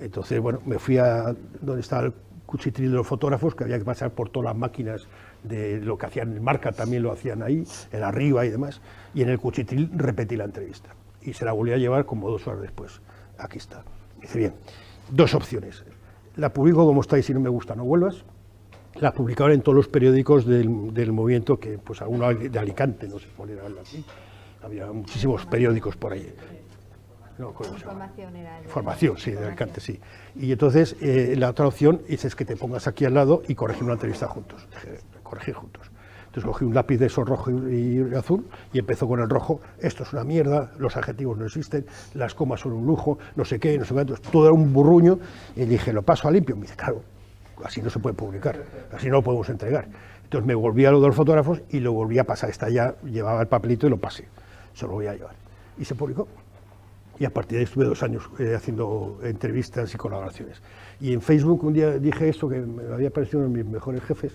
Entonces, 0.00 0.40
bueno, 0.40 0.60
me 0.64 0.78
fui 0.78 0.98
a 0.98 1.34
donde 1.60 1.80
estaba 1.80 2.06
el 2.06 2.12
cuchitril 2.46 2.90
de 2.90 2.96
los 2.96 3.06
fotógrafos, 3.06 3.54
que 3.54 3.64
había 3.64 3.78
que 3.78 3.84
pasar 3.84 4.10
por 4.10 4.30
todas 4.30 4.46
las 4.46 4.56
máquinas 4.56 5.06
de 5.42 5.80
lo 5.80 5.96
que 5.98 6.06
hacían 6.06 6.36
en 6.36 6.42
marca, 6.42 6.72
también 6.72 7.02
lo 7.02 7.12
hacían 7.12 7.42
ahí, 7.42 7.64
en 7.92 8.02
arriba 8.02 8.44
y 8.44 8.50
demás, 8.50 8.80
y 9.14 9.22
en 9.22 9.28
el 9.30 9.38
cuchitril 9.38 9.90
repetí 9.94 10.36
la 10.36 10.44
entrevista. 10.44 10.90
Y 11.22 11.32
se 11.32 11.44
la 11.44 11.52
volví 11.52 11.72
a 11.72 11.76
llevar 11.76 12.04
como 12.06 12.30
dos 12.30 12.46
horas 12.46 12.62
después. 12.62 13.00
Aquí 13.38 13.58
está. 13.58 13.82
Dice, 14.20 14.38
bien, 14.38 14.54
dos 15.10 15.34
opciones. 15.34 15.84
La 16.36 16.52
publico 16.52 16.84
como 16.86 17.00
está 17.00 17.18
y 17.18 17.22
si 17.22 17.34
no 17.34 17.40
me 17.40 17.48
gusta 17.48 17.74
no 17.74 17.84
vuelvas. 17.84 18.24
La 19.00 19.12
publicaron 19.12 19.52
en 19.52 19.60
todos 19.62 19.76
los 19.76 19.88
periódicos 19.88 20.44
del, 20.46 20.92
del 20.92 21.12
movimiento, 21.12 21.58
que 21.60 21.78
pues 21.78 22.02
alguno 22.02 22.32
de 22.34 22.58
Alicante, 22.58 23.06
no 23.06 23.18
sé 23.18 23.26
cuál 23.36 23.50
era 23.50 23.62
así. 23.80 24.04
Había 24.62 24.86
muchísimos 24.90 25.46
periódicos 25.46 25.96
por 25.96 26.12
ahí. 26.12 26.34
No. 27.38 27.50
Información 27.50 28.34
era 28.34 28.58
el- 28.58 28.66
Formación, 28.66 29.16
sí, 29.18 29.30
de 29.30 29.46
Alicante, 29.46 29.80
sí. 29.80 30.00
Y 30.34 30.50
entonces 30.50 30.96
eh, 31.00 31.34
la 31.38 31.50
otra 31.50 31.68
opción 31.68 32.02
es, 32.08 32.24
es 32.24 32.34
que 32.34 32.44
te 32.44 32.56
pongas 32.56 32.88
aquí 32.88 33.04
al 33.04 33.14
lado 33.14 33.42
y 33.46 33.54
corregir 33.54 33.84
una 33.84 33.92
entrevista 33.92 34.26
juntos. 34.26 34.66
Dije, 34.70 34.98
corregir 35.28 35.54
juntos. 35.54 35.90
Entonces 36.26 36.44
cogí 36.44 36.64
un 36.64 36.74
lápiz 36.74 36.98
de 36.98 37.06
esos 37.06 37.26
rojo 37.26 37.50
y, 37.50 38.14
azul 38.14 38.46
y 38.72 38.78
empezó 38.78 39.08
con 39.08 39.20
el 39.20 39.30
rojo. 39.30 39.60
Esto 39.80 40.02
es 40.02 40.12
una 40.12 40.24
mierda, 40.24 40.72
los 40.78 40.96
adjetivos 40.96 41.38
no 41.38 41.46
existen, 41.46 41.86
las 42.14 42.34
comas 42.34 42.60
son 42.60 42.72
un 42.72 42.86
lujo, 42.86 43.18
no 43.34 43.44
sé 43.44 43.58
qué, 43.58 43.78
no 43.78 43.84
sé 43.84 43.94
cuánto. 43.94 44.14
Todo 44.30 44.44
era 44.44 44.52
un 44.52 44.72
burruño. 44.72 45.18
Y 45.56 45.64
dije, 45.64 45.92
lo 45.92 46.02
paso 46.02 46.28
a 46.28 46.30
limpio. 46.30 46.54
Me 46.54 46.62
dice, 46.62 46.76
claro, 46.76 47.02
así 47.64 47.80
no 47.80 47.88
se 47.88 47.98
puede 47.98 48.14
publicar, 48.14 48.62
así 48.92 49.06
no 49.06 49.14
lo 49.14 49.22
podemos 49.22 49.48
entregar. 49.48 49.88
Entonces 50.24 50.46
me 50.46 50.54
volví 50.54 50.84
a 50.84 50.90
lo 50.90 51.00
de 51.00 51.06
los 51.06 51.16
fotógrafos 51.16 51.62
y 51.70 51.80
lo 51.80 51.94
volví 51.94 52.18
a 52.18 52.24
pasar. 52.24 52.50
Esta 52.50 52.68
ya 52.68 52.94
llevaba 53.04 53.40
el 53.40 53.48
papelito 53.48 53.86
y 53.86 53.90
lo 53.90 53.96
pasé. 53.96 54.28
Se 54.74 54.86
lo 54.86 54.92
voy 54.92 55.06
a 55.06 55.14
llevar. 55.14 55.34
Y 55.78 55.86
se 55.86 55.94
publicó. 55.94 56.28
Y 57.18 57.24
a 57.24 57.30
partir 57.30 57.52
de 57.52 57.58
ahí 57.60 57.64
estuve 57.64 57.86
dos 57.86 58.02
años 58.02 58.28
eh, 58.38 58.54
haciendo 58.54 59.18
entrevistas 59.22 59.92
y 59.94 59.96
colaboraciones. 59.96 60.60
Y 61.00 61.14
en 61.14 61.22
Facebook 61.22 61.64
un 61.64 61.72
día 61.72 61.98
dije 61.98 62.28
esto 62.28 62.48
que 62.48 62.60
me 62.60 62.92
había 62.92 63.10
parecido 63.10 63.40
uno 63.40 63.48
de 63.48 63.64
mis 63.64 63.72
mejores 63.72 64.02
jefes. 64.04 64.34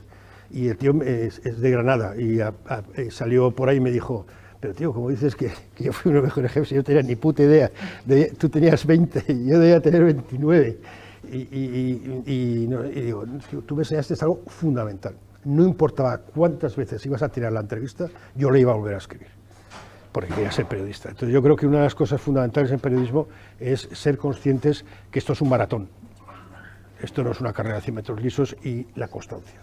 Y 0.54 0.68
el 0.70 0.78
tío 0.78 0.94
es, 1.02 1.42
de 1.44 1.72
Granada 1.72 2.16
y 2.16 2.40
eh, 2.40 3.10
salió 3.10 3.52
por 3.52 3.70
ahí 3.70 3.78
y 3.78 3.80
me 3.80 3.92
dijo, 3.92 4.26
pero 4.60 4.74
tío, 4.74 4.94
como 4.94 5.10
dices 5.10 5.36
que, 5.36 5.52
yo 5.80 5.92
fui 5.92 6.12
uno 6.12 6.18
de 6.22 6.28
los 6.28 6.30
mejores 6.30 6.52
jefes, 6.52 6.70
yo 6.70 6.78
no 6.78 6.84
tenía 6.84 7.02
ni 7.02 7.16
puta 7.16 7.44
idea. 7.44 7.72
De- 8.06 8.32
tú 8.38 8.50
tenías 8.50 8.86
20 8.86 9.24
y 9.28 9.48
yo 9.50 9.60
debía 9.60 9.82
tener 9.82 10.04
29. 10.04 10.78
Y, 11.32 12.58
digo, 13.02 13.24
"Tío, 13.50 13.62
tú 13.62 13.76
me 13.76 13.82
enseñaste 13.82 14.14
algo 14.22 14.44
fundamental. 14.48 15.16
No 15.46 15.64
importaba 15.66 16.18
cuántas 16.20 16.76
veces 16.76 17.06
ibas 17.06 17.24
a 17.24 17.30
tirar 17.30 17.52
la 17.52 17.62
entrevista, 17.62 18.08
yo 18.36 18.52
le 18.52 18.60
iba 18.60 18.72
a 18.72 18.76
volver 18.76 18.96
a 18.96 18.98
escribir 18.98 19.28
porque 20.12 20.30
quería 20.32 20.52
ser 20.52 20.68
periodista. 20.68 21.10
Entonces 21.10 21.34
yo 21.34 21.42
creo 21.42 21.56
que 21.56 21.66
una 21.66 21.78
de 21.80 21.86
las 21.86 21.96
cosas 21.96 22.22
fundamentales 22.22 22.70
en 22.72 22.80
periodismo 22.80 23.28
es 23.60 23.90
ser 23.94 24.20
conscientes 24.20 24.86
que 25.10 25.18
esto 25.18 25.34
es 25.34 25.42
un 25.42 25.50
maratón. 25.50 25.90
Esto 27.02 27.24
no 27.24 27.32
es 27.32 27.42
una 27.42 27.52
carrera 27.52 27.78
de 27.78 27.82
100 27.82 27.96
metros 27.96 28.22
lisos 28.22 28.56
y 28.64 28.86
la 28.96 29.08
constancia. 29.08 29.60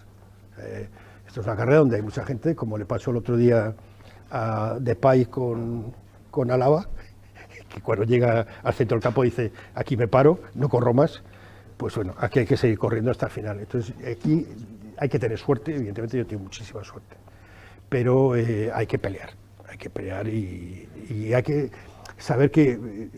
Eh, 0.59 0.87
esto 1.27 1.41
es 1.41 1.47
una 1.47 1.55
carrera 1.55 1.79
donde 1.79 1.95
hay 1.95 2.01
mucha 2.01 2.25
gente, 2.25 2.55
como 2.55 2.77
le 2.77 2.85
pasó 2.85 3.11
el 3.11 3.17
otro 3.17 3.37
día 3.37 3.73
a 4.29 4.77
Depay 4.79 5.25
con, 5.25 5.93
con 6.29 6.51
Alaba, 6.51 6.87
que 7.69 7.81
cuando 7.81 8.03
llega 8.03 8.45
al 8.63 8.73
centro 8.73 8.95
del 8.95 9.03
campo 9.03 9.23
dice, 9.23 9.51
aquí 9.75 9.95
me 9.95 10.07
paro, 10.07 10.39
no 10.55 10.67
corro 10.67 10.93
más, 10.93 11.23
pues 11.77 11.95
bueno, 11.95 12.13
aquí 12.17 12.39
hay 12.39 12.45
que 12.45 12.57
seguir 12.57 12.77
corriendo 12.77 13.11
hasta 13.11 13.27
el 13.27 13.31
final. 13.31 13.59
Entonces 13.59 13.95
aquí 14.05 14.45
hay 14.97 15.09
que 15.09 15.19
tener 15.19 15.37
suerte, 15.37 15.75
evidentemente 15.75 16.17
yo 16.17 16.27
tengo 16.27 16.43
muchísima 16.43 16.83
suerte, 16.83 17.15
pero 17.87 18.35
eh, 18.35 18.69
hay 18.73 18.87
que 18.87 18.99
pelear 18.99 19.31
hay 19.71 19.77
que 19.77 19.89
pelear 19.89 20.27
y, 20.27 20.87
hay 21.33 21.43
que 21.43 21.71
saber 22.17 22.51
que 22.51 22.71
eh, 22.71 23.09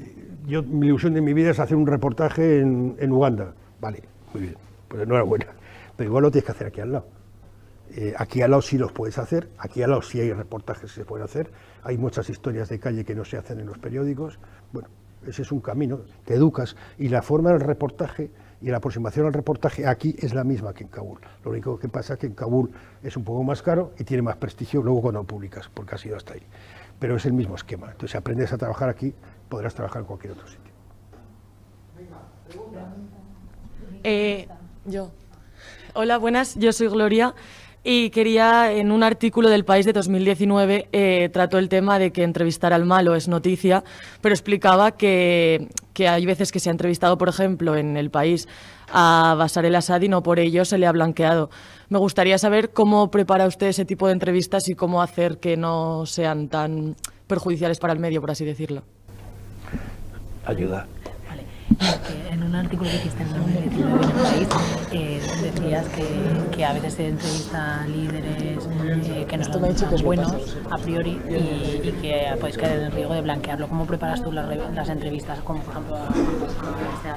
yo, 0.46 0.62
mi 0.62 0.88
ilusión 0.88 1.14
de 1.14 1.22
mi 1.22 1.34
vida 1.34 1.50
es 1.50 1.60
hacer 1.60 1.76
un 1.76 1.88
reportaje 1.88 2.60
en, 2.60 3.12
Uganda. 3.12 3.54
Vale, 3.82 4.04
muy 4.34 4.44
bien, 4.44 4.56
pues 4.88 5.02
enhorabuena. 5.02 5.48
Pero 5.98 6.10
igual 6.10 6.24
lo 6.24 6.32
tienes 6.32 6.46
que 6.46 6.52
hacer 6.52 6.68
aquí 6.68 6.82
al 6.82 6.92
lado. 6.92 7.08
Eh, 7.96 8.14
aquí 8.18 8.42
al 8.42 8.52
lado 8.52 8.62
sí 8.64 8.78
los 8.78 8.92
puedes 8.92 9.20
hacer, 9.20 9.50
aquí 9.60 9.84
al 9.84 9.92
lado 9.92 10.02
sí 10.02 10.20
hay 10.20 10.34
reportajes 10.34 10.92
que 10.92 11.00
se 11.00 11.06
pueden 11.06 11.26
hacer, 11.26 11.52
hay 11.84 11.98
muchas 11.98 12.28
historias 12.30 12.68
de 12.70 12.80
calle 12.80 13.06
que 13.06 13.14
no 13.14 13.24
se 13.24 13.38
hacen 13.38 13.60
en 13.60 13.68
los 13.68 13.78
periódicos. 13.78 14.40
Bueno, 14.72 14.90
ese 15.28 15.44
es 15.44 15.52
un 15.52 15.62
camino, 15.62 16.00
te 16.26 16.34
educas 16.34 16.76
y 16.98 17.10
la 17.10 17.22
forma 17.22 17.52
del 17.52 17.60
reportaje 17.60 18.32
y 18.62 18.70
la 18.70 18.78
aproximación 18.78 19.28
al 19.28 19.34
reportaje 19.34 19.86
aquí 19.86 20.16
es 20.18 20.34
la 20.34 20.44
misma 20.44 20.74
que 20.74 20.86
en 20.86 20.90
Kabul. 20.90 21.20
Lo 21.44 21.52
único 21.52 21.78
que 21.78 21.88
pasa 21.88 22.14
es 22.14 22.20
que 22.20 22.28
en 22.28 22.34
Kabul 22.34 22.72
es 23.04 23.16
un 23.16 23.24
poco 23.24 23.44
más 23.44 23.62
caro 23.62 23.94
y 24.00 24.06
tiene 24.06 24.24
más 24.24 24.38
prestigio 24.38 24.82
luego 24.82 25.02
cuando 25.02 25.24
publicas, 25.24 25.70
porque 25.72 25.96
ha 25.96 25.98
sido 25.98 26.16
hasta 26.16 26.34
ahí. 26.34 26.44
Pero 26.98 27.18
es 27.18 27.26
el 27.26 27.34
mismo 27.34 27.56
esquema. 27.56 27.88
Entonces, 27.88 28.12
si 28.12 28.18
aprendes 28.18 28.54
a 28.54 28.58
trabajar 28.58 28.90
aquí, 28.90 29.14
podrás 29.50 29.76
trabajar 29.76 30.02
en 30.02 30.06
cualquier 30.08 30.34
otro 30.34 30.48
sitio. 30.48 30.72
Eh, 34.04 34.48
yo. 34.86 35.12
Hola, 35.94 36.18
buenas. 36.18 36.56
Yo 36.56 36.72
soy 36.72 36.88
Gloria. 36.88 37.36
Y 37.86 38.12
quería, 38.12 38.72
en 38.72 38.94
un 38.94 39.04
artículo 39.04 39.50
del 39.50 39.66
País 39.66 39.86
de 39.86 39.92
2019, 39.92 40.88
eh, 40.94 41.30
trató 41.34 41.58
el 41.58 41.68
tema 41.68 42.00
de 42.00 42.12
que 42.12 42.24
entrevistar 42.24 42.72
al 42.72 42.86
malo 42.86 43.14
es 43.14 43.28
noticia, 43.28 43.84
pero 44.22 44.34
explicaba 44.34 44.92
que, 44.92 45.68
hay 46.00 46.26
veces 46.26 46.54
que 46.54 46.62
se 46.62 46.70
ha 46.70 46.72
entrevistado, 46.72 47.18
por 47.18 47.28
ejemplo, 47.28 47.76
en 47.76 47.98
el 47.98 48.10
País 48.10 48.48
a 48.90 49.36
Basar 49.38 49.66
el 49.66 49.76
Assad 49.76 50.02
y 50.02 50.08
no 50.08 50.24
por 50.24 50.40
ello 50.40 50.64
se 50.64 50.78
le 50.78 50.88
ha 50.88 50.94
blanqueado. 50.94 51.50
Me 51.90 52.00
gustaría 52.00 52.38
saber 52.38 52.72
cómo 52.72 53.12
prepara 53.12 53.48
usted 53.48 53.68
ese 53.68 53.84
tipo 53.84 54.08
de 54.08 54.14
entrevistas 54.14 54.70
y 54.70 54.76
cómo 54.76 55.02
hacer 55.02 55.40
que 55.40 55.58
no 55.58 56.06
sean 56.06 56.48
tan 56.48 56.96
perjudiciales 57.28 57.80
para 57.80 57.92
el 57.92 58.00
medio, 58.00 58.22
por 58.22 58.32
así 58.32 58.46
decirlo. 58.46 58.84
Ayuda 60.46 60.88
en 62.32 62.44
un 62.44 62.56
artículo 62.56 62.90
que 62.90 62.96
hiciste 62.98 63.24
en 63.24 63.30
el 63.30 64.12
país 64.12 64.48
eh, 64.92 65.22
decías 65.42 65.88
que, 65.90 66.56
que, 66.56 66.66
a 66.66 66.74
veces 66.74 66.94
se 66.94 67.08
entrevista 67.08 67.82
a 67.82 67.88
líderes 67.88 68.70
eh, 69.06 69.26
que 69.28 69.38
no 69.38 69.44
son 69.44 69.76
tan 69.76 70.04
buenos 70.04 70.58
a 70.70 70.78
priori 70.78 71.20
y, 71.30 71.34
y, 71.88 71.92
que 72.02 72.36
podéis 72.40 72.58
caer 72.58 72.80
en 72.80 72.86
el 72.86 72.92
riesgo 72.92 73.14
de 73.14 73.22
blanquearlo. 73.22 73.68
¿Cómo 73.68 73.86
preparas 73.86 74.24
tú 74.24 74.32
las, 74.32 74.48
las 74.74 74.90
entrevistas, 74.90 75.40
como 75.40 75.62
por 75.62 75.74
ejemplo 75.74 75.96
a, 75.98 76.08
este 76.96 77.10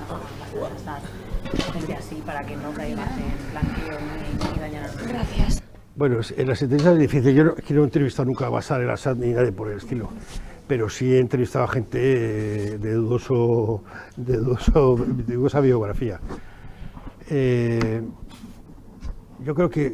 las 1.88 1.98
así, 1.98 2.16
para 2.24 2.44
que 2.44 2.56
no 2.56 2.72
caigas 2.72 3.10
en 3.18 3.50
blanqueo 3.50 3.98
ni, 4.54 4.60
dañar 4.60 4.90
Gracias. 5.06 5.62
Bueno, 5.94 6.18
en 6.36 6.48
las 6.48 6.60
entrevistas 6.62 6.94
es 6.94 6.98
difícil. 6.98 7.34
Yo 7.34 7.44
no 7.44 7.54
quiero 7.54 7.84
entrevistar 7.84 8.26
nunca 8.26 8.46
a 8.46 8.50
Basar 8.50 8.80
el 8.80 8.90
Assad 8.90 9.16
ni 9.16 9.32
nadie 9.32 9.52
por 9.52 9.70
el 9.70 9.78
estilo 9.78 10.10
pero 10.66 10.88
sí 10.88 11.14
he 11.14 11.18
entrevistado 11.18 11.64
a 11.64 11.68
gente 11.68 11.98
eh, 12.00 12.78
de, 12.78 12.92
dudoso, 12.94 13.82
de, 14.16 14.36
dudosa 14.38 15.60
biografía. 15.60 16.20
Eh, 17.30 18.02
yo 19.44 19.54
creo 19.54 19.70
que 19.70 19.86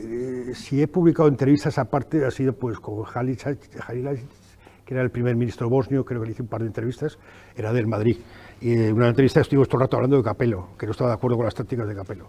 eh, 0.51 0.55
si 0.55 0.81
he 0.81 0.89
publicado 0.89 1.29
entrevistas 1.29 1.79
aparte 1.79 2.25
ha 2.25 2.31
sido 2.31 2.55
pues 2.55 2.79
con 2.79 3.03
Jalil, 3.03 3.37
que 3.37 4.95
era 4.95 5.03
el 5.03 5.11
primer 5.11 5.37
ministro 5.37 5.69
bosnio, 5.69 6.05
creo 6.05 6.21
que 6.21 6.27
le 6.27 6.33
hice 6.33 6.43
un 6.43 6.49
par 6.49 6.61
de 6.63 6.69
entrevistas, 6.69 7.19
era 7.57 7.73
del 7.73 7.87
Madrid. 7.87 8.17
Y 8.61 8.73
en 8.73 8.95
una 8.95 9.09
entrevista 9.09 9.41
estuvimos 9.41 9.69
todo 9.69 9.79
el 9.79 9.83
rato 9.83 9.97
hablando 9.97 10.17
de 10.17 10.23
Capello, 10.23 10.69
que 10.79 10.87
no 10.87 10.93
estaba 10.93 11.11
de 11.11 11.17
acuerdo 11.17 11.37
con 11.37 11.45
las 11.45 11.55
tácticas 11.55 11.89
de 11.89 11.95
Capello. 11.95 12.29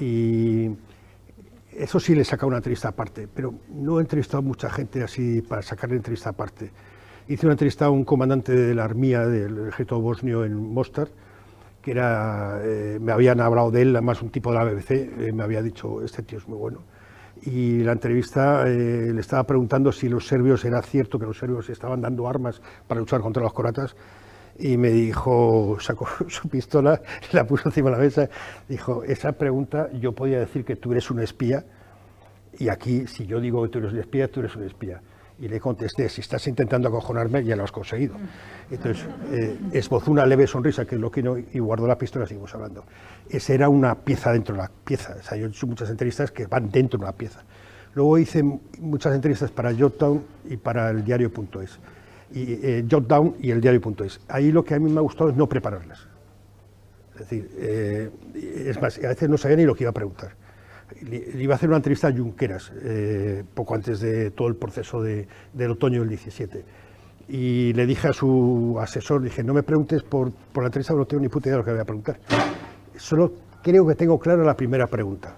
Y 0.00 0.70
eso 1.72 2.00
sí 2.00 2.14
le 2.14 2.22
he 2.22 2.24
sacado 2.24 2.48
una 2.48 2.56
entrevista 2.56 2.88
aparte, 2.88 3.28
pero 3.32 3.54
no 3.68 3.98
he 3.98 4.00
entrevistado 4.02 4.38
a 4.38 4.42
mucha 4.42 4.70
gente 4.70 5.02
así 5.02 5.42
para 5.42 5.62
sacarle 5.62 5.96
entrevista 5.96 6.30
aparte 6.30 6.70
hice 7.28 7.46
una 7.46 7.52
entrevista 7.52 7.86
a 7.86 7.90
un 7.90 8.04
comandante 8.04 8.52
de 8.52 8.74
la 8.74 8.84
armía 8.84 9.26
del 9.26 9.68
ejército 9.68 10.00
bosnio 10.00 10.44
en 10.44 10.54
Mostar, 10.72 11.08
que 11.82 11.90
era, 11.90 12.60
eh, 12.62 12.98
me 13.00 13.12
habían 13.12 13.40
hablado 13.40 13.70
de 13.70 13.82
él, 13.82 13.94
además 13.94 14.22
un 14.22 14.30
tipo 14.30 14.50
de 14.50 14.58
la 14.58 14.64
BBC, 14.64 14.90
eh, 14.90 15.32
me 15.32 15.42
había 15.42 15.62
dicho, 15.62 16.02
este 16.02 16.22
tío 16.22 16.38
es 16.38 16.48
muy 16.48 16.58
bueno. 16.58 16.80
Y 17.42 17.80
la 17.80 17.92
entrevista 17.92 18.66
eh, 18.66 19.12
le 19.12 19.20
estaba 19.20 19.44
preguntando 19.44 19.92
si 19.92 20.08
los 20.08 20.26
serbios, 20.26 20.64
era 20.64 20.82
cierto 20.82 21.18
que 21.18 21.26
los 21.26 21.38
serbios 21.38 21.68
estaban 21.68 22.00
dando 22.00 22.26
armas 22.26 22.60
para 22.86 23.00
luchar 23.00 23.20
contra 23.20 23.42
los 23.42 23.52
croatas, 23.52 23.94
y 24.58 24.76
me 24.76 24.88
dijo, 24.88 25.76
sacó 25.80 26.08
su 26.28 26.48
pistola, 26.48 27.00
la 27.32 27.46
puso 27.46 27.68
encima 27.68 27.90
de 27.90 27.96
la 27.96 28.02
mesa, 28.02 28.28
dijo, 28.68 29.04
esa 29.04 29.32
pregunta 29.32 29.90
yo 29.92 30.12
podía 30.12 30.40
decir 30.40 30.64
que 30.64 30.76
tú 30.76 30.92
eres 30.92 31.10
un 31.10 31.20
espía, 31.20 31.64
y 32.58 32.70
aquí, 32.70 33.06
si 33.06 33.26
yo 33.26 33.38
digo 33.38 33.62
que 33.62 33.68
tú 33.68 33.78
eres 33.78 33.92
un 33.92 33.98
espía, 33.98 34.28
tú 34.28 34.40
eres 34.40 34.56
un 34.56 34.64
espía 34.64 35.00
y 35.40 35.48
le 35.48 35.60
contesté, 35.60 36.08
si 36.08 36.20
estás 36.20 36.46
intentando 36.48 36.88
acojonarme, 36.88 37.44
ya 37.44 37.54
lo 37.54 37.62
has 37.62 37.70
conseguido. 37.70 38.16
Entonces, 38.70 39.06
eh, 39.30 39.56
esbozó 39.72 40.10
una 40.10 40.26
leve 40.26 40.46
sonrisa, 40.46 40.84
que 40.84 40.96
es 40.96 41.00
lo 41.00 41.10
que 41.10 41.22
no, 41.22 41.38
y 41.38 41.58
guardó 41.60 41.86
la 41.86 41.96
pistola, 41.96 42.26
seguimos 42.26 42.52
hablando. 42.54 42.84
Esa 43.28 43.54
era 43.54 43.68
una 43.68 43.94
pieza 43.94 44.32
dentro 44.32 44.56
de 44.56 44.62
la 44.62 44.70
pieza. 44.84 45.16
O 45.18 45.22
sea, 45.22 45.38
yo 45.38 45.46
he 45.46 45.48
hecho 45.48 45.66
muchas 45.66 45.90
entrevistas 45.90 46.32
que 46.32 46.46
van 46.46 46.70
dentro 46.70 46.98
de 46.98 47.04
una 47.04 47.12
pieza. 47.12 47.44
Luego 47.94 48.18
hice 48.18 48.42
muchas 48.42 49.14
entrevistas 49.14 49.50
para 49.50 49.72
Jotdown 49.72 50.24
y 50.48 50.56
para 50.56 50.90
el 50.90 51.04
diario.es. 51.04 51.78
Y 52.32 52.52
eh, 52.62 52.84
Jotdown 52.90 53.36
y 53.40 53.52
el 53.52 53.60
diario.es. 53.60 54.20
Ahí 54.28 54.50
lo 54.50 54.64
que 54.64 54.74
a 54.74 54.78
mí 54.80 54.90
me 54.90 54.98
ha 54.98 55.02
gustado 55.02 55.30
es 55.30 55.36
no 55.36 55.48
prepararlas. 55.48 56.06
Es 57.14 57.20
decir, 57.20 57.50
eh, 57.56 58.10
es 58.34 58.80
más, 58.80 58.98
a 58.98 59.08
veces 59.08 59.28
no 59.28 59.38
sabía 59.38 59.56
ni 59.56 59.64
lo 59.64 59.74
que 59.74 59.84
iba 59.84 59.90
a 59.90 59.94
preguntar 59.94 60.47
le 61.02 61.42
iba 61.42 61.54
a 61.54 61.56
hacer 61.56 61.68
una 61.68 61.76
entrevista 61.76 62.08
a 62.08 62.12
Junqueras, 62.12 62.72
eh, 62.82 63.44
poco 63.54 63.74
antes 63.74 64.00
de 64.00 64.30
todo 64.30 64.48
el 64.48 64.56
proceso 64.56 65.02
de, 65.02 65.26
del 65.52 65.72
otoño 65.72 66.00
del 66.00 66.08
17. 66.08 66.64
Y 67.28 67.72
le 67.74 67.86
dije 67.86 68.08
a 68.08 68.12
su 68.12 68.76
asesor, 68.80 69.22
dije, 69.22 69.42
no 69.42 69.52
me 69.52 69.62
preguntes 69.62 70.02
por, 70.02 70.32
por 70.32 70.62
la 70.62 70.68
entrevista, 70.68 70.94
no 70.94 71.04
tengo 71.04 71.22
ni 71.22 71.28
puta 71.28 71.48
idea 71.48 71.56
de 71.56 71.58
lo 71.58 71.64
que 71.64 71.72
voy 71.72 71.80
a 71.80 71.84
preguntar. 71.84 72.20
Solo 72.96 73.32
creo 73.62 73.86
que 73.86 73.94
tengo 73.94 74.18
clara 74.18 74.42
la 74.42 74.56
primera 74.56 74.86
pregunta. 74.86 75.36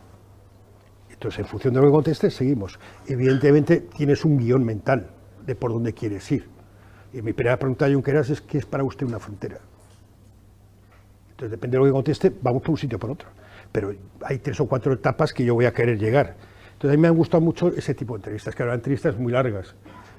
Entonces, 1.10 1.40
en 1.40 1.46
función 1.46 1.74
de 1.74 1.80
lo 1.80 1.86
que 1.86 1.92
contestes, 1.92 2.34
seguimos. 2.34 2.78
Evidentemente, 3.06 3.88
tienes 3.96 4.24
un 4.24 4.38
guion 4.38 4.64
mental 4.64 5.10
de 5.44 5.54
por 5.54 5.72
dónde 5.72 5.92
quieres 5.92 6.30
ir. 6.30 6.48
Y 7.12 7.22
mi 7.22 7.32
primera 7.32 7.58
pregunta 7.58 7.86
a 7.86 7.92
Junqueras 7.92 8.30
es, 8.30 8.40
¿qué 8.40 8.58
es 8.58 8.66
para 8.66 8.84
usted 8.84 9.06
una 9.06 9.18
frontera? 9.18 9.58
Entonces, 11.30 11.50
depende 11.50 11.76
de 11.76 11.78
lo 11.80 11.86
que 11.86 11.92
conteste, 11.92 12.32
vamos 12.40 12.62
por 12.62 12.70
un 12.70 12.78
sitio 12.78 12.96
o 12.96 13.00
por 13.00 13.10
otro 13.10 13.28
pero 13.72 13.94
hay 14.22 14.38
tres 14.38 14.60
o 14.60 14.66
cuatro 14.66 14.92
etapas 14.92 15.32
que 15.32 15.44
yo 15.44 15.54
voy 15.54 15.66
a 15.66 15.72
querer 15.72 15.98
llegar. 15.98 16.36
Entonces 16.72 16.94
a 16.94 16.96
mí 16.96 17.02
me 17.02 17.08
han 17.08 17.16
gustado 17.16 17.42
mucho 17.42 17.68
ese 17.68 17.94
tipo 17.94 18.14
de 18.14 18.18
entrevistas, 18.18 18.54
que 18.54 18.62
eran 18.62 18.76
entrevistas 18.76 19.18
muy 19.18 19.32
largas. 19.32 19.74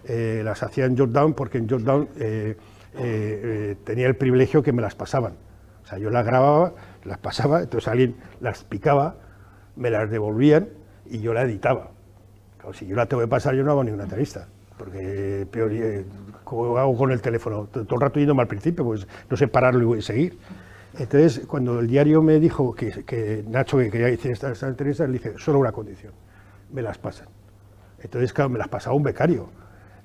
Eh, 0.06 0.42
las 0.44 0.64
hacía 0.64 0.86
en 0.86 0.98
Jordan 0.98 1.34
porque 1.34 1.58
en 1.58 1.70
Jordan 1.70 2.08
eh, 2.20 2.58
eh, 2.98 3.76
tenía 3.84 4.08
el 4.08 4.16
privilegio 4.16 4.64
que 4.64 4.72
me 4.72 4.82
las 4.82 4.96
pasaban. 4.96 5.34
O 5.84 5.88
sea, 5.88 5.98
yo 5.98 6.10
las 6.10 6.26
grababa, 6.26 6.74
las 7.04 7.18
pasaba, 7.18 7.62
entonces 7.62 7.88
alguien 7.88 8.16
las 8.40 8.64
picaba, 8.64 9.16
me 9.76 9.90
las 9.90 10.10
devolvían 10.10 10.70
y 11.10 11.20
yo 11.20 11.34
la 11.34 11.44
editaba. 11.44 11.92
si 12.74 12.86
yo 12.86 12.96
la 12.96 13.08
tengo 13.08 13.22
que 13.22 13.28
pasar, 13.28 13.56
yo 13.56 13.64
no 13.64 13.72
hago 13.72 13.84
ninguna 13.84 14.04
entrevista, 14.04 14.48
porque 14.78 15.48
peor, 15.52 15.72
como 16.44 16.78
hago 16.78 16.96
con 16.96 17.12
el 17.12 17.22
teléfono, 17.22 17.68
todo 17.72 17.96
el 17.96 18.02
rato 18.02 18.20
yéndome 18.20 18.44
al 18.44 18.48
principio, 18.48 18.86
pues 18.86 19.08
no 19.30 19.38
sé 19.38 19.48
pararlo 19.48 19.96
y 19.96 20.02
seguir. 20.02 20.38
Entonces, 20.98 21.46
cuando 21.48 21.80
el 21.80 21.88
diario 21.88 22.22
me 22.22 22.40
dijo 22.40 22.74
que, 22.74 23.44
Nacho 23.48 23.78
que 23.78 23.90
quería 23.90 24.08
hacer 24.08 24.32
estas 24.32 24.62
entrevistas, 24.64 25.08
le 25.08 25.14
dije, 25.14 25.34
solo 25.38 25.60
una 25.60 25.72
condición, 25.72 26.14
me 26.72 26.82
las 26.82 26.98
pasan. 26.98 27.28
Entonces, 28.00 28.34
claro, 28.34 28.50
me 28.50 28.60
las 28.60 28.68
pasaba 28.68 28.96
un 28.96 29.04
becario. 29.04 29.50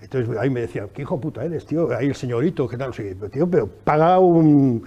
Entonces 0.01 0.37
ahí 0.39 0.51
me 0.51 0.61
decía, 0.61 0.87
¿qué 0.93 1.03
hijo 1.03 1.19
puta 1.19 1.45
eres, 1.45 1.65
tío? 1.65 1.89
Ahí 1.97 2.07
el 2.07 2.15
señorito, 2.15 2.69
¿qué 2.69 2.77
tal? 2.77 2.93
No 3.19 3.29
tío, 3.29 3.51
pero 3.51 3.67
paga 3.67 4.19
un, 4.19 4.85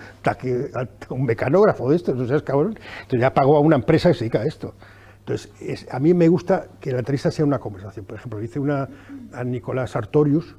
un 1.09 1.23
mecanógrafo 1.23 1.89
de 1.89 1.95
esto, 1.95 2.13
no 2.13 2.27
seas 2.27 2.43
cabrón. 2.43 2.77
Entonces 3.01 3.19
ya 3.19 3.33
pagó 3.33 3.57
a 3.57 3.59
una 3.59 3.75
empresa 3.75 4.09
que 4.09 4.13
se 4.13 4.19
dedica 4.25 4.41
a 4.41 4.45
esto. 4.45 4.75
Entonces, 5.19 5.87
a 5.91 5.99
mí 5.99 6.13
me 6.13 6.27
gusta 6.27 6.67
que 6.79 6.91
la 6.91 6.99
entrevista 6.99 7.31
sea 7.31 7.43
una 7.43 7.59
conversación. 7.59 8.05
Por 8.05 8.17
ejemplo, 8.17 8.41
hice 8.41 8.59
una 8.59 8.87
a 9.33 9.43
Nicolás 9.43 9.95
Artorius, 9.95 10.55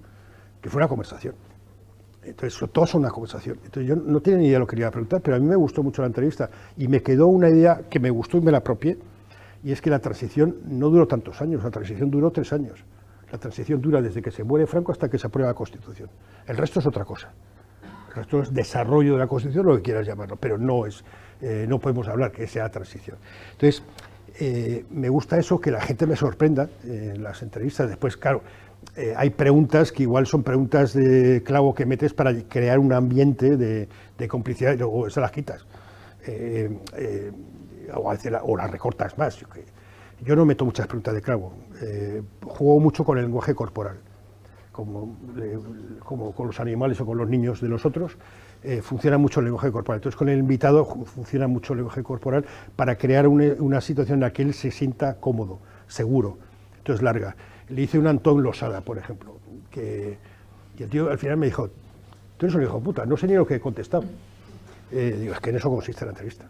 que 0.60 0.68
fue 0.68 0.80
una 0.80 0.88
conversación. 0.88 1.34
Entonces, 2.22 2.68
todo 2.70 2.84
es 2.84 2.94
una 2.94 3.10
conversación. 3.10 3.58
Entonces, 3.64 3.86
yo 3.88 3.96
no 3.96 4.20
tenía 4.20 4.38
ni 4.38 4.46
idea 4.46 4.56
de 4.56 4.60
lo 4.60 4.66
que 4.66 4.76
quería 4.76 4.90
preguntar, 4.90 5.20
pero 5.22 5.36
a 5.36 5.40
mí 5.40 5.46
me 5.46 5.56
gustó 5.56 5.82
mucho 5.82 6.02
la 6.02 6.06
entrevista 6.06 6.50
y 6.76 6.86
me 6.86 7.02
quedó 7.02 7.26
una 7.28 7.48
idea 7.48 7.82
que 7.88 7.98
me 7.98 8.10
gustó 8.10 8.36
y 8.36 8.40
me 8.42 8.52
la 8.52 8.58
apropié, 8.58 8.98
y 9.62 9.72
es 9.72 9.80
que 9.80 9.90
la 9.90 9.98
transición 9.98 10.56
no 10.66 10.88
duró 10.88 11.06
tantos 11.06 11.40
años, 11.40 11.62
la 11.62 11.70
transición 11.70 12.10
duró 12.10 12.30
tres 12.30 12.52
años. 12.52 12.84
La 13.30 13.38
transición 13.38 13.80
dura 13.80 14.02
desde 14.02 14.20
que 14.22 14.30
se 14.30 14.42
muere 14.42 14.66
Franco 14.66 14.92
hasta 14.92 15.08
que 15.08 15.18
se 15.18 15.26
aprueba 15.26 15.50
la 15.50 15.54
Constitución. 15.54 16.10
El 16.46 16.56
resto 16.56 16.80
es 16.80 16.86
otra 16.86 17.04
cosa. 17.04 17.32
El 18.08 18.14
resto 18.14 18.42
es 18.42 18.52
desarrollo 18.52 19.12
de 19.12 19.18
la 19.20 19.28
Constitución, 19.28 19.66
lo 19.66 19.76
que 19.76 19.82
quieras 19.82 20.06
llamarlo, 20.06 20.36
pero 20.36 20.58
no 20.58 20.86
es, 20.86 21.04
eh, 21.40 21.66
no 21.68 21.78
podemos 21.78 22.08
hablar 22.08 22.32
que 22.32 22.46
sea 22.48 22.68
transición. 22.68 23.18
Entonces, 23.52 23.84
eh, 24.40 24.84
me 24.90 25.08
gusta 25.08 25.38
eso, 25.38 25.60
que 25.60 25.70
la 25.70 25.80
gente 25.80 26.06
me 26.06 26.16
sorprenda 26.16 26.68
en 26.84 27.22
las 27.22 27.42
entrevistas. 27.42 27.88
Después, 27.88 28.16
claro, 28.16 28.42
eh, 28.96 29.14
hay 29.16 29.30
preguntas 29.30 29.92
que 29.92 30.02
igual 30.02 30.26
son 30.26 30.42
preguntas 30.42 30.92
de 30.94 31.42
clavo 31.44 31.74
que 31.74 31.86
metes 31.86 32.12
para 32.12 32.34
crear 32.48 32.78
un 32.78 32.92
ambiente 32.92 33.56
de, 33.56 33.88
complicidad 34.28 34.74
y 34.74 34.76
luego 34.76 35.08
se 35.10 35.20
las 35.20 35.30
quitas. 35.30 35.66
o, 37.94 38.12
o, 38.42 38.56
las 38.56 38.70
recortas 38.70 39.16
más. 39.18 39.38
Yo, 40.22 40.36
no 40.36 40.44
meto 40.44 40.64
muchas 40.64 40.86
preguntas 40.86 41.14
de 41.14 41.22
clavo. 41.22 41.54
juego 42.44 42.80
mucho 42.80 43.04
con 43.04 43.18
el 43.18 43.24
lenguaje 43.24 43.54
corporal 43.54 43.98
como, 46.04 46.32
con 46.34 46.46
los 46.46 46.60
animales 46.60 47.00
o 47.00 47.06
con 47.06 47.18
los 47.18 47.28
niños 47.28 47.60
de 47.60 47.68
los 47.68 47.84
otros, 47.84 48.16
eh, 48.62 48.82
funciona 48.82 49.18
mucho 49.18 49.40
el 49.40 49.46
lenguaje 49.46 49.70
corporal. 49.70 49.98
Entonces, 49.98 50.16
con 50.16 50.28
el 50.28 50.38
invitado 50.38 50.84
funciona 50.84 51.46
mucho 51.46 51.72
el 51.72 51.78
lenguaje 51.78 52.02
corporal 52.02 52.44
para 52.76 52.96
crear 52.96 53.26
una, 53.28 53.80
situación 53.80 54.16
en 54.16 54.20
la 54.20 54.32
que 54.32 54.42
él 54.42 54.54
se 54.54 54.70
sienta 54.70 55.16
cómodo, 55.16 55.58
seguro. 55.86 56.38
Entonces, 56.78 57.02
larga. 57.02 57.36
Le 57.70 57.82
hice 57.82 57.98
un 57.98 58.06
Antón 58.06 58.42
Losada, 58.42 58.80
por 58.80 58.98
ejemplo, 58.98 59.36
que 59.70 60.18
y 60.80 60.82
el 60.82 60.88
tío 60.88 61.10
al 61.10 61.18
final 61.18 61.36
me 61.36 61.44
dijo, 61.44 61.68
tú 62.38 62.46
eres 62.46 62.54
un 62.54 62.62
hijo 62.62 62.80
puta, 62.80 63.04
no 63.04 63.14
sé 63.18 63.26
ni 63.26 63.34
lo 63.34 63.46
que 63.46 63.56
he 63.56 63.60
contestado. 63.60 64.04
Eh, 64.90 65.14
digo, 65.20 65.34
es 65.34 65.40
que 65.40 65.50
en 65.50 65.56
eso 65.56 65.68
consiste 65.68 66.06
la 66.06 66.12
entrevista. 66.12 66.46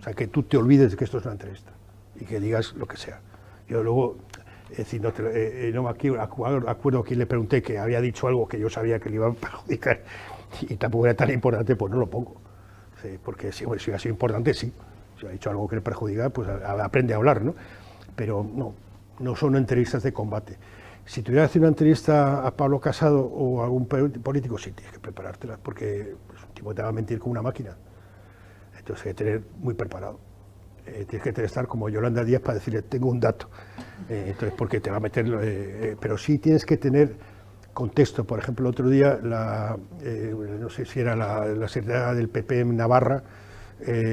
O 0.00 0.02
sea, 0.02 0.14
que 0.14 0.28
tú 0.28 0.44
te 0.44 0.56
olvides 0.56 0.92
de 0.92 0.96
que 0.96 1.04
esto 1.04 1.18
es 1.18 1.24
una 1.24 1.34
entrevista 1.34 1.70
y 2.18 2.24
que 2.24 2.40
digas 2.40 2.72
lo 2.72 2.86
que 2.86 2.96
sea. 2.96 3.20
Yo 3.68 3.82
luego 3.82 4.16
es 4.70 4.78
decir, 4.78 5.02
no, 5.02 5.10
eh, 5.10 5.12
eh, 5.68 5.72
no 5.74 5.86
aquí, 5.88 6.08
acuerdo 6.08 7.02
que 7.02 7.16
le 7.16 7.26
pregunté 7.26 7.60
que 7.60 7.78
había 7.78 8.00
dicho 8.00 8.28
algo 8.28 8.48
que 8.48 8.58
yo 8.58 8.70
sabía 8.70 8.98
que 8.98 9.10
le 9.10 9.16
iba 9.16 9.26
a 9.26 9.32
perjudicar 9.32 10.00
y 10.62 10.76
tampoco 10.76 11.04
era 11.04 11.14
tan 11.14 11.30
importante, 11.30 11.76
pues 11.76 11.92
no 11.92 11.98
lo 11.98 12.06
pongo. 12.06 12.40
porque 13.22 13.52
si, 13.52 13.58
si 13.58 13.66
hubiera 13.66 13.98
sido 13.98 14.14
importante, 14.14 14.54
sí. 14.54 14.72
Si 15.20 15.26
ha 15.26 15.30
dicho 15.30 15.50
algo 15.50 15.68
que 15.68 15.76
le 15.76 15.82
perjudica, 15.82 16.30
pues 16.30 16.48
aprende 16.48 17.12
a 17.12 17.18
hablar, 17.18 17.42
¿no? 17.42 17.54
Pero 18.16 18.42
no, 18.42 18.72
no 19.20 19.36
son 19.36 19.56
entrevistas 19.56 20.02
de 20.02 20.12
combate. 20.12 20.58
Si 21.04 21.22
tuviera 21.22 21.42
que 21.42 21.46
hacer 21.46 21.62
una 21.62 21.68
entrevista 21.68 22.46
a 22.46 22.56
Pablo 22.56 22.80
Casado 22.80 23.20
o 23.20 23.60
a 23.60 23.64
algún 23.64 23.86
político, 23.86 24.58
sí, 24.58 24.72
tienes 24.72 24.92
que 24.92 25.00
preparártela, 25.00 25.58
porque 25.62 26.00
es 26.00 26.44
un 26.44 26.54
tipo 26.54 26.70
que 26.70 26.76
te 26.76 26.82
va 26.82 26.88
a 26.88 26.92
mentir 26.92 27.18
con 27.18 27.30
una 27.30 27.42
máquina. 27.42 27.76
Entonces 28.78 29.06
hay 29.06 29.12
que 29.12 29.24
tener 29.24 29.42
muy 29.58 29.74
preparado. 29.74 30.18
Eh, 30.86 31.04
tienes 31.08 31.34
que 31.34 31.44
estar 31.44 31.66
como 31.66 31.88
Yolanda 31.88 32.24
Díaz 32.24 32.40
para 32.40 32.54
decirle, 32.54 32.82
tengo 32.82 33.08
un 33.08 33.20
dato. 33.20 33.48
Eh, 34.08 34.26
entonces, 34.28 34.54
porque 34.56 34.80
te 34.80 34.90
va 34.90 34.96
a 34.96 35.00
meter, 35.00 35.26
eh, 35.42 35.96
pero 36.00 36.16
sí 36.16 36.38
tienes 36.38 36.64
que 36.64 36.76
tener 36.76 37.16
contexto. 37.72 38.24
Por 38.24 38.38
ejemplo, 38.38 38.66
el 38.66 38.70
otro 38.70 38.88
día, 38.88 39.18
la, 39.22 39.76
no 40.60 40.68
sé 40.70 40.84
si 40.86 41.00
era 41.00 41.14
la, 41.14 41.44
la 41.46 41.68
secretaria 41.68 42.14
del 42.14 42.28
PP 42.28 42.60
en 42.60 42.76
Navarra, 42.76 43.22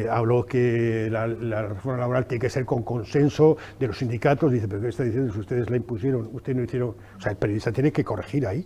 habló 0.09 0.45
que 0.45 1.09
la, 1.11 1.27
reforma 1.63 1.99
laboral 1.99 2.25
tiene 2.25 2.41
que 2.41 2.49
ser 2.49 2.65
con 2.65 2.83
consenso 2.83 3.57
de 3.79 3.87
los 3.87 3.97
sindicatos. 3.97 4.51
Dice, 4.51 4.67
pero 4.67 4.81
¿qué 4.81 4.89
está 4.89 5.03
diciendo? 5.03 5.33
Si 5.33 5.39
ustedes 5.39 5.69
la 5.69 5.77
impusieron, 5.77 6.29
ustedes 6.31 6.57
no 6.57 6.63
hicieron. 6.63 6.89
O 7.17 7.21
sea, 7.21 7.31
el 7.31 7.37
periodista 7.37 7.71
tiene 7.71 7.91
que 7.91 8.03
corregir 8.03 8.47
ahí, 8.47 8.65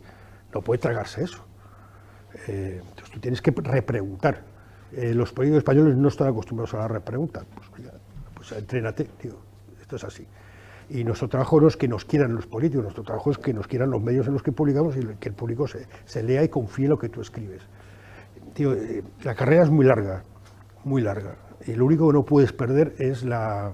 no 0.53 0.61
puede 0.61 0.79
tragarse 0.79 1.23
eso. 1.23 1.45
entonces 2.47 3.11
tú 3.11 3.19
tienes 3.19 3.41
que 3.41 3.51
repreguntar. 3.51 4.43
los 4.91 5.31
políticos 5.33 5.59
españoles 5.59 5.95
no 5.95 6.07
están 6.07 6.27
acostumbrados 6.27 6.73
a 6.75 6.77
la 6.79 6.87
repregunta. 6.87 7.43
Pues, 7.55 7.89
pues 8.35 8.51
entrénate, 8.53 9.05
tío, 9.05 9.37
esto 9.79 9.95
es 9.95 10.03
así. 10.03 10.27
Y 10.93 11.05
nuestro 11.05 11.29
trabajo 11.29 11.61
no 11.61 11.69
es 11.69 11.77
que 11.77 11.87
nos 11.87 12.03
quieran 12.03 12.35
los 12.35 12.47
políticos, 12.47 12.83
nuestro 12.83 13.03
trabajo 13.03 13.31
es 13.31 13.37
que 13.37 13.53
nos 13.53 13.65
quieran 13.65 13.89
los 13.91 14.01
medios 14.01 14.27
en 14.27 14.33
los 14.33 14.43
que 14.43 14.51
publicamos 14.51 14.97
y 14.97 15.05
que 15.19 15.29
el 15.29 15.35
público 15.35 15.65
se, 15.65 15.87
se 16.05 16.21
lea 16.21 16.43
y 16.43 16.49
confíe 16.49 16.85
en 16.85 16.89
lo 16.89 16.99
que 16.99 17.07
tú 17.07 17.21
escribes. 17.21 17.61
Tío, 18.53 18.73
eh, 18.73 19.01
la 19.23 19.33
carrera 19.33 19.63
es 19.63 19.69
muy 19.69 19.85
larga, 19.85 20.23
muy 20.83 21.01
larga. 21.01 21.35
Y 21.65 21.73
lo 21.73 21.85
único 21.85 22.07
que 22.07 22.13
no 22.13 22.25
puedes 22.25 22.53
perder 22.53 22.95
es 22.97 23.23
la... 23.23 23.73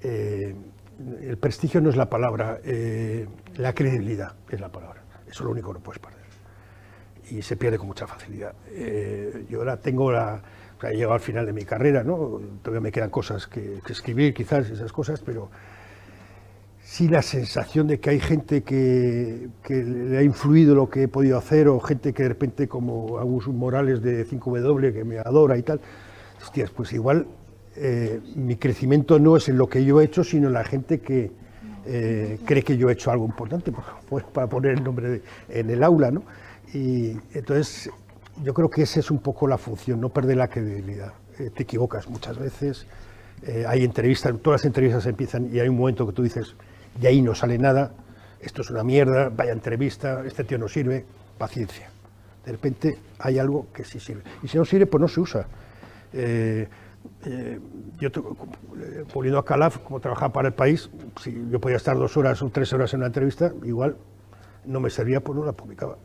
Eh, 0.00 0.54
el 1.22 1.38
prestigio 1.38 1.80
no 1.80 1.90
es 1.90 1.96
la 1.96 2.10
palabra, 2.10 2.58
eh, 2.64 3.28
la 3.56 3.72
credibilidad 3.74 4.34
es 4.50 4.60
la 4.60 4.70
palabra. 4.70 5.02
Eso 5.26 5.40
es 5.40 5.40
lo 5.40 5.50
único 5.50 5.68
que 5.68 5.78
no 5.78 5.84
puedes 5.84 6.00
perder. 6.00 6.18
Y 7.30 7.42
se 7.42 7.56
pierde 7.56 7.78
con 7.78 7.86
mucha 7.86 8.06
facilidad. 8.06 8.54
yo 9.48 9.58
ahora 9.58 9.76
tengo 9.76 10.10
la 10.10 10.42
he 10.86 10.94
llegado 10.94 11.14
al 11.14 11.20
final 11.20 11.46
de 11.46 11.52
mi 11.52 11.64
carrera, 11.64 12.04
¿no? 12.04 12.40
Todavía 12.62 12.80
me 12.80 12.92
quedan 12.92 13.10
cosas 13.10 13.46
que, 13.46 13.80
escribir, 13.88 14.34
quizás, 14.34 14.70
esas 14.70 14.92
cosas, 14.92 15.20
pero 15.20 15.50
sí 16.88 17.06
la 17.06 17.20
sensación 17.20 17.86
de 17.86 18.00
que 18.00 18.08
hay 18.08 18.18
gente 18.18 18.62
que, 18.62 19.50
le 19.68 20.16
ha 20.16 20.22
influido 20.22 20.74
lo 20.74 20.88
que 20.88 21.02
he 21.02 21.08
podido 21.08 21.36
hacer, 21.36 21.68
o 21.68 21.78
gente 21.80 22.14
que 22.14 22.22
de 22.22 22.30
repente, 22.30 22.66
como 22.66 23.18
Agus 23.18 23.46
Morales 23.46 24.00
de 24.00 24.26
5W, 24.26 24.94
que 24.94 25.04
me 25.04 25.18
adora 25.18 25.58
y 25.58 25.62
tal, 25.62 25.82
hostias, 26.40 26.70
pues 26.70 26.94
igual 26.94 27.26
eh, 27.76 28.20
mi 28.36 28.56
crecimiento 28.56 29.18
no 29.18 29.36
es 29.36 29.50
en 29.50 29.58
lo 29.58 29.68
que 29.68 29.84
yo 29.84 30.00
he 30.00 30.04
hecho, 30.04 30.24
sino 30.24 30.48
en 30.48 30.54
la 30.54 30.64
gente 30.64 31.00
que 31.00 31.30
eh, 31.84 32.38
cree 32.46 32.62
que 32.62 32.78
yo 32.78 32.88
he 32.88 32.94
hecho 32.94 33.10
algo 33.10 33.26
importante, 33.26 33.70
pues, 34.08 34.24
para 34.32 34.46
poner 34.46 34.72
el 34.72 34.82
nombre 34.82 35.20
en 35.50 35.68
el 35.68 35.84
aula, 35.84 36.10
¿no? 36.10 36.22
Y 36.72 37.18
entonces 37.34 37.90
yo 38.42 38.54
creo 38.54 38.70
que 38.70 38.82
esa 38.82 38.98
es 39.00 39.10
un 39.10 39.18
poco 39.18 39.46
la 39.46 39.58
función, 39.58 40.00
no 40.00 40.08
perder 40.08 40.38
la 40.38 40.48
credibilidad. 40.48 41.12
Eh, 41.38 41.50
te 41.54 41.64
equivocas 41.64 42.08
muchas 42.08 42.38
veces, 42.38 42.86
hay 43.68 43.84
entrevistas, 43.84 44.34
todas 44.42 44.62
las 44.62 44.66
entrevistas 44.66 45.06
empiezan 45.06 45.48
y 45.54 45.60
hay 45.60 45.68
un 45.68 45.76
momento 45.76 46.04
que 46.04 46.12
tú 46.12 46.24
dices, 46.24 46.56
de 47.00 47.08
ahí 47.08 47.22
no 47.22 47.34
sale 47.34 47.58
nada, 47.58 47.92
esto 48.40 48.62
es 48.62 48.70
una 48.70 48.84
mierda, 48.84 49.30
vaya 49.30 49.52
entrevista, 49.52 50.24
este 50.24 50.44
tío 50.44 50.58
no 50.58 50.68
sirve, 50.68 51.04
paciencia. 51.36 51.90
De 52.44 52.52
repente 52.52 52.98
hay 53.18 53.38
algo 53.38 53.66
que 53.72 53.84
sí 53.84 54.00
sirve. 54.00 54.22
Y 54.42 54.48
si 54.48 54.56
no 54.56 54.64
sirve, 54.64 54.86
pues 54.86 55.00
no 55.00 55.08
se 55.08 55.20
usa. 55.20 55.46
Eh, 56.12 56.68
yo, 57.98 58.08
volviendo 59.12 59.38
a 59.38 59.44
Calaf, 59.44 59.78
como 59.78 60.00
trabajaba 60.00 60.32
para 60.32 60.48
el 60.48 60.54
país, 60.54 60.90
si 61.20 61.48
yo 61.50 61.60
podía 61.60 61.76
estar 61.76 61.96
dos 61.96 62.16
horas 62.16 62.40
o 62.42 62.48
tres 62.50 62.72
horas 62.72 62.92
en 62.94 63.00
una 63.00 63.06
entrevista, 63.06 63.52
igual 63.64 63.96
no 64.64 64.80
me 64.80 64.90
servía, 64.90 65.20
pues 65.20 65.38
no 65.38 65.44
la 65.44 65.52
publicaba. 65.52 65.96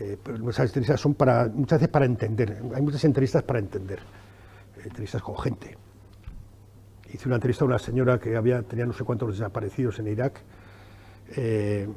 Eh, 0.00 0.16
pero 0.22 0.38
muchas 0.38 0.66
entrevistas 0.66 1.00
son 1.00 1.14
para, 1.14 1.48
muchas 1.48 1.80
veces 1.80 1.92
para 1.92 2.04
entender. 2.04 2.62
Hay 2.74 2.82
muchas 2.82 3.04
entrevistas 3.04 3.42
para 3.42 3.58
entender, 3.58 3.98
entrevistas 4.84 5.22
con 5.22 5.38
gente. 5.38 5.76
Hice 7.12 7.26
una 7.26 7.36
entrevista 7.36 7.64
a 7.64 7.68
una 7.68 7.78
señora 7.78 8.18
que 8.18 8.36
había, 8.36 8.62
tenía 8.62 8.86
no 8.86 8.92
sé 8.92 9.04
cuántos 9.04 9.38
desaparecidos 9.38 9.98
en 9.98 10.08
Irak. 10.08 10.40
Eh, 11.36 11.88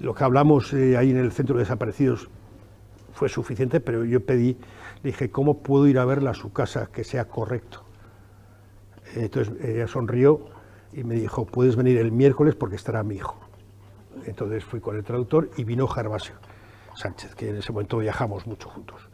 lo 0.00 0.14
que 0.14 0.24
hablamos 0.24 0.72
eh, 0.72 0.96
ahí 0.96 1.10
en 1.10 1.18
el 1.18 1.32
centro 1.32 1.56
de 1.56 1.64
desaparecidos 1.64 2.28
fue 3.12 3.28
suficiente, 3.28 3.80
pero 3.80 4.04
yo 4.04 4.24
pedí, 4.24 4.56
le 5.02 5.10
dije, 5.10 5.30
¿cómo 5.30 5.62
puedo 5.62 5.86
ir 5.86 5.98
a 5.98 6.04
verla 6.04 6.30
a 6.30 6.34
su 6.34 6.52
casa 6.52 6.88
que 6.92 7.04
sea 7.04 7.26
correcto? 7.26 7.84
entonces 9.16 9.52
ella 9.64 9.88
sonrió 9.88 10.46
y 10.92 11.02
me 11.02 11.16
dijo, 11.16 11.44
puedes 11.44 11.74
venir 11.74 11.98
el 11.98 12.12
miércoles 12.12 12.54
porque 12.54 12.76
estará 12.76 13.02
mi 13.02 13.16
hijo. 13.16 13.38
Entonces 14.26 14.64
fui 14.64 14.80
con 14.80 14.96
el 14.96 15.04
traductor 15.04 15.50
y 15.56 15.64
vino 15.64 15.86
Gervasio. 15.86 16.34
Sánchez, 16.94 17.34
que 17.34 17.50
en 17.50 17.56
ese 17.56 17.72
momento 17.72 17.98
viajamos 17.98 18.46
mucho 18.46 18.68
juntos. 18.68 19.08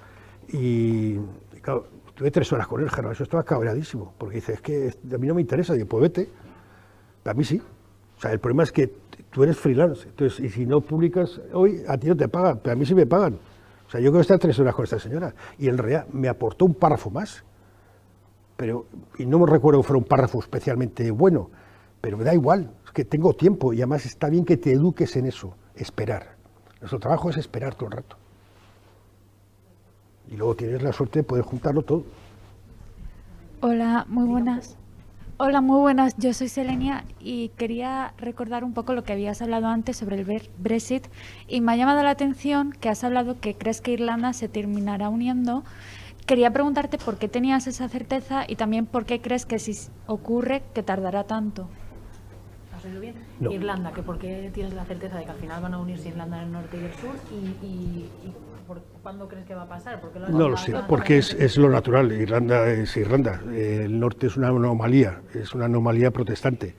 Y, 0.48 1.18
tuve 2.16 2.30
tres 2.30 2.50
horas 2.52 2.66
con 2.66 2.82
él, 2.82 2.90
Gervasio 2.90 3.24
estaba 3.24 3.44
cabreadísimo, 3.44 4.14
porque 4.18 4.36
dice, 4.36 4.54
es 4.54 4.60
que 4.62 4.90
a 5.14 5.18
mí 5.18 5.28
no 5.28 5.34
me 5.34 5.42
interesa, 5.42 5.76
y 5.76 5.84
pues 5.84 6.02
vete, 6.02 6.28
a 7.24 7.34
mí 7.34 7.44
sí. 7.44 7.60
O 8.16 8.20
sea, 8.20 8.32
el 8.32 8.40
problema 8.40 8.62
es 8.62 8.72
que 8.72 8.90
tú 9.30 9.42
eres 9.42 9.58
freelance, 9.58 10.08
entonces, 10.08 10.40
y 10.40 10.48
si 10.48 10.64
no 10.64 10.80
publicas 10.80 11.40
hoy, 11.52 11.82
a 11.86 11.98
ti 11.98 12.08
no 12.08 12.16
te 12.16 12.26
pagan, 12.28 12.60
pero 12.62 12.72
a 12.72 12.76
mí 12.76 12.86
sí 12.86 12.94
me 12.94 13.06
pagan. 13.06 13.38
O 13.86 13.90
sea, 13.90 14.00
yo 14.00 14.10
quiero 14.10 14.22
estar 14.22 14.38
tres 14.38 14.58
horas 14.58 14.74
con 14.74 14.84
esta 14.84 14.98
señora, 14.98 15.34
y 15.58 15.68
en 15.68 15.76
realidad 15.76 16.06
me 16.10 16.28
aportó 16.28 16.64
un 16.64 16.74
párrafo 16.74 17.10
más, 17.10 17.44
pero, 18.56 18.86
y 19.18 19.26
no 19.26 19.38
me 19.38 19.46
recuerdo 19.46 19.82
que 19.82 19.86
fuera 19.86 19.98
un 19.98 20.06
párrafo 20.06 20.40
especialmente 20.40 21.10
bueno, 21.10 21.50
pero 22.00 22.16
me 22.16 22.24
da 22.24 22.32
igual, 22.32 22.70
es 22.86 22.92
que 22.92 23.04
tengo 23.04 23.34
tiempo, 23.34 23.74
y 23.74 23.78
además 23.78 24.06
está 24.06 24.30
bien 24.30 24.46
que 24.46 24.56
te 24.56 24.72
eduques 24.72 25.14
en 25.16 25.26
eso, 25.26 25.54
esperar. 25.74 26.36
Nuestro 26.80 26.98
trabajo 26.98 27.28
es 27.28 27.36
esperar 27.36 27.74
todo 27.74 27.86
el 27.86 27.92
rato. 27.92 28.16
Y 30.30 30.36
luego 30.36 30.54
tienes 30.56 30.82
la 30.82 30.92
suerte 30.92 31.20
de 31.20 31.22
poder 31.24 31.44
juntarlo 31.44 31.82
todo. 31.82 32.04
Hola, 33.60 34.04
muy 34.08 34.26
buenas. 34.26 34.76
Hola, 35.38 35.60
muy 35.60 35.80
buenas. 35.80 36.16
Yo 36.16 36.32
soy 36.32 36.48
Selenia 36.48 37.04
y 37.20 37.50
quería 37.50 38.14
recordar 38.18 38.64
un 38.64 38.72
poco 38.72 38.94
lo 38.94 39.04
que 39.04 39.12
habías 39.12 39.42
hablado 39.42 39.66
antes 39.66 39.98
sobre 39.98 40.16
el 40.16 40.50
Brexit 40.58 41.06
y 41.46 41.60
me 41.60 41.72
ha 41.72 41.76
llamado 41.76 42.02
la 42.02 42.10
atención 42.10 42.72
que 42.72 42.88
has 42.88 43.04
hablado 43.04 43.38
que 43.38 43.54
crees 43.54 43.80
que 43.80 43.92
Irlanda 43.92 44.32
se 44.32 44.48
terminará 44.48 45.08
uniendo. 45.10 45.62
Quería 46.26 46.50
preguntarte 46.52 46.98
por 46.98 47.18
qué 47.18 47.28
tenías 47.28 47.66
esa 47.66 47.88
certeza 47.88 48.44
y 48.48 48.56
también 48.56 48.86
por 48.86 49.04
qué 49.04 49.20
crees 49.20 49.46
que 49.46 49.58
si 49.58 49.76
ocurre 50.06 50.62
que 50.74 50.82
tardará 50.82 51.24
tanto 51.24 51.68
bien? 52.94 53.14
Irlanda, 53.40 53.92
que 53.92 54.02
por 54.02 54.18
qué 54.18 54.50
tienes 54.52 54.74
la 54.74 54.84
certeza 54.84 55.18
de 55.18 55.24
que 55.24 55.30
al 55.30 55.36
final 55.36 55.62
van 55.62 55.74
a 55.74 55.78
unirse 55.78 56.08
Irlanda 56.08 56.40
del 56.40 56.52
Norte 56.52 56.78
y 56.80 56.84
el 56.84 56.94
Sur 56.94 57.16
y, 57.32 58.06
¿cuándo 59.02 59.28
crees 59.28 59.46
que 59.46 59.54
va 59.54 59.62
a 59.62 59.68
pasar? 59.68 60.00
no 60.28 60.48
lo 60.48 60.56
sé, 60.56 60.74
porque 60.88 61.18
es, 61.18 61.32
es, 61.34 61.56
lo 61.56 61.68
natural. 61.68 62.12
Irlanda 62.12 62.68
es 62.68 62.96
Irlanda. 62.96 63.40
el 63.52 63.98
norte 63.98 64.26
es 64.26 64.36
una 64.36 64.48
anomalía, 64.48 65.20
es 65.34 65.54
una 65.54 65.66
anomalía 65.66 66.10
protestante. 66.10 66.74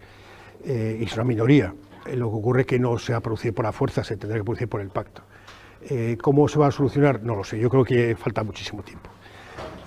Eh, 0.67 0.97
y 0.99 1.05
es 1.05 1.13
una 1.13 1.23
minoría. 1.23 1.73
Eh, 2.05 2.15
lo 2.15 2.29
que 2.29 2.35
ocurre 2.35 2.61
es 2.61 2.67
que 2.67 2.79
no 2.79 2.97
se 2.97 3.13
va 3.13 3.19
a 3.19 3.21
producir 3.21 3.53
por 3.53 3.65
la 3.65 3.71
fuerza, 3.71 4.03
se 4.03 4.17
tendrá 4.17 4.37
que 4.37 4.43
producir 4.43 4.67
por 4.67 4.81
el 4.81 4.89
pacto. 4.89 5.21
Eh, 5.89 6.17
¿Cómo 6.21 6.47
se 6.47 6.59
va 6.59 6.67
a 6.67 6.71
solucionar? 6.71 7.23
No 7.23 7.35
lo 7.35 7.43
sé, 7.43 7.59
yo 7.59 7.69
creo 7.69 7.85
que 7.85 8.15
falta 8.15 8.43
muchísimo 8.43 8.83
tiempo. 8.83 9.09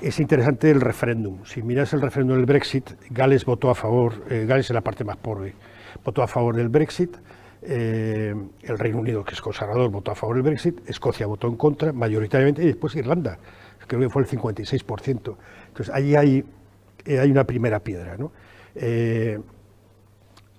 Es 0.01 0.19
interesante 0.19 0.71
el 0.71 0.81
referéndum. 0.81 1.45
Si 1.45 1.63
miras 1.63 1.93
el 1.93 2.01
referéndum 2.01 2.37
del 2.39 2.47
Brexit, 2.47 2.93
Gales 3.11 3.45
votó 3.45 3.69
a 3.69 3.75
favor, 3.75 4.25
Gales 4.27 4.67
es 4.67 4.71
la 4.71 4.81
parte 4.81 5.05
más 5.05 5.19
pobre, 5.19 5.55
votó 6.03 6.23
a 6.23 6.27
favor 6.27 6.57
del 6.57 6.71
Brexit, 6.71 7.19
eh, 7.63 8.35
el 8.63 8.79
Reino 8.79 8.99
Unido, 8.99 9.25
que 9.25 9.35
es 9.35 9.41
conservador, 9.41 9.91
votó 9.91 10.11
a 10.11 10.15
favor 10.15 10.37
del 10.37 10.45
Brexit, 10.45 10.89
Escocia 10.89 11.27
votó 11.27 11.49
en 11.49 11.57
contra, 11.57 11.93
mayoritariamente, 11.93 12.63
y 12.63 12.67
después 12.67 12.95
Irlanda, 12.97 13.39
creo 13.87 14.01
que 14.01 14.09
fue 14.09 14.23
el 14.23 14.29
56%. 14.29 15.37
Entonces, 15.69 15.95
ahí 15.95 16.15
hay, 16.15 16.45
hay 17.07 17.31
una 17.31 17.45
primera 17.45 17.81
piedra. 17.81 18.17
¿no? 18.17 18.33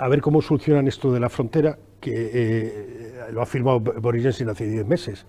a 0.02 0.08
ver 0.08 0.20
cómo 0.20 0.42
solucionan 0.42 0.88
esto 0.88 1.14
de 1.14 1.20
la 1.20 1.30
frontera, 1.30 1.78
que 2.00 2.32
eh, 2.34 3.12
lo 3.32 3.40
ha 3.40 3.46
firmado 3.46 3.80
Boris 3.80 4.24
Johnson 4.24 4.50
hace 4.50 4.66
10 4.66 4.88
meses. 4.88 5.28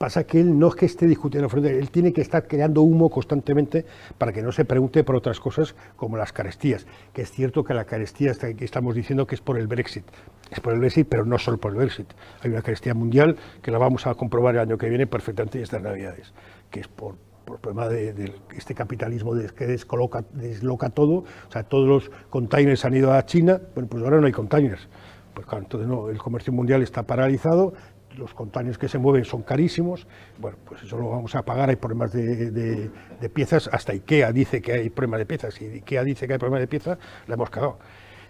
Pasa 0.00 0.24
que 0.24 0.40
él 0.40 0.58
no 0.58 0.68
es 0.68 0.76
que 0.76 0.86
esté 0.86 1.06
discutiendo 1.06 1.44
la 1.44 1.50
frontera, 1.50 1.76
él 1.76 1.90
tiene 1.90 2.10
que 2.14 2.22
estar 2.22 2.48
creando 2.48 2.80
humo 2.80 3.10
constantemente 3.10 3.84
para 4.16 4.32
que 4.32 4.40
no 4.40 4.50
se 4.50 4.64
pregunte 4.64 5.04
por 5.04 5.14
otras 5.14 5.38
cosas 5.38 5.74
como 5.94 6.16
las 6.16 6.32
carestías, 6.32 6.86
que 7.12 7.20
es 7.20 7.30
cierto 7.30 7.64
que 7.64 7.74
la 7.74 7.84
carestía 7.84 8.32
que 8.32 8.64
estamos 8.64 8.94
diciendo 8.94 9.26
que 9.26 9.34
es 9.34 9.42
por 9.42 9.58
el 9.58 9.66
Brexit, 9.66 10.06
es 10.50 10.58
por 10.58 10.72
el 10.72 10.78
Brexit, 10.78 11.06
pero 11.06 11.26
no 11.26 11.36
solo 11.36 11.58
por 11.58 11.72
el 11.72 11.76
Brexit. 11.76 12.06
Hay 12.42 12.50
una 12.50 12.62
carestía 12.62 12.94
mundial 12.94 13.36
que 13.60 13.70
la 13.70 13.76
vamos 13.76 14.06
a 14.06 14.14
comprobar 14.14 14.54
el 14.54 14.62
año 14.62 14.78
que 14.78 14.88
viene 14.88 15.06
perfectamente 15.06 15.60
estas 15.60 15.82
navidades, 15.82 16.32
que 16.70 16.80
es 16.80 16.88
por, 16.88 17.16
por 17.44 17.58
problema 17.58 17.86
de, 17.90 18.32
este 18.56 18.74
capitalismo 18.74 19.34
que 19.54 19.66
desloca 19.66 20.88
todo, 20.88 21.12
o 21.12 21.52
sea, 21.52 21.64
todos 21.64 21.86
los 21.86 22.10
containers 22.30 22.86
han 22.86 22.94
ido 22.94 23.12
a 23.12 23.26
China, 23.26 23.60
bueno, 23.74 23.86
pues 23.90 24.02
ahora 24.02 24.18
no 24.18 24.26
hay 24.26 24.32
containers, 24.32 24.88
pues 25.34 25.46
entonces 25.52 25.86
no, 25.86 26.08
el 26.08 26.16
comercio 26.16 26.54
mundial 26.54 26.82
está 26.82 27.02
paralizado, 27.02 27.74
los 28.16 28.34
containers 28.34 28.78
que 28.78 28.88
se 28.88 28.98
mueven 28.98 29.24
son 29.24 29.42
carísimos, 29.42 30.06
bueno, 30.38 30.58
pues 30.64 30.82
eso 30.82 30.98
lo 30.98 31.10
vamos 31.10 31.34
a 31.34 31.42
pagar, 31.42 31.68
hay 31.68 31.76
problemas 31.76 32.12
de, 32.12 32.90
piezas, 33.32 33.68
hasta 33.72 33.92
IKEA 33.92 34.32
dice 34.32 34.60
que 34.60 34.72
hay 34.72 34.90
problemas 34.90 35.18
de 35.20 35.26
piezas, 35.26 35.60
y 35.60 35.66
IKEA 35.66 36.04
dice 36.04 36.26
que 36.26 36.34
hay 36.34 36.38
problemas 36.38 36.60
de 36.60 36.66
piezas, 36.66 36.98
la 37.26 37.34
hemos 37.34 37.50
cagado. 37.50 37.78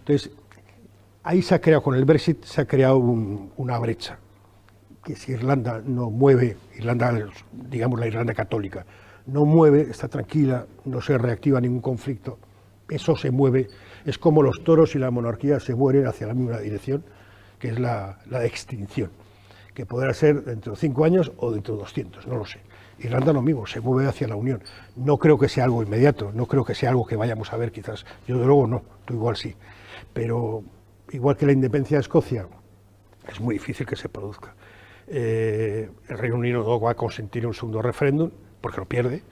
Entonces, 0.00 0.30
ahí 1.22 1.42
se 1.42 1.54
ha 1.54 1.60
creado, 1.60 1.82
con 1.82 1.94
el 1.94 2.04
Brexit, 2.04 2.44
se 2.44 2.60
ha 2.60 2.66
creado 2.66 2.98
una 2.98 3.78
brecha, 3.78 4.18
que 5.04 5.16
si 5.16 5.32
Irlanda 5.32 5.82
no 5.84 6.10
mueve, 6.10 6.56
Irlanda, 6.76 7.28
digamos 7.52 7.98
la 7.98 8.06
Irlanda 8.06 8.34
católica, 8.34 8.84
no 9.26 9.44
mueve, 9.44 9.82
está 9.82 10.08
tranquila, 10.08 10.66
no 10.84 11.00
se 11.00 11.16
reactiva 11.16 11.60
ningún 11.60 11.80
conflicto, 11.80 12.38
eso 12.88 13.16
se 13.16 13.30
mueve, 13.30 13.68
es 14.04 14.18
como 14.18 14.42
los 14.42 14.64
toros 14.64 14.94
y 14.94 14.98
la 14.98 15.10
monarquía 15.10 15.60
se 15.60 15.74
mueren 15.74 16.06
hacia 16.06 16.26
la 16.26 16.34
misma 16.34 16.58
dirección, 16.58 17.04
que 17.58 17.68
es 17.68 17.78
la, 17.78 18.18
extinción, 18.42 19.10
que 19.74 19.86
podrá 19.86 20.12
ser 20.14 20.44
dentro 20.44 20.72
de 20.72 20.78
cinco 20.78 21.04
años 21.04 21.32
o 21.36 21.52
dentro 21.52 21.74
de 21.74 21.80
200, 21.80 22.26
no 22.26 22.36
lo 22.36 22.44
sé. 22.44 22.60
Irlanda 22.98 23.32
lo 23.32 23.42
mismo, 23.42 23.66
se 23.66 23.80
mueve 23.80 24.08
hacia 24.08 24.28
la 24.28 24.36
Unión. 24.36 24.62
No 24.96 25.16
creo 25.16 25.38
que 25.38 25.48
sea 25.48 25.64
algo 25.64 25.82
inmediato, 25.82 26.32
no 26.34 26.46
creo 26.46 26.64
que 26.64 26.74
sea 26.74 26.90
algo 26.90 27.06
que 27.06 27.16
vayamos 27.16 27.52
a 27.52 27.56
ver 27.56 27.72
quizás. 27.72 28.04
Yo 28.26 28.38
de 28.38 28.44
luego 28.44 28.66
no, 28.66 28.82
tú 29.04 29.14
igual 29.14 29.36
sí. 29.36 29.54
Pero 30.12 30.62
igual 31.10 31.36
que 31.36 31.46
la 31.46 31.52
independencia 31.52 31.96
de 31.96 32.02
Escocia, 32.02 32.46
es 33.28 33.40
muy 33.40 33.54
difícil 33.54 33.86
que 33.86 33.96
se 33.96 34.08
produzca. 34.08 34.54
Eh, 35.06 35.90
el 36.08 36.18
Reino 36.18 36.36
Unido 36.36 36.62
no 36.62 36.80
va 36.80 36.92
a 36.92 36.94
consentir 36.94 37.46
un 37.46 37.54
segundo 37.54 37.82
referéndum, 37.82 38.30
porque 38.60 38.78
lo 38.78 38.86
pierde, 38.86 39.22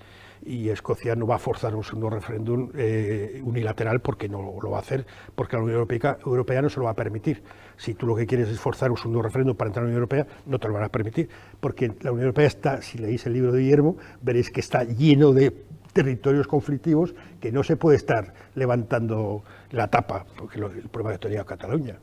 y 0.44 0.70
Escocia 0.70 1.14
no 1.14 1.26
va 1.26 1.36
a 1.36 1.38
forzar 1.38 1.74
un 1.74 1.84
segundo 1.84 2.10
referéndum 2.10 2.70
eh, 2.74 3.40
unilateral 3.44 4.00
porque 4.00 4.28
no 4.28 4.58
lo 4.60 4.70
va 4.70 4.78
a 4.78 4.80
hacer, 4.80 5.06
porque 5.34 5.56
la 5.56 5.62
Unión 5.62 5.78
Europea, 5.78 6.62
no 6.62 6.68
se 6.68 6.78
lo 6.78 6.84
va 6.84 6.92
a 6.92 6.94
permitir. 6.94 7.42
Si 7.78 7.94
tú 7.94 8.06
lo 8.06 8.14
que 8.14 8.26
quieres 8.26 8.48
es 8.48 8.60
forzar 8.60 8.90
un 8.90 8.98
segundo 8.98 9.22
referéndum 9.22 9.56
para 9.56 9.68
entrar 9.68 9.84
a 9.84 9.86
la 9.86 9.88
Unión 9.88 10.02
Europea, 10.02 10.26
no 10.46 10.58
te 10.58 10.68
lo 10.68 10.74
van 10.74 10.82
a 10.82 10.88
permitir, 10.90 11.30
porque 11.60 11.92
la 12.02 12.12
Unión 12.12 12.26
Europea 12.26 12.46
está, 12.46 12.82
si 12.82 12.98
leéis 12.98 13.24
el 13.26 13.32
libro 13.32 13.52
de 13.52 13.60
Guillermo, 13.60 13.96
veréis 14.20 14.50
que 14.50 14.60
está 14.60 14.84
lleno 14.84 15.32
de 15.32 15.64
territorios 15.92 16.46
conflictivos 16.46 17.14
que 17.40 17.50
no 17.50 17.62
se 17.62 17.76
puede 17.76 17.96
estar 17.96 18.34
levantando 18.54 19.42
la 19.70 19.88
tapa, 19.88 20.26
porque 20.36 20.58
el 20.58 20.88
problema 20.88 21.12
que 21.12 21.28
tenía 21.28 21.44
Cataluña. 21.44 21.96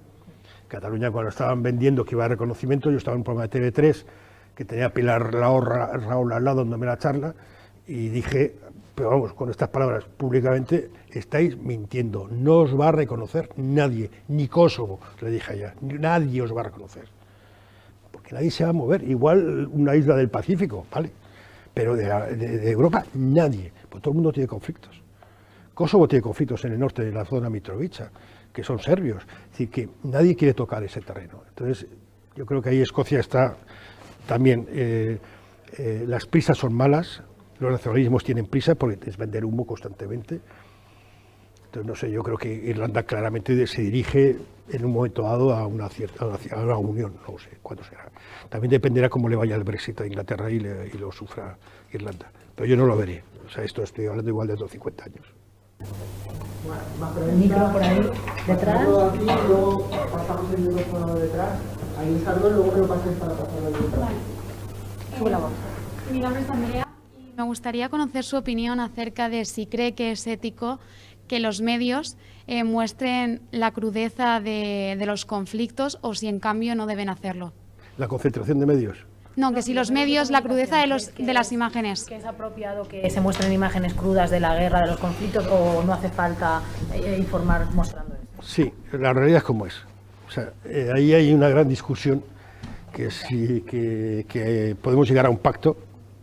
Cataluña 0.68 1.12
cuando 1.12 1.30
estaban 1.30 1.62
vendiendo 1.62 2.04
que 2.04 2.16
iba 2.16 2.26
a 2.26 2.30
reconocimiento, 2.30 2.90
yo 2.90 2.98
estaba 2.98 3.16
en 3.16 3.20
un 3.20 3.24
programa 3.26 3.48
de 3.48 3.72
TV3 3.72 4.06
que 4.56 4.66
tenía 4.66 4.88
a 4.88 4.90
Pilar 4.90 5.32
Raúl 5.32 6.34
al 6.34 6.44
lado 6.44 6.64
dándome 6.64 6.86
la 6.86 6.98
charla, 6.98 7.36
y 7.86 8.10
dije, 8.10 8.56
pero 8.96 9.10
vamos, 9.10 9.34
con 9.34 9.50
estas 9.50 9.70
palabras 9.70 10.06
públicamente, 10.06 10.90
estáis 11.20 11.58
mintiendo, 11.58 12.28
no 12.30 12.60
os 12.60 12.80
va 12.80 12.90
a 12.90 12.92
reconocer 12.92 13.50
nadie, 13.58 14.10
ni 14.28 14.48
Kosovo, 14.48 15.00
le 15.22 15.32
dije 15.32 15.54
allá, 15.54 15.76
nadie 15.82 16.42
os 16.42 16.56
va 16.56 16.62
a 16.62 16.66
reconocer, 16.66 17.08
porque 18.12 18.34
nadie 18.34 18.52
se 18.52 18.64
va 18.64 18.72
a 18.72 18.74
mover, 18.74 19.04
igual 19.04 19.68
una 19.72 19.96
isla 19.96 20.16
del 20.16 20.30
Pacífico, 20.30 20.86
¿vale? 20.92 21.12
Pero 21.74 21.96
de, 21.96 22.72
Europa 22.72 23.06
nadie, 23.16 23.72
pues 23.90 24.02
todo 24.02 24.12
el 24.12 24.16
mundo 24.16 24.32
tiene 24.32 24.48
conflictos. 24.48 25.02
Kosovo 25.74 26.08
tiene 26.08 26.22
conflictos 26.22 26.64
en 26.66 26.74
el 26.74 26.80
norte 26.80 27.04
de 27.04 27.12
la 27.12 27.26
zona 27.26 27.50
Mitrovica, 27.50 28.10
que 28.54 28.64
son 28.64 28.80
serbios, 28.80 29.24
es 29.24 29.52
decir, 29.52 29.70
que 29.70 29.90
nadie 30.04 30.36
quiere 30.36 30.54
tocar 30.54 30.84
ese 30.84 31.02
terreno. 31.02 31.44
Entonces, 31.50 31.88
yo 32.36 32.46
creo 32.46 32.62
que 32.62 32.70
ahí 32.70 32.82
Escocia 32.82 33.20
está 33.20 33.58
también, 34.26 34.68
eh, 34.70 35.20
eh, 35.78 36.06
las 36.08 36.26
prisas 36.26 36.58
son 36.58 36.74
malas, 36.74 37.22
los 37.60 37.72
nacionalismos 37.72 38.24
tienen 38.24 38.48
prisa 38.48 38.76
porque 38.76 39.10
es 39.10 39.18
vender 39.18 39.46
humo 39.46 39.66
constantemente. 39.66 40.40
Entonces, 41.76 41.90
no 41.90 41.96
sé, 42.08 42.10
yo 42.10 42.24
creo 42.24 42.38
que 42.38 42.54
Irlanda 42.54 43.04
claramente 43.04 43.68
se 43.68 43.82
dirige 43.82 44.38
en 44.70 44.86
un 44.86 44.94
momento 44.94 45.24
dado 45.24 45.54
a 45.54 45.68
una, 45.68 45.90
cierta, 45.90 46.24
a 46.24 46.60
una 46.62 46.78
unión, 46.78 47.18
no 47.28 47.38
sé 47.38 47.50
cuándo 47.62 47.84
será. 47.84 48.10
También 48.48 48.72
dependerá 48.72 49.10
cómo 49.10 49.28
le 49.28 49.36
vaya 49.36 49.58
el 49.58 49.66
Brexit 49.66 50.00
a 50.00 50.08
Inglaterra 50.08 50.50
y, 50.50 50.60
lo 50.60 51.12
sufra 51.12 51.58
Irlanda. 51.92 52.32
Pero 52.56 52.66
yo 52.66 52.78
no 52.78 52.86
lo 52.86 52.96
veré. 52.96 53.26
O 53.46 53.50
sea, 53.50 53.66
esto 53.66 53.84
estoy 53.84 54.08
hablando 54.08 54.30
igual 54.30 54.48
de 54.48 54.54
otros 54.54 54.72
50 54.72 55.04
años. 55.04 55.26
El 57.28 57.36
micro 57.36 57.70
por 57.74 57.84
ahí, 57.84 58.10
detrás. 58.48 58.82
Aquí, 58.82 59.26
luego 59.26 59.90
pasamos 60.14 60.54
el 60.54 60.62
micrófono 60.62 61.16
detrás. 61.16 61.60
Ahí 62.00 62.22
salgo, 62.24 62.50
luego 62.52 62.72
me 62.72 62.78
lo 62.78 62.88
paséis 62.88 63.18
para 63.18 63.34
pasarlo 63.34 63.66
detrás. 63.66 64.12
Vale. 65.20 65.30
la 65.30 65.38
voz. 65.40 65.52
Mi 66.10 66.20
nombre 66.20 66.42
es 66.42 66.50
Andrea. 66.50 66.88
Me 67.36 67.44
gustaría 67.44 67.90
conocer 67.90 68.24
su 68.24 68.38
opinión 68.38 68.80
acerca 68.80 69.28
de 69.28 69.44
si 69.44 69.66
cree 69.66 69.94
que 69.94 70.12
es 70.12 70.26
ético 70.26 70.80
que 71.28 71.40
los 71.40 71.62
medios 71.62 72.18
eh, 72.48 72.64
muestren 72.64 73.42
la 73.52 73.72
crudeza 73.72 74.40
de, 74.40 75.02
los 75.06 75.26
conflictos 75.26 75.98
o 76.02 76.14
si 76.14 76.28
en 76.28 76.40
cambio 76.40 76.76
no 76.76 76.86
deben 76.86 77.10
hacerlo. 77.10 77.54
¿La 77.98 78.08
concentración 78.08 78.60
de 78.60 78.66
medios? 78.66 78.98
No, 79.36 79.54
que 79.54 79.62
si 79.62 79.74
los 79.74 79.92
medios, 79.92 80.32
la 80.32 80.42
crudeza 80.42 80.80
de, 80.80 80.88
los, 80.88 81.14
de 81.16 81.34
las 81.34 81.52
imágenes. 81.52 82.06
¿Que 82.06 82.16
es 82.16 82.26
apropiado 82.26 82.88
que 82.88 83.10
se 83.10 83.20
muestren 83.20 83.52
imágenes 83.52 83.94
crudas 83.94 84.30
de 84.30 84.40
la 84.40 84.56
guerra, 84.56 84.82
de 84.82 84.88
los 84.88 84.98
conflictos, 84.98 85.46
o 85.48 85.84
no 85.84 85.94
hace 85.94 86.10
falta 86.10 86.62
eh, 86.94 87.18
informar 87.20 87.70
mostrando 87.74 88.16
eso? 88.16 88.24
Sí, 88.42 88.74
la 88.94 89.12
realidad 89.12 89.40
es 89.40 89.44
como 89.44 89.66
es. 89.66 89.76
O 90.28 90.32
sea, 90.32 90.54
eh, 90.64 90.90
ahí 90.96 91.14
hay 91.14 91.34
una 91.34 91.50
gran 91.50 91.68
discusión 91.68 92.24
que, 92.94 93.12
si, 93.12 93.62
que 93.62 94.78
podemos 94.82 95.08
llegar 95.10 95.26
a 95.26 95.30
un 95.30 95.38
pacto 95.38 95.78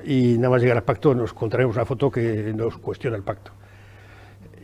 y 0.04 0.36
nada 0.38 0.50
más 0.50 0.62
llegar 0.62 0.78
al 0.78 0.84
pacto 0.84 1.14
nos 1.14 1.32
encontraremos 1.32 1.76
una 1.76 1.84
foto 1.84 2.10
que 2.10 2.52
nos 2.54 2.78
cuestiona 2.78 3.16
el 3.16 3.22
pacto. 3.22 3.52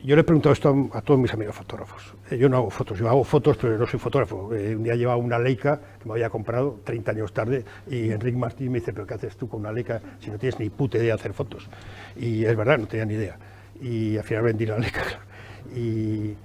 Yo 0.05 0.15
le 0.15 0.21
he 0.21 0.25
preguntado 0.25 0.53
esto 0.53 0.91
a, 0.93 1.03
todos 1.03 1.19
mis 1.19 1.33
amigos 1.33 1.57
fotógrafos. 1.57 2.15
Eh, 2.31 2.39
yo 2.39 2.49
no 2.49 2.57
hago 2.59 2.71
fotos, 2.71 2.99
yo 2.99 3.09
hago 3.09 3.25
fotos, 3.25 3.57
pero 3.57 3.77
no 3.77 3.87
soy 3.87 3.99
fotógrafo. 3.99 4.55
Eh, 4.55 4.77
un 4.77 4.85
día 4.85 4.95
llevaba 4.95 5.17
una 5.17 5.39
Leica 5.39 5.81
que 5.99 6.07
me 6.07 6.13
había 6.13 6.31
comprado 6.31 6.81
30 6.85 7.11
años 7.11 7.33
tarde 7.33 7.65
y 7.91 8.11
Enrique 8.11 8.39
Martín 8.39 8.71
me 8.71 8.79
dice, 8.79 8.93
pero 8.93 9.07
¿qué 9.07 9.15
haces 9.15 9.37
tú 9.37 9.49
con 9.49 9.61
una 9.61 9.73
Leica 9.73 10.01
si 10.21 10.31
no 10.31 10.39
tienes 10.39 10.59
ni 10.61 10.71
puta 10.71 10.99
idea 10.99 11.09
de 11.09 11.13
hacer 11.21 11.33
fotos? 11.33 11.69
Y 12.17 12.45
es 12.45 12.57
verdad, 12.57 12.79
no 12.79 12.87
tenía 12.87 13.07
ni 13.07 13.15
idea. 13.15 13.39
Y 13.81 14.17
al 14.17 14.25
final 14.25 14.45
vendí 14.45 14.67
la 14.67 14.79
Leica. 14.79 15.03
Y 15.75 16.37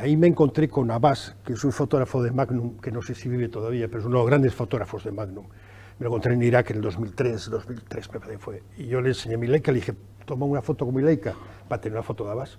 ahí 0.00 0.16
me 0.16 0.26
encontré 0.26 0.68
con 0.68 0.90
Abbas, 0.90 1.36
que 1.44 1.52
es 1.52 1.64
un 1.64 1.72
fotógrafo 1.72 2.22
de 2.22 2.30
Magnum, 2.30 2.78
que 2.78 2.90
no 2.90 3.02
sé 3.02 3.14
si 3.14 3.28
vive 3.28 3.48
todavía, 3.48 3.88
pero 3.88 4.00
es 4.00 4.06
uno 4.06 4.18
de 4.18 4.22
los 4.22 4.30
grandes 4.30 4.54
fotógrafos 4.54 5.04
de 5.04 5.12
Magnum 5.12 5.46
me 6.00 6.04
lo 6.04 6.08
encontré 6.08 6.32
en 6.32 6.42
Irak 6.42 6.70
en 6.70 6.76
el 6.76 6.82
2003, 6.82 7.50
2003 7.50 8.12
me 8.14 8.20
parece 8.20 8.38
fue. 8.38 8.62
Y 8.78 8.86
yo 8.86 9.02
le 9.02 9.10
enseñé 9.10 9.36
mi 9.36 9.46
Leica, 9.46 9.70
le 9.70 9.80
dije, 9.80 9.94
toma 10.24 10.46
una 10.46 10.62
foto 10.62 10.86
con 10.86 10.94
mi 10.94 11.02
Leica 11.02 11.34
para 11.68 11.78
tener 11.78 11.98
una 11.98 12.02
foto 12.02 12.24
de 12.24 12.30
Abbas. 12.30 12.56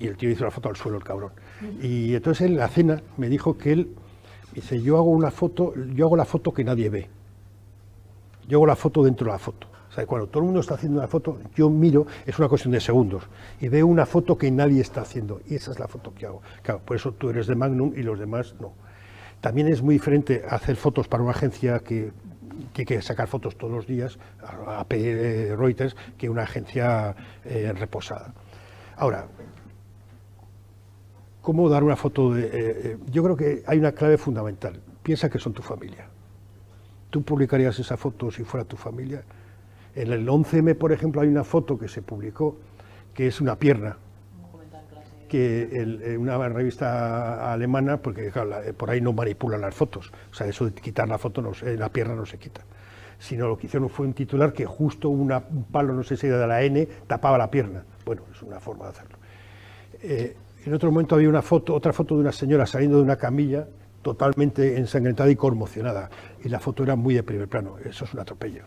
Y 0.00 0.08
el 0.08 0.16
tío 0.16 0.28
hizo 0.28 0.42
una 0.42 0.50
foto 0.50 0.68
al 0.68 0.74
suelo, 0.74 0.98
el 0.98 1.04
cabrón. 1.04 1.30
Y 1.80 2.16
entonces 2.16 2.48
en 2.48 2.56
la 2.56 2.66
cena 2.66 3.00
me 3.16 3.28
dijo 3.28 3.56
que 3.56 3.72
él, 3.72 3.94
dice, 4.52 4.82
yo 4.82 4.96
hago 4.96 5.10
una 5.10 5.30
foto, 5.30 5.72
yo 5.94 6.06
hago 6.06 6.16
la 6.16 6.24
foto 6.24 6.52
que 6.52 6.64
nadie 6.64 6.90
ve. 6.90 7.08
Yo 8.48 8.58
hago 8.58 8.66
la 8.66 8.74
foto 8.74 9.04
dentro 9.04 9.26
de 9.26 9.32
la 9.34 9.38
foto. 9.38 9.68
O 9.88 9.92
sea, 9.92 10.04
cuando 10.04 10.26
todo 10.26 10.40
el 10.40 10.46
mundo 10.46 10.60
está 10.60 10.74
haciendo 10.74 10.98
una 10.98 11.06
foto, 11.06 11.38
yo 11.54 11.70
miro, 11.70 12.08
es 12.26 12.40
una 12.40 12.48
cuestión 12.48 12.72
de 12.72 12.80
segundos, 12.80 13.24
y 13.60 13.68
veo 13.68 13.86
una 13.86 14.06
foto 14.06 14.36
que 14.36 14.50
nadie 14.50 14.80
está 14.80 15.02
haciendo, 15.02 15.40
y 15.48 15.56
esa 15.56 15.70
es 15.72 15.78
la 15.78 15.86
foto 15.86 16.12
que 16.14 16.26
hago. 16.26 16.42
Claro, 16.62 16.80
por 16.84 16.96
eso 16.96 17.12
tú 17.12 17.30
eres 17.30 17.46
de 17.46 17.54
Magnum 17.54 17.92
y 17.96 18.02
los 18.02 18.18
demás 18.18 18.54
no. 18.60 18.72
También 19.40 19.68
es 19.68 19.80
muy 19.80 19.94
diferente 19.94 20.44
hacer 20.48 20.76
fotos 20.76 21.08
para 21.08 21.22
una 21.22 21.32
agencia 21.32 21.78
que 21.80 22.12
hay 22.76 22.84
que 22.84 23.02
sacar 23.02 23.28
fotos 23.28 23.56
todos 23.56 23.72
los 23.72 23.86
días 23.86 24.18
a, 24.42 24.80
a 24.80 24.86
Reuters 24.88 25.96
que 26.18 26.28
una 26.28 26.42
agencia 26.42 27.14
eh, 27.44 27.72
reposada. 27.72 28.34
Ahora, 28.96 29.28
¿Cómo 31.40 31.68
dar 31.70 31.82
una 31.82 31.96
foto 31.96 32.34
de...? 32.34 32.44
eh, 32.44 32.50
eh, 32.52 32.98
yo 33.10 33.22
creo 33.22 33.36
que 33.36 33.62
hay 33.66 33.78
una 33.78 33.92
clave 33.92 34.18
fundamental. 34.18 34.80
Piensa 35.02 35.30
que 35.30 35.38
son 35.38 35.52
tu 35.52 35.62
familia. 35.62 36.06
¿Tú 37.08 37.22
publicarías 37.22 37.78
esa 37.78 37.96
foto 37.96 38.30
si 38.30 38.44
fuera 38.44 38.64
tu 38.64 38.76
familia? 38.76 39.22
En 39.94 40.12
el 40.12 40.28
11M, 40.28 40.76
por 40.76 40.92
ejemplo, 40.92 41.20
hay 41.20 41.28
una 41.28 41.42
foto 41.42 41.78
que 41.78 41.88
se 41.88 42.02
publicó 42.02 42.58
que 43.14 43.26
es 43.26 43.40
una 43.40 43.56
pierna, 43.56 43.96
que 45.30 45.62
el- 45.80 46.02
eh, 46.02 46.18
una 46.18 46.36
revista 46.48 47.52
alemana, 47.52 47.96
porque 47.98 48.30
claro, 48.30 48.50
la- 48.50 48.64
eh, 48.66 48.72
por 48.74 48.90
ahí 48.90 49.00
no 49.00 49.12
manipulan 49.12 49.60
las 49.60 49.74
fotos, 49.74 50.12
o 50.30 50.34
sea, 50.34 50.46
eso 50.46 50.66
de 50.66 50.72
quitar 50.72 51.08
la 51.08 51.16
foto, 51.16 51.40
no 51.40 51.52
la 51.62 51.88
pierna 51.88 52.14
no 52.14 52.26
se 52.26 52.36
quita, 52.36 52.62
sino 53.18 53.48
lo 53.48 53.56
que 53.56 53.66
hicieron 53.68 53.88
fue 53.88 54.06
un 54.06 54.12
titular 54.12 54.52
que 54.52 54.66
justo 54.66 55.08
una- 55.08 55.38
un 55.50 55.64
palo, 55.64 55.94
no 55.94 56.02
sé 56.02 56.16
si 56.16 56.26
era 56.26 56.38
de 56.38 56.46
la 56.46 56.62
N, 56.62 56.86
tapaba 57.06 57.38
la 57.38 57.50
pierna. 57.50 57.84
Bueno, 58.04 58.22
es 58.34 58.42
una 58.42 58.58
forma 58.60 58.84
de 58.86 58.90
hacerlo. 58.90 59.16
Eh, 60.02 60.36
en 60.66 60.74
otro 60.74 60.90
momento 60.90 61.14
había 61.14 61.28
una 61.28 61.42
foto, 61.42 61.74
otra 61.74 61.92
foto 61.92 62.16
de 62.16 62.22
una 62.22 62.32
señora 62.32 62.66
saliendo 62.66 62.96
de 62.98 63.04
una 63.04 63.16
camilla 63.16 63.66
totalmente 64.02 64.76
ensangrentada 64.78 65.30
y 65.30 65.36
conmocionada, 65.36 66.10
y 66.44 66.48
la 66.48 66.58
foto 66.58 66.82
era 66.82 66.96
muy 66.96 67.14
de 67.14 67.22
primer 67.22 67.48
plano, 67.48 67.76
eso 67.84 68.04
es 68.04 68.12
un 68.14 68.20
atropello. 68.20 68.64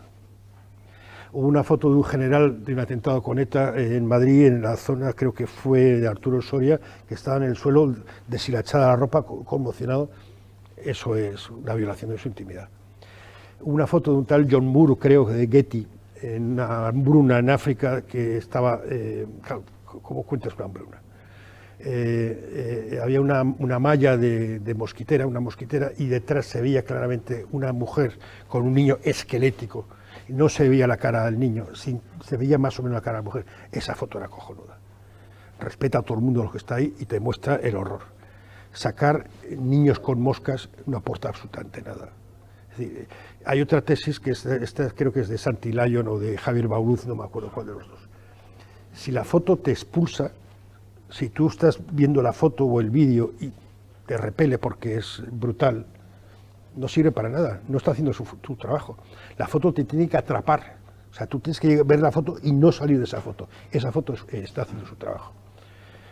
Una 1.36 1.64
foto 1.64 1.90
de 1.90 1.96
un 1.96 2.04
general 2.04 2.64
de 2.64 2.72
un 2.74 2.78
atentado 2.78 3.20
con 3.20 3.40
ETA 3.40 3.76
eh, 3.76 3.96
en 3.96 4.06
Madrid, 4.06 4.46
en 4.46 4.62
la 4.62 4.76
zona, 4.76 5.12
creo 5.14 5.34
que 5.34 5.48
fue 5.48 5.80
de 5.98 6.06
Arturo 6.06 6.40
Soria, 6.40 6.78
que 7.08 7.14
estaba 7.14 7.38
en 7.38 7.42
el 7.42 7.56
suelo, 7.56 7.92
deshilachada 8.28 8.86
la 8.88 8.96
ropa, 8.96 9.22
co- 9.22 9.42
conmocionado. 9.44 10.10
Eso 10.76 11.16
es 11.16 11.50
una 11.50 11.74
violación 11.74 12.12
de 12.12 12.18
su 12.18 12.28
intimidad. 12.28 12.68
Una 13.62 13.88
foto 13.88 14.12
de 14.12 14.18
un 14.18 14.26
tal 14.26 14.46
John 14.48 14.64
Moore, 14.66 14.94
creo, 14.96 15.24
de 15.24 15.48
Getty, 15.48 15.88
en 16.22 16.52
una 16.52 16.86
hambruna 16.86 17.40
en 17.40 17.50
África, 17.50 18.02
que 18.02 18.36
estaba. 18.36 18.82
Eh, 18.88 19.26
¿Cómo 20.02 20.22
cuentas 20.22 20.54
una 20.54 20.66
hambruna? 20.66 21.00
Eh, 21.80 23.00
había 23.02 23.20
una, 23.20 23.42
una 23.42 23.78
malla 23.80 24.16
de 24.16 24.74
mosquitera, 24.76 25.26
una 25.26 25.40
mosquitera, 25.40 25.90
y 25.98 26.06
detrás 26.06 26.46
se 26.46 26.60
veía 26.60 26.84
claramente 26.84 27.44
una 27.50 27.72
mujer 27.72 28.18
con 28.46 28.62
un 28.62 28.72
niño 28.74 28.98
esquelético. 29.02 29.86
No 30.28 30.48
se 30.48 30.68
veía 30.68 30.86
la 30.86 30.96
cara 30.96 31.24
del 31.24 31.38
niño, 31.38 31.66
se 31.74 32.36
veía 32.36 32.58
más 32.58 32.78
o 32.78 32.82
menos 32.82 32.96
la 32.96 33.02
cara 33.02 33.18
de 33.18 33.22
la 33.22 33.24
mujer. 33.24 33.46
Esa 33.70 33.94
foto 33.94 34.18
era 34.18 34.28
cojonuda. 34.28 34.78
Respeta 35.60 35.98
a 35.98 36.02
todo 36.02 36.18
el 36.18 36.24
mundo 36.24 36.42
lo 36.42 36.50
que 36.50 36.58
está 36.58 36.76
ahí 36.76 36.94
y 36.98 37.04
te 37.04 37.20
muestra 37.20 37.56
el 37.56 37.76
horror. 37.76 38.02
Sacar 38.72 39.26
niños 39.50 40.00
con 40.00 40.20
moscas 40.20 40.68
no 40.86 40.96
aporta 40.96 41.28
absolutamente 41.28 41.82
nada. 41.82 42.08
Eh, 42.78 43.06
hay 43.44 43.60
otra 43.60 43.82
tesis 43.82 44.18
que 44.18 44.32
es, 44.32 44.46
esta 44.46 44.90
creo 44.90 45.12
que 45.12 45.20
es 45.20 45.28
de 45.28 45.38
Santi 45.38 45.72
Lyon 45.72 46.08
o 46.08 46.18
de 46.18 46.36
Javier 46.38 46.66
Bauluz, 46.66 47.06
no 47.06 47.14
me 47.14 47.24
acuerdo 47.24 47.50
cuál 47.52 47.66
de 47.66 47.72
los 47.72 47.88
dos. 47.88 48.00
Si 48.94 49.12
la 49.12 49.24
foto 49.24 49.58
te 49.58 49.70
expulsa, 49.70 50.32
si 51.10 51.28
tú 51.28 51.48
estás 51.48 51.78
viendo 51.92 52.22
la 52.22 52.32
foto 52.32 52.64
o 52.64 52.80
el 52.80 52.90
vídeo 52.90 53.32
y 53.40 53.52
te 54.06 54.16
repele 54.16 54.58
porque 54.58 54.96
es 54.96 55.22
brutal, 55.30 55.86
no 56.76 56.88
sirve 56.88 57.12
para 57.12 57.28
nada, 57.28 57.60
no 57.68 57.78
está 57.78 57.92
haciendo 57.92 58.12
su, 58.12 58.24
trabajo. 58.56 58.96
La 59.38 59.46
foto 59.46 59.72
te 59.72 59.84
tiene 59.84 60.08
que 60.08 60.16
atrapar, 60.16 60.76
o 61.10 61.14
sea, 61.14 61.26
tú 61.26 61.40
tienes 61.40 61.60
que 61.60 61.82
ver 61.82 62.00
la 62.00 62.10
foto 62.10 62.36
y 62.42 62.52
no 62.52 62.72
salir 62.72 62.98
de 62.98 63.04
esa 63.04 63.20
foto. 63.20 63.48
Esa 63.70 63.92
foto 63.92 64.14
eh, 64.14 64.42
está 64.44 64.62
haciendo 64.62 64.86
su 64.86 64.96
trabajo. 64.96 65.32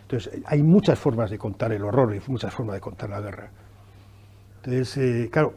Entonces, 0.03 0.41
hay 0.45 0.63
muchas 0.63 0.99
formas 0.99 1.29
de 1.29 1.37
contar 1.37 1.71
el 1.71 1.83
horror 1.83 2.15
y 2.15 2.21
muchas 2.29 2.53
formas 2.53 2.75
de 2.75 2.81
contar 2.81 3.09
la 3.09 3.19
guerra. 3.19 3.49
Entonces, 4.57 4.97
eh, 4.97 5.29
claro, 5.31 5.53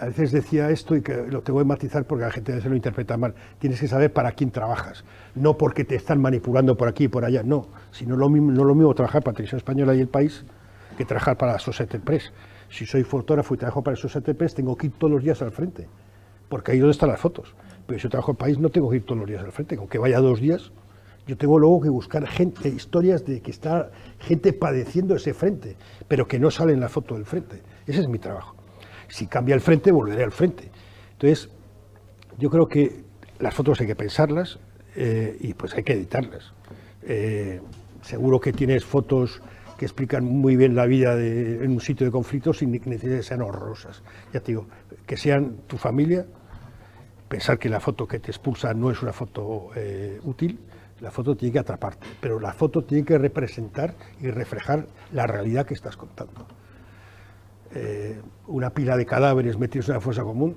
a 0.00 0.06
veces 0.06 0.32
decía 0.32 0.70
esto 0.70 0.94
y 0.96 1.02
que 1.02 1.26
lo 1.28 1.42
tengo 1.42 1.58
que 1.60 1.64
matizar 1.64 2.04
porque 2.04 2.24
la 2.24 2.30
gente 2.30 2.52
a 2.52 2.56
veces 2.56 2.70
lo 2.70 2.76
interpreta 2.76 3.16
mal. 3.16 3.34
Tienes 3.58 3.80
que 3.80 3.88
saber 3.88 4.12
para 4.12 4.32
quién 4.32 4.50
trabajas, 4.50 5.04
no 5.34 5.56
porque 5.56 5.84
te 5.84 5.94
están 5.94 6.20
manipulando 6.20 6.76
por 6.76 6.88
aquí 6.88 7.04
y 7.04 7.08
por 7.08 7.24
allá, 7.24 7.42
no. 7.42 7.68
Sino 7.90 8.16
lo 8.16 8.28
mismo, 8.28 8.50
no 8.52 8.64
lo 8.64 8.74
mismo 8.74 8.94
trabajar 8.94 9.22
para 9.22 9.34
Televisión 9.36 9.58
Española 9.58 9.94
y 9.94 10.00
El 10.00 10.08
País 10.08 10.44
que 10.96 11.04
trabajar 11.04 11.38
para 11.38 11.52
la 11.52 11.58
Societe 11.58 12.00
Press. 12.00 12.32
Si 12.70 12.86
soy 12.86 13.04
fotógrafo 13.04 13.54
y 13.54 13.58
trabajo 13.58 13.82
para 13.82 13.96
Societe 13.96 14.34
Press, 14.34 14.54
tengo 14.54 14.76
que 14.76 14.86
ir 14.86 14.92
todos 14.92 15.10
los 15.12 15.22
días 15.22 15.40
al 15.42 15.52
frente, 15.52 15.88
porque 16.48 16.72
ahí 16.72 16.78
es 16.78 16.82
donde 16.82 16.92
están 16.92 17.08
las 17.08 17.20
fotos. 17.20 17.54
Pero 17.86 17.98
si 17.98 18.04
yo 18.04 18.10
trabajo 18.10 18.32
en 18.32 18.36
País, 18.36 18.58
no 18.58 18.68
tengo 18.68 18.90
que 18.90 18.96
ir 18.96 19.04
todos 19.04 19.18
los 19.18 19.28
días 19.28 19.42
al 19.42 19.52
frente, 19.52 19.76
aunque 19.76 19.98
vaya 19.98 20.20
dos 20.20 20.40
días, 20.40 20.72
yo 21.26 21.36
tengo 21.36 21.58
luego 21.58 21.82
que 21.82 21.90
buscar 21.90 22.26
gente, 22.26 22.70
historias 22.70 23.26
de 23.26 23.42
que 23.42 23.50
está 23.50 23.90
gente 24.18 24.54
padeciendo 24.54 25.14
ese 25.14 25.34
frente, 25.34 25.76
pero 26.08 26.26
que 26.26 26.38
no 26.38 26.50
sale 26.50 26.72
en 26.72 26.80
la 26.80 26.88
foto 26.88 27.14
del 27.14 27.26
frente. 27.26 27.62
Ese 27.86 28.00
es 28.00 28.08
mi 28.08 28.18
trabajo. 28.18 28.56
Si 29.08 29.26
cambia 29.26 29.54
el 29.54 29.60
frente, 29.60 29.92
volveré 29.92 30.24
al 30.24 30.32
frente. 30.32 30.70
Entonces, 31.12 31.50
yo 32.38 32.48
creo 32.48 32.66
que 32.66 33.04
las 33.40 33.54
fotos 33.54 33.80
hay 33.80 33.86
que 33.86 33.94
pensarlas 33.94 34.58
eh, 34.96 35.36
y 35.40 35.52
pues 35.52 35.74
hay 35.74 35.82
que 35.82 35.92
editarlas. 35.92 36.52
Eh, 37.02 37.60
seguro 38.02 38.40
que 38.40 38.52
tienes 38.52 38.84
fotos 38.84 39.42
que 39.78 39.84
explican 39.84 40.24
muy 40.24 40.56
bien 40.56 40.74
la 40.74 40.86
vida 40.86 41.14
en 41.22 41.70
un 41.70 41.80
sitio 41.80 42.04
de 42.04 42.10
conflicto 42.10 42.52
sin 42.52 42.72
necesidad 42.72 43.22
sean 43.22 43.42
horrorosas. 43.42 44.02
Ya 44.32 44.40
te 44.40 44.48
digo, 44.48 44.66
que 45.06 45.16
sean 45.16 45.58
tu 45.68 45.78
familia, 45.78 46.26
pensar 47.28 47.60
que 47.60 47.68
la 47.68 47.78
foto 47.78 48.06
que 48.08 48.18
te 48.18 48.32
expulsa 48.32 48.74
no 48.74 48.90
es 48.90 49.00
una 49.02 49.12
foto 49.12 49.70
eh, 49.76 50.18
útil, 50.24 50.58
la 51.00 51.12
foto 51.12 51.36
tiene 51.36 51.52
que 51.52 51.58
atraparte, 51.60 52.08
pero 52.20 52.40
la 52.40 52.52
foto 52.52 52.82
tiene 52.82 53.04
que 53.04 53.18
representar 53.18 53.94
y 54.20 54.30
reflejar 54.30 54.88
la 55.12 55.28
realidad 55.28 55.64
que 55.64 55.74
estás 55.74 55.96
contando. 55.96 56.48
Eh, 57.72 58.20
una 58.48 58.70
pila 58.70 58.96
de 58.96 59.06
cadáveres 59.06 59.58
metidos 59.58 59.88
en 59.90 59.94
una 59.94 60.00
fosa 60.00 60.24
común, 60.24 60.56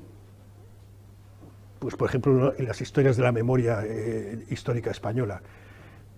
pues 1.78 1.96
por 1.96 2.10
ejemplo 2.10 2.56
en 2.58 2.66
las 2.66 2.82
historias 2.82 3.18
de 3.18 3.24
la 3.24 3.32
memoria 3.32 3.84
eh, 3.86 4.46
histórica 4.50 4.90
española, 4.90 5.44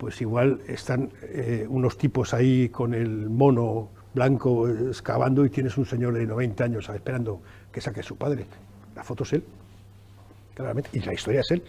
pues 0.03 0.19
igual 0.19 0.59
están 0.67 1.11
eh, 1.21 1.65
unos 1.69 1.97
tipos 1.97 2.33
ahí 2.33 2.67
con 2.67 2.93
el 2.93 3.29
mono 3.29 3.87
blanco 4.13 4.67
excavando 4.67 5.45
y 5.45 5.49
tienes 5.49 5.77
un 5.77 5.85
señor 5.85 6.13
de 6.13 6.25
90 6.25 6.61
años 6.61 6.89
esperando 6.89 7.41
que 7.71 7.79
saque 7.79 8.03
su 8.03 8.17
padre. 8.17 8.45
La 8.97 9.03
foto 9.05 9.23
es 9.23 9.31
él, 9.31 9.45
claramente, 10.53 10.89
y 10.91 10.99
la 10.99 11.13
historia 11.13 11.39
es 11.39 11.51
él. 11.51 11.63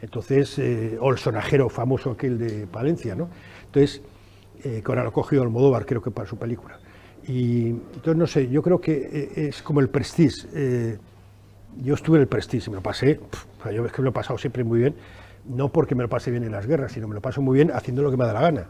Entonces, 0.00 0.58
eh, 0.58 0.98
o 1.00 1.12
el 1.12 1.18
sonajero 1.18 1.68
famoso 1.68 2.10
aquel 2.10 2.38
de 2.38 2.66
Palencia, 2.66 3.14
¿no? 3.14 3.28
Entonces, 3.66 4.02
eh, 4.64 4.82
que 4.84 4.90
ahora 4.90 5.04
lo 5.04 5.10
ha 5.10 5.12
cogido 5.12 5.44
Almodóvar, 5.44 5.86
creo 5.86 6.02
que 6.02 6.10
para 6.10 6.28
su 6.28 6.36
película. 6.36 6.80
Y 7.28 7.68
entonces, 7.68 8.16
no 8.16 8.26
sé, 8.26 8.48
yo 8.48 8.62
creo 8.62 8.80
que 8.80 8.92
eh, 9.12 9.48
es 9.48 9.62
como 9.62 9.78
el 9.78 9.88
Prestige. 9.88 10.48
eh, 10.54 10.98
yo 11.80 11.94
estuve 11.94 12.16
en 12.16 12.22
el 12.22 12.28
Prestige 12.28 12.68
me 12.70 12.76
lo 12.76 12.82
pasé, 12.82 13.20
yo 13.72 13.86
es 13.86 13.92
que 13.92 14.02
me 14.02 14.06
lo 14.06 14.10
he 14.10 14.12
pasado 14.12 14.38
siempre 14.38 14.64
muy 14.64 14.80
bien, 14.80 14.94
no 15.44 15.70
porque 15.72 15.94
me 15.94 16.02
lo 16.02 16.08
pase 16.08 16.30
bien 16.30 16.44
en 16.44 16.52
las 16.52 16.66
guerras, 16.66 16.92
sino 16.92 17.08
me 17.08 17.14
lo 17.14 17.20
paso 17.20 17.42
muy 17.42 17.56
bien 17.56 17.70
haciendo 17.72 18.02
lo 18.02 18.10
que 18.10 18.16
me 18.16 18.24
da 18.24 18.32
la 18.32 18.40
gana. 18.40 18.66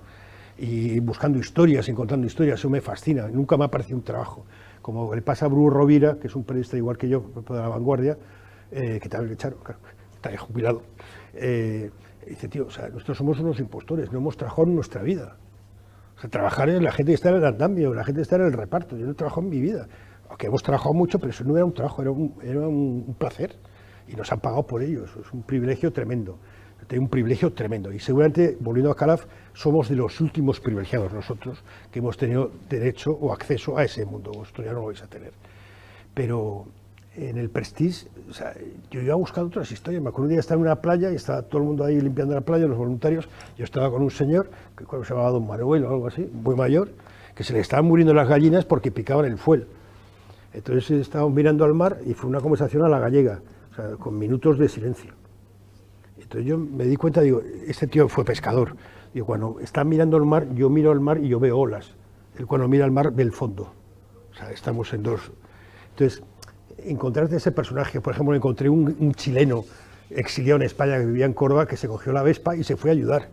Y 0.58 1.00
buscando 1.00 1.38
historias, 1.38 1.88
encontrando 1.88 2.26
historias, 2.26 2.58
eso 2.58 2.70
me 2.70 2.80
fascina, 2.80 3.28
nunca 3.28 3.56
me 3.56 3.64
ha 3.64 3.68
parecido 3.68 3.96
un 3.96 4.04
trabajo. 4.04 4.44
Como 4.80 5.14
le 5.14 5.22
pasa 5.22 5.46
a 5.46 5.48
Bruno 5.48 5.70
Rovira, 5.70 6.18
que 6.18 6.26
es 6.26 6.36
un 6.36 6.44
periodista 6.44 6.76
igual 6.76 6.98
que 6.98 7.08
yo, 7.08 7.30
de 7.48 7.54
la 7.54 7.68
vanguardia, 7.68 8.18
eh, 8.70 8.98
que 9.00 9.08
también 9.08 9.28
le 9.28 9.34
echaron, 9.34 9.58
claro, 9.62 9.80
está 10.14 10.30
ya 10.30 10.38
jubilado. 10.38 10.82
Eh, 11.34 11.90
dice, 12.26 12.48
tío, 12.48 12.66
o 12.66 12.70
sea, 12.70 12.88
nosotros 12.88 13.16
somos 13.18 13.38
unos 13.40 13.58
impostores, 13.60 14.12
no 14.12 14.18
hemos 14.18 14.36
trabajado 14.36 14.68
en 14.68 14.74
nuestra 14.74 15.02
vida. 15.02 15.36
O 16.16 16.20
sea, 16.20 16.30
trabajar 16.30 16.68
es 16.68 16.80
la 16.82 16.92
gente 16.92 17.12
que 17.12 17.14
está 17.14 17.30
en 17.30 17.36
el 17.36 17.44
andamio, 17.44 17.94
la 17.94 18.04
gente 18.04 18.18
que 18.18 18.22
está 18.22 18.36
en 18.36 18.42
el 18.42 18.52
reparto. 18.52 18.96
Yo 18.96 19.06
no 19.06 19.12
he 19.12 19.14
trabajado 19.14 19.42
en 19.42 19.48
mi 19.48 19.60
vida. 19.60 19.88
Aunque 20.28 20.46
hemos 20.46 20.62
trabajado 20.62 20.94
mucho, 20.94 21.18
pero 21.18 21.30
eso 21.30 21.44
no 21.44 21.56
era 21.56 21.64
un 21.64 21.74
trabajo, 21.74 22.02
era 22.02 22.10
un, 22.10 22.34
era 22.42 22.60
un 22.60 23.14
placer. 23.18 23.56
Y 24.08 24.14
nos 24.14 24.30
han 24.32 24.40
pagado 24.40 24.66
por 24.66 24.82
ello. 24.82 25.04
Eso 25.04 25.20
es 25.20 25.32
un 25.32 25.42
privilegio 25.42 25.92
tremendo. 25.92 26.38
Tengo 26.86 27.04
un 27.04 27.08
privilegio 27.08 27.52
tremendo. 27.52 27.92
Y 27.92 27.98
seguramente, 27.98 28.56
volviendo 28.60 28.90
a 28.90 28.96
Calaf, 28.96 29.26
somos 29.54 29.88
de 29.88 29.96
los 29.96 30.20
últimos 30.20 30.60
privilegiados 30.60 31.12
nosotros 31.12 31.62
que 31.90 32.00
hemos 32.00 32.16
tenido 32.16 32.50
derecho 32.68 33.12
o 33.12 33.32
acceso 33.32 33.78
a 33.78 33.84
ese 33.84 34.04
mundo. 34.04 34.32
Vosotros 34.32 34.66
ya 34.66 34.72
no 34.72 34.80
lo 34.80 34.86
vais 34.86 35.02
a 35.02 35.06
tener. 35.06 35.32
Pero 36.14 36.66
en 37.16 37.36
el 37.38 37.50
Prestige, 37.50 38.08
yo 38.90 39.00
iba 39.00 39.12
a 39.12 39.16
buscar 39.16 39.44
otras 39.44 39.70
historias. 39.70 40.02
Me 40.02 40.08
acuerdo 40.08 40.24
un 40.24 40.30
día 40.30 40.40
estar 40.40 40.56
en 40.56 40.62
una 40.62 40.76
playa 40.76 41.10
y 41.10 41.14
estaba 41.14 41.42
todo 41.42 41.60
el 41.60 41.68
mundo 41.68 41.84
ahí 41.84 42.00
limpiando 42.00 42.34
la 42.34 42.40
playa, 42.40 42.66
los 42.66 42.78
voluntarios. 42.78 43.28
Yo 43.56 43.64
estaba 43.64 43.90
con 43.90 44.02
un 44.02 44.10
señor, 44.10 44.50
que 44.76 44.84
se 44.84 45.10
llamaba 45.10 45.30
Don 45.30 45.46
Manuel 45.46 45.84
o 45.84 45.90
algo 45.90 46.06
así, 46.06 46.28
muy 46.32 46.56
mayor, 46.56 46.90
que 47.34 47.44
se 47.44 47.52
le 47.52 47.60
estaban 47.60 47.86
muriendo 47.86 48.14
las 48.14 48.28
gallinas 48.28 48.64
porque 48.64 48.90
picaban 48.90 49.26
el 49.26 49.38
fuel. 49.38 49.66
Entonces 50.52 50.90
estábamos 50.90 51.34
mirando 51.34 51.64
al 51.64 51.74
mar 51.74 51.98
y 52.04 52.14
fue 52.14 52.28
una 52.28 52.40
conversación 52.40 52.84
a 52.84 52.88
la 52.88 52.98
gallega, 52.98 53.40
con 53.98 54.18
minutos 54.18 54.58
de 54.58 54.68
silencio. 54.68 55.14
Entonces 56.32 56.48
yo 56.48 56.56
me 56.56 56.84
di 56.84 56.96
cuenta, 56.96 57.20
digo, 57.20 57.42
este 57.66 57.86
tío 57.86 58.08
fue 58.08 58.24
pescador. 58.24 58.74
Digo, 59.12 59.26
cuando 59.26 59.60
está 59.60 59.84
mirando 59.84 60.16
el 60.16 60.24
mar, 60.24 60.48
yo 60.54 60.70
miro 60.70 60.90
al 60.90 60.98
mar 60.98 61.18
y 61.18 61.28
yo 61.28 61.38
veo 61.38 61.58
olas. 61.58 61.92
Él 62.38 62.46
cuando 62.46 62.68
mira 62.68 62.86
al 62.86 62.90
mar 62.90 63.12
ve 63.12 63.22
el 63.22 63.32
fondo. 63.32 63.70
O 64.30 64.34
sea, 64.34 64.50
estamos 64.50 64.94
en 64.94 65.02
dos. 65.02 65.30
Entonces, 65.90 66.22
encontrarte 66.78 67.36
ese 67.36 67.52
personaje, 67.52 68.00
por 68.00 68.14
ejemplo, 68.14 68.34
encontré 68.34 68.70
un, 68.70 69.12
chileno 69.12 69.66
exiliado 70.08 70.56
en 70.56 70.62
España 70.62 70.98
que 70.98 71.04
vivía 71.04 71.26
en 71.26 71.34
Córdoba 71.34 71.66
que 71.66 71.76
se 71.76 71.86
cogió 71.86 72.14
la 72.14 72.22
Vespa 72.22 72.56
y 72.56 72.64
se 72.64 72.78
fue 72.78 72.88
a 72.88 72.92
ayudar 72.94 73.28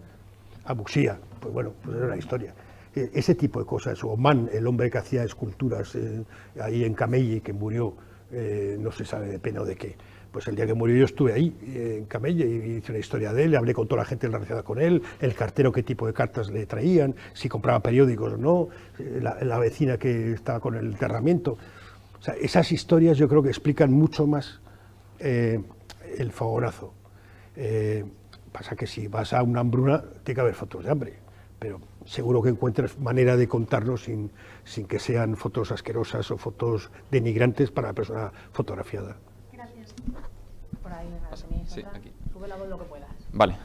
a 0.66 0.74
Buxía. 0.74 1.20
Pues 1.40 1.54
bueno, 1.54 1.72
pues 1.82 1.96
era 1.96 2.08
la 2.08 2.18
historia. 2.18 2.54
E- 2.94 3.12
Ese 3.14 3.34
tipo 3.34 3.62
de 3.62 3.66
cosas. 3.66 4.04
O 4.04 4.18
Man, 4.18 4.50
el 4.52 4.68
hombre 4.68 4.92
que 4.92 4.98
hacía 4.98 5.24
esculturas 5.24 5.96
eh, 5.96 6.22
ahí 6.62 6.84
en 6.84 6.96
Camelli, 6.96 7.40
que 7.40 7.54
murió, 7.54 7.94
eh, 8.34 8.76
no 8.78 8.92
se 8.92 9.06
sabe 9.06 9.30
de 9.30 9.40
pena 9.40 9.62
o 9.62 9.66
de 9.66 9.78
qué. 9.78 9.96
Pues 10.32 10.48
el 10.48 10.56
día 10.56 10.68
que 10.68 10.76
murió 10.76 10.96
yo 10.96 11.06
estuve 11.06 11.34
ahí, 11.34 11.56
en 11.74 12.06
Camelle, 12.06 12.46
y 12.46 12.78
hice 12.78 12.92
una 12.92 13.00
historia 13.00 13.34
de 13.34 13.46
él, 13.46 13.56
hablé 13.56 13.74
con 13.74 13.88
toda 13.88 14.04
la 14.04 14.06
gente 14.06 14.28
relacionada 14.28 14.64
con 14.64 14.80
él, 14.80 15.02
el 15.22 15.34
cartero 15.34 15.72
qué 15.72 15.82
tipo 15.82 16.06
de 16.06 16.14
cartas 16.14 16.52
le 16.52 16.68
traían, 16.68 17.16
si 17.34 17.50
compraba 17.50 17.80
periódicos 17.80 18.34
o 18.34 18.38
no, 18.38 18.70
eh, 19.00 19.22
la, 19.22 19.58
vecina 19.58 19.98
que 19.98 20.34
estaba 20.34 20.60
con 20.60 20.76
el 20.76 20.86
enterramiento. 20.86 21.58
Esas 22.40 22.72
historias 22.72 23.18
yo 23.18 23.28
creo 23.28 23.42
que 23.42 23.50
explican 23.50 23.92
mucho 23.92 24.28
más 24.28 24.60
eh, 25.20 25.62
el 26.18 26.32
fogonazo. 26.32 26.94
Eh, 27.56 28.06
pasa 28.52 28.76
que 28.76 28.86
si 28.86 29.08
vas 29.08 29.34
a 29.34 29.42
una 29.42 29.62
hambruna, 29.62 30.04
tiene 30.24 30.36
que 30.36 30.42
haber 30.42 30.54
fotos 30.54 30.84
de 30.84 30.92
hambre, 30.92 31.14
pero 31.58 31.80
seguro 32.06 32.42
que 32.42 32.50
encuentras 32.50 33.00
manera 33.00 33.36
de 33.36 33.48
contarlo 33.48 33.98
sin, 33.98 34.32
sin 34.64 34.86
que 34.86 35.00
sean 35.00 35.36
fotos 35.36 35.72
asquerosas 35.72 36.30
o 36.30 36.38
fotos 36.38 36.92
denigrantes 37.10 37.72
para 37.72 37.88
la 37.88 37.94
persona 37.94 38.32
fotografiada. 38.52 39.18
Por 40.82 40.94
ahí, 40.94 41.08
Sí, 41.66 41.84
aquí. 41.94 42.12
Sube 42.34 42.48
la 42.48 42.56
voz 42.56 42.70
lo 42.70 42.78
que 42.80 42.86
puedas. 42.86 43.10
Vale. 43.34 43.56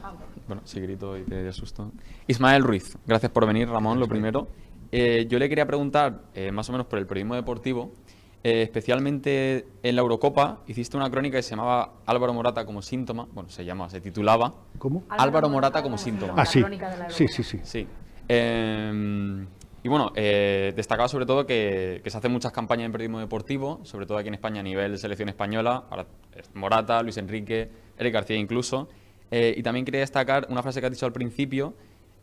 Bueno, 0.46 0.62
si 0.64 0.80
grito 0.80 1.16
y 1.16 1.22
te 1.22 1.48
asusto. 1.48 1.92
Ismael 2.26 2.62
Ruiz, 2.62 2.98
gracias 3.06 3.32
por 3.32 3.46
venir, 3.46 3.68
Ramón, 3.68 3.98
lo 3.98 4.06
primero. 4.08 4.48
Eh, 4.92 5.26
yo 5.28 5.38
le 5.38 5.48
quería 5.48 5.66
preguntar, 5.66 6.22
eh, 6.34 6.52
más 6.52 6.68
o 6.68 6.72
menos 6.72 6.86
por 6.86 6.98
el 6.98 7.06
periodismo 7.06 7.34
deportivo, 7.34 7.92
eh, 8.44 8.62
especialmente 8.62 9.66
en 9.82 9.96
la 9.96 10.02
Eurocopa, 10.02 10.60
hiciste 10.66 10.96
una 10.96 11.10
crónica 11.10 11.38
que 11.38 11.42
se 11.42 11.50
llamaba 11.50 11.94
Álvaro 12.06 12.34
Morata 12.34 12.64
como 12.64 12.82
síntoma. 12.82 13.26
Bueno, 13.32 13.48
se 13.48 13.64
llama, 13.64 13.88
se 13.88 14.00
titulaba 14.00 14.54
¿Cómo? 14.78 15.02
Álvaro 15.08 15.48
Morata 15.48 15.82
como 15.82 15.98
síntoma. 15.98 16.34
Ah, 16.36 16.44
sí. 16.44 16.60
crónica 16.60 16.90
de 16.90 16.98
la 16.98 17.10
Sí, 17.10 17.26
sí, 17.26 17.42
sí. 17.42 17.60
Sí. 17.64 17.88
Eh, 19.84 19.86
y 19.86 19.88
bueno, 19.88 20.12
eh, 20.16 20.72
destacaba 20.74 21.08
sobre 21.08 21.26
todo 21.26 21.46
que, 21.46 22.00
que 22.02 22.10
se 22.10 22.16
hacen 22.16 22.32
muchas 22.32 22.52
campañas 22.52 22.86
en 22.86 22.92
periodismo 22.92 23.20
deportivo, 23.20 23.80
sobre 23.84 24.06
todo 24.06 24.18
aquí 24.18 24.28
en 24.28 24.34
España 24.34 24.60
a 24.60 24.62
nivel 24.62 24.98
selección 24.98 25.28
española, 25.28 25.84
ahora 25.90 26.06
es 26.34 26.50
Morata, 26.54 27.02
Luis 27.02 27.18
Enrique, 27.18 27.68
Eric 27.98 28.14
García 28.14 28.36
incluso. 28.36 28.88
Eh, 29.30 29.54
y 29.56 29.62
también 29.62 29.84
quería 29.84 30.00
destacar 30.00 30.46
una 30.48 30.62
frase 30.62 30.80
que 30.80 30.86
has 30.86 30.92
dicho 30.92 31.06
al 31.06 31.12
principio, 31.12 31.74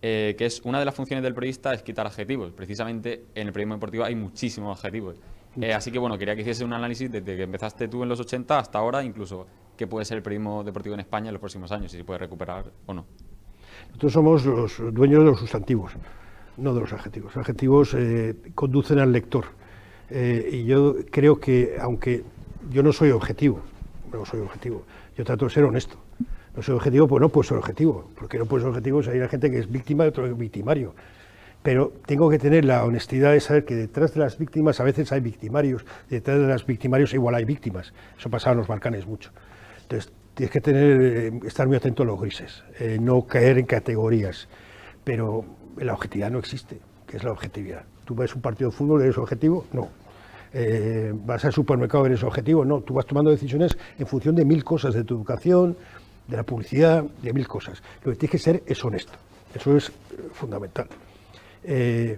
eh, 0.01 0.35
que 0.37 0.45
es 0.45 0.61
una 0.61 0.79
de 0.79 0.85
las 0.85 0.95
funciones 0.95 1.23
del 1.23 1.33
periodista 1.33 1.73
es 1.73 1.83
quitar 1.83 2.07
adjetivos. 2.07 2.51
Precisamente 2.51 3.25
en 3.35 3.47
el 3.47 3.53
periodismo 3.53 3.75
deportivo 3.75 4.03
hay 4.05 4.15
muchísimos 4.15 4.77
adjetivos. 4.77 5.17
Eh, 5.59 5.73
así 5.73 5.91
que 5.91 5.99
bueno, 5.99 6.17
quería 6.17 6.35
que 6.35 6.41
hiciese 6.41 6.63
un 6.63 6.73
análisis 6.73 7.11
desde 7.11 7.35
que 7.35 7.43
empezaste 7.43 7.87
tú 7.87 8.03
en 8.03 8.09
los 8.09 8.19
80 8.19 8.57
hasta 8.57 8.79
ahora, 8.79 9.03
incluso 9.03 9.45
qué 9.75 9.85
puede 9.85 10.05
ser 10.05 10.17
el 10.17 10.23
periodismo 10.23 10.63
deportivo 10.63 10.95
en 10.95 11.01
España 11.01 11.27
en 11.27 11.33
los 11.33 11.41
próximos 11.41 11.71
años, 11.71 11.91
si 11.91 11.97
se 11.97 12.03
puede 12.03 12.19
recuperar 12.19 12.71
o 12.85 12.93
no. 12.93 13.05
Nosotros 13.87 14.13
somos 14.13 14.45
los 14.45 14.93
dueños 14.93 15.19
de 15.19 15.25
los 15.25 15.39
sustantivos, 15.39 15.91
no 16.57 16.73
de 16.73 16.81
los 16.81 16.93
adjetivos. 16.93 17.35
Los 17.35 17.41
adjetivos 17.41 17.93
eh, 17.93 18.35
conducen 18.55 18.99
al 18.99 19.11
lector. 19.11 19.45
Eh, 20.09 20.49
y 20.51 20.65
yo 20.65 20.95
creo 21.09 21.39
que, 21.39 21.77
aunque 21.79 22.23
yo 22.69 22.83
no 22.83 22.91
soy 22.91 23.11
objetivo, 23.11 23.61
no 24.11 24.25
soy 24.25 24.41
objetivo, 24.41 24.83
yo 25.17 25.23
trato 25.23 25.45
de 25.45 25.51
ser 25.51 25.63
honesto. 25.63 25.97
No 26.55 26.61
soy 26.61 26.75
objetivo, 26.75 27.07
pues 27.07 27.21
no 27.21 27.29
puedo 27.29 27.47
ser 27.47 27.57
objetivo, 27.57 28.09
porque 28.15 28.37
no 28.37 28.45
puedo 28.45 28.63
ser 28.63 28.69
objetivo 28.69 29.01
si 29.01 29.09
hay 29.09 29.17
una 29.19 29.29
gente 29.29 29.49
que 29.49 29.59
es 29.59 29.71
víctima 29.71 30.03
y 30.03 30.09
otro 30.09 30.25
que 30.25 30.31
es 30.31 30.37
victimario. 30.37 30.93
Pero 31.63 31.93
tengo 32.05 32.29
que 32.29 32.39
tener 32.39 32.65
la 32.65 32.83
honestidad 32.83 33.31
de 33.31 33.39
saber 33.39 33.63
que 33.63 33.75
detrás 33.75 34.13
de 34.13 34.19
las 34.19 34.37
víctimas 34.37 34.79
a 34.79 34.83
veces 34.83 35.11
hay 35.11 35.21
victimarios, 35.21 35.85
detrás 36.09 36.39
de 36.39 36.47
las 36.47 36.65
victimarios 36.65 37.13
igual 37.13 37.35
hay 37.35 37.45
víctimas. 37.45 37.93
Eso 38.17 38.29
pasaba 38.29 38.53
en 38.53 38.57
los 38.57 38.67
Balcanes 38.67 39.05
mucho. 39.05 39.31
Entonces, 39.83 40.11
tienes 40.33 40.51
que 40.51 40.59
tener, 40.59 41.01
eh, 41.01 41.39
estar 41.45 41.67
muy 41.67 41.77
atento 41.77 42.03
a 42.03 42.05
los 42.05 42.19
grises, 42.19 42.63
no 42.99 43.25
caer 43.27 43.59
en 43.59 43.65
categorías. 43.65 44.49
Pero 45.03 45.45
la 45.77 45.93
objetividad 45.93 46.31
no 46.31 46.39
existe. 46.39 46.79
¿Qué 47.07 47.17
es 47.17 47.23
la 47.23 47.31
objetividad? 47.31 47.83
¿Tú 48.05 48.15
ves 48.15 48.33
un 48.35 48.41
partido 48.41 48.69
de 48.69 48.75
fútbol, 48.75 49.01
eres 49.01 49.17
objetivo? 49.17 49.65
No. 49.73 49.89
Eh, 50.53 51.11
¿Vas 51.13 51.43
al 51.45 51.53
supermercado, 51.53 52.05
eres 52.05 52.23
objetivo? 52.23 52.63
No. 52.65 52.81
Tú 52.81 52.93
vas 52.93 53.05
tomando 53.05 53.31
decisiones 53.31 53.77
en 53.97 54.07
función 54.07 54.35
de 54.35 54.45
mil 54.45 54.63
cosas, 54.63 54.93
de 54.93 55.03
tu 55.03 55.15
educación, 55.15 55.75
de 56.27 56.37
la 56.37 56.43
publicidad, 56.43 57.03
de 57.03 57.33
mil 57.33 57.47
cosas. 57.47 57.81
Lo 58.03 58.11
que 58.11 58.17
tienes 58.17 58.31
que 58.31 58.37
ser 58.37 58.63
es 58.65 58.83
honesto. 58.83 59.13
Eso 59.53 59.75
es 59.75 59.89
eh, 59.89 59.91
fundamental. 60.33 60.87
Eh, 61.63 62.17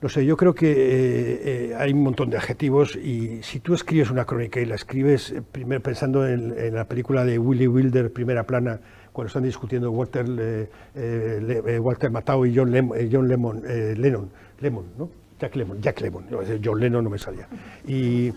no 0.00 0.08
sé, 0.08 0.24
yo 0.24 0.36
creo 0.36 0.54
que 0.54 1.74
hay 1.76 1.92
un 1.92 2.04
montón 2.04 2.30
de 2.30 2.36
adjetivos 2.36 2.94
y 2.94 3.42
si 3.42 3.58
tú 3.58 3.74
escribes 3.74 4.10
una 4.12 4.24
crónica 4.24 4.60
y 4.60 4.64
la 4.64 4.76
escribes 4.76 5.34
primero 5.50 5.82
pensando 5.82 6.24
en, 6.24 6.56
en 6.56 6.74
la 6.76 6.84
película 6.84 7.24
de 7.24 7.36
Willy 7.36 7.66
Wilder, 7.66 8.12
Primera 8.12 8.44
Plana, 8.44 8.78
cuando 9.18 9.26
están 9.26 9.42
discutiendo 9.42 9.90
Walter, 9.90 10.26
eh, 10.38 10.70
eh, 10.94 11.78
Walter 11.80 12.08
y 12.12 12.56
John, 12.56 12.70
Lem- 12.70 12.94
eh, 12.94 13.08
John 13.10 13.26
Lemon, 13.26 13.64
eh, 13.66 13.96
Lennon, 13.98 14.30
Lemon, 14.60 14.84
¿no? 14.96 15.10
Jack 15.40 15.56
Lemon, 15.56 15.82
Jack 15.82 16.00
Lemon, 16.02 16.26
John 16.64 16.78
Lennon 16.78 17.02
no 17.02 17.10
me 17.10 17.18
salía. 17.18 17.48
Y, 17.84 18.32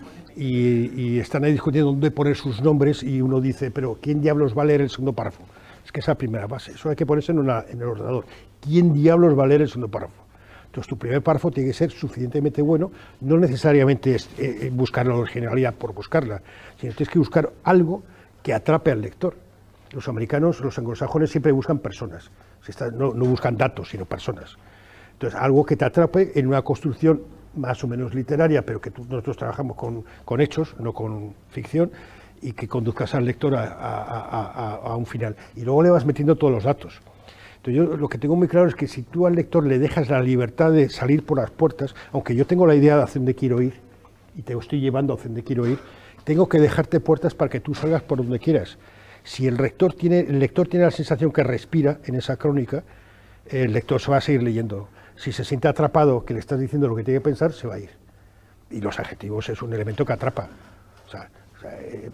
están 1.20 1.44
ahí 1.44 1.52
discutiendo 1.52 1.92
dónde 1.92 2.10
poner 2.10 2.34
sus 2.34 2.60
nombres 2.62 3.04
y 3.04 3.22
uno 3.22 3.40
dice, 3.40 3.70
pero 3.70 3.96
¿quién 4.02 4.20
diablos 4.20 4.58
va 4.58 4.62
a 4.62 4.64
leer 4.64 4.80
el 4.80 4.90
segundo 4.90 5.12
párrafo? 5.12 5.44
Es 5.84 5.92
que 5.92 6.00
esa 6.00 6.16
primera 6.16 6.48
base, 6.48 6.72
eso 6.72 6.90
hay 6.90 6.96
que 6.96 7.06
ponerse 7.06 7.30
en, 7.30 7.38
el 7.38 7.82
ordenador. 7.84 8.24
¿Quién 8.60 8.92
diablos 8.92 9.38
va 9.38 9.44
a 9.44 9.46
leer 9.46 9.62
el 9.62 9.68
segundo 9.68 9.88
párrafo? 9.88 10.24
Entonces, 10.66 10.88
tu 10.88 10.98
primer 10.98 11.22
párrafo 11.22 11.52
tiene 11.52 11.68
que 11.68 11.74
ser 11.74 11.92
suficientemente 11.92 12.60
bueno, 12.60 12.90
no 13.20 13.36
necesariamente 13.38 14.16
es 14.16 14.28
eh, 14.36 14.68
buscar 14.74 15.06
la 15.06 15.14
originalidad 15.14 15.74
por 15.74 15.94
buscarla, 15.94 16.42
sino 16.80 16.92
tienes 16.92 17.08
que 17.08 17.20
buscar 17.20 17.52
algo 17.62 18.02
que 18.42 18.52
atrape 18.52 18.90
al 18.90 19.00
lector. 19.00 19.41
Los 19.92 20.08
americanos, 20.08 20.60
los 20.60 20.78
anglosajones 20.78 21.30
siempre 21.30 21.52
buscan 21.52 21.78
personas, 21.78 22.30
no, 22.94 23.12
buscan 23.12 23.56
datos, 23.56 23.90
sino 23.90 24.04
personas. 24.06 24.56
Entonces, 25.12 25.38
algo 25.38 25.64
que 25.64 25.76
te 25.76 25.84
atrape 25.84 26.38
en 26.38 26.46
una 26.46 26.62
construcción 26.62 27.22
más 27.54 27.84
o 27.84 27.88
menos 27.88 28.14
literaria, 28.14 28.64
pero 28.64 28.80
que 28.80 28.90
nosotros 28.90 29.36
trabajamos 29.36 29.76
con, 29.76 30.40
hechos, 30.40 30.74
no 30.78 30.92
con 30.92 31.34
ficción, 31.50 31.90
y 32.40 32.52
que 32.52 32.66
conduzcas 32.66 33.14
al 33.14 33.24
lector 33.24 33.54
a- 33.54 34.78
a 34.82 34.96
un 34.96 35.06
final. 35.06 35.36
Y 35.54 35.62
luego 35.62 35.82
le 35.82 35.90
vas 35.90 36.04
metiendo 36.04 36.34
todos 36.36 36.52
los 36.52 36.64
datos. 36.64 37.00
Entonces 37.64 37.74
yo 37.76 37.96
lo 37.96 38.08
que 38.08 38.18
tengo 38.18 38.34
muy 38.34 38.48
claro 38.48 38.66
es 38.66 38.74
que 38.74 38.88
si 38.88 39.02
tú 39.02 39.26
al 39.28 39.36
lector 39.36 39.64
le 39.64 39.78
dejas 39.78 40.08
la 40.10 40.20
libertad 40.20 40.72
de 40.72 40.88
salir 40.88 41.24
por 41.24 41.38
las 41.38 41.50
puertas, 41.52 41.94
aunque 42.10 42.34
yo 42.34 42.44
tengo 42.44 42.66
la 42.66 42.74
idea 42.74 42.96
de 42.96 43.04
hacia 43.04 43.20
dónde 43.20 43.36
quiero 43.36 43.62
ir, 43.62 43.74
y 44.34 44.42
te 44.42 44.54
estoy 44.58 44.80
llevando 44.80 45.14
hacia 45.14 45.26
dónde 45.26 45.44
quiero 45.44 45.68
ir, 45.68 45.78
tengo 46.24 46.48
que 46.48 46.58
dejarte 46.58 46.98
puertas 46.98 47.34
para 47.34 47.48
que 47.48 47.60
tú 47.60 47.74
salgas 47.74 48.02
por 48.02 48.18
donde 48.18 48.40
quieras. 48.40 48.78
Si 49.24 49.46
el 49.46 49.56
lector 49.56 49.94
tiene, 49.94 50.20
el 50.20 50.38
lector 50.38 50.68
tiene 50.68 50.84
la 50.84 50.90
sensación 50.90 51.32
que 51.32 51.42
respira 51.42 51.98
en 52.04 52.16
esa 52.16 52.36
crónica, 52.36 52.82
el 53.46 53.72
lector 53.72 54.00
se 54.00 54.10
va 54.10 54.18
a 54.18 54.20
seguir 54.20 54.42
leyendo. 54.42 54.88
Si 55.16 55.32
se 55.32 55.44
siente 55.44 55.68
atrapado 55.68 56.24
que 56.24 56.34
le 56.34 56.40
estás 56.40 56.58
diciendo 56.58 56.88
lo 56.88 56.96
que 56.96 57.04
tiene 57.04 57.20
que 57.20 57.24
pensar, 57.24 57.52
se 57.52 57.66
va 57.66 57.74
a 57.74 57.78
ir. 57.78 57.90
Y 58.70 58.80
los 58.80 58.98
adjetivos 58.98 59.48
es 59.48 59.62
un 59.62 59.72
elemento 59.72 60.04
que 60.04 60.12
atrapa. 60.12 60.48
O 61.06 61.10
sea, 61.10 61.28
eh, 61.64 62.10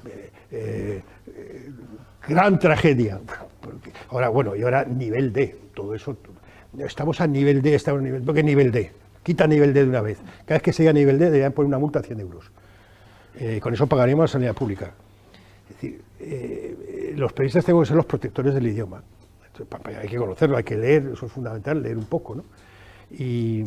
eh, 0.50 1.02
eh, 1.26 1.70
gran 2.26 2.58
tragedia. 2.58 3.20
Ahora, 4.10 4.28
bueno, 4.28 4.56
y 4.56 4.62
ahora 4.62 4.84
nivel 4.84 5.32
D, 5.32 5.56
todo 5.74 5.94
eso. 5.94 6.16
Estamos 6.78 7.20
a 7.20 7.26
nivel 7.26 7.62
D, 7.62 7.74
estamos 7.74 8.00
a 8.00 8.04
nivel, 8.04 8.22
¿por 8.22 8.34
qué 8.34 8.42
nivel 8.42 8.70
D? 8.70 8.92
Quita 9.22 9.46
nivel 9.46 9.72
D 9.72 9.82
de 9.82 9.88
una 9.88 10.00
vez. 10.00 10.18
Cada 10.44 10.56
vez 10.56 10.62
que 10.62 10.72
se 10.72 10.82
diga 10.82 10.92
nivel 10.92 11.18
D, 11.18 11.26
deberían 11.26 11.52
poner 11.52 11.68
una 11.68 11.78
multa 11.78 12.00
de 12.00 12.06
100 12.08 12.20
euros. 12.20 12.50
Con 13.60 13.72
eso 13.72 13.86
pagaríamos 13.86 14.24
la 14.24 14.28
sanidad 14.28 14.54
pública. 14.54 14.92
Es 15.70 15.76
decir, 15.76 16.02
los 17.20 17.32
periodistas 17.32 17.64
tenemos 17.64 17.84
que 17.84 17.88
ser 17.88 17.96
los 17.96 18.06
protectores 18.06 18.54
del 18.54 18.66
idioma. 18.66 19.02
Hay 20.00 20.08
que 20.08 20.16
conocerlo, 20.16 20.56
hay 20.56 20.64
que 20.64 20.76
leer, 20.76 21.10
eso 21.12 21.26
es 21.26 21.32
fundamental, 21.32 21.82
leer 21.82 21.98
un 21.98 22.04
poco. 22.04 22.34
¿no? 22.36 22.44
Y, 23.10 23.64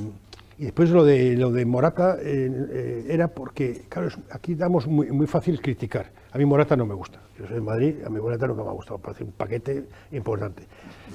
después 0.58 0.90
lo 0.92 1.04
de, 1.04 1.36
lo 1.36 1.52
de 1.52 1.66
Morata 1.66 2.18
eh, 2.22 3.06
era 3.10 3.28
porque, 3.28 3.84
claro, 3.90 4.10
aquí 4.30 4.56
damos 4.56 4.88
muy, 4.88 5.12
muy 5.12 5.28
fácil 5.28 5.60
criticar. 5.62 6.12
A 6.32 6.38
mí 6.38 6.46
Morata 6.46 6.76
no 6.76 6.86
me 6.86 6.94
gusta. 6.94 7.20
Yo 7.38 7.46
soy 7.46 7.56
de 7.56 7.62
Madrid, 7.62 7.96
a 8.06 8.10
mí 8.10 8.22
Morata 8.22 8.48
nunca 8.48 8.64
me 8.64 8.70
ha 8.70 8.74
gustado, 8.74 9.00
parece 9.00 9.24
un 9.24 9.32
paquete 9.32 9.86
importante. 10.12 10.64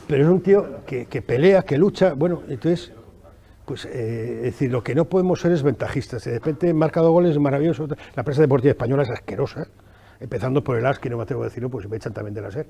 Pero 0.07 0.25
es 0.25 0.29
un 0.29 0.41
tío 0.43 0.85
que, 0.85 1.07
que 1.07 1.23
pelea, 1.23 1.63
que 1.63 1.79
lucha, 1.79 2.13
bueno, 2.13 2.43
entonces 2.49 2.93
pues 3.67 3.85
eh, 3.85 4.37
es 4.39 4.43
decir, 4.43 4.71
lo 4.71 4.83
que 4.83 4.95
no 4.95 5.07
podemos 5.07 5.41
ser 5.41 5.53
es 5.53 5.63
ventajistas. 5.63 6.25
De 6.25 6.33
repente 6.33 6.73
marca 6.73 7.01
dos 7.01 7.11
goles, 7.11 7.33
es 7.33 7.39
maravilloso. 7.39 7.89
La 8.15 8.23
prensa 8.23 8.41
deportiva 8.41 8.71
española 8.71 9.03
es 9.03 9.11
asquerosa, 9.11 9.67
empezando 10.21 10.63
por 10.63 10.77
el 10.77 10.87
AS, 10.87 10.99
que 10.99 11.11
no 11.11 11.17
me 11.17 11.23
atrevo 11.23 11.43
a 11.43 11.47
decirlo, 11.47 11.71
pues 11.71 11.89
me 11.89 11.97
echan 11.97 12.13
también 12.13 12.35
de 12.35 12.43
la 12.43 12.51
SER. 12.51 12.67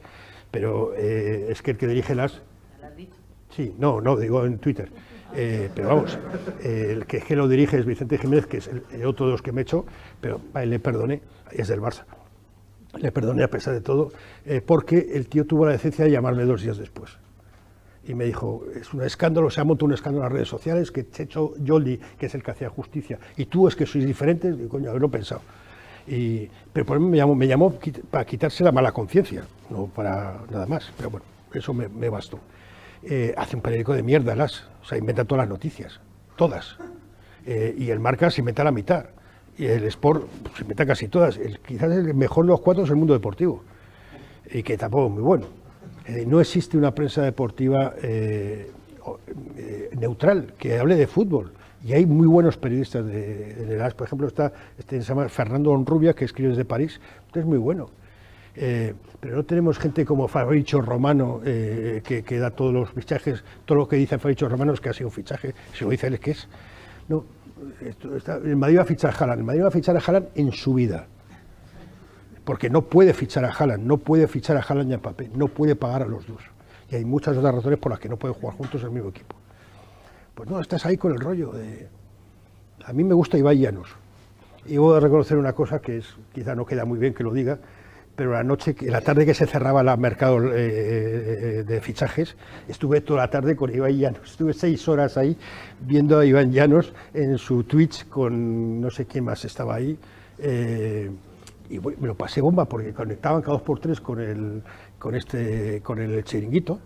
Pero 0.51 0.95
eh, 0.97 1.49
es 1.51 1.63
que 1.63 1.73
el 1.73 1.77
que 1.77 1.87
dirige 1.87 2.13
el 2.13 2.21
AS... 2.21 2.43
Sí, 3.51 3.75
no, 3.79 4.01
no, 4.01 4.17
digo 4.17 4.45
en 4.45 4.59
Twitter. 4.59 4.91
Eh, 5.35 5.71
pero 5.75 5.89
vamos, 5.89 6.19
eh, 6.63 6.89
el 6.91 7.07
que, 7.07 7.37
lo 7.37 7.49
dirige 7.49 7.79
es 7.79 7.87
Vicente 7.87 8.19
Jiménez, 8.19 8.47
que 8.47 8.59
es 8.59 8.69
el, 8.69 8.83
el 8.93 9.07
otro 9.07 9.27
de 9.27 9.33
los 9.33 9.43
que 9.43 9.53
me 9.53 9.63
echo, 9.63 9.85
pero 10.21 10.41
a 10.55 10.63
él 10.63 10.71
le 10.71 10.79
perdoné, 10.79 11.23
es 11.53 11.69
del 11.69 11.81
Barça. 11.81 12.05
Le 12.99 13.13
perdoné 13.13 13.43
a 13.45 13.51
pesar 13.51 13.75
de 13.75 13.81
todo, 13.81 14.13
eh, 14.45 14.63
porque 14.65 15.11
el 15.15 15.29
tío 15.29 15.47
tuvo 15.47 15.67
la 15.67 15.73
decencia 15.73 16.05
de 16.05 16.11
llamarme 16.11 16.45
dos 16.45 16.63
días 16.63 16.79
después 16.79 17.19
y 18.09 18.15
me 18.15 18.25
dijo, 18.25 18.65
es 18.75 18.95
un 18.95 19.03
escándalo, 19.03 19.51
se 19.51 19.61
ha 19.61 19.65
montado 19.65 19.87
un 19.87 19.93
escándalo 19.93 20.23
en 20.23 20.25
las 20.27 20.33
redes 20.33 20.49
sociales, 20.49 20.93
que 20.93 21.11
Checho 21.11 21.55
Joldi, 21.67 21.99
que 22.19 22.27
es 22.27 22.35
el 22.35 22.43
que 22.43 22.53
hacía 22.53 22.69
justicia, 22.69 23.19
y 23.37 23.47
tú 23.47 23.67
es 23.67 23.75
que 23.75 23.85
sois 23.85 24.07
diferentes, 24.07 24.57
digo, 24.57 24.69
coño, 24.69 24.91
haberlo 24.91 25.11
pensado. 25.11 25.41
Y, 26.07 26.49
pero 26.73 26.87
por 26.87 27.01
mí 27.01 27.09
me 27.09 27.47
llamó, 27.47 27.75
para 28.11 28.25
quitarse 28.25 28.63
la 28.63 28.73
mala 28.73 28.93
conciencia, 28.93 29.45
no 29.71 29.87
para 29.87 30.41
nada 30.51 30.67
más, 30.67 30.93
pero 30.97 31.11
bueno, 31.11 31.27
eso 31.53 31.75
me, 31.75 32.09
bastó. 32.09 32.39
Eh, 33.03 33.35
hace 33.37 33.57
un 33.57 33.63
periódico 33.63 33.93
de 33.93 34.03
mierda, 34.03 34.35
las, 34.37 34.65
o 34.83 34.85
sea, 34.85 34.99
inventa 34.99 35.25
todas 35.25 35.45
las 35.45 35.49
noticias, 35.49 36.01
todas. 36.37 36.77
Eh, 37.45 37.75
y 37.77 37.91
el 37.91 38.01
Marca 38.01 38.31
se 38.31 38.41
inventa 38.41 38.65
la 38.65 38.73
mitad. 38.73 39.07
Y 39.59 39.65
el 39.65 39.85
Sport 39.85 40.29
se 40.57 40.65
meta 40.65 40.85
casi 40.85 41.09
todas. 41.09 41.41
Quizás 41.67 41.91
el 41.91 42.13
mejor 42.13 42.45
de 42.45 42.51
los 42.51 42.61
cuatro 42.61 42.85
es 42.85 42.91
el 42.91 42.97
mundo 42.97 43.15
deportivo, 43.15 43.65
y 44.51 44.63
que 44.63 44.77
tampoco 44.77 45.07
es 45.07 45.13
muy 45.13 45.23
bueno. 45.23 45.47
No 46.27 46.41
existe 46.41 46.77
una 46.77 46.95
prensa 46.95 47.23
deportiva 47.23 47.95
eh, 48.01 48.71
neutral 49.99 50.53
que 50.59 50.79
hable 50.79 50.95
de 50.95 51.07
fútbol. 51.07 51.53
Y 51.87 51.93
hay 51.93 52.05
muy 52.05 52.27
buenos 52.27 52.57
periodistas 52.57 53.07
de, 53.07 53.55
de 53.55 53.77
las, 53.77 53.95
por 53.95 54.09
ejemplo, 54.09 54.27
está 54.27 54.53
este, 54.77 55.01
Fernando 55.29 55.71
Onrubia, 55.71 56.15
que 56.15 56.25
escribe 56.25 56.49
desde 56.51 56.65
París, 56.65 57.01
es 57.33 57.45
muy 57.45 57.59
bueno. 57.59 57.91
Eh, 58.57 58.95
pero 59.21 59.37
no 59.37 59.45
tenemos 59.45 59.79
gente 59.79 60.05
como 60.05 60.27
Fabricio 60.27 60.81
Romano, 60.81 61.41
eh, 61.45 62.03
que, 62.05 62.39
da 62.39 62.51
todos 62.51 62.73
los 62.73 62.91
fichajes, 62.91 63.45
todo 63.65 63.79
lo 63.79 63.89
que 63.89 63.97
dice 63.97 64.19
Fabricio 64.19 64.49
Romano 64.49 64.73
es 64.73 64.81
que 64.81 64.89
ha 64.89 64.93
sido 64.95 65.09
un 65.09 65.13
fichaje, 65.13 65.55
si 65.75 65.85
lo 65.85 65.91
dice 65.91 66.09
él 66.09 66.15
es 66.15 66.21
que 66.21 66.31
es. 66.33 66.49
No, 67.09 67.25
esto 67.81 68.17
el 68.45 68.57
Madrid 68.57 68.79
va 68.79 68.83
a 68.83 68.87
fichar 68.87 69.15
a 69.15 69.17
Haaland, 69.17 69.41
el 69.41 69.45
Madrid 69.45 69.63
va 69.63 69.69
a 69.69 69.71
fichar 69.71 69.97
a 69.97 70.01
Haaland 70.01 70.29
en 70.35 70.51
su 70.51 70.75
vida. 70.75 71.07
Porque 72.45 72.69
no 72.69 72.83
puede 72.83 73.15
fichar 73.15 73.45
a 73.45 73.53
Haaland, 73.53 73.85
no 73.85 73.99
puede 73.99 74.27
fichar 74.27 74.57
a 74.57 74.61
Haaland 74.61 74.91
y 74.91 74.95
a 74.95 74.99
Mbappé, 74.99 75.31
no 75.35 75.47
puede 75.47 75.77
pagar 75.77 76.03
a 76.03 76.07
los 76.07 76.27
dos. 76.27 76.43
Y 76.91 76.97
hay 76.97 77.05
muchas 77.05 77.37
otras 77.37 77.55
razones 77.55 77.79
por 77.79 77.93
las 77.93 78.01
que 78.01 78.09
no 78.09 78.17
pueden 78.17 78.35
jugar 78.35 78.57
juntos 78.57 78.83
el 78.83 78.91
mismo 78.91 79.11
equipo. 79.11 79.37
Pues 80.37 80.51
no, 80.51 80.61
estás 80.61 80.85
ahí 80.85 80.99
con 80.99 81.13
el 81.13 81.19
rollo 81.19 81.51
de... 81.53 81.89
A 82.85 82.93
mí 82.93 83.03
me 83.03 83.15
gusta 83.15 83.39
Ibai 83.39 83.59
Llanos. 83.59 83.89
Y 84.67 84.77
voy 84.77 84.95
a 84.95 85.01
reconocer 85.01 85.39
una 85.39 85.55
cosa 85.55 85.79
que 85.79 85.97
es, 85.97 86.15
quizá 86.35 86.55
no 86.55 86.67
queda 86.67 86.85
muy 86.85 86.99
bien 86.99 87.15
que 87.15 87.25
lo 87.25 87.33
diga, 87.33 87.59
pero 88.15 88.33
la 88.33 88.45
noche, 88.45 88.77
la 88.83 89.01
tarde 89.01 89.25
que 89.25 89.33
se 89.33 89.47
cerraba 89.47 89.81
el 89.81 89.99
mercado 89.99 90.53
eh, 90.53 90.59
eh, 90.59 91.65
de 91.67 91.81
fichajes, 91.81 92.37
estuve 92.69 93.01
toda 93.01 93.23
la 93.23 93.31
tarde 93.31 93.57
con 93.57 93.75
Iván 93.75 93.97
Llanos. 93.97 94.31
Estuve 94.31 94.53
seis 94.53 94.87
horas 94.89 95.17
ahí 95.17 95.39
viendo 95.81 96.19
a 96.19 96.27
Iván 96.27 96.53
Llanos 96.53 96.93
en 97.15 97.39
su 97.39 97.65
Twitch 97.65 98.07
con 98.07 98.79
no 98.79 98.91
sé 98.91 99.07
quién 99.07 99.25
más 99.25 99.43
estaba 99.47 99.77
ahí. 99.77 99.99
eh, 100.39 101.11
y 101.69 101.81
me 101.81 102.07
lo 102.07 102.15
pasé 102.15 102.41
bomba 102.41 102.67
porque 102.67 102.93
conectaban 102.93 103.41
cada 103.41 103.55
dos 103.55 103.63
por 103.63 103.81
tres 103.81 104.01
con 104.01 104.21
el, 104.21 104.63
con 105.01 105.17
este, 105.17 105.81
con 105.81 105.99
el 105.99 106.23
chiringuito 106.23 106.79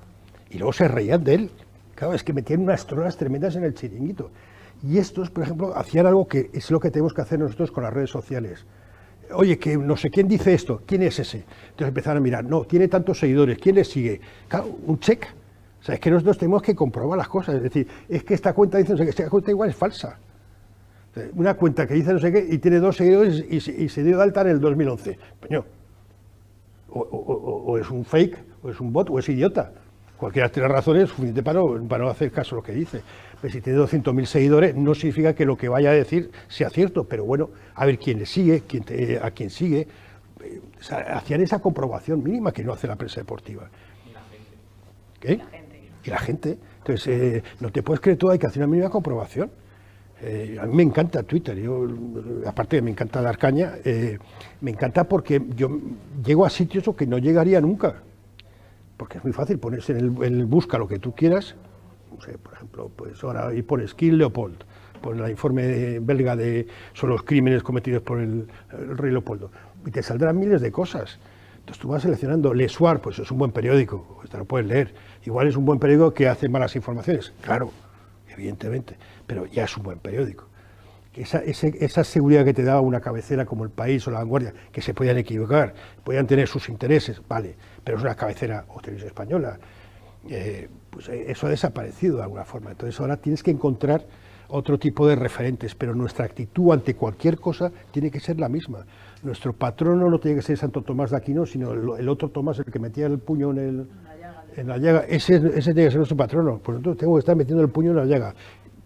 y 0.51 0.57
luego 0.57 0.73
se 0.73 0.89
reían 0.89 1.23
de 1.25 1.35
él. 1.35 1.51
Claro, 2.01 2.15
es 2.15 2.25
que 2.25 2.33
metían 2.33 2.63
unas 2.63 2.87
trolas 2.87 3.19
tremendas 3.19 3.57
en 3.57 3.65
el 3.65 3.75
chiringuito. 3.75 4.31
Y 4.83 4.97
estos, 4.97 5.29
por 5.31 5.45
ejemplo, 5.45 5.77
hacían 5.77 6.07
algo 6.07 6.27
que 6.27 6.49
es 6.55 6.71
lo 6.71 6.81
que 6.81 6.91
tenemos 6.91 7.13
que 7.13 7.21
hacer 7.21 7.39
nosotros 7.39 7.71
con 7.71 7.85
las 7.85 7.93
redes 7.93 8.09
sociales. 8.09 8.65
Oye, 9.35 9.59
que 9.59 9.77
no 9.77 9.99
sé 9.99 10.09
quién 10.09 10.27
dice 10.27 10.55
esto, 10.55 10.81
¿quién 10.87 11.03
es 11.03 11.19
ese? 11.19 11.45
Entonces 11.65 11.89
empezaron 11.89 12.17
a 12.17 12.21
mirar, 12.25 12.43
no, 12.47 12.65
tiene 12.65 12.89
tantos 12.89 13.19
seguidores, 13.19 13.59
¿quién 13.59 13.75
le 13.75 13.85
sigue? 13.85 14.19
Claro, 14.49 14.71
un 14.87 14.99
check. 14.99 15.27
O 15.79 15.85
sea, 15.85 15.95
es 15.97 16.01
que 16.01 16.11
nosotros 16.11 16.39
tenemos 16.39 16.63
que 16.63 16.75
comprobar 16.75 17.19
las 17.19 17.29
cosas. 17.29 17.57
Es 17.57 17.63
decir, 17.65 17.87
es 18.09 18.25
que 18.25 18.33
esta 18.33 18.55
cuenta 18.55 18.79
dice 18.79 18.93
no 18.93 18.97
sé 18.97 19.05
qué, 19.05 19.11
esta 19.11 19.29
cuenta 19.29 19.51
igual 19.51 19.69
es 19.69 19.77
falsa. 19.77 20.19
Una 21.35 21.53
cuenta 21.53 21.87
que 21.87 21.93
dice 21.93 22.15
no 22.15 22.19
sé 22.19 22.33
qué 22.33 22.47
y 22.51 22.57
tiene 22.57 22.79
dos 22.79 22.97
seguidores 22.97 23.45
y, 23.47 23.57
y 23.57 23.89
se 23.91 24.03
dio 24.03 24.17
de 24.17 24.23
alta 24.23 24.41
en 24.41 24.49
el 24.49 24.61
2011. 24.61 25.19
Coño, 25.47 25.67
o, 26.93 26.99
o- 27.01 27.35
o- 27.35 27.73
o 27.73 27.79
es 27.79 27.91
un 27.91 28.07
fake, 28.07 28.39
o 28.63 28.71
es 28.71 28.81
un 28.81 28.91
bot, 28.91 29.11
o 29.11 29.19
es 29.19 29.29
idiota. 29.29 29.73
Cualquiera 30.21 30.49
de 30.51 30.61
las 30.61 30.71
razones 30.71 31.09
suficiente 31.09 31.43
para 31.43 31.61
no, 31.61 32.11
hacer 32.11 32.31
caso 32.31 32.55
a 32.55 32.57
lo 32.57 32.63
que 32.63 32.73
dice. 32.73 33.01
Pero 33.41 33.51
si 33.51 33.63
tiene 33.63 33.79
200.000 33.79 34.27
seguidores, 34.27 34.77
no 34.77 34.95
significa 34.95 35.35
que 35.35 35.47
lo 35.47 35.57
que 35.57 35.71
vaya 35.71 35.89
a 35.89 35.95
decir 35.95 36.31
sea 36.47 36.69
cierto, 36.69 37.05
pero 37.05 37.25
bueno, 37.25 37.49
a 37.75 37.87
ver 37.87 37.99
quién 37.99 38.19
le 38.19 38.27
sigue, 38.27 38.63
a 39.23 39.31
quién 39.31 39.49
sigue. 39.49 39.89
Hacían 40.91 41.41
esa 41.41 41.61
comprobación 41.61 42.23
mínima 42.23 42.53
que 42.53 42.63
no 42.63 42.75
hace 42.75 42.87
la 42.87 42.97
prensa 42.97 43.23
deportiva. 43.23 43.71
¿Qué? 45.19 45.41
Y 46.05 46.11
la 46.11 46.19
gente. 46.19 46.59
Entonces, 46.79 47.09
eh, 47.09 47.43
no 47.61 47.73
te 47.73 47.83
puedes 47.83 48.01
creer 48.01 48.19
todo, 48.19 48.31
hay 48.31 48.39
que 48.39 48.47
hacer 48.47 48.63
una 48.63 48.71
mínima 48.71 48.91
comprobación. 48.91 49.51
Eh, 50.21 50.59
a 50.61 50.67
mí 50.67 50.75
me 50.75 50.83
encanta 50.83 51.23
Twitter, 51.23 51.57
yo, 51.57 51.89
aparte 52.47 52.77
que 52.77 52.83
me 52.83 52.91
encanta 52.91 53.23
dar 53.23 53.39
caña, 53.39 53.77
eh, 53.87 54.19
me 54.61 54.71
encanta 54.71 55.05
porque 55.05 55.41
yo 55.57 55.81
llego 56.23 56.45
a 56.45 56.51
sitios 56.51 56.95
que 56.95 57.07
no 57.07 57.17
llegaría 57.17 57.59
nunca. 57.63 58.03
Porque 59.01 59.17
es 59.17 59.25
muy 59.25 59.33
fácil 59.33 59.59
ponerse 59.59 59.93
en 59.93 60.23
el, 60.23 60.45
busca 60.45 60.77
lo 60.77 60.87
que 60.87 60.99
tú 60.99 61.15
quieras. 61.15 61.57
No 62.13 62.21
sé, 62.21 62.37
por 62.37 62.53
ejemplo, 62.53 62.91
pues 62.95 63.25
ahora 63.25 63.49
ahí 63.49 63.63
pones 63.63 63.95
Kill 63.95 64.19
Leopold, 64.19 64.59
por 65.01 65.17
el 65.17 65.31
informe 65.31 66.01
belga 66.01 66.37
de 66.37 66.67
sobre 66.93 67.15
los 67.15 67.23
crímenes 67.23 67.63
cometidos 67.63 68.03
por 68.03 68.21
el, 68.21 68.47
rey 68.69 69.11
Leopoldo. 69.11 69.51
Y 69.87 69.91
te 69.91 70.03
saldrán 70.03 70.39
miles 70.39 70.61
de 70.61 70.71
cosas. 70.71 71.19
Entonces 71.61 71.81
tú 71.81 71.89
vas 71.89 72.03
seleccionando. 72.03 72.53
Le 72.53 72.69
Soir, 72.69 72.99
pues 72.99 73.19
es 73.19 73.31
un 73.31 73.39
buen 73.39 73.53
periódico, 73.53 74.21
te 74.31 74.37
lo 74.37 74.45
puedes 74.45 74.67
leer. 74.67 74.93
Igual 75.25 75.49
es 75.49 75.57
un 75.57 75.65
buen 75.65 75.79
periódico 75.79 76.13
que 76.13 76.29
hace 76.29 76.51
malas 76.51 76.77
informaciones. 76.77 77.33
Claro, 77.41 77.73
evidentemente, 78.29 78.99
pero 79.27 79.47
ya 79.47 79.65
es 79.65 79.75
un 79.79 79.83
buen 79.83 79.99
periódico. 79.99 80.50
Esa, 81.21 81.39
esa 81.45 82.03
seguridad 82.03 82.45
que 82.45 82.55
te 82.55 82.63
daba 82.63 82.81
una 82.81 83.01
cabecera 83.01 83.45
como 83.45 83.65
El 83.65 83.71
País 83.71 84.07
o 84.07 84.11
La 84.11 84.21
Vanguardia, 84.21 84.55
que 84.73 84.81
se 84.81 84.95
podían 84.95 85.19
equivocar, 85.19 85.75
podían 86.03 86.27
tener 86.27 86.49
sus 86.49 86.69
intereses, 86.69 87.21
vale, 87.29 87.57
pero 87.85 87.99
es 87.99 88.05
una 88.05 88.15
cabecera 88.15 88.65
o 88.69 88.81
televisión 88.81 89.09
española, 89.09 89.59
eh, 90.29 90.69
pues 90.89 91.09
eh, 91.11 91.27
eso 91.29 91.47
ha 91.47 91.51
desaparecido 91.51 92.17
de 92.17 92.23
alguna 92.23 92.45
forma. 92.45 92.71
Entonces 92.71 92.99
ahora 93.01 93.17
tienes 93.19 93.43
que 93.43 93.51
encontrar 93.51 94.07
otro 94.49 94.79
tipo 94.79 95.07
de 95.07 95.15
referentes, 95.15 95.75
pero 95.75 95.95
nuestra 95.95 96.25
actitud 96.25 96.73
ante 96.73 96.95
cualquier 96.95 97.39
cosa 97.39 97.71
tiene 97.91 98.11
que 98.11 98.19
ser 98.19 98.41
la 98.41 98.49
misma. 98.49 98.87
Nuestro 99.23 99.53
patrono 99.53 100.09
no 100.09 100.19
tiene 100.19 100.39
que 100.39 100.43
ser 100.43 100.57
Santo 100.57 100.83
Tomás 100.83 101.11
de 101.11 101.19
Aquino, 101.19 101.45
sino 101.45 101.73
el, 101.73 102.01
el 102.01 102.09
otro 102.09 102.31
Tomás, 102.31 102.59
el 102.59 102.65
que 102.65 102.79
metía 102.79 103.07
el 103.07 103.19
puño 103.19 103.51
en, 103.51 103.59
el, 103.59 103.89
en 104.57 104.67
la 104.67 104.79
llaga. 104.79 105.05
Ese, 105.07 105.37
ese 105.37 105.75
tiene 105.75 105.85
que 105.85 105.91
ser 105.91 105.99
nuestro 105.99 106.17
patrono. 106.17 106.59
Por 106.59 106.77
lo 106.77 106.81
tanto, 106.81 106.97
tengo 106.97 107.15
que 107.15 107.21
estar 107.21 107.37
metiendo 107.37 107.63
el 107.63 107.71
puño 107.71 107.91
en 107.91 107.97
la 107.97 108.07
llaga. 108.07 108.35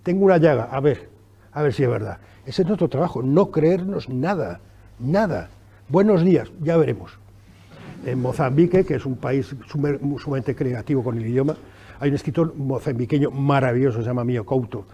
Tengo 0.03 0.25
una 0.25 0.37
llaga, 0.37 0.65
a 0.65 0.81
ver, 0.81 1.14
a 1.55 1.63
ver 1.63 1.73
si 1.73 1.85
es 1.85 1.89
verdad. 1.89 2.19
Ese 2.45 2.63
es 2.63 2.69
nuestro 2.69 2.89
trabajo, 2.89 3.23
no 3.23 3.51
creernos 3.51 4.11
nada, 4.11 4.61
nada. 4.99 5.49
Buenos 5.89 6.23
días, 6.23 6.53
ya 6.61 6.77
veremos 6.77 7.19
en 8.07 8.21
Mozambique, 8.21 8.85
que 8.85 8.95
es 8.95 9.07
un 9.07 9.17
país 9.17 9.55
sumamente 9.69 10.55
creativo 10.55 11.03
con 11.03 11.17
el 11.17 11.27
idioma. 11.27 11.57
Hay 12.01 12.11
un 12.11 12.17
escritor 12.17 12.55
mozambiqueño 12.55 13.31
maravilloso, 13.31 14.01
se 14.01 14.07
llama 14.07 14.25
Mio 14.25 14.45
Couto, 14.45 14.85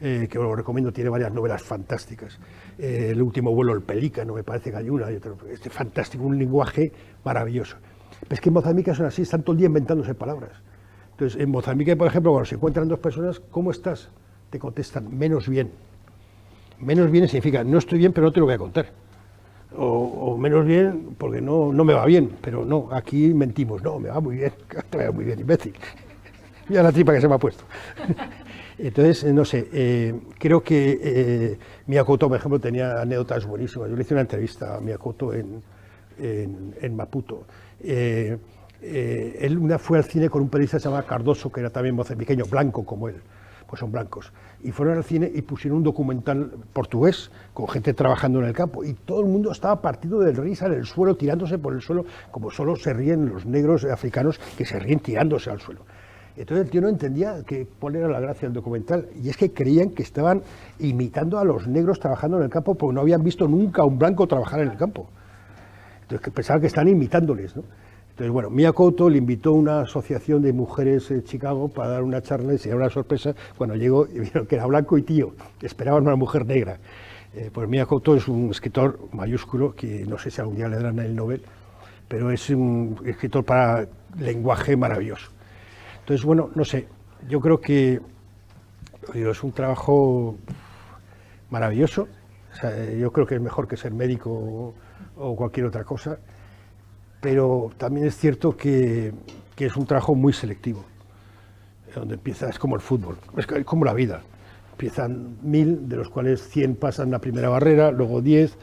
eh, 0.00 0.26
que 0.30 0.38
lo 0.38 0.54
recomiendo, 0.54 0.92
tiene 0.92 1.10
varias 1.10 1.32
novelas 1.32 1.62
fantásticas. 1.62 2.38
Eh, 2.78 3.10
el 3.12 3.22
último 3.22 3.54
vuelo, 3.54 3.72
El 3.72 3.82
Pelícano, 3.82 4.34
me 4.34 4.42
parece 4.42 4.70
que 4.70 4.76
hay 4.76 4.90
una, 4.90 5.10
y 5.10 5.16
otro. 5.16 5.36
Este 5.50 5.70
fantástico, 5.70 6.24
un 6.24 6.38
lenguaje 6.38 6.92
maravilloso. 7.24 7.76
Pero 8.22 8.34
es 8.34 8.40
que 8.40 8.48
en 8.48 8.54
Mozambique 8.54 8.94
son 8.94 9.06
así, 9.06 9.22
están 9.22 9.42
todo 9.42 9.52
el 9.52 9.58
día 9.58 9.66
inventándose 9.66 10.14
palabras. 10.14 10.52
Entonces, 11.12 11.40
en 11.40 11.50
Mozambique, 11.50 11.96
por 11.96 12.08
ejemplo, 12.08 12.32
cuando 12.32 12.46
se 12.46 12.56
encuentran 12.56 12.88
dos 12.88 12.98
personas, 12.98 13.40
¿cómo 13.50 13.70
estás? 13.70 14.10
Te 14.50 14.58
contestan, 14.58 15.16
menos 15.16 15.48
bien. 15.48 15.70
Menos 16.78 17.10
bien 17.10 17.26
significa, 17.28 17.64
no 17.64 17.78
estoy 17.78 17.98
bien, 17.98 18.12
pero 18.12 18.26
no 18.26 18.32
te 18.32 18.40
lo 18.40 18.46
voy 18.46 18.54
a 18.54 18.58
contar 18.58 18.86
o, 19.78 20.36
menos 20.38 20.64
bien 20.64 21.14
porque 21.18 21.40
no, 21.40 21.72
no 21.72 21.84
me 21.84 21.94
va 21.94 22.04
bien, 22.06 22.30
pero 22.40 22.64
no, 22.64 22.88
aquí 22.92 23.34
mentimos, 23.34 23.82
no, 23.82 23.98
me 23.98 24.08
va 24.08 24.20
muy 24.20 24.36
bien, 24.36 24.52
te 24.90 25.04
va 25.04 25.12
muy 25.12 25.24
bien, 25.24 25.40
imbécil. 25.40 25.74
Mira 26.68 26.82
la 26.82 26.92
tripa 26.92 27.12
que 27.12 27.20
se 27.20 27.28
me 27.28 27.34
ha 27.34 27.38
puesto. 27.38 27.64
Entonces, 28.78 29.24
eh, 29.24 29.32
no 29.32 29.44
sé, 29.44 29.68
eh, 29.72 30.14
creo 30.38 30.62
que 30.62 31.00
eh, 31.02 31.58
Miyakoto, 31.86 32.28
por 32.28 32.36
ejemplo, 32.36 32.58
tenía 32.58 33.00
anécdotas 33.00 33.46
buenísimas. 33.46 33.88
Yo 33.88 33.96
le 33.96 34.02
hice 34.02 34.12
una 34.12 34.20
entrevista 34.22 34.76
a 34.76 34.80
Miyakoto 34.80 35.32
en, 35.32 35.62
en, 36.18 36.74
en 36.80 36.96
Maputo. 36.96 37.44
Eh, 37.80 38.36
él 38.82 39.56
una 39.56 39.78
fue 39.78 39.96
al 39.96 40.04
cine 40.04 40.28
con 40.28 40.42
un 40.42 40.50
periodista 40.50 40.76
que 40.76 40.82
se 40.82 40.88
llama 40.90 41.04
Cardoso, 41.04 41.50
que 41.50 41.60
era 41.60 41.70
también 41.70 41.94
mozambiqueño, 41.94 42.44
blanco 42.44 42.84
como 42.84 43.08
él, 43.08 43.16
pues 43.68 43.80
son 43.80 43.92
blancos. 43.92 44.32
Y 44.62 44.72
fueron 44.72 44.96
al 44.96 45.04
cine 45.04 45.30
y 45.32 45.42
pusieron 45.42 45.78
un 45.78 45.84
documental 45.84 46.50
portugués 46.72 47.30
con 47.52 47.68
gente 47.68 47.94
trabajando 47.94 48.40
en 48.40 48.46
el 48.46 48.52
campo. 48.52 48.84
Y 48.84 48.94
todo 48.94 49.20
el 49.20 49.26
mundo 49.26 49.52
estaba 49.52 49.80
partido 49.80 50.20
de 50.20 50.32
risa 50.32 50.66
en 50.66 50.74
el 50.74 50.86
suelo, 50.86 51.16
tirándose 51.16 51.58
por 51.58 51.74
el 51.74 51.82
suelo, 51.82 52.04
como 52.30 52.50
solo 52.50 52.76
se 52.76 52.92
ríen 52.92 53.28
los 53.28 53.46
negros 53.46 53.84
africanos 53.84 54.40
que 54.56 54.64
se 54.64 54.78
ríen 54.78 55.00
tirándose 55.00 55.50
al 55.50 55.60
suelo. 55.60 55.82
Entonces 56.36 56.66
el 56.66 56.70
tío 56.70 56.82
no 56.82 56.88
entendía 56.88 57.42
que, 57.46 57.66
cuál 57.80 57.96
era 57.96 58.08
la 58.08 58.20
gracia 58.20 58.48
del 58.48 58.54
documental. 58.54 59.08
Y 59.22 59.30
es 59.30 59.36
que 59.36 59.52
creían 59.52 59.90
que 59.90 60.02
estaban 60.02 60.42
imitando 60.78 61.38
a 61.38 61.44
los 61.44 61.66
negros 61.66 61.98
trabajando 61.98 62.36
en 62.36 62.44
el 62.44 62.50
campo 62.50 62.74
porque 62.74 62.94
no 62.94 63.00
habían 63.00 63.22
visto 63.22 63.48
nunca 63.48 63.82
a 63.82 63.84
un 63.86 63.98
blanco 63.98 64.26
trabajar 64.26 64.60
en 64.60 64.68
el 64.70 64.76
campo. 64.76 65.08
Entonces 66.02 66.32
pensaban 66.32 66.60
que 66.60 66.66
estaban 66.66 66.88
imitándoles. 66.88 67.56
¿no? 67.56 67.62
Entonces, 68.16 68.32
bueno, 68.32 68.48
Miyakoto 68.48 69.10
le 69.10 69.18
invitó 69.18 69.50
a 69.50 69.52
una 69.52 69.80
asociación 69.82 70.40
de 70.40 70.54
mujeres 70.54 71.10
en 71.10 71.22
Chicago 71.22 71.68
para 71.68 71.90
dar 71.90 72.02
una 72.02 72.22
charla 72.22 72.54
y 72.54 72.58
sería 72.58 72.74
una 72.74 72.88
sorpresa 72.88 73.34
cuando 73.58 73.76
llegó 73.76 74.06
y 74.06 74.20
vieron 74.20 74.46
que 74.46 74.54
era 74.54 74.64
blanco 74.64 74.96
y 74.96 75.02
tío, 75.02 75.34
esperaban 75.60 76.04
una 76.04 76.16
mujer 76.16 76.46
negra. 76.46 76.78
Eh, 77.34 77.50
pues 77.52 77.68
Miyakoto 77.68 78.16
es 78.16 78.26
un 78.26 78.48
escritor 78.48 78.98
mayúsculo 79.12 79.74
que 79.74 80.06
no 80.06 80.16
sé 80.16 80.30
si 80.30 80.40
algún 80.40 80.56
día 80.56 80.66
le 80.66 80.76
darán 80.76 80.98
el 81.00 81.14
Nobel, 81.14 81.42
pero 82.08 82.30
es 82.30 82.48
un 82.48 82.98
escritor 83.04 83.44
para 83.44 83.86
lenguaje 84.18 84.78
maravilloso. 84.78 85.30
Entonces, 86.00 86.24
bueno, 86.24 86.48
no 86.54 86.64
sé, 86.64 86.88
yo 87.28 87.38
creo 87.40 87.60
que 87.60 88.00
es 89.12 89.42
un 89.44 89.52
trabajo 89.52 90.38
maravilloso. 91.50 92.08
Yo 92.98 93.12
creo 93.12 93.26
que 93.26 93.34
es 93.34 93.42
mejor 93.42 93.68
que 93.68 93.76
ser 93.76 93.92
médico 93.92 94.72
o 95.18 95.36
cualquier 95.36 95.66
otra 95.66 95.84
cosa, 95.84 96.18
pero 97.20 97.70
también 97.78 98.06
es 98.06 98.16
cierto 98.16 98.56
que, 98.56 99.12
es 99.56 99.76
un 99.76 99.86
trabajo 99.86 100.14
muy 100.14 100.32
selectivo, 100.32 100.84
donde 101.94 102.14
empieza, 102.14 102.48
es 102.48 102.58
como 102.58 102.74
el 102.74 102.82
fútbol, 102.82 103.16
es 103.36 103.46
como 103.64 103.84
la 103.84 103.94
vida. 103.94 104.22
empiezan 104.72 105.38
mil, 105.42 105.88
de 105.88 105.96
los 105.96 106.10
cuales 106.10 106.46
100 106.48 106.76
pasan 106.76 107.10
la 107.10 107.20
primera 107.20 107.48
barrera, 107.48 107.90
luego 107.90 108.20
10, 108.20 108.56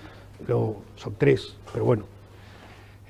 luego 0.48 0.84
son 0.96 1.16
3, 1.18 1.58
pero 1.74 1.86
bueno. 1.86 2.04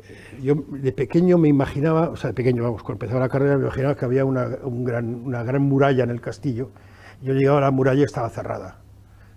Eh, 0.07 0.39
Yo 0.41 0.55
de 0.55 0.91
pequeño 0.93 1.37
me 1.37 1.49
imaginaba, 1.49 2.09
o 2.09 2.15
sea, 2.15 2.29
de 2.29 2.33
pequeño, 2.33 2.63
vamos, 2.63 2.83
cuando 2.83 3.03
empezaba 3.03 3.19
la 3.19 3.29
carrera 3.29 3.57
me 3.57 3.63
imaginaba 3.63 3.95
que 3.95 4.05
había 4.05 4.23
una, 4.23 4.47
un 4.63 4.85
gran, 4.85 5.13
una 5.25 5.43
gran 5.43 5.63
muralla 5.63 6.05
en 6.05 6.09
el 6.09 6.21
castillo. 6.21 6.69
Yo 7.21 7.33
llegaba 7.33 7.57
a 7.57 7.61
la 7.61 7.71
muralla 7.71 8.01
y 8.01 8.03
estaba 8.03 8.29
cerrada. 8.29 8.77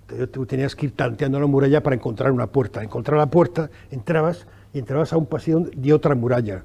Entonces 0.02 0.30
tú 0.30 0.46
tenías 0.46 0.76
que 0.76 0.86
ir 0.86 0.92
tanteando 0.94 1.40
la 1.40 1.46
muralla 1.46 1.82
para 1.82 1.96
encontrar 1.96 2.30
una 2.30 2.46
puerta. 2.46 2.82
Encontrar 2.82 3.18
la 3.18 3.26
puerta, 3.26 3.70
entrabas 3.90 4.46
y 4.72 4.78
entrabas 4.78 5.12
a 5.12 5.16
un 5.16 5.26
pasillo 5.26 5.60
de 5.74 5.92
otra 5.92 6.14
muralla. 6.14 6.62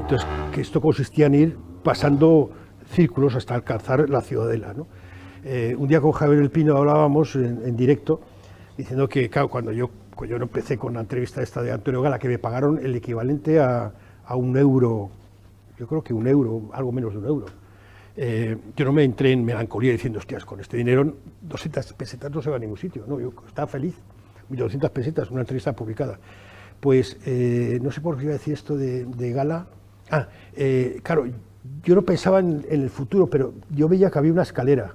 Entonces, 0.00 0.26
que 0.52 0.60
esto 0.60 0.80
consistía 0.80 1.26
en 1.26 1.34
ir 1.34 1.58
pasando 1.82 2.50
círculos 2.90 3.34
hasta 3.34 3.54
alcanzar 3.54 4.08
la 4.08 4.20
ciudadela. 4.20 4.72
¿no? 4.74 4.86
Eh, 5.44 5.74
un 5.78 5.88
día 5.88 6.00
con 6.00 6.12
Javier 6.12 6.40
El 6.40 6.50
Pino 6.50 6.76
hablábamos 6.76 7.36
en, 7.36 7.62
en 7.64 7.76
directo, 7.76 8.20
diciendo 8.76 9.08
que, 9.08 9.28
claro, 9.28 9.48
cuando 9.48 9.72
yo, 9.72 9.90
cuando 10.14 10.36
yo 10.36 10.42
empecé 10.42 10.78
con 10.78 10.94
la 10.94 11.00
entrevista 11.00 11.42
esta 11.42 11.62
de 11.62 11.72
Antonio 11.72 12.02
Gala, 12.02 12.18
que 12.18 12.28
me 12.28 12.38
pagaron 12.38 12.78
el 12.84 12.94
equivalente 12.94 13.60
a, 13.60 13.92
a 14.24 14.36
un 14.36 14.56
euro, 14.56 15.10
yo 15.78 15.86
creo 15.86 16.02
que 16.02 16.14
un 16.14 16.26
euro, 16.26 16.70
algo 16.72 16.92
menos 16.92 17.12
de 17.12 17.18
un 17.18 17.26
euro. 17.26 17.46
Eh, 18.16 18.56
yo 18.76 18.84
no 18.84 18.92
me 18.92 19.02
entré 19.02 19.32
en 19.32 19.44
melancolía 19.44 19.92
diciendo, 19.92 20.18
hostias, 20.18 20.44
con 20.44 20.60
este 20.60 20.76
dinero 20.76 21.16
200 21.42 21.92
pesetas 21.94 22.30
no 22.30 22.40
se 22.40 22.50
va 22.50 22.56
a 22.56 22.58
ningún 22.58 22.76
sitio. 22.76 23.04
No, 23.06 23.18
yo 23.18 23.32
estaba 23.46 23.66
feliz. 23.66 23.96
1.200 24.50 24.90
pesetas, 24.90 25.30
una 25.30 25.40
entrevista 25.40 25.72
publicada. 25.72 26.18
Pues 26.84 27.16
eh, 27.24 27.78
no 27.80 27.90
sé 27.90 28.02
por 28.02 28.18
qué 28.18 28.24
iba 28.24 28.32
a 28.32 28.36
decir 28.36 28.52
esto 28.52 28.76
de, 28.76 29.32
Gala. 29.32 29.68
Ah, 30.10 30.28
eh, 30.54 31.00
claro, 31.02 31.24
yo 31.82 31.94
no 31.94 32.02
pensaba 32.02 32.40
en, 32.40 32.62
el 32.68 32.90
futuro, 32.90 33.26
pero 33.26 33.54
yo 33.70 33.88
veía 33.88 34.10
que 34.10 34.18
había 34.18 34.30
una 34.30 34.42
escalera 34.42 34.92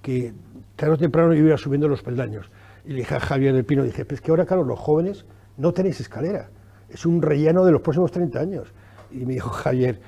que 0.00 0.32
tarde 0.74 0.94
o 0.94 0.96
temprano 0.96 1.34
yo 1.34 1.44
iba 1.44 1.58
subiendo 1.58 1.86
los 1.86 2.02
peldaños. 2.02 2.50
Y 2.86 2.92
le 2.92 3.00
dije 3.00 3.14
a 3.14 3.20
Javier 3.20 3.52
del 3.52 3.66
Pino, 3.66 3.82
dije, 3.82 4.06
pues 4.06 4.22
que 4.22 4.30
ahora, 4.30 4.46
claro, 4.46 4.64
los 4.64 4.78
jóvenes 4.78 5.26
no 5.58 5.74
tenéis 5.74 6.00
escalera. 6.00 6.48
Es 6.88 7.04
un 7.04 7.20
relleno 7.20 7.66
de 7.66 7.72
los 7.72 7.82
próximos 7.82 8.10
30 8.10 8.40
años. 8.40 8.72
Y 9.10 9.26
me 9.26 9.34
dijo 9.34 9.50
Javier, 9.50 10.00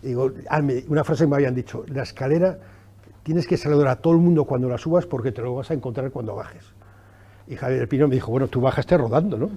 digo, 0.00 0.30
ah, 0.48 0.62
una 0.86 1.02
frase 1.02 1.24
que 1.24 1.28
me 1.28 1.34
habían 1.34 1.56
dicho, 1.56 1.84
la 1.88 2.04
escalera 2.04 2.60
tienes 3.24 3.48
que 3.48 3.56
saludar 3.56 3.88
a 3.88 3.96
todo 3.96 4.12
el 4.12 4.20
mundo 4.20 4.44
cuando 4.44 4.68
la 4.68 4.78
subas 4.78 5.06
porque 5.06 5.32
te 5.32 5.42
lo 5.42 5.56
vas 5.56 5.72
a 5.72 5.74
encontrar 5.74 6.12
cuando 6.12 6.36
bajes. 6.36 6.72
Y 7.48 7.56
Javier 7.56 7.80
del 7.80 7.88
Pino 7.88 8.06
me 8.06 8.14
dijo, 8.14 8.30
bueno, 8.30 8.46
tú 8.46 8.60
bajaste 8.60 8.96
rodando, 8.96 9.36
¿no? 9.36 9.50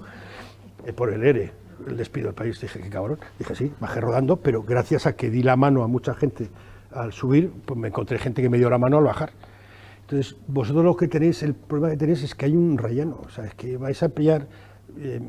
Eh, 0.86 0.92
por 0.92 1.12
el 1.12 1.24
ERE, 1.24 1.52
el 1.86 1.96
despido 1.96 2.26
del 2.26 2.34
país. 2.34 2.60
Dije, 2.60 2.80
qué 2.80 2.88
cabrón. 2.88 3.18
Dije, 3.38 3.54
sí, 3.54 3.72
bajé 3.80 4.00
rodando, 4.00 4.36
pero 4.36 4.62
gracias 4.62 5.06
a 5.06 5.16
que 5.16 5.30
di 5.30 5.42
la 5.42 5.56
mano 5.56 5.82
a 5.82 5.88
mucha 5.88 6.14
gente 6.14 6.48
al 6.92 7.12
subir, 7.12 7.50
pues 7.64 7.78
me 7.78 7.88
encontré 7.88 8.18
gente 8.18 8.40
que 8.40 8.48
me 8.48 8.58
dio 8.58 8.70
la 8.70 8.78
mano 8.78 8.98
al 8.98 9.04
bajar. 9.04 9.30
Entonces, 10.02 10.36
vosotros 10.46 10.84
lo 10.84 10.96
que 10.96 11.08
tenéis, 11.08 11.42
el 11.42 11.54
problema 11.54 11.90
que 11.90 11.98
tenéis 11.98 12.22
es 12.22 12.34
que 12.34 12.46
hay 12.46 12.56
un 12.56 12.78
relleno, 12.78 13.20
o 13.26 13.28
sea, 13.28 13.44
es 13.44 13.54
que 13.54 13.76
vais 13.76 14.00
a 14.02 14.08
pillar... 14.08 14.46
Eh, 14.98 15.20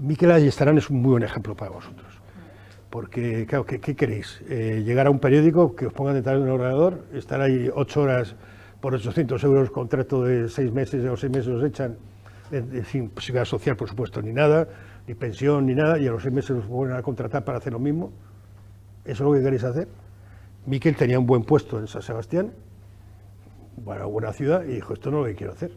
Miquel 0.00 0.32
Ayestarán 0.32 0.76
es 0.78 0.90
un 0.90 1.02
muy 1.02 1.12
buen 1.12 1.22
ejemplo 1.22 1.54
para 1.54 1.70
vosotros. 1.70 2.20
Porque, 2.90 3.46
claro, 3.46 3.64
¿qué, 3.64 3.78
qué 3.80 3.94
queréis? 3.94 4.42
Eh, 4.48 4.82
¿Llegar 4.84 5.06
a 5.06 5.10
un 5.10 5.20
periódico 5.20 5.76
que 5.76 5.86
os 5.86 5.92
pongan 5.92 6.14
detrás 6.14 6.36
de 6.36 6.42
un 6.42 6.50
ordenador, 6.50 7.04
estar 7.12 7.40
ahí 7.40 7.70
ocho 7.72 8.02
horas 8.02 8.34
por 8.80 8.94
800 8.94 9.44
euros, 9.44 9.70
contrato 9.70 10.24
de 10.24 10.48
seis 10.48 10.72
meses 10.72 11.04
o 11.04 11.16
seis 11.16 11.30
meses 11.30 11.48
os 11.48 11.62
echan, 11.62 11.96
eh, 12.50 12.82
sin 12.90 13.10
posibilidad 13.10 13.44
social, 13.44 13.76
por 13.76 13.88
supuesto, 13.88 14.20
ni 14.22 14.32
nada, 14.32 14.68
ni 15.06 15.14
pensión, 15.14 15.66
ni 15.66 15.74
nada, 15.74 15.98
y 15.98 16.06
a 16.06 16.10
los 16.10 16.22
seis 16.22 16.34
meses 16.34 16.50
os 16.52 16.66
vuelven 16.66 16.96
a 16.96 17.02
contratar 17.02 17.44
para 17.44 17.58
hacer 17.58 17.72
lo 17.72 17.78
mismo? 17.78 18.12
¿Eso 19.04 19.12
es 19.12 19.20
lo 19.20 19.32
que 19.32 19.42
queréis 19.42 19.64
hacer? 19.64 19.88
Miquel 20.66 20.96
tenía 20.96 21.18
un 21.18 21.26
buen 21.26 21.44
puesto 21.44 21.78
en 21.78 21.86
San 21.86 22.02
Sebastián, 22.02 22.52
bueno, 23.76 24.08
buena 24.08 24.32
ciudad, 24.32 24.64
y 24.64 24.74
dijo, 24.74 24.94
esto 24.94 25.10
no 25.10 25.18
es 25.18 25.22
lo 25.22 25.28
que 25.28 25.36
quiero 25.36 25.52
hacer. 25.52 25.72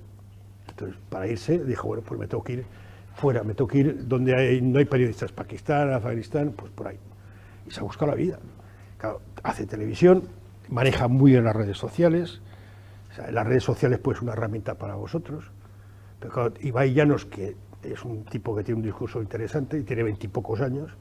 Entonces, 0.69 0.97
para 1.09 1.27
irse, 1.27 1.63
dijo, 1.63 1.87
bueno, 1.87 2.03
pues 2.05 2.19
me 2.19 2.27
tengo 2.27 2.43
que 2.43 2.53
ir 2.53 2.65
fuera, 3.15 3.43
me 3.43 3.53
tengo 3.53 3.67
que 3.67 3.79
ir 3.79 4.07
donde 4.07 4.35
hay, 4.35 4.61
no 4.61 4.79
hay 4.79 4.85
periodistas, 4.85 5.31
Pakistán, 5.31 5.91
Afganistán, 5.91 6.53
pues 6.55 6.71
por 6.71 6.87
ahí. 6.87 6.99
Y 7.67 7.71
se 7.71 7.79
ha 7.79 7.83
buscado 7.83 8.11
la 8.11 8.15
vida. 8.15 8.39
Claro, 8.97 9.21
hace 9.43 9.65
televisión, 9.65 10.23
maneja 10.69 11.07
muy 11.07 11.31
bien 11.31 11.43
las 11.43 11.55
redes 11.55 11.77
sociales, 11.77 12.41
las 13.31 13.45
redes 13.45 13.63
sociales 13.63 13.99
pues 13.99 14.21
una 14.21 14.33
herramienta 14.33 14.75
para 14.75 14.95
vosotros. 14.95 15.51
Pero 16.19 16.33
claro, 16.33 16.53
Ibai 16.61 16.93
Llanos, 16.93 17.25
que 17.25 17.55
es 17.83 18.03
un 18.03 18.25
tipo 18.25 18.55
que 18.55 18.63
tiene 18.63 18.79
un 18.79 18.85
discurso 18.85 19.21
interesante 19.21 19.79
y 19.79 19.83
tiene 19.83 20.03
veintipocos 20.03 20.61
años, 20.61 20.91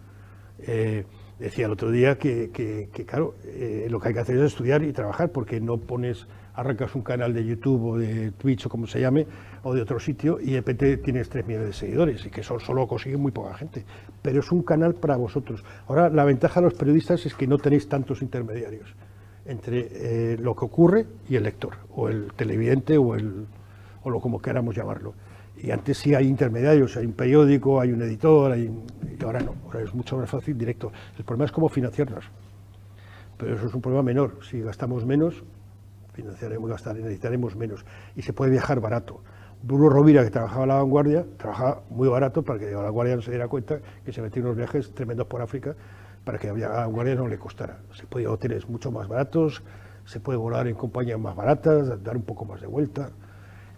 eh, 0.59 1.05
decía 1.39 1.67
el 1.67 1.73
otro 1.73 1.91
día 1.91 2.19
que, 2.19 2.51
claro, 3.07 3.35
eh, 3.45 3.87
lo 3.91 4.01
que 4.01 4.09
hay 4.09 4.15
que 4.15 4.21
hacer 4.21 4.37
es 4.37 4.45
estudiar 4.45 4.83
y 4.83 4.93
trabajar, 4.93 5.31
porque 5.31 5.61
no 5.61 5.79
pones, 5.79 6.27
arrancas 6.55 6.95
un 6.95 7.03
canal 7.03 7.35
de 7.35 7.45
YouTube 7.45 7.85
o 7.85 7.99
de 7.99 8.33
Twitch 8.33 8.67
o 8.67 8.69
como 8.69 8.87
se 8.87 9.01
llame, 9.01 9.27
o 9.63 9.75
de 9.75 9.83
otro 9.83 10.01
sitio, 10.01 10.39
y 10.41 10.53
de 10.53 10.57
repente 10.57 10.97
tienes 10.99 11.29
3 11.29 11.47
millones 11.47 11.69
de 11.69 11.75
seguidores, 11.75 12.25
y 12.25 12.31
que 12.31 12.43
solo 12.43 12.87
consigue 12.87 13.17
muy 13.17 13.33
poca 13.33 13.55
gente. 13.55 13.85
Pero 14.23 14.41
es 14.41 14.51
un 14.51 14.63
canal 14.63 14.95
para 14.95 15.17
vosotros. 15.17 15.63
Ahora, 15.89 16.09
la 16.09 16.25
ventaja 16.25 16.61
de 16.61 16.67
los 16.67 16.75
periodistas 16.75 17.27
es 17.27 17.35
que 17.35 17.47
no 17.47 17.59
tenéis 17.59 17.89
tantos 17.89 18.23
intermediarios 18.23 18.95
entre 19.45 19.89
eh, 19.93 20.37
lo 20.39 20.57
que 20.57 20.65
ocurre 20.65 21.07
y 21.29 21.37
el 21.37 21.45
lector, 21.45 21.75
o 21.95 22.09
el 22.09 22.33
televidente, 22.33 22.97
o, 22.97 23.15
el, 23.15 23.47
o 24.03 24.11
lo 24.11 24.21
como 24.21 24.41
queramos 24.41 24.75
llamarlo. 24.75 25.15
Y 25.57 25.71
antes 25.71 25.99
sí 25.99 26.15
hay 26.15 26.27
intermediarios, 26.27 26.97
hay 26.97 27.07
un 27.07 27.13
periódico, 27.13 27.81
hay 27.81 27.93
un 27.93 28.03
editor, 28.03 28.53
hay 28.53 28.71
y 29.19 29.25
ahora 29.25 29.41
no, 29.41 29.55
ahora 29.65 29.83
es 29.83 29.95
mucho 29.95 30.17
más 30.17 30.29
fácil, 30.29 30.57
directo. 30.57 30.93
El 31.19 31.25
problema 31.25 31.47
es 31.47 31.53
cómo 31.53 31.69
financiarnos. 31.69 32.25
Pero 33.37 33.55
eso 33.55 33.67
es 33.67 33.75
un 33.75 33.81
problema 33.81 34.03
menor. 34.03 34.39
Si 34.49 34.61
gastamos 34.61 35.05
menos, 35.05 35.43
financiaremos, 36.13 36.71
gastar, 36.71 36.97
necesitaremos 36.97 37.57
menos. 37.57 37.85
Y 38.15 38.23
se 38.23 38.33
puede 38.33 38.51
viajar 38.51 38.81
barato. 38.81 39.23
Bruno 39.63 39.89
Rovira, 39.89 40.23
que 40.23 40.31
trabajaba 40.31 40.63
en 40.63 40.69
la 40.69 40.75
vanguardia, 40.77 41.27
trabajaba 41.39 41.83
muy 41.91 42.09
barato 42.09 42.43
para 42.43 42.59
que 42.59 42.71
la 42.71 42.83
vanguardia 42.83 43.17
no 43.17 43.23
se 43.23 43.31
diera 43.31 43.49
cuenta 43.49 43.81
que 44.05 44.13
se 44.13 44.23
metía 44.23 44.43
unos 44.43 44.57
viajes 44.57 44.93
tremendos 44.95 45.27
por 45.27 45.41
África 45.41 45.75
para 46.25 46.39
que 46.39 46.49
a 46.51 46.55
la 46.55 46.69
vanguardia 46.69 47.15
no 47.15 47.29
le 47.29 47.39
costara. 47.39 47.79
Se 47.95 48.07
puede 48.07 48.25
ir 48.25 48.29
a 48.29 48.33
hoteles 48.33 48.69
mucho 48.69 48.91
más 48.91 49.09
baratos, 49.09 49.63
se 50.05 50.21
puede 50.21 50.39
volar 50.39 50.67
en 50.69 50.75
compañías 50.75 51.19
más 51.19 51.35
baratas, 51.35 52.03
dar 52.03 52.17
un 52.17 52.23
poco 52.23 52.45
más 52.45 52.61
de 52.61 52.67
vuelta 52.67 53.11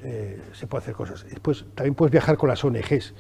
eh, 0.03 0.41
se 0.53 0.67
puede 0.67 0.83
hacer 0.83 0.95
cosas. 0.95 1.25
Después, 1.29 1.65
también 1.75 1.95
puedes 1.95 2.13
viajar 2.13 2.37
con 2.37 2.49
las 2.49 2.65
ONGs, 2.65 3.15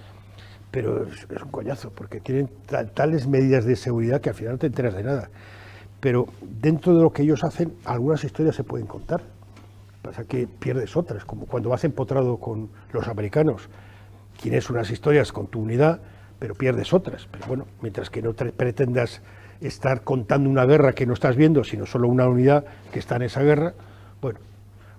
pero 0.70 1.06
es, 1.06 1.42
un 1.42 1.50
coñazo, 1.50 1.90
porque 1.90 2.20
tienen 2.20 2.48
tal, 2.66 2.90
tales 2.92 3.26
medidas 3.26 3.64
de 3.64 3.76
seguridad 3.76 4.20
que 4.20 4.30
al 4.30 4.34
final 4.34 4.52
no 4.55 4.59
te 4.59 4.66
enteras 4.66 4.94
de 4.94 5.02
nada. 5.02 5.30
Pero 6.00 6.26
dentro 6.42 6.94
de 6.94 7.02
lo 7.02 7.10
que 7.10 7.22
ellos 7.22 7.42
hacen, 7.42 7.74
algunas 7.84 8.22
historias 8.22 8.55
se 8.55 8.64
pueden 8.64 8.86
contar. 8.86 9.22
Pasa 10.02 10.24
que 10.24 10.46
pierdes 10.46 10.96
otras, 10.96 11.24
como 11.24 11.46
cuando 11.46 11.70
vas 11.70 11.84
empotrado 11.84 12.36
con 12.38 12.70
los 12.92 13.09
americanos, 13.09 13.68
tienes 14.40 14.70
unas 14.70 14.90
historias 14.90 15.32
con 15.32 15.48
tu 15.48 15.60
unidad, 15.60 16.00
pero 16.38 16.55
pierdes 16.55 16.92
otras. 16.92 17.26
Pero 17.30 17.46
bueno, 17.46 17.66
mientras 17.82 18.10
que 18.10 18.22
no 18.22 18.34
te 18.34 18.52
pretendas 18.52 19.20
estar 19.60 20.02
contando 20.02 20.48
una 20.48 20.64
guerra 20.64 20.92
que 20.92 21.06
no 21.06 21.14
estás 21.14 21.34
viendo, 21.34 21.64
sino 21.64 21.84
solo 21.86 22.06
una 22.06 22.28
unidad 22.28 22.64
que 22.92 23.00
está 23.00 23.16
en 23.16 23.22
esa 23.22 23.42
guerra, 23.42 23.74
bueno, 24.20 24.38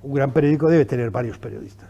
un 0.03 0.13
gran 0.13 0.31
periódico 0.31 0.67
debe 0.69 0.85
tener 0.85 1.11
varios 1.11 1.38
periodistas, 1.38 1.89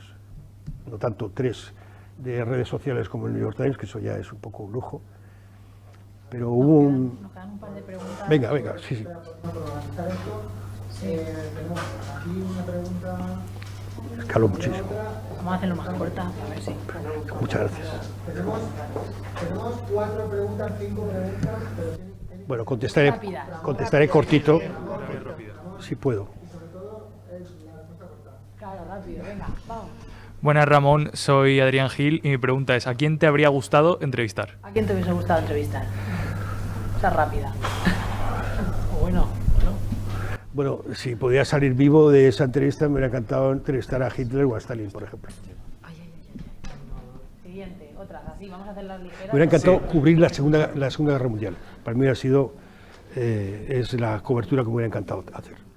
no 0.89 0.97
tanto 0.97 1.31
tres 1.33 1.73
de 2.17 2.43
redes 2.43 2.67
sociales 2.67 3.07
como 3.09 3.27
el 3.27 3.33
New 3.33 3.41
York 3.41 3.55
Times, 3.57 3.77
que 3.77 3.85
eso 3.85 3.99
ya 3.99 4.17
es 4.17 4.31
un 4.31 4.39
poco 4.39 4.63
un 4.63 4.71
lujo. 4.71 5.01
Pero 6.29 6.49
hubo 6.51 6.79
un... 6.79 7.19
Nos 7.21 7.31
quedan 7.31 7.49
un 7.51 7.59
par 7.59 7.73
de 7.73 7.81
preguntas. 7.81 8.29
Venga, 8.29 8.51
venga, 8.51 8.75
sí, 8.77 8.95
sí. 8.97 9.05
Eh, 11.03 11.35
tenemos 11.55 11.79
aquí 11.79 12.29
una 12.29 12.63
pregunta. 12.63 13.17
Escaló 14.19 14.47
muchísimo. 14.47 14.87
Vamos 15.37 15.53
a 15.53 15.55
hacerlo 15.55 15.75
más 15.75 15.89
corta, 15.89 16.21
a 16.27 16.49
ver 16.49 16.61
si. 16.61 16.75
Muchas 17.39 17.61
gracias. 17.61 17.87
Tenemos, 18.27 18.59
tenemos 19.39 19.73
cuatro 19.91 20.29
preguntas, 20.29 20.71
cinco 20.79 21.03
preguntas, 21.07 21.55
pero 21.77 21.91
tiene- 22.27 22.43
Bueno, 22.45 22.65
contestaré, 22.65 23.11
Rápidas. 23.11 23.49
contestaré 23.61 24.09
cortito, 24.09 24.59
si 25.79 25.95
puedo. 25.95 26.27
Rápido, 28.99 29.23
venga, 29.23 29.47
vamos. 29.65 29.85
Buenas 30.41 30.67
Ramón, 30.67 31.11
soy 31.13 31.61
Adrián 31.61 31.89
Gil 31.89 32.19
y 32.21 32.29
mi 32.31 32.37
pregunta 32.37 32.75
es, 32.75 32.85
¿a 32.85 32.95
quién 32.95 33.17
te 33.17 33.27
habría 33.27 33.47
gustado 33.47 33.97
entrevistar? 34.01 34.57
¿A 34.61 34.71
quién 34.71 34.85
te 34.85 34.93
hubiese 34.93 35.13
gustado 35.13 35.39
entrevistar? 35.39 35.85
Sea, 36.99 37.09
rápida. 37.09 37.53
bueno, 39.01 39.21
o 39.21 39.63
no. 39.63 39.77
Bueno, 40.53 40.81
si 40.95 41.15
podía 41.15 41.45
salir 41.45 41.75
vivo 41.75 42.11
de 42.11 42.27
esa 42.27 42.43
entrevista, 42.43 42.87
me 42.87 42.95
hubiera 42.95 43.07
encantado 43.07 43.53
entrevistar 43.53 44.03
a 44.03 44.09
Hitler 44.09 44.43
o 44.43 44.55
a 44.55 44.57
Stalin, 44.57 44.91
por 44.91 45.03
ejemplo. 45.03 45.31
Siguiente, 47.41 47.93
otras, 47.97 48.21
así, 48.35 48.49
vamos 48.49 48.67
a 48.67 48.71
hacer 48.71 48.83
las 48.83 49.01
ligeras. 49.01 49.27
Me 49.27 49.31
hubiera 49.31 49.45
encantado 49.45 49.79
cubrir 49.79 50.19
la 50.19 50.27
segunda, 50.27 50.71
la 50.75 50.91
segunda 50.91 51.13
Guerra 51.13 51.29
Mundial. 51.29 51.55
Para 51.85 51.95
mí 51.95 52.01
hubiera 52.01 52.15
sido, 52.15 52.53
eh, 53.15 53.65
es 53.69 53.93
la 53.93 54.19
cobertura 54.19 54.63
que 54.63 54.67
me 54.67 54.75
hubiera 54.75 54.87
encantado 54.87 55.23
hacer. 55.33 55.68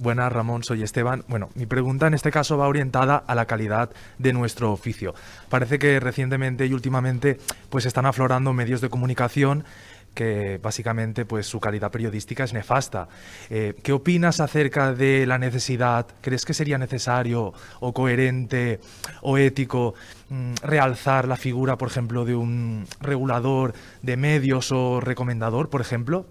Buenas, 0.00 0.32
Ramón, 0.32 0.64
soy 0.64 0.82
Esteban. 0.82 1.24
Bueno, 1.28 1.50
mi 1.54 1.66
pregunta 1.66 2.08
en 2.08 2.14
este 2.14 2.32
caso 2.32 2.58
va 2.58 2.66
orientada 2.66 3.16
a 3.16 3.34
la 3.36 3.46
calidad 3.46 3.90
de 4.18 4.32
nuestro 4.32 4.72
oficio. 4.72 5.14
Parece 5.48 5.78
que 5.78 6.00
recientemente 6.00 6.66
y 6.66 6.72
últimamente 6.72 7.38
pues 7.70 7.86
están 7.86 8.04
aflorando 8.04 8.52
medios 8.52 8.80
de 8.80 8.90
comunicación 8.90 9.64
que 10.12 10.58
básicamente 10.62 11.24
pues 11.24 11.46
su 11.46 11.60
calidad 11.60 11.92
periodística 11.92 12.42
es 12.42 12.52
nefasta. 12.52 13.08
Eh, 13.50 13.74
¿Qué 13.82 13.92
opinas 13.92 14.40
acerca 14.40 14.92
de 14.92 15.26
la 15.26 15.38
necesidad? 15.38 16.06
¿Crees 16.20 16.44
que 16.44 16.54
sería 16.54 16.78
necesario 16.78 17.52
o 17.80 17.92
coherente 17.92 18.80
o 19.22 19.38
ético 19.38 19.94
mm, 20.28 20.54
realzar 20.62 21.28
la 21.28 21.36
figura, 21.36 21.76
por 21.76 21.88
ejemplo, 21.88 22.24
de 22.24 22.34
un 22.34 22.86
regulador 23.00 23.74
de 24.02 24.16
medios 24.16 24.72
o 24.72 25.00
recomendador, 25.00 25.70
por 25.70 25.80
ejemplo? 25.80 26.26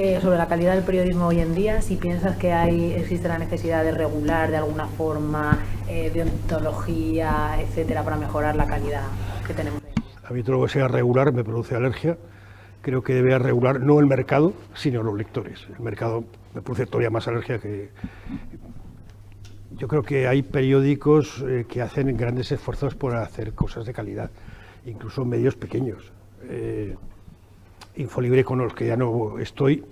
Eh, 0.00 0.20
sobre 0.20 0.38
la 0.38 0.46
calidad 0.46 0.76
del 0.76 0.84
periodismo 0.84 1.26
hoy 1.26 1.40
en 1.40 1.56
día, 1.56 1.82
si 1.82 1.96
piensas 1.96 2.36
que 2.36 2.52
existe 2.94 3.26
la 3.26 3.36
necesidad 3.36 3.82
de 3.82 3.90
regular 3.90 4.48
de 4.48 4.58
alguna 4.58 4.86
forma, 4.86 5.58
eh, 5.88 6.10
de 6.10 6.22
ontología, 6.22 7.56
etcétera, 7.58 8.04
para 8.04 8.14
mejorar 8.14 8.54
la 8.54 8.68
calidad 8.68 9.02
que 9.44 9.54
tenemos. 9.54 9.82
A 10.22 10.32
mí 10.32 10.44
todo 10.44 10.60
lo 10.60 10.66
que 10.66 10.72
sea 10.74 10.86
regular 10.86 11.32
me 11.32 11.42
produce 11.42 11.74
alergia. 11.74 12.16
Creo 12.80 13.02
que 13.02 13.12
debe 13.12 13.36
regular 13.40 13.80
no 13.80 13.98
el 13.98 14.06
mercado, 14.06 14.52
sino 14.72 15.02
los 15.02 15.18
lectores. 15.18 15.66
El 15.76 15.82
mercado 15.82 16.22
me 16.54 16.62
produce 16.62 16.86
todavía 16.86 17.10
más 17.10 17.26
alergia 17.26 17.58
que... 17.58 17.90
Yo 19.72 19.88
creo 19.88 20.04
que 20.04 20.28
hay 20.28 20.42
periódicos 20.42 21.44
eh, 21.44 21.66
que 21.68 21.82
hacen 21.82 22.16
grandes 22.16 22.52
esfuerzos 22.52 22.94
por 22.94 23.16
hacer 23.16 23.52
cosas 23.52 23.84
de 23.84 23.92
calidad, 23.92 24.30
incluso 24.86 25.24
medios 25.24 25.56
pequeños. 25.56 26.12
Infolibre, 27.98 28.44
con 28.44 28.58
los 28.58 28.74
que 28.74 28.86
ya 28.86 28.96
no 28.96 29.38
estoy, 29.38 29.84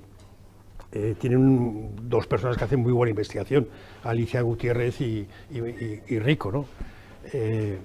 eh, 0.93 1.15
tienen 1.19 1.91
dos 2.09 2.27
personas 2.27 2.57
que 2.57 2.65
hacen 2.65 2.81
muy 2.81 2.93
buena 2.93 3.11
investigación, 3.11 3.69
Alicia 4.05 4.41
Gutiérrez 4.41 5.01
y, 5.01 5.28
Rico. 6.19 6.53
¿no? 6.53 6.66
Eh, 7.33 7.78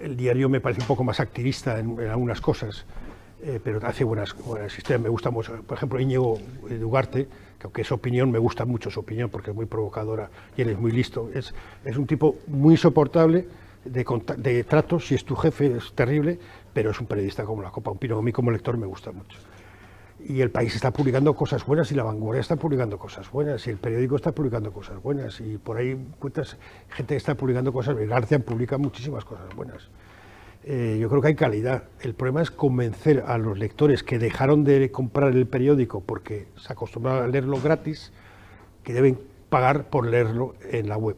el 0.00 0.16
diario 0.16 0.48
me 0.48 0.60
parece 0.60 0.80
un 0.80 0.86
poco 0.86 1.04
más 1.04 1.20
activista 1.20 1.78
en, 1.78 2.00
algunas 2.08 2.40
cosas, 2.40 2.86
eh, 3.42 3.60
pero 3.62 3.84
hace 3.86 4.04
buenas, 4.04 4.34
buenas 4.44 4.76
historias. 4.78 5.02
Me 5.02 5.08
gusta 5.08 5.30
mucho, 5.30 5.60
por 5.62 5.76
ejemplo, 5.76 6.00
Íñigo 6.00 6.38
Dugarte, 6.80 7.26
que 7.58 7.64
aunque 7.64 7.82
es 7.82 7.92
opinión, 7.92 8.30
me 8.30 8.38
gusta 8.38 8.64
mucho 8.64 8.90
su 8.90 9.00
opinión 9.00 9.28
porque 9.28 9.50
es 9.50 9.56
muy 9.56 9.66
provocadora 9.66 10.30
y 10.56 10.62
él 10.62 10.70
es 10.70 10.78
muy 10.78 10.92
listo. 10.92 11.30
Es, 11.34 11.52
es 11.84 11.96
un 11.96 12.06
tipo 12.06 12.36
muy 12.46 12.76
soportable 12.76 13.46
de, 13.84 14.06
de 14.36 14.64
trato, 14.64 15.00
si 15.00 15.14
es 15.14 15.24
tu 15.24 15.36
jefe 15.36 15.76
es 15.76 15.92
terrible, 15.92 16.38
pero 16.72 16.90
es 16.90 17.00
un 17.00 17.06
periodista 17.06 17.44
como 17.44 17.62
la 17.62 17.70
Copa 17.70 17.90
Un 17.90 17.98
Pino. 17.98 18.18
A 18.18 18.22
mí 18.22 18.32
como 18.32 18.50
lector 18.50 18.76
me 18.76 18.86
gusta 18.86 19.12
mucho. 19.12 19.38
Y 20.22 20.42
el 20.42 20.50
país 20.50 20.74
está 20.74 20.92
publicando 20.92 21.34
cosas 21.34 21.64
buenas 21.64 21.90
y 21.92 21.94
la 21.94 22.02
vanguardia 22.02 22.40
está 22.40 22.56
publicando 22.56 22.98
cosas 22.98 23.30
buenas 23.30 23.66
y 23.66 23.70
el 23.70 23.78
periódico 23.78 24.16
está 24.16 24.32
publicando 24.32 24.70
cosas 24.70 25.02
buenas 25.02 25.40
y 25.40 25.56
por 25.56 25.78
ahí 25.78 25.96
cuentas 26.18 26.58
gente 26.90 27.14
que 27.14 27.18
está 27.18 27.34
publicando 27.34 27.72
cosas, 27.72 27.96
el 27.96 28.08
Guardian 28.08 28.42
publica 28.42 28.76
muchísimas 28.76 29.24
cosas 29.24 29.54
buenas. 29.56 29.88
Eh, 30.62 30.98
yo 31.00 31.08
creo 31.08 31.22
que 31.22 31.28
hay 31.28 31.34
calidad. 31.34 31.84
El 32.00 32.14
problema 32.14 32.42
es 32.42 32.50
convencer 32.50 33.24
a 33.26 33.38
los 33.38 33.58
lectores 33.58 34.02
que 34.02 34.18
dejaron 34.18 34.62
de 34.62 34.90
comprar 34.90 35.34
el 35.34 35.46
periódico 35.46 36.02
porque 36.02 36.48
se 36.56 36.72
acostumbraron 36.72 37.24
a 37.24 37.26
leerlo 37.28 37.58
gratis, 37.60 38.12
que 38.84 38.92
deben 38.92 39.18
pagar 39.48 39.88
por 39.88 40.06
leerlo 40.06 40.54
en 40.70 40.88
la 40.88 40.98
web. 40.98 41.16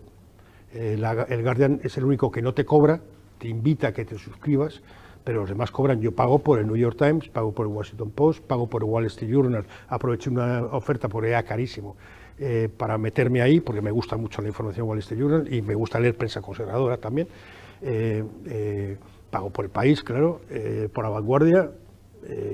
Eh, 0.75 0.97
el 1.29 1.43
Guardian 1.43 1.81
es 1.83 1.97
el 1.97 2.05
único 2.05 2.31
que 2.31 2.41
no 2.41 2.55
te 2.55 2.65
cobra, 2.65 3.01
te 3.39 3.49
invita 3.49 3.89
a 3.89 3.93
que 3.93 4.05
te 4.05 4.17
suscribas, 4.17 4.81
pero 5.25 5.41
los 5.41 5.49
demás 5.49 5.71
cobran. 5.71 6.01
Yo 6.01 6.13
pago 6.13 6.39
por 6.39 6.59
el 6.59 6.67
New 6.67 6.77
York 6.77 6.97
Times, 6.99 7.29
pago 7.29 7.53
por 7.53 7.67
el 7.67 7.73
Washington 7.73 8.11
Post, 8.11 8.45
pago 8.45 8.67
por 8.67 8.83
el 8.83 8.89
Wall 8.89 9.07
Street 9.07 9.31
Journal, 9.31 9.65
aproveché 9.89 10.31
una 10.31 10.65
oferta 10.67 11.09
por 11.09 11.25
EA 11.25 11.43
carísimo 11.43 11.97
eh, 12.39 12.69
para 12.77 12.99
meterme 12.99 13.43
ahí, 13.43 13.61
porque 13.61 13.81
me 13.81 13.91
gusta 13.91 14.17
mucho 14.17 14.43
la 14.43 14.49
información 14.49 14.89
Wall 14.89 14.99
Street 14.99 15.21
Journal 15.21 15.53
y 15.53 15.63
me 15.63 15.75
gusta 15.75 16.01
leer 16.01 16.17
prensa 16.17 16.41
conservadora 16.41 16.97
también. 16.97 17.29
Eh, 17.83 18.25
eh, 18.47 18.97
pago 19.31 19.51
por 19.51 19.65
el 19.65 19.71
país, 19.71 20.03
claro, 20.03 20.43
por 20.93 21.05
la 21.05 21.11
vanguardia, 21.11 21.71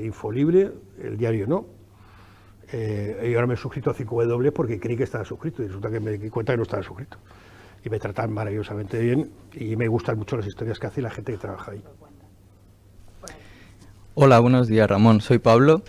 Infolibre, 0.03 0.71
el 1.03 1.19
diario 1.19 1.47
no. 1.47 1.67
y 2.73 3.35
ahora 3.35 3.49
me 3.49 3.55
he 3.55 3.57
suscrito 3.57 3.91
a 3.91 3.95
5W 3.95 4.53
porque 4.53 4.79
creí 4.79 4.97
que 4.97 5.03
estaba 5.03 5.25
suscrito 5.25 5.63
y 5.63 5.67
resulta 5.67 5.91
que 5.91 5.99
me 5.99 6.13
di 6.13 6.31
cuenta 6.31 6.53
que 6.53 6.57
no 6.59 6.63
estaba 6.63 6.85
suscrito. 6.85 7.19
Y 7.85 7.91
me 7.91 7.99
tratan 7.99 8.33
maravillosamente 8.33 8.99
bien 9.01 9.29
y 9.55 9.75
me 9.75 9.89
gustan 9.89 10.19
mucho 10.19 10.37
las 10.37 10.47
historias 10.47 10.79
que 10.79 10.87
hace 10.87 11.03
la 11.03 11.11
gente 11.11 11.33
que 11.33 11.39
trabaja 11.39 11.73
ahí. 11.73 11.83
Hola, 14.21 14.41
buenos 14.41 14.67
días 14.67 14.91
Ramón, 14.91 15.21
soy 15.21 15.39
Pablo. 15.39 15.83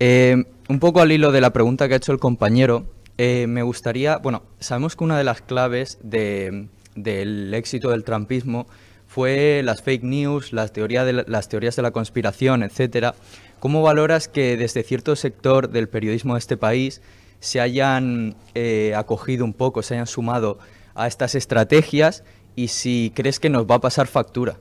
Eh, 0.00 0.42
un 0.70 0.80
poco 0.80 1.02
al 1.02 1.12
hilo 1.12 1.32
de 1.32 1.42
la 1.42 1.52
pregunta 1.52 1.86
que 1.86 1.92
ha 1.92 1.96
hecho 1.98 2.12
el 2.12 2.18
compañero, 2.18 2.86
eh, 3.18 3.44
me 3.46 3.62
gustaría, 3.62 4.16
bueno, 4.16 4.42
sabemos 4.58 4.96
que 4.96 5.04
una 5.04 5.18
de 5.18 5.24
las 5.24 5.42
claves 5.42 5.98
del 6.02 7.52
éxito 7.52 7.90
del 7.90 8.02
trumpismo 8.02 8.66
fue 9.06 9.60
las 9.62 9.82
fake 9.82 10.02
news, 10.02 10.54
las, 10.54 10.72
de, 10.72 11.24
las 11.26 11.48
teorías 11.50 11.76
de 11.76 11.82
la 11.82 11.90
conspiración, 11.90 12.62
etcétera. 12.62 13.16
¿Cómo 13.60 13.82
valoras 13.82 14.28
que 14.28 14.56
desde 14.56 14.82
cierto 14.82 15.14
sector 15.14 15.68
del 15.68 15.90
periodismo 15.90 16.36
de 16.36 16.38
este 16.38 16.56
país 16.56 17.02
se 17.40 17.60
hayan 17.60 18.34
eh, 18.54 18.94
acogido 18.96 19.44
un 19.44 19.52
poco, 19.52 19.82
se 19.82 19.92
hayan 19.92 20.06
sumado 20.06 20.58
a 20.94 21.06
estas 21.06 21.34
estrategias 21.34 22.24
y 22.56 22.68
si 22.68 23.12
crees 23.14 23.38
que 23.38 23.50
nos 23.50 23.66
va 23.66 23.74
a 23.74 23.80
pasar 23.80 24.06
factura? 24.06 24.56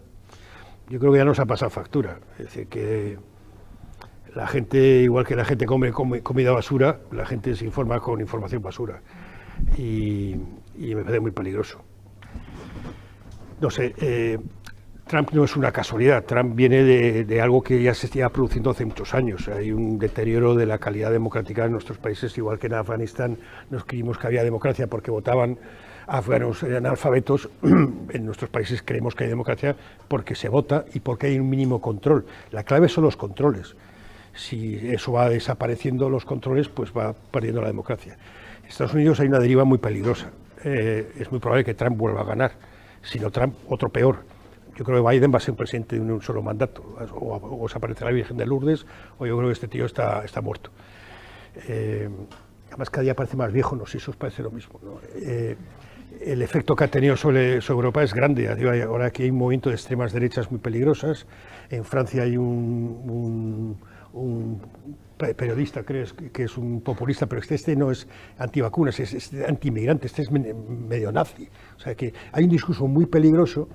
Yo 0.93 0.99
creo 0.99 1.11
que 1.11 1.17
ya 1.17 1.25
nos 1.25 1.39
ha 1.39 1.47
pasado 1.47 1.71
factura. 1.71 2.19
Es 2.37 2.45
decir, 2.45 2.67
que 2.67 3.17
la 4.35 4.45
gente, 4.45 4.77
igual 4.77 5.25
que 5.25 5.35
la 5.35 5.43
gente 5.43 5.65
come, 5.65 5.91
comida 5.91 6.51
basura, 6.51 6.99
la 7.11 7.25
gente 7.25 7.55
se 7.55 7.65
informa 7.65 7.99
con 7.99 8.21
información 8.21 8.61
basura. 8.61 9.01
Y, 9.75 10.35
me 10.77 11.01
parece 11.01 11.19
muy 11.19 11.31
peligroso. 11.31 11.81
No 13.59 13.71
sé, 13.71 13.95
eh, 14.01 14.37
Trump 15.07 15.31
no 15.31 15.45
es 15.45 15.55
una 15.55 15.71
casualidad. 15.71 16.25
Trump 16.25 16.55
viene 16.55 16.83
de, 16.83 17.41
algo 17.41 17.63
que 17.63 17.81
ya 17.81 17.95
se 17.95 18.05
estaba 18.05 18.29
produciendo 18.29 18.69
hace 18.69 18.85
muchos 18.85 19.15
años. 19.15 19.47
Hay 19.47 19.71
un 19.71 19.97
deterioro 19.97 20.53
de 20.53 20.67
la 20.67 20.77
calidad 20.77 21.09
democrática 21.09 21.65
en 21.65 21.71
nuestros 21.71 21.97
países, 21.97 22.37
igual 22.37 22.59
que 22.59 22.67
en 22.67 22.75
Afganistán 22.75 23.39
nos 23.71 23.83
creímos 23.83 24.19
que 24.19 24.27
había 24.27 24.43
democracia 24.43 24.85
porque 24.85 25.09
votaban 25.09 25.57
afganos 26.07 26.63
analfabetos, 26.63 27.49
en 27.63 28.25
nuestros 28.25 28.49
países 28.49 28.81
creemos 28.83 29.15
que 29.15 29.25
hay 29.25 29.29
democracia 29.29 29.75
porque 30.07 30.35
se 30.35 30.49
vota 30.49 30.85
y 30.93 30.99
porque 30.99 31.27
hay 31.27 31.39
un 31.39 31.49
mínimo 31.49 31.81
control. 31.81 32.25
La 32.51 32.63
clave 32.63 32.89
son 32.89 33.03
los 33.03 33.17
controles. 33.17 33.75
Si 34.35 34.75
eso 34.89 35.11
va 35.13 35.29
desapareciendo 35.29 36.09
los 36.09 36.25
controles, 36.25 36.67
pues 36.67 36.91
va 36.91 37.13
perdiendo 37.13 37.61
la 37.61 37.67
democracia. 37.67 38.17
En 38.63 38.69
Estados 38.69 38.93
Unidos 38.93 39.19
hay 39.19 39.27
una 39.27 39.39
deriva 39.39 39.63
muy 39.63 39.77
peligrosa. 39.77 40.31
Eh, 40.63 41.11
es 41.19 41.29
muy 41.31 41.39
probable 41.39 41.63
que 41.63 41.73
Trump 41.73 41.97
vuelva 41.97 42.21
a 42.21 42.23
ganar, 42.23 42.53
sino 43.01 43.29
Trump 43.29 43.55
otro 43.69 43.89
peor. 43.89 44.23
Yo 44.75 44.83
creo 44.85 45.03
que 45.03 45.11
Biden 45.11 45.31
va 45.31 45.37
a 45.37 45.39
ser 45.39 45.51
un 45.51 45.57
presidente 45.57 45.97
de 45.97 46.01
un 46.01 46.21
solo 46.21 46.41
mandato. 46.41 46.83
O, 47.13 47.67
se 47.69 47.77
aparece 47.77 48.05
la 48.05 48.11
Virgen 48.11 48.37
de 48.37 48.45
Lourdes, 48.45 48.85
o 49.19 49.25
yo 49.25 49.37
creo 49.37 49.49
que 49.49 49.53
este 49.53 49.67
tío 49.67 49.85
está, 49.85 50.23
está 50.25 50.41
muerto. 50.41 50.71
Eh, 51.67 52.09
además, 52.69 52.89
cada 52.89 53.03
día 53.03 53.15
parece 53.15 53.37
más 53.37 53.51
viejo, 53.51 53.75
no 53.75 53.85
sé 53.85 53.99
si 53.99 54.09
os 54.09 54.15
parece 54.15 54.41
lo 54.41 54.49
mismo. 54.49 54.79
Eh, 55.15 55.55
el 56.21 56.41
efecto 56.41 56.75
que 56.75 56.83
ha 56.83 56.87
tenido 56.87 57.17
sobre, 57.17 57.55
Europa 57.57 58.03
es 58.03 58.13
grande. 58.13 58.47
Ahora 58.87 59.07
aquí 59.07 59.23
hay 59.23 59.31
un 59.31 59.37
movimiento 59.37 59.69
de 59.69 59.75
extremas 59.75 60.13
derechas 60.13 60.51
muy 60.51 60.59
peligrosas. 60.59 61.25
En 61.69 61.83
Francia 61.83 62.23
hay 62.23 62.37
un, 62.37 63.77
periodista, 65.17 65.83
crees, 65.83 66.13
que 66.13 66.43
es 66.43 66.57
un 66.57 66.81
populista, 66.81 67.25
pero 67.27 67.41
este, 67.41 67.55
este 67.55 67.75
no 67.75 67.91
es 67.91 68.07
antivacunas, 68.37 68.99
es, 68.99 69.13
es 69.13 69.33
anti-inmigrante, 69.47 70.07
este 70.07 70.23
es 70.23 70.31
medio 70.31 71.11
nazi. 71.11 71.49
O 71.77 71.79
sea 71.79 71.95
que 71.95 72.13
hay 72.31 72.43
un 72.43 72.49
discurso 72.49 72.87
muy 72.87 73.05
peligroso 73.05 73.67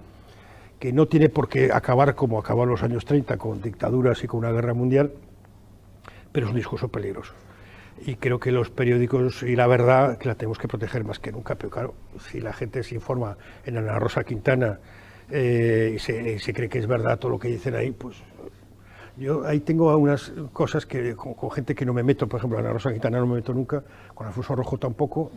que 0.78 0.92
no 0.92 1.06
tiene 1.06 1.28
por 1.28 1.48
qué 1.48 1.70
acabar 1.72 2.14
como 2.14 2.38
acabó 2.38 2.62
en 2.64 2.70
los 2.70 2.82
años 2.82 3.04
30 3.04 3.36
con 3.36 3.60
dictaduras 3.60 4.22
y 4.22 4.26
con 4.26 4.38
una 4.38 4.52
guerra 4.52 4.74
mundial, 4.74 5.12
pero 6.30 6.46
es 6.46 6.50
un 6.50 6.56
discurso 6.56 6.88
peligroso 6.88 7.34
y 8.04 8.16
creo 8.16 8.38
que 8.38 8.52
los 8.52 8.70
periódicos 8.70 9.42
y 9.42 9.56
la 9.56 9.66
verdad 9.66 10.18
que 10.18 10.28
la 10.28 10.34
tenemos 10.34 10.58
que 10.58 10.68
proteger 10.68 11.04
más 11.04 11.18
que 11.18 11.32
nunca, 11.32 11.54
pero 11.56 11.70
claro, 11.70 11.94
si 12.18 12.40
la 12.40 12.52
gente 12.52 12.82
se 12.82 12.94
informa 12.94 13.36
en 13.64 13.76
Ana 13.76 13.98
Rosa 13.98 14.24
Quintana 14.24 14.78
eh, 15.30 15.92
y, 15.96 15.98
se, 15.98 16.54
cree 16.54 16.68
que 16.68 16.78
es 16.78 16.86
verdad 16.86 17.18
todo 17.18 17.32
lo 17.32 17.38
que 17.38 17.48
dicen 17.48 17.74
ahí, 17.74 17.90
pues 17.90 18.16
yo 19.16 19.46
ahí 19.46 19.60
tengo 19.60 19.90
algunas 19.90 20.32
cosas 20.52 20.86
que 20.86 21.14
con, 21.16 21.50
gente 21.50 21.74
que 21.74 21.84
no 21.84 21.92
me 21.92 22.02
meto, 22.02 22.28
por 22.28 22.38
ejemplo, 22.38 22.58
Ana 22.58 22.72
Rosa 22.72 22.90
Quintana 22.92 23.18
no 23.18 23.26
me 23.26 23.36
meto 23.36 23.52
nunca, 23.52 23.82
con 24.14 24.26
Alfonso 24.26 24.54
Rojo 24.54 24.78
tampoco, 24.78 25.30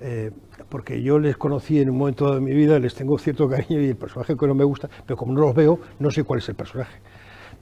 eh, 0.00 0.30
porque 0.68 1.02
yo 1.02 1.18
les 1.18 1.36
conocí 1.36 1.80
en 1.80 1.90
un 1.90 1.98
momento 1.98 2.34
de 2.34 2.40
mi 2.40 2.52
vida, 2.52 2.78
les 2.78 2.94
tengo 2.94 3.18
cierto 3.18 3.48
cariño 3.48 3.80
y 3.80 3.88
el 3.88 3.96
personaje 3.96 4.36
que 4.36 4.46
no 4.46 4.54
me 4.54 4.64
gusta, 4.64 4.88
pero 5.06 5.16
como 5.16 5.32
no 5.32 5.40
los 5.40 5.54
veo, 5.54 5.80
no 5.98 6.10
sé 6.10 6.24
cuál 6.24 6.38
es 6.38 6.48
el 6.48 6.54
personaje. 6.54 7.00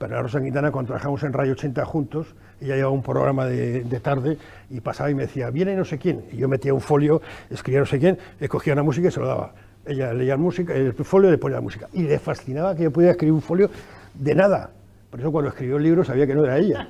Pero 0.03 0.15
Ana 0.15 0.23
Rosa 0.23 0.41
Quintana, 0.41 0.69
cuando 0.69 0.87
trabajamos 0.87 1.23
en 1.23 1.31
Radio 1.31 1.53
80 1.53 1.85
juntos, 1.85 2.35
ella 2.59 2.75
llevaba 2.75 2.93
un 2.93 3.01
programa 3.01 3.45
de, 3.45 3.99
tarde 4.01 4.37
y 4.69 4.81
pasaba 4.81 5.09
y 5.09 5.15
me 5.15 5.21
decía, 5.23 5.49
viene 5.49 5.77
no 5.77 5.85
sé 5.85 5.97
quién. 5.97 6.25
Y 6.29 6.35
yo 6.35 6.49
metía 6.49 6.73
un 6.73 6.81
folio, 6.81 7.21
escribía 7.49 7.79
no 7.79 7.85
sé 7.85 7.99
quién, 7.99 8.17
le 8.37 8.49
cogía 8.49 8.73
una 8.73 8.83
música 8.83 9.07
y 9.07 9.11
se 9.11 9.21
lo 9.21 9.27
daba. 9.27 9.53
Ella 9.85 10.13
leía 10.13 10.35
música, 10.35 10.73
el 10.73 10.91
folio 10.93 11.31
le 11.31 11.37
ponía 11.37 11.55
la 11.55 11.61
música. 11.61 11.87
Y 11.93 12.03
le 12.03 12.19
fascinaba 12.19 12.75
que 12.75 12.83
yo 12.83 12.91
pudiera 12.91 13.13
escribir 13.13 13.31
un 13.31 13.41
folio 13.41 13.69
de 14.13 14.35
nada. 14.35 14.71
Por 15.09 15.21
eso 15.21 15.31
cuando 15.31 15.51
escribió 15.51 15.77
el 15.77 15.83
libro 15.83 16.03
sabía 16.03 16.27
que 16.27 16.35
no 16.35 16.43
era 16.43 16.57
ella. 16.57 16.85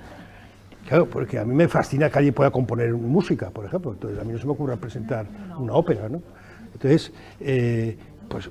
Claro, 0.88 1.06
porque 1.06 1.38
a 1.38 1.45
mí 1.45 1.53
me 1.53 1.68
fascina 1.68 2.10
que 2.10 2.18
alguien 2.18 2.34
pueda 2.34 2.49
componer 2.49 2.91
música, 2.95 3.52
por 3.52 3.65
ejemplo. 3.65 3.91
Entonces 3.94 4.19
a 4.19 4.23
mí 4.23 4.34
no 4.34 4.40
se 4.40 4.48
me 4.48 4.53
ocurre 4.53 4.76
presentar 4.77 5.27
una 5.60 5.73
ópera, 5.73 6.10
¿no? 6.10 6.19
Entonces, 6.73 7.14
eh, 7.40 7.95
pues, 8.27 8.49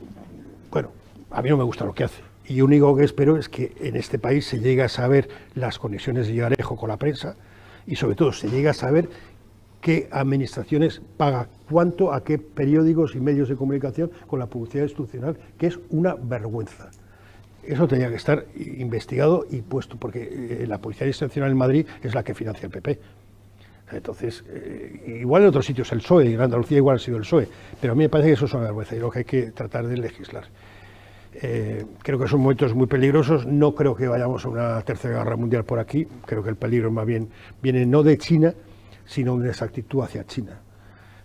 bueno, 0.70 0.90
a 1.32 1.42
mí 1.42 1.50
no 1.50 1.56
me 1.56 1.64
gusta 1.64 1.84
lo 1.84 1.92
que 1.92 2.04
hace 2.04 2.31
Y 2.46 2.60
único 2.60 2.96
que 2.96 3.04
espero 3.04 3.36
es 3.36 3.48
que 3.48 3.72
en 3.80 3.96
este 3.96 4.18
país 4.18 4.46
se 4.46 4.58
llegue 4.58 4.82
a 4.82 4.88
saber 4.88 5.28
las 5.54 5.78
conexiones 5.78 6.26
de 6.26 6.32
Villarejo 6.32 6.76
con 6.76 6.88
la 6.88 6.96
prensa 6.96 7.36
y 7.86 7.96
sobre 7.96 8.16
todo 8.16 8.32
se 8.32 8.48
llegue 8.48 8.68
a 8.68 8.74
saber 8.74 9.08
qué 9.80 10.08
administraciones 10.10 11.02
paga 11.16 11.48
cuánto 11.68 12.12
a 12.12 12.24
qué 12.24 12.38
periódicos 12.38 13.14
y 13.14 13.20
medios 13.20 13.48
de 13.48 13.56
comunicación 13.56 14.10
con 14.26 14.38
la 14.38 14.46
publicidad 14.46 14.84
institucional, 14.84 15.36
que 15.58 15.66
es 15.66 15.78
una 15.90 16.14
vergüenza. 16.14 16.90
Eso 17.64 17.86
tenía 17.86 18.08
que 18.08 18.16
estar 18.16 18.46
investigado 18.56 19.46
y 19.50 19.62
puesto, 19.62 19.96
porque 19.96 20.62
eh, 20.62 20.66
la 20.66 20.78
publicidad 20.78 21.06
institucional 21.06 21.50
en 21.50 21.56
Madrid 21.56 21.86
es 22.02 22.14
la 22.14 22.24
que 22.24 22.34
financia 22.34 22.66
el 22.66 22.72
PP. 22.72 22.98
Entonces, 23.92 24.42
eh, 24.48 25.18
igual 25.20 25.42
en 25.42 25.48
otros 25.48 25.66
sitios 25.66 25.92
el 25.92 25.98
PSOE, 25.98 26.32
en 26.32 26.40
Andalucía 26.40 26.78
igual 26.78 26.96
ha 26.96 26.98
sido 26.98 27.18
el 27.18 27.22
PSOE, 27.22 27.48
pero 27.80 27.92
a 27.92 27.96
mí 27.96 28.04
me 28.04 28.08
parece 28.08 28.30
que 28.30 28.34
eso 28.34 28.46
es 28.46 28.54
una 28.54 28.64
vergüenza 28.64 28.96
y 28.96 29.00
lo 29.00 29.10
que 29.10 29.20
hay 29.20 29.24
que 29.24 29.50
tratar 29.52 29.86
de 29.86 29.96
legislar. 29.96 30.44
Eh, 31.34 31.86
creo 32.02 32.18
que 32.18 32.28
son 32.28 32.40
momentos 32.40 32.74
muy 32.74 32.86
peligrosos, 32.86 33.46
no 33.46 33.74
creo 33.74 33.94
que 33.94 34.06
vayamos 34.06 34.44
a 34.44 34.48
una 34.48 34.82
tercera 34.82 35.18
guerra 35.18 35.36
mundial 35.36 35.64
por 35.64 35.78
aquí, 35.78 36.06
creo 36.26 36.42
que 36.42 36.50
el 36.50 36.56
peligro 36.56 36.90
más 36.90 37.06
bien 37.06 37.30
viene 37.62 37.86
no 37.86 38.02
de 38.02 38.18
China, 38.18 38.52
sino 39.06 39.34
una 39.34 39.48
exactitud 39.48 40.02
hacia 40.02 40.24
China. 40.26 40.60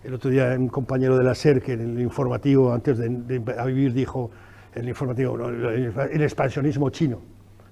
El 0.03 0.13
otro 0.13 0.29
día 0.29 0.55
un 0.57 0.69
compañero 0.69 1.17
de 1.17 1.23
la 1.23 1.35
SER 1.35 1.61
que 1.61 1.73
en 1.73 1.81
el 1.81 1.99
informativo, 1.99 2.71
antes 2.71 2.97
de, 2.97 3.09
vivir, 3.09 3.93
dijo, 3.93 4.31
en 4.73 4.83
el 4.83 4.89
informativo, 4.89 5.49
el, 5.49 6.21
expansionismo 6.21 6.89
chino. 6.89 7.21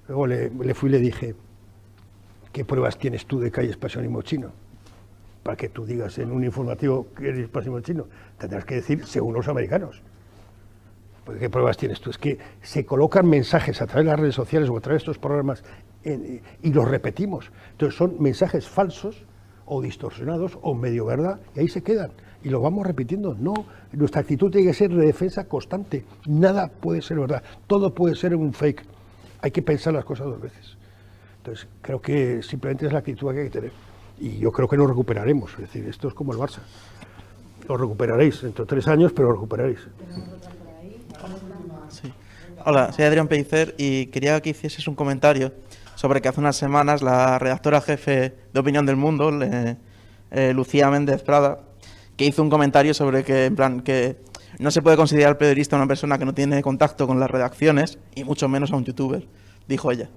Luego 0.06 0.26
le, 0.26 0.50
le, 0.50 0.74
fui 0.74 0.90
y 0.90 0.92
le 0.92 0.98
dije, 0.98 1.34
¿qué 2.52 2.64
pruebas 2.64 2.98
tienes 2.98 3.24
tú 3.24 3.40
de 3.40 3.50
que 3.50 3.62
hay 3.62 3.68
expansionismo 3.68 4.20
chino? 4.20 4.52
Para 5.42 5.56
que 5.56 5.70
tú 5.70 5.86
digas 5.86 6.18
en 6.18 6.30
un 6.30 6.44
informativo 6.44 7.06
que 7.16 7.30
es 7.30 7.38
expansionismo 7.38 7.80
chino. 7.80 8.06
Tendrás 8.36 8.66
que 8.66 8.74
decir, 8.76 9.06
según 9.06 9.32
los 9.32 9.48
americanos. 9.48 10.02
¿Qué 11.38 11.50
pruebas 11.50 11.76
tienes 11.76 12.00
tú? 12.00 12.10
Es 12.10 12.18
que 12.18 12.38
se 12.62 12.84
colocan 12.86 13.28
mensajes 13.28 13.82
a 13.82 13.86
través 13.86 14.04
de 14.04 14.10
las 14.10 14.20
redes 14.20 14.34
sociales 14.34 14.68
o 14.68 14.76
a 14.76 14.80
través 14.80 15.02
de 15.02 15.10
estos 15.10 15.18
programas 15.18 15.62
y 16.62 16.72
los 16.72 16.88
repetimos. 16.88 17.50
Entonces 17.72 17.98
son 17.98 18.16
mensajes 18.20 18.68
falsos 18.68 19.24
o 19.66 19.82
distorsionados 19.82 20.58
o 20.62 20.74
medio 20.74 21.04
verdad, 21.06 21.40
y 21.54 21.60
ahí 21.60 21.68
se 21.68 21.82
quedan. 21.82 22.12
Y 22.44 22.48
lo 22.48 22.60
vamos 22.60 22.86
repitiendo. 22.86 23.34
No, 23.34 23.54
nuestra 23.92 24.20
actitud 24.20 24.50
tiene 24.50 24.68
que 24.68 24.74
ser 24.74 24.94
de 24.94 25.04
defensa 25.04 25.48
constante. 25.48 26.04
Nada 26.26 26.68
puede 26.68 27.02
ser 27.02 27.18
verdad. 27.18 27.42
Todo 27.66 27.92
puede 27.92 28.14
ser 28.14 28.36
un 28.36 28.52
fake. 28.52 28.84
Hay 29.40 29.50
que 29.50 29.62
pensar 29.62 29.94
las 29.94 30.04
cosas 30.04 30.26
dos 30.26 30.40
veces. 30.40 30.76
Entonces, 31.38 31.66
creo 31.82 32.00
que 32.00 32.42
simplemente 32.42 32.86
es 32.86 32.92
la 32.92 33.00
actitud 33.00 33.32
que 33.32 33.38
hay 33.40 33.44
que 33.46 33.50
tener. 33.50 33.72
Y 34.20 34.38
yo 34.38 34.52
creo 34.52 34.68
que 34.68 34.76
nos 34.76 34.88
recuperaremos. 34.88 35.52
Es 35.54 35.60
decir, 35.60 35.86
esto 35.88 36.06
es 36.08 36.14
como 36.14 36.32
el 36.32 36.38
Barça. 36.38 36.60
Lo 37.68 37.76
recuperaréis 37.76 38.42
dentro 38.42 38.64
de 38.64 38.68
tres 38.68 38.86
años, 38.86 39.12
pero 39.12 39.28
lo 39.28 39.34
recuperaréis. 39.34 39.80
Hola, 42.64 42.92
soy 42.92 43.04
Adrián 43.04 43.28
Pellicer 43.28 43.74
y 43.78 44.06
quería 44.06 44.40
que 44.40 44.50
hicieses 44.50 44.86
un 44.88 44.94
comentario 44.94 45.52
sobre 45.94 46.20
que 46.20 46.28
hace 46.28 46.40
unas 46.40 46.56
semanas 46.56 47.02
la 47.02 47.38
redactora 47.38 47.80
jefe 47.80 48.34
de 48.52 48.60
Opinión 48.60 48.86
del 48.86 48.96
Mundo, 48.96 49.30
eh, 49.42 50.52
Lucía 50.52 50.90
Méndez 50.90 51.22
Prada, 51.22 51.60
que 52.16 52.24
hizo 52.24 52.42
un 52.42 52.50
comentario 52.50 52.94
sobre 52.94 53.24
que, 53.24 53.46
en 53.46 53.56
plan, 53.56 53.80
que 53.80 54.16
no 54.58 54.70
se 54.70 54.82
puede 54.82 54.96
considerar 54.96 55.38
periodista 55.38 55.76
una 55.76 55.86
persona 55.86 56.18
que 56.18 56.24
no 56.24 56.34
tiene 56.34 56.62
contacto 56.62 57.06
con 57.06 57.20
las 57.20 57.30
redacciones 57.30 57.98
y 58.14 58.24
mucho 58.24 58.48
menos 58.48 58.72
a 58.72 58.76
un 58.76 58.84
youtuber, 58.84 59.26
dijo 59.68 59.90
ella. 59.92 60.08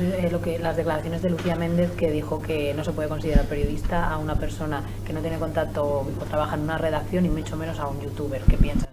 Eh, 0.00 0.28
lo 0.30 0.42
que, 0.42 0.58
las 0.58 0.76
declaraciones 0.76 1.22
de 1.22 1.30
Lucía 1.30 1.56
Méndez 1.56 1.90
que 1.92 2.10
dijo 2.10 2.42
que 2.42 2.74
no 2.74 2.84
se 2.84 2.92
puede 2.92 3.08
considerar 3.08 3.46
periodista 3.46 4.10
a 4.10 4.18
una 4.18 4.36
persona 4.36 4.82
que 5.04 5.12
no 5.12 5.20
tiene 5.20 5.38
contacto 5.38 5.82
o 5.82 6.06
trabaja 6.28 6.56
en 6.56 6.62
una 6.62 6.76
redacción 6.76 7.24
y 7.24 7.30
mucho 7.30 7.56
menos 7.56 7.78
a 7.78 7.88
un 7.88 8.00
youtuber. 8.00 8.42
¿Qué 8.42 8.58
piensas? 8.58 8.88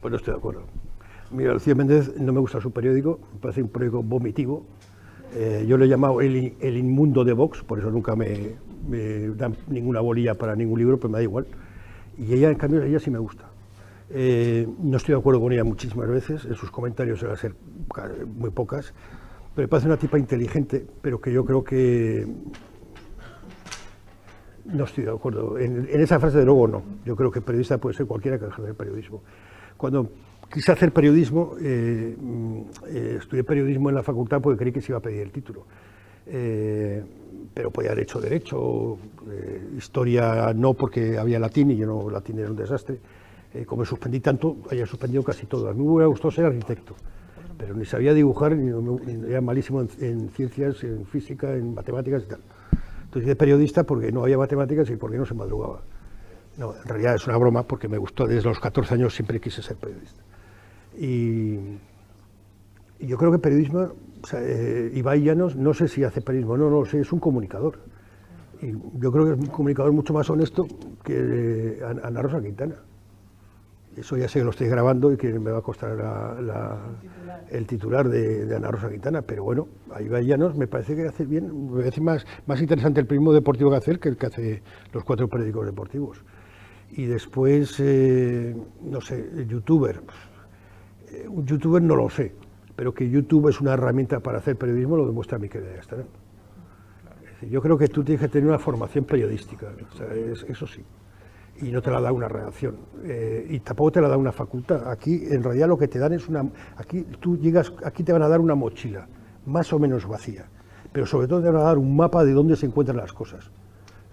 Pues 0.00 0.12
no 0.12 0.16
estoy 0.16 0.34
de 0.34 0.38
acuerdo. 0.38 0.62
Mira, 1.30 1.52
Lucía 1.52 1.74
Méndez 1.74 2.16
no 2.18 2.32
me 2.32 2.40
gusta 2.40 2.60
su 2.60 2.72
periódico, 2.72 3.20
me 3.34 3.40
parece 3.40 3.62
un 3.62 3.68
periódico 3.68 4.02
vomitivo, 4.02 4.64
eh, 5.34 5.64
yo 5.66 5.76
le 5.76 5.84
he 5.84 5.88
llamado 5.88 6.20
el, 6.20 6.36
inmundo 6.62 7.24
de 7.24 7.32
Vox, 7.32 7.62
por 7.62 7.78
eso 7.78 7.90
nunca 7.90 8.16
me, 8.16 8.56
dan 9.36 9.56
ninguna 9.68 10.00
bolilla 10.00 10.34
para 10.34 10.56
ningún 10.56 10.78
libro, 10.80 10.96
pero 10.98 11.10
me 11.10 11.18
da 11.18 11.22
igual. 11.22 11.46
Y 12.18 12.32
ella, 12.34 12.50
en 12.50 12.56
cambio, 12.56 12.82
ella 12.82 12.98
sí 12.98 13.10
me 13.10 13.18
gusta. 13.18 13.44
Eh, 14.10 14.66
no 14.80 14.96
estoy 14.96 15.14
de 15.14 15.20
acuerdo 15.20 15.40
con 15.40 15.52
ella 15.52 15.62
muchísimas 15.62 16.08
veces, 16.08 16.44
en 16.44 16.56
sus 16.56 16.70
comentarios 16.70 17.20
suelen 17.20 17.36
ser 17.36 17.54
muy 18.26 18.50
pocas, 18.50 18.92
pero 19.54 19.66
me 19.66 19.68
parece 19.68 19.86
una 19.86 19.96
tipa 19.96 20.18
inteligente, 20.18 20.84
pero 21.00 21.20
que 21.20 21.32
yo 21.32 21.44
creo 21.44 21.62
que 21.62 22.26
no 24.64 24.84
estoy 24.84 25.04
de 25.04 25.10
acuerdo. 25.10 25.58
En, 25.58 25.88
esa 25.90 26.18
frase 26.18 26.38
de 26.38 26.44
luego 26.44 26.66
no. 26.66 26.82
Yo 27.04 27.14
creo 27.14 27.30
que 27.30 27.40
periodista 27.40 27.78
puede 27.78 27.96
ser 27.96 28.06
cualquiera 28.06 28.38
que 28.38 28.46
ejerce 28.46 28.70
el 28.70 28.74
periodismo. 28.74 29.22
Cuando 29.76 30.10
quise 30.52 30.72
hacer 30.72 30.92
periodismo, 30.92 31.54
eh, 31.60 32.16
eh, 32.88 33.16
estudié 33.20 33.44
periodismo 33.44 33.88
en 33.88 33.94
la 33.94 34.02
facultad 34.02 34.40
porque 34.40 34.58
creí 34.58 34.72
que 34.72 34.80
se 34.80 34.92
iba 34.92 34.98
a 34.98 35.02
pedir 35.02 35.22
el 35.22 35.30
título. 35.30 35.66
Eh, 36.26 37.02
pero 37.54 37.70
podía 37.70 37.90
haber 37.90 38.04
hecho 38.04 38.20
derecho, 38.20 38.98
historia 39.76 40.52
no 40.54 40.74
porque 40.74 41.18
había 41.18 41.38
latín 41.38 41.70
y 41.72 41.76
yo 41.76 41.86
no, 41.86 42.08
latín 42.10 42.38
era 42.38 42.50
un 42.50 42.56
desastre. 42.56 42.98
como 43.66 43.84
suspendí 43.84 44.20
tanto, 44.20 44.58
haya 44.70 44.86
suspendido 44.86 45.24
casi 45.24 45.46
todo. 45.46 45.68
A 45.68 45.72
mí 45.72 45.82
me 45.82 45.90
hubiera 45.90 46.06
gustado 46.06 46.30
ser 46.30 46.44
arquitecto, 46.44 46.94
pero 47.58 47.74
ni 47.74 47.84
sabía 47.84 48.14
dibujar, 48.14 48.54
ni, 48.54 49.28
era 49.28 49.40
malísimo 49.40 49.80
en, 49.80 50.30
ciencias, 50.30 50.84
en 50.84 51.06
física, 51.06 51.52
en 51.54 51.74
matemáticas 51.74 52.22
y 52.22 52.26
tal. 52.26 52.40
Entonces 53.04 53.24
hice 53.24 53.36
periodista 53.36 53.82
porque 53.82 54.12
no 54.12 54.22
había 54.22 54.38
matemáticas 54.38 54.88
y 54.90 54.96
porque 54.96 55.16
no 55.16 55.26
se 55.26 55.34
madrugaba. 55.34 55.82
No, 56.56 56.74
en 56.76 56.84
realidad 56.84 57.16
es 57.16 57.26
una 57.26 57.36
broma 57.36 57.64
porque 57.64 57.88
me 57.88 57.98
gustó, 57.98 58.28
desde 58.28 58.48
los 58.48 58.60
14 58.60 58.94
años 58.94 59.12
siempre 59.12 59.40
quise 59.40 59.62
ser 59.62 59.76
periodista. 59.76 60.22
Y, 60.98 61.58
yo 63.00 63.16
creo 63.16 63.32
que 63.32 63.38
periodismo, 63.38 63.92
o 64.22 64.26
sea, 64.26 64.40
eh, 64.42 64.90
Ibai 64.94 65.22
Llanos, 65.22 65.56
no 65.56 65.72
sé 65.72 65.88
si 65.88 66.04
hace 66.04 66.20
periodismo, 66.20 66.56
no, 66.56 66.68
no 66.68 66.80
lo 66.80 66.84
sé, 66.84 67.00
es 67.00 67.12
un 67.12 67.20
comunicador. 67.20 67.78
Y 68.60 68.72
yo 68.98 69.10
creo 69.10 69.24
que 69.24 69.32
es 69.32 69.38
un 69.38 69.46
comunicador 69.46 69.92
mucho 69.92 70.12
más 70.12 70.28
honesto 70.28 70.66
que 71.02 71.14
eh, 71.16 71.82
Ana 72.02 72.20
Rosa 72.20 72.42
Quintana. 72.42 72.74
Eso 73.96 74.16
ya 74.16 74.28
sé 74.28 74.38
que 74.38 74.44
lo 74.44 74.50
estoy 74.50 74.68
grabando 74.68 75.12
y 75.12 75.16
que 75.16 75.36
me 75.38 75.50
va 75.50 75.58
a 75.58 75.62
costar 75.62 75.98
el 77.50 77.66
titular 77.66 78.08
de, 78.08 78.54
Ana 78.54 78.70
Rosa 78.70 78.88
Quintana, 78.88 79.22
pero 79.22 79.42
bueno, 79.42 79.66
a 79.92 80.00
Ibai 80.00 80.26
Llanos 80.26 80.56
me 80.56 80.68
parece 80.68 80.94
que 80.94 81.06
hace 81.06 81.24
bien, 81.24 81.72
me 81.72 81.80
parece 81.80 82.00
más, 82.00 82.24
más 82.46 82.60
interesante 82.60 83.00
el 83.00 83.06
periodismo 83.06 83.32
deportivo 83.32 83.70
que 83.70 83.76
hace 83.76 83.98
que 83.98 84.08
el 84.10 84.16
que 84.16 84.26
hace 84.26 84.62
los 84.92 85.02
cuatro 85.02 85.28
periódicos 85.28 85.66
deportivos. 85.66 86.24
Y 86.92 87.06
después, 87.06 87.76
eh, 87.80 88.56
no 88.82 89.00
sé, 89.00 89.46
youtuber, 89.48 89.96
eh, 89.96 90.02
un 91.28 91.46
youtuber 91.46 91.82
no 91.82 91.96
lo 91.96 92.08
sé, 92.08 92.34
pero 92.76 92.94
que 92.94 93.08
YouTube 93.08 93.48
es 93.48 93.60
una 93.60 93.74
herramienta 93.74 94.20
para 94.20 94.38
hacer 94.38 94.56
periodismo 94.56 94.96
lo 94.96 95.06
demuestra 95.06 95.38
mi 95.38 95.48
querida 95.48 95.82
Yo 97.42 97.60
creo 97.60 97.76
que 97.76 97.88
tú 97.88 98.02
tienes 98.02 98.22
que 98.22 98.28
tener 98.28 98.48
una 98.48 98.58
formación 98.58 99.04
periodística, 99.04 99.66
eso 100.48 100.66
sí, 100.66 100.82
y 101.60 101.70
no 101.70 101.82
te 101.82 101.90
la 101.90 102.00
da 102.00 102.12
una 102.12 102.28
redacción, 102.28 102.76
eh, 103.04 103.46
y 103.50 103.60
tampoco 103.60 103.92
te 103.92 104.00
la 104.00 104.08
da 104.08 104.16
una 104.16 104.32
facultad. 104.32 104.88
Aquí 104.90 105.26
en 105.28 105.42
realidad 105.42 105.68
lo 105.68 105.76
que 105.76 105.88
te 105.88 105.98
dan 105.98 106.12
es 106.12 106.28
una, 106.28 106.48
aquí 106.76 107.02
tú 107.20 107.36
llegas, 107.36 107.72
aquí 107.84 108.02
te 108.02 108.12
van 108.12 108.22
a 108.22 108.28
dar 108.28 108.40
una 108.40 108.54
mochila, 108.54 109.06
más 109.46 109.72
o 109.72 109.78
menos 109.78 110.06
vacía, 110.06 110.46
pero 110.92 111.06
sobre 111.06 111.28
todo 111.28 111.42
te 111.42 111.50
van 111.50 111.60
a 111.60 111.64
dar 111.64 111.78
un 111.78 111.94
mapa 111.96 112.24
de 112.24 112.32
dónde 112.32 112.56
se 112.56 112.66
encuentran 112.66 112.96
las 112.96 113.12
cosas. 113.12 113.50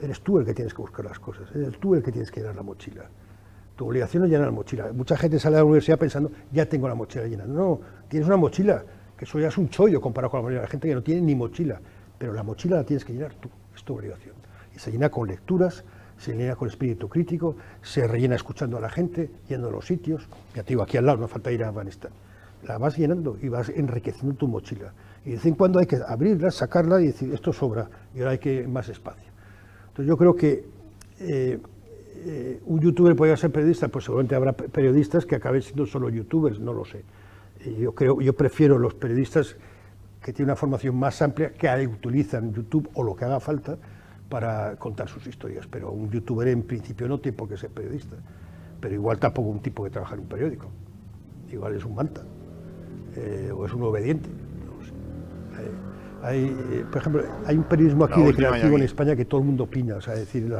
Eres 0.01 0.21
tú 0.21 0.39
el 0.39 0.45
que 0.45 0.53
tienes 0.53 0.73
que 0.73 0.81
buscar 0.81 1.05
las 1.05 1.19
cosas, 1.19 1.49
eres 1.55 1.79
tú 1.79 1.95
el 1.95 2.03
que 2.03 2.11
tienes 2.11 2.31
que 2.31 2.41
llenar 2.41 2.55
la 2.55 2.63
mochila. 2.63 3.09
Tu 3.77 3.85
obligación 3.85 4.23
es 4.23 4.31
llenar 4.31 4.47
la 4.47 4.51
mochila. 4.51 4.91
Mucha 4.91 5.15
gente 5.15 5.39
sale 5.39 5.55
de 5.55 5.61
la 5.61 5.65
universidad 5.65 5.99
pensando, 5.99 6.31
ya 6.51 6.65
tengo 6.65 6.87
la 6.87 6.95
mochila 6.95 7.27
llena. 7.27 7.45
No, 7.45 7.79
tienes 8.09 8.27
una 8.27 8.35
mochila, 8.35 8.83
que 9.15 9.25
eso 9.25 9.39
ya 9.39 9.49
es 9.49 9.57
un 9.59 9.69
chollo 9.69 10.01
comparado 10.01 10.31
con 10.31 10.39
la 10.39 10.43
mayoría 10.45 10.61
de 10.61 10.65
la 10.65 10.71
gente 10.71 10.87
que 10.87 10.95
no 10.95 11.03
tiene 11.03 11.21
ni 11.21 11.35
mochila. 11.35 11.79
Pero 12.17 12.33
la 12.33 12.41
mochila 12.41 12.77
la 12.77 12.83
tienes 12.83 13.05
que 13.05 13.13
llenar 13.13 13.35
tú, 13.35 13.49
es 13.75 13.83
tu 13.83 13.93
obligación. 13.93 14.33
Y 14.75 14.79
se 14.79 14.91
llena 14.91 15.09
con 15.09 15.27
lecturas, 15.27 15.83
se 16.17 16.33
llena 16.33 16.55
con 16.55 16.67
espíritu 16.67 17.07
crítico, 17.07 17.55
se 17.83 18.07
rellena 18.07 18.35
escuchando 18.35 18.77
a 18.77 18.81
la 18.81 18.89
gente, 18.89 19.29
yendo 19.47 19.67
a 19.67 19.71
los 19.71 19.85
sitios. 19.85 20.27
Ya 20.55 20.63
te 20.63 20.69
digo, 20.69 20.81
aquí 20.81 20.97
al 20.97 21.05
lado, 21.05 21.19
no 21.19 21.27
falta 21.27 21.51
ir 21.51 21.63
a 21.63 21.69
Afganistán. 21.69 22.11
La 22.63 22.79
vas 22.79 22.97
llenando 22.97 23.37
y 23.39 23.47
vas 23.47 23.69
enriqueciendo 23.69 24.35
tu 24.35 24.47
mochila. 24.47 24.91
Y 25.23 25.29
de 25.29 25.35
vez 25.35 25.45
en 25.45 25.53
cuando 25.53 25.77
hay 25.77 25.85
que 25.85 25.99
abrirla, 26.03 26.49
sacarla 26.49 26.99
y 26.99 27.07
decir, 27.07 27.31
esto 27.31 27.53
sobra, 27.53 27.87
y 28.15 28.19
ahora 28.19 28.31
hay 28.31 28.39
que 28.39 28.67
más 28.67 28.89
espacio. 28.89 29.31
Entonces 29.89 30.07
yo 30.07 30.17
creo 30.17 30.35
que 30.35 30.65
eh, 31.19 31.59
eh, 32.25 32.61
un 32.65 32.79
youtuber 32.79 33.15
podría 33.15 33.37
ser 33.37 33.51
periodista, 33.51 33.87
pues 33.87 34.05
seguramente 34.05 34.35
habrá 34.35 34.53
periodistas 34.53 35.25
que 35.25 35.35
acaben 35.35 35.61
siendo 35.61 35.85
solo 35.85 36.09
youtubers, 36.09 36.59
no 36.59 36.73
lo 36.73 36.85
sé. 36.85 37.03
yo 37.79 37.93
creo, 37.93 38.21
yo 38.21 38.33
prefiero 38.33 38.77
los 38.77 38.93
periodistas 38.93 39.55
que 40.21 40.33
tienen 40.33 40.49
una 40.49 40.55
formación 40.55 40.95
más 40.95 41.21
amplia, 41.21 41.53
que 41.53 41.87
utilizan 41.87 42.53
YouTube 42.53 42.89
o 42.95 43.03
lo 43.03 43.15
que 43.15 43.25
haga 43.25 43.39
falta 43.39 43.77
para 44.29 44.75
contar 44.75 45.07
sus 45.07 45.25
historias. 45.27 45.67
Pero 45.67 45.91
un 45.91 46.09
youtuber 46.11 46.47
en 46.47 46.63
principio 46.63 47.07
no 47.07 47.19
tiene 47.19 47.37
por 47.37 47.47
qué 47.47 47.57
ser 47.57 47.69
periodista. 47.69 48.15
Pero 48.79 48.93
igual 48.93 49.19
tampoco 49.19 49.49
un 49.49 49.61
tipo 49.61 49.83
que 49.83 49.89
trabaja 49.89 50.15
en 50.15 50.21
un 50.21 50.27
periódico. 50.27 50.67
Igual 51.51 51.75
es 51.75 51.85
un 51.85 51.95
manta 51.95 52.23
eh, 53.15 53.51
o 53.55 53.65
es 53.65 53.73
un 53.73 53.83
obediente. 53.83 54.29
Hay, 55.57 55.65
eh, 55.65 55.69
por 56.91 57.01
ejemplo, 57.01 57.23
hay 57.45 57.57
un 57.57 57.63
periodismo 57.63 58.05
aquí 58.05 58.21
de 58.21 58.33
creativo 58.33 58.77
en 58.77 58.83
España 58.83 59.15
que 59.15 59.25
todo 59.25 59.41
el 59.41 59.47
mundo 59.47 59.65
opina. 59.65 59.95
O 59.95 60.01
sea, 60.01 60.15
decir, 60.15 60.51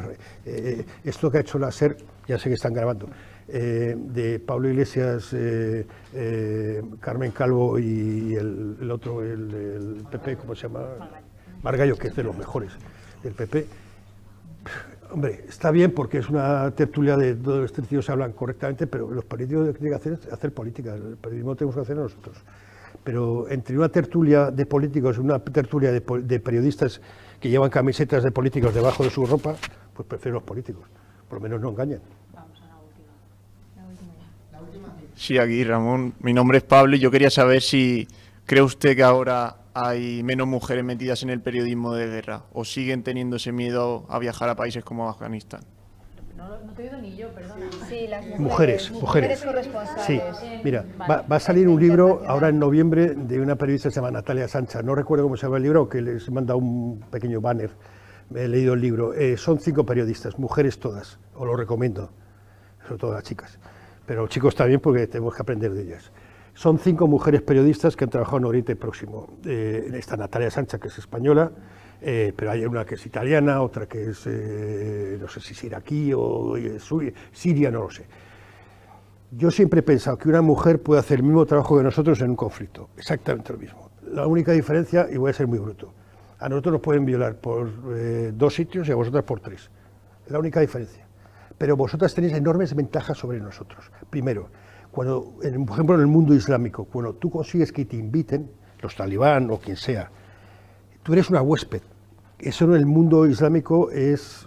eh, 0.45 0.85
esto 1.03 1.31
que 1.31 1.37
ha 1.37 1.41
hecho 1.41 1.59
la 1.59 1.71
SER, 1.71 1.97
ya 2.27 2.37
sé 2.37 2.49
que 2.49 2.55
están 2.55 2.73
grabando, 2.73 3.07
eh, 3.49 3.95
de 3.97 4.39
Pablo 4.39 4.69
Iglesias, 4.69 5.29
eh, 5.31 5.85
eh, 6.13 6.81
Carmen 6.99 7.31
Calvo 7.31 7.79
y 7.79 8.35
el, 8.35 8.77
el 8.81 8.91
otro, 8.91 9.23
el, 9.23 9.53
el 9.53 10.05
PP, 10.11 10.35
¿cómo 10.35 10.53
se 10.53 10.63
llama? 10.63 10.81
Margallo, 11.63 11.97
que 11.97 12.09
es 12.09 12.15
de 12.15 12.23
los 12.23 12.37
mejores 12.37 12.73
del 13.23 13.33
PP. 13.33 13.65
Hombre, 15.11 15.45
está 15.47 15.71
bien 15.71 15.91
porque 15.91 16.17
es 16.17 16.27
una 16.27 16.69
tertulia 16.71 17.15
de 17.15 17.35
todos 17.35 17.71
los 17.71 18.05
se 18.05 18.11
hablan 18.11 18.33
correctamente, 18.33 18.85
pero 18.85 19.09
los 19.09 19.23
políticos 19.23 19.65
lo 19.65 19.73
que 19.73 19.79
tienen 19.79 19.97
que 19.97 20.01
hacer 20.01 20.13
es 20.21 20.33
hacer 20.33 20.53
política. 20.53 20.95
El 20.95 21.15
periodismo 21.15 21.51
lo 21.51 21.55
tenemos 21.55 21.75
que 21.75 21.81
hacer 21.81 21.95
nosotros. 21.95 22.35
Pero 23.03 23.49
entre 23.49 23.77
una 23.77 23.89
tertulia 23.89 24.51
de 24.51 24.65
políticos 24.65 25.17
y 25.17 25.19
una 25.21 25.39
tertulia 25.39 25.91
de, 25.91 26.01
periodistas 26.39 27.01
que 27.39 27.49
llevan 27.49 27.69
camisetas 27.69 28.23
de 28.23 28.31
políticos 28.31 28.73
debajo 28.73 29.03
de 29.03 29.09
su 29.09 29.25
ropa, 29.25 29.55
pues 29.93 30.07
prefiero 30.07 30.35
los 30.35 30.43
políticos. 30.43 30.83
Por 31.29 31.39
lo 31.39 31.43
menos 31.43 31.61
no 31.61 31.69
engañan. 31.69 32.01
Sí, 35.15 35.37
aquí 35.37 35.63
Ramón. 35.63 36.13
Mi 36.19 36.33
nombre 36.33 36.59
es 36.59 36.63
Pablo 36.63 36.95
y 36.95 36.99
yo 36.99 37.09
quería 37.09 37.29
saber 37.29 37.61
si 37.61 38.07
cree 38.45 38.61
usted 38.61 38.95
que 38.95 39.03
ahora 39.03 39.57
hay 39.73 40.23
menos 40.23 40.47
mujeres 40.47 40.83
metidas 40.83 41.23
en 41.23 41.29
el 41.29 41.41
periodismo 41.41 41.93
de 41.93 42.07
guerra 42.07 42.43
o 42.53 42.65
siguen 42.65 43.03
teniendo 43.03 43.35
ese 43.37 43.51
miedo 43.51 44.05
a 44.09 44.19
viajar 44.19 44.49
a 44.49 44.55
países 44.55 44.83
como 44.83 45.09
Afganistán. 45.09 45.61
No, 46.37 46.49
no 46.65 46.73
te 46.73 46.83
he 46.83 46.85
oído 46.85 47.01
ni 47.01 47.15
yo, 47.15 47.29
perdona. 47.33 47.65
Sí, 47.89 48.07
las 48.07 48.25
Mujeres, 48.39 48.91
mujeres. 48.91 49.43
corresponsales. 49.43 50.05
Sí, 50.05 50.21
mira, 50.63 50.85
va, 51.09 51.23
va 51.23 51.35
a 51.37 51.39
salir 51.39 51.67
un 51.67 51.79
libro 51.79 52.21
ahora 52.27 52.49
en 52.49 52.59
noviembre 52.59 53.15
de 53.15 53.41
una 53.41 53.55
periodista 53.55 53.89
que 53.89 53.93
se 53.93 53.99
llama 53.99 54.11
Natalia 54.11 54.47
Sancha. 54.47 54.81
No 54.83 54.93
recuerdo 54.93 55.23
cómo 55.25 55.35
se 55.35 55.47
llama 55.47 55.57
el 55.57 55.63
libro, 55.63 55.89
que 55.89 56.01
les 56.01 56.27
he 56.27 56.31
mandado 56.31 56.59
un 56.59 56.99
pequeño 57.09 57.41
banner. 57.41 57.71
He 58.35 58.47
leído 58.47 58.73
el 58.75 58.81
libro. 58.81 59.13
Eh, 59.13 59.35
son 59.37 59.59
cinco 59.59 59.85
periodistas, 59.85 60.37
mujeres 60.37 60.79
todas. 60.79 61.17
Os 61.33 61.47
lo 61.47 61.55
recomiendo, 61.55 62.11
sobre 62.85 62.99
todo 62.99 63.13
las 63.13 63.23
chicas. 63.23 63.57
Pero 64.05 64.27
chicos 64.27 64.53
también 64.55 64.79
porque 64.79 65.07
tenemos 65.07 65.33
que 65.35 65.41
aprender 65.41 65.73
de 65.73 65.81
ellas. 65.83 66.11
Son 66.53 66.77
cinco 66.79 67.07
mujeres 67.07 67.41
periodistas 67.41 67.95
que 67.95 68.03
han 68.03 68.09
trabajado 68.09 68.37
en 68.37 68.45
Oriente 68.45 68.75
Próximo. 68.75 69.37
Eh, 69.45 69.89
está 69.93 70.17
Natalia 70.17 70.49
Sancha, 70.51 70.77
que 70.79 70.87
es 70.87 70.97
española, 70.97 71.51
eh, 72.01 72.33
pero 72.35 72.51
hay 72.51 72.65
una 72.65 72.85
que 72.85 72.95
es 72.95 73.05
italiana, 73.05 73.61
otra 73.61 73.87
que 73.87 74.09
es, 74.09 74.23
eh, 74.27 75.17
no 75.19 75.27
sé 75.27 75.39
si 75.39 75.53
es 75.53 75.63
iraquí 75.63 76.11
o 76.15 76.55
siria, 77.31 77.71
no 77.71 77.83
lo 77.83 77.89
sé. 77.89 78.05
Yo 79.31 79.51
siempre 79.51 79.81
he 79.81 79.83
pensado 79.83 80.17
que 80.17 80.29
una 80.29 80.41
mujer 80.41 80.81
puede 80.81 80.99
hacer 80.99 81.19
el 81.19 81.23
mismo 81.23 81.45
trabajo 81.45 81.77
que 81.77 81.83
nosotros 81.83 82.21
en 82.21 82.29
un 82.29 82.35
conflicto, 82.35 82.89
exactamente 82.97 83.51
lo 83.51 83.59
mismo. 83.59 83.91
La 84.11 84.25
única 84.25 84.51
diferencia, 84.53 85.07
y 85.11 85.17
voy 85.17 85.31
a 85.31 85.33
ser 85.33 85.47
muy 85.47 85.59
bruto, 85.59 85.93
a 86.39 86.47
nosotros 86.47 86.73
nos 86.73 86.81
pueden 86.81 87.03
violar 87.03 87.35
por 87.35 87.69
eh, 87.95 88.31
dos 88.33 88.53
sitios 88.53 88.87
y 88.87 88.91
a 88.91 88.95
vosotras 88.95 89.23
por 89.23 89.39
tres. 89.39 89.69
Es 90.25 90.31
la 90.31 90.39
única 90.39 90.61
diferencia. 90.61 91.05
Pero 91.57 91.75
vosotras 91.75 92.13
tenéis 92.13 92.33
enormes 92.33 92.75
ventajas 92.75 93.17
sobre 93.17 93.39
nosotros. 93.39 93.91
Primero, 94.09 94.49
cuando, 94.91 95.33
por 95.33 95.73
ejemplo, 95.73 95.95
en 95.95 96.01
el 96.01 96.07
mundo 96.07 96.33
islámico, 96.33 96.85
cuando 96.85 97.15
tú 97.15 97.31
consigues 97.31 97.71
que 97.71 97.85
te 97.85 97.97
inviten, 97.97 98.49
los 98.81 98.95
talibán 98.95 99.49
o 99.49 99.57
quien 99.57 99.75
sea, 99.75 100.11
tú 101.07 101.13
eres 101.13 101.29
una 101.29 101.41
huésped. 101.41 101.81
Eso 102.37 102.65
en 102.65 102.73
el 102.73 102.85
mundo 102.85 103.25
islámico 103.25 103.89
es, 103.91 104.45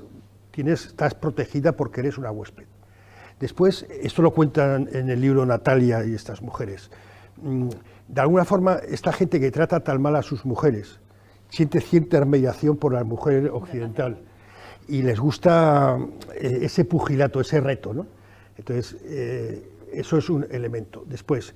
tienes, 0.50 0.84
estás 0.88 1.14
protegida 1.14 1.72
porque 1.72 2.00
eres 2.02 2.18
una 2.18 2.30
huésped. 2.30 2.64
Después, 3.40 3.86
esto 3.88 4.20
lo 4.20 4.32
cuentan 4.32 4.86
en 4.92 5.08
el 5.08 5.22
libro 5.22 5.46
Natalia 5.46 6.04
y 6.04 6.12
estas 6.12 6.42
mujeres. 6.42 6.90
Mm, 7.42 7.70
De 8.08 8.20
alguna 8.20 8.44
forma, 8.44 8.74
esta 8.86 9.10
gente 9.10 9.40
que 9.40 9.50
trata 9.50 9.80
tan 9.80 10.02
mal 10.02 10.14
a 10.16 10.22
sus 10.22 10.44
mujeres 10.44 11.00
siente 11.48 11.80
cierta 11.80 12.18
admiración 12.18 12.76
por 12.76 12.92
la 12.92 13.04
mujer 13.04 13.48
occidental 13.48 14.18
y 14.86 15.00
les 15.00 15.18
gusta 15.18 15.96
eh, 16.34 16.58
ese 16.60 16.84
pugilato, 16.84 17.40
ese 17.40 17.58
reto. 17.62 17.94
¿no? 17.94 18.06
Entonces, 18.58 18.98
eh, 19.04 19.66
eso 19.94 20.18
es 20.18 20.28
un 20.28 20.46
elemento. 20.50 21.04
Después, 21.06 21.54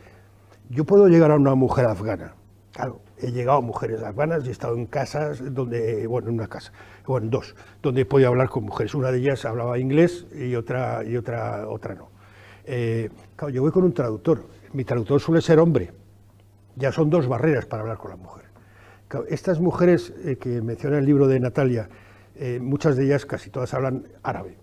yo 0.70 0.86
puedo 0.86 1.08
llegar 1.08 1.30
a 1.30 1.36
una 1.36 1.54
mujer 1.54 1.84
afgana. 1.84 2.32
Claro, 2.72 3.00
he 3.24 3.32
llegado 3.32 3.58
a 3.58 3.60
mujeres 3.60 4.02
afganas 4.02 4.44
y 4.44 4.48
he 4.48 4.52
estado 4.52 4.74
en 4.76 4.86
casas 4.86 5.54
donde, 5.54 6.06
bueno, 6.06 6.28
en 6.28 6.34
una 6.34 6.46
casa, 6.46 6.72
bueno, 7.06 7.24
en 7.24 7.30
dos, 7.30 7.54
donde 7.82 8.02
he 8.02 8.04
podido 8.04 8.28
hablar 8.28 8.48
con 8.48 8.64
mujeres. 8.64 8.94
Una 8.94 9.10
de 9.10 9.18
ellas 9.18 9.44
hablaba 9.44 9.78
inglés 9.78 10.26
y 10.34 10.54
otra, 10.54 11.02
y 11.04 11.16
otra, 11.16 11.68
otra 11.68 11.94
no. 11.94 12.10
Eh, 12.66 13.10
claro, 13.36 13.52
yo 13.52 13.62
voy 13.62 13.70
con 13.70 13.84
un 13.84 13.92
traductor. 13.92 14.46
Mi 14.72 14.84
traductor 14.84 15.20
suele 15.20 15.40
ser 15.40 15.58
hombre. 15.58 15.92
Ya 16.76 16.92
son 16.92 17.10
dos 17.10 17.28
barreras 17.28 17.66
para 17.66 17.82
hablar 17.82 17.98
con 17.98 18.10
la 18.10 18.16
mujer. 18.16 18.44
Estas 19.28 19.60
mujeres 19.60 20.12
eh, 20.24 20.36
que 20.36 20.60
menciona 20.60 20.98
el 20.98 21.06
libro 21.06 21.28
de 21.28 21.38
Natalia, 21.38 21.88
eh, 22.34 22.58
muchas 22.60 22.96
de 22.96 23.04
ellas, 23.04 23.26
casi 23.26 23.48
todas 23.50 23.72
hablan 23.72 24.08
árabe. 24.22 24.56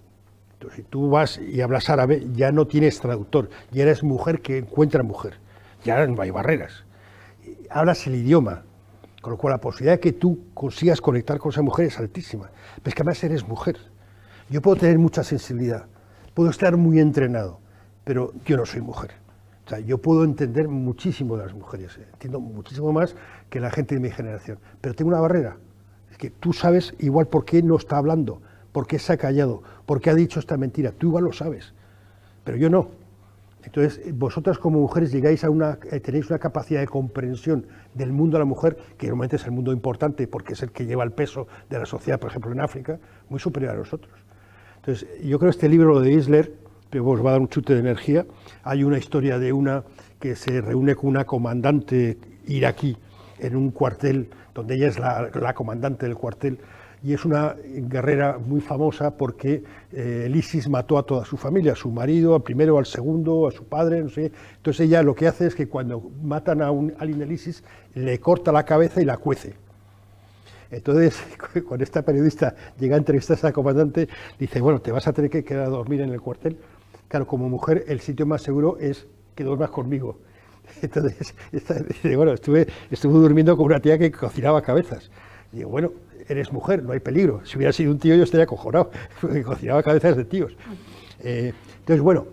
Entonces, 0.54 0.78
si 0.78 0.84
tú 0.84 1.10
vas 1.10 1.40
y 1.40 1.62
hablas 1.62 1.90
árabe, 1.90 2.28
ya 2.34 2.52
no 2.52 2.68
tienes 2.68 3.00
traductor, 3.00 3.50
ya 3.72 3.84
eres 3.84 4.04
mujer 4.04 4.42
que 4.42 4.58
encuentra 4.58 5.04
mujer. 5.04 5.36
Ya 5.84 6.06
no 6.06 6.22
hay 6.22 6.32
barreras. 6.32 6.84
Hablas 7.74 8.06
el 8.06 8.16
idioma, 8.16 8.64
con 9.22 9.32
lo 9.32 9.38
cual 9.38 9.54
la 9.54 9.62
posibilidad 9.62 9.94
de 9.94 10.00
que 10.02 10.12
tú 10.12 10.48
consigas 10.54 11.00
conectar 11.00 11.40
con 11.40 11.52
esa 11.52 11.62
mujer 11.62 11.86
es 11.86 11.98
altísima. 12.00 12.52
Pero 12.76 12.90
es 12.90 12.96
que 12.96 13.02
además 13.02 13.24
eres 13.24 13.48
mujer. 13.48 13.78
Yo 14.50 14.62
puedo 14.62 14.76
tener 14.76 15.00
mucha 15.00 15.24
sensibilidad, 15.24 15.86
puedo 16.34 16.50
estar 16.50 16.76
muy 16.76 17.00
entrenado, 17.00 17.60
pero 18.04 18.34
yo 18.46 18.58
no 18.58 18.66
soy 18.66 18.82
mujer. 18.82 19.12
O 19.66 19.70
sea, 19.70 19.80
yo 19.80 20.00
puedo 20.00 20.26
entender 20.26 20.68
muchísimo 20.68 21.38
de 21.38 21.46
las 21.46 21.54
mujeres, 21.54 21.98
eh, 21.98 22.06
entiendo 22.12 22.42
muchísimo 22.42 22.92
más 22.92 23.16
que 23.50 23.62
la 23.62 23.72
gente 23.72 23.96
de 23.96 24.02
mi 24.02 24.10
generación, 24.10 24.60
pero 24.82 24.94
tengo 24.94 25.08
una 25.10 25.22
barrera. 25.22 25.56
Es 26.12 26.18
que 26.18 26.30
tú 26.30 26.52
sabes 26.52 26.94
igual 27.00 27.28
por 27.28 27.46
qué 27.46 27.64
no 27.64 27.78
está 27.78 27.96
hablando, 27.96 28.42
por 28.74 28.86
qué 28.86 29.00
se 29.00 29.14
ha 29.14 29.18
callado, 29.18 29.64
por 29.86 30.02
qué 30.02 30.10
ha 30.10 30.16
dicho 30.16 30.42
esta 30.42 30.58
mentira. 30.58 30.92
Tú 30.92 31.08
igual 31.08 31.24
lo 31.24 31.32
sabes, 31.32 31.74
pero 32.44 32.58
yo 32.58 32.70
no. 32.70 32.90
Entonces, 33.64 34.18
vosotras 34.18 34.58
como 34.58 34.80
mujeres 34.80 35.12
llegáis 35.12 35.44
a 35.44 35.50
una, 35.50 35.78
eh, 35.92 36.00
tenéis 36.00 36.30
una 36.30 36.40
capacidad 36.40 36.80
de 36.80 36.88
comprensión 36.88 37.68
del 37.94 38.12
mundo 38.12 38.38
de 38.38 38.40
la 38.40 38.46
mujer, 38.46 38.78
que 38.98 39.08
normalmente 39.08 39.36
es 39.36 39.46
el 39.46 39.52
mundo 39.52 39.72
importante 39.72 40.28
porque 40.28 40.54
es 40.54 40.64
el 40.64 40.72
que 40.72 40.86
lleva 40.86 41.04
el 41.04 41.12
peso 41.12 41.48
de 41.70 41.80
la 41.80 41.86
sociedad, 41.86 42.20
por 42.20 42.32
ejemplo, 42.32 42.52
en 42.52 42.60
África, 42.60 43.00
muy 43.30 43.40
superior 43.40 43.74
a 43.74 43.78
nosotros. 43.78 44.14
Entonces, 44.78 45.08
yo 45.24 45.38
creo 45.38 45.52
que 45.52 45.56
este 45.56 45.70
libro 45.70 46.00
de 46.00 46.12
Isler, 46.12 46.54
que 46.90 47.00
os 47.00 47.24
va 47.24 47.30
a 47.30 47.32
dar 47.34 47.42
un 47.42 47.50
chute 47.50 47.74
de 47.74 47.80
energía, 47.80 48.26
hay 48.64 48.84
una 48.84 48.98
historia 48.98 49.38
de 49.38 49.54
una 49.54 49.84
que 50.20 50.36
se 50.36 50.60
reúne 50.62 50.96
con 50.96 51.10
una 51.10 51.26
comandante 51.26 52.18
iraquí 52.48 52.98
en 53.40 53.56
un 53.56 53.72
cuartel, 53.72 54.30
donde 54.54 54.76
ella 54.76 54.88
es 54.88 55.00
la 55.00 55.54
comandante 55.54 56.06
del 56.06 56.16
cuartel, 56.16 56.60
y 57.04 57.14
es 57.14 57.26
una 57.26 57.56
guerrera 57.64 58.38
muy 58.38 58.62
famosa 58.62 59.18
porque 59.18 59.64
eh, 59.92 60.30
el 60.32 60.70
mató 60.70 60.98
a 60.98 61.04
toda 61.04 61.26
su 61.26 61.36
familia, 61.36 61.74
a 61.74 61.76
su 61.76 61.90
marido, 61.90 62.36
al 62.36 62.44
primero, 62.44 62.78
al 62.78 62.86
segundo, 62.86 63.48
a 63.48 63.52
su 63.52 63.64
padre, 63.64 64.04
no 64.04 64.10
sé. 64.10 64.32
Entonces 64.58 64.88
ella 64.88 65.02
lo 65.02 65.16
que 65.16 65.28
hace 65.28 65.48
es 65.48 65.56
que 65.56 65.68
cuando 65.68 66.12
matan 66.22 66.62
a 66.62 66.70
un, 66.70 66.94
alguien 67.00 67.20
del 67.20 67.32
ISIS, 67.32 67.64
le 67.96 68.20
corta 68.20 68.52
la 68.52 68.64
cabeza 68.66 69.02
y 69.02 69.06
la 69.06 69.18
cuece. 69.18 69.56
Entonces, 70.70 71.20
cuando 71.68 71.84
esta 71.84 72.04
periodista 72.04 72.56
llega 72.80 72.96
a 72.96 73.00
entrevistar 73.00 73.36
a 73.36 73.38
esa 73.40 73.52
comandante, 73.52 74.08
dice, 74.40 74.62
bueno, 74.62 74.80
te 74.80 74.92
vas 74.92 75.08
a 75.08 75.14
tener 75.14 75.32
que 75.32 75.44
quedar 75.44 75.66
a 75.66 75.70
dormir 75.70 76.02
en 76.02 76.10
el 76.10 76.22
cuartel. 76.22 76.58
Claro, 77.08 77.26
como 77.26 77.50
mujer, 77.50 77.84
el 77.88 78.00
sitio 78.00 78.26
más 78.26 78.42
seguro 78.42 78.78
es 78.80 79.08
que 79.36 79.44
duermas 79.44 79.72
conmigo. 79.72 80.20
Entonces, 80.82 81.34
dice, 81.52 82.16
bueno, 82.16 82.34
estuve, 82.34 82.68
estuve 82.90 83.14
durmiendo 83.14 83.58
con 83.58 83.66
una 83.66 83.80
tía 83.80 83.98
que 83.98 84.12
cocinaba 84.12 84.62
cabezas. 84.62 85.10
Digo, 85.52 85.70
bueno, 85.70 85.92
eres 86.32 86.52
mujer, 86.52 86.84
no 86.84 86.94
hay 86.94 87.00
peligro. 87.00 87.42
Si 87.46 87.58
hubiera 87.58 87.74
sido 87.74 87.92
un 87.92 88.00
tío, 88.00 88.16
yo 88.16 88.24
estaría 88.24 88.44
acojonado, 88.44 88.92
porque 89.22 89.44
cocinaba 89.44 89.84
cabezas 89.84 90.18
de 90.18 90.26
tíos. 90.26 90.56
Eh, 91.20 91.54
entonces, 91.80 92.02
bueno, 92.02 92.28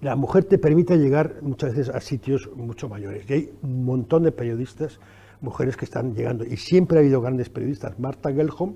la 0.00 0.16
mujer 0.16 0.44
te 0.44 0.58
permite 0.58 0.96
llegar 0.98 1.36
muchas 1.42 1.74
veces 1.74 1.94
a 1.94 2.00
sitios 2.00 2.50
mucho 2.54 2.88
mayores. 2.88 3.28
Y 3.28 3.32
hay 3.32 3.50
un 3.62 3.84
montón 3.84 4.22
de 4.22 4.32
periodistas, 4.32 5.00
mujeres 5.40 5.76
que 5.76 5.84
están 5.84 6.14
llegando. 6.14 6.44
Y 6.44 6.56
siempre 6.56 6.98
ha 6.98 7.00
habido 7.00 7.20
grandes 7.20 7.48
periodistas. 7.48 7.98
Marta 7.98 8.32
Gellholm 8.32 8.74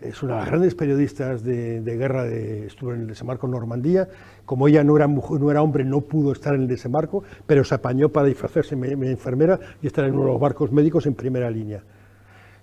es 0.00 0.22
una 0.22 0.34
de 0.34 0.40
las 0.40 0.48
grandes 0.48 0.74
periodistas 0.74 1.42
de, 1.42 1.80
de 1.80 1.96
guerra, 1.96 2.24
de, 2.24 2.66
estuvo 2.66 2.92
en 2.92 3.02
el 3.02 3.06
desembarco 3.08 3.46
en 3.46 3.52
Normandía. 3.52 4.08
Como 4.44 4.68
ella 4.68 4.84
no 4.84 4.96
era, 4.96 5.08
mujer, 5.08 5.40
no 5.40 5.50
era 5.50 5.62
hombre, 5.62 5.84
no 5.84 6.02
pudo 6.02 6.32
estar 6.32 6.54
en 6.54 6.62
el 6.62 6.68
desembarco, 6.68 7.24
pero 7.46 7.64
se 7.64 7.74
apañó 7.74 8.10
para 8.10 8.26
disfrazarse 8.26 8.76
de 8.76 9.10
enfermera 9.10 9.58
y 9.82 9.86
estar 9.86 10.04
en 10.04 10.12
uno 10.12 10.22
de 10.22 10.32
los 10.32 10.40
barcos 10.40 10.70
médicos 10.70 11.06
en 11.06 11.14
primera 11.14 11.50
línea. 11.50 11.82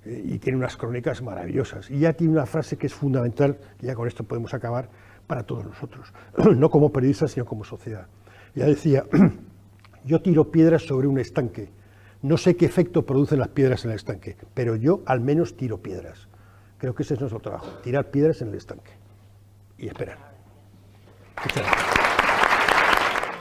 Eh, 0.05 0.21
y 0.25 0.39
tiene 0.39 0.57
unas 0.57 0.75
crónicas 0.77 1.21
maravillosas. 1.21 1.89
Y 1.89 1.99
ya 1.99 2.13
tiene 2.13 2.33
una 2.33 2.45
frase 2.45 2.77
que 2.77 2.87
es 2.87 2.93
fundamental, 2.93 3.57
y 3.81 3.87
ya 3.87 3.95
con 3.95 4.07
esto 4.07 4.23
podemos 4.23 4.53
acabar, 4.53 4.89
para 5.27 5.43
todos 5.43 5.65
nosotros, 5.65 6.13
no 6.55 6.69
como 6.69 6.91
periodistas, 6.91 7.31
sino 7.31 7.45
como 7.45 7.63
sociedad. 7.63 8.07
Ya 8.55 8.65
decía, 8.65 9.05
yo 10.05 10.21
tiro 10.21 10.51
piedras 10.51 10.83
sobre 10.83 11.07
un 11.07 11.19
estanque, 11.19 11.69
no 12.21 12.37
sé 12.37 12.55
qué 12.55 12.65
efecto 12.65 13.05
producen 13.05 13.39
las 13.39 13.49
piedras 13.49 13.83
en 13.83 13.91
el 13.91 13.97
estanque, 13.97 14.37
pero 14.53 14.75
yo 14.75 15.01
al 15.05 15.19
menos 15.19 15.57
tiro 15.57 15.81
piedras. 15.81 16.27
Creo 16.77 16.95
que 16.95 17.03
ese 17.03 17.15
es 17.15 17.19
nuestro 17.19 17.39
trabajo, 17.39 17.67
tirar 17.81 18.11
piedras 18.11 18.41
en 18.41 18.49
el 18.49 18.55
estanque 18.55 18.91
y 19.77 19.87
esperar. 19.87 20.17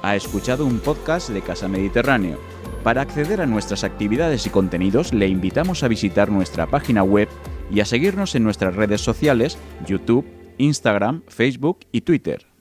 Ha 0.03 0.17
escuchado 0.17 0.67
un 0.67 0.81
podcast 0.81 1.31
de 1.31 1.43
Casa 1.43 1.69
Mediterráneo. 1.69 2.52
Para 2.83 3.03
acceder 3.03 3.41
a 3.41 3.47
nuestras 3.47 3.85
actividades 3.85 4.47
y 4.47 4.51
contenidos, 4.51 5.13
le 5.13 5.29
invitamos 5.29 5.85
a 5.85 5.89
visitar 5.89 6.31
nuestra 6.31 6.67
página 6.67 7.05
web 7.05 7.29
y 7.71 7.79
a 7.79 7.85
seguirnos 7.85 8.35
en 8.35 8.43
nuestras 8.43 8.75
redes 8.75 9.01
sociales, 9.01 9.57
YouTube, 9.87 10.27
Instagram, 10.59 11.23
Facebook 11.29 11.79
y 11.93 12.01
Twitter. 12.01 12.52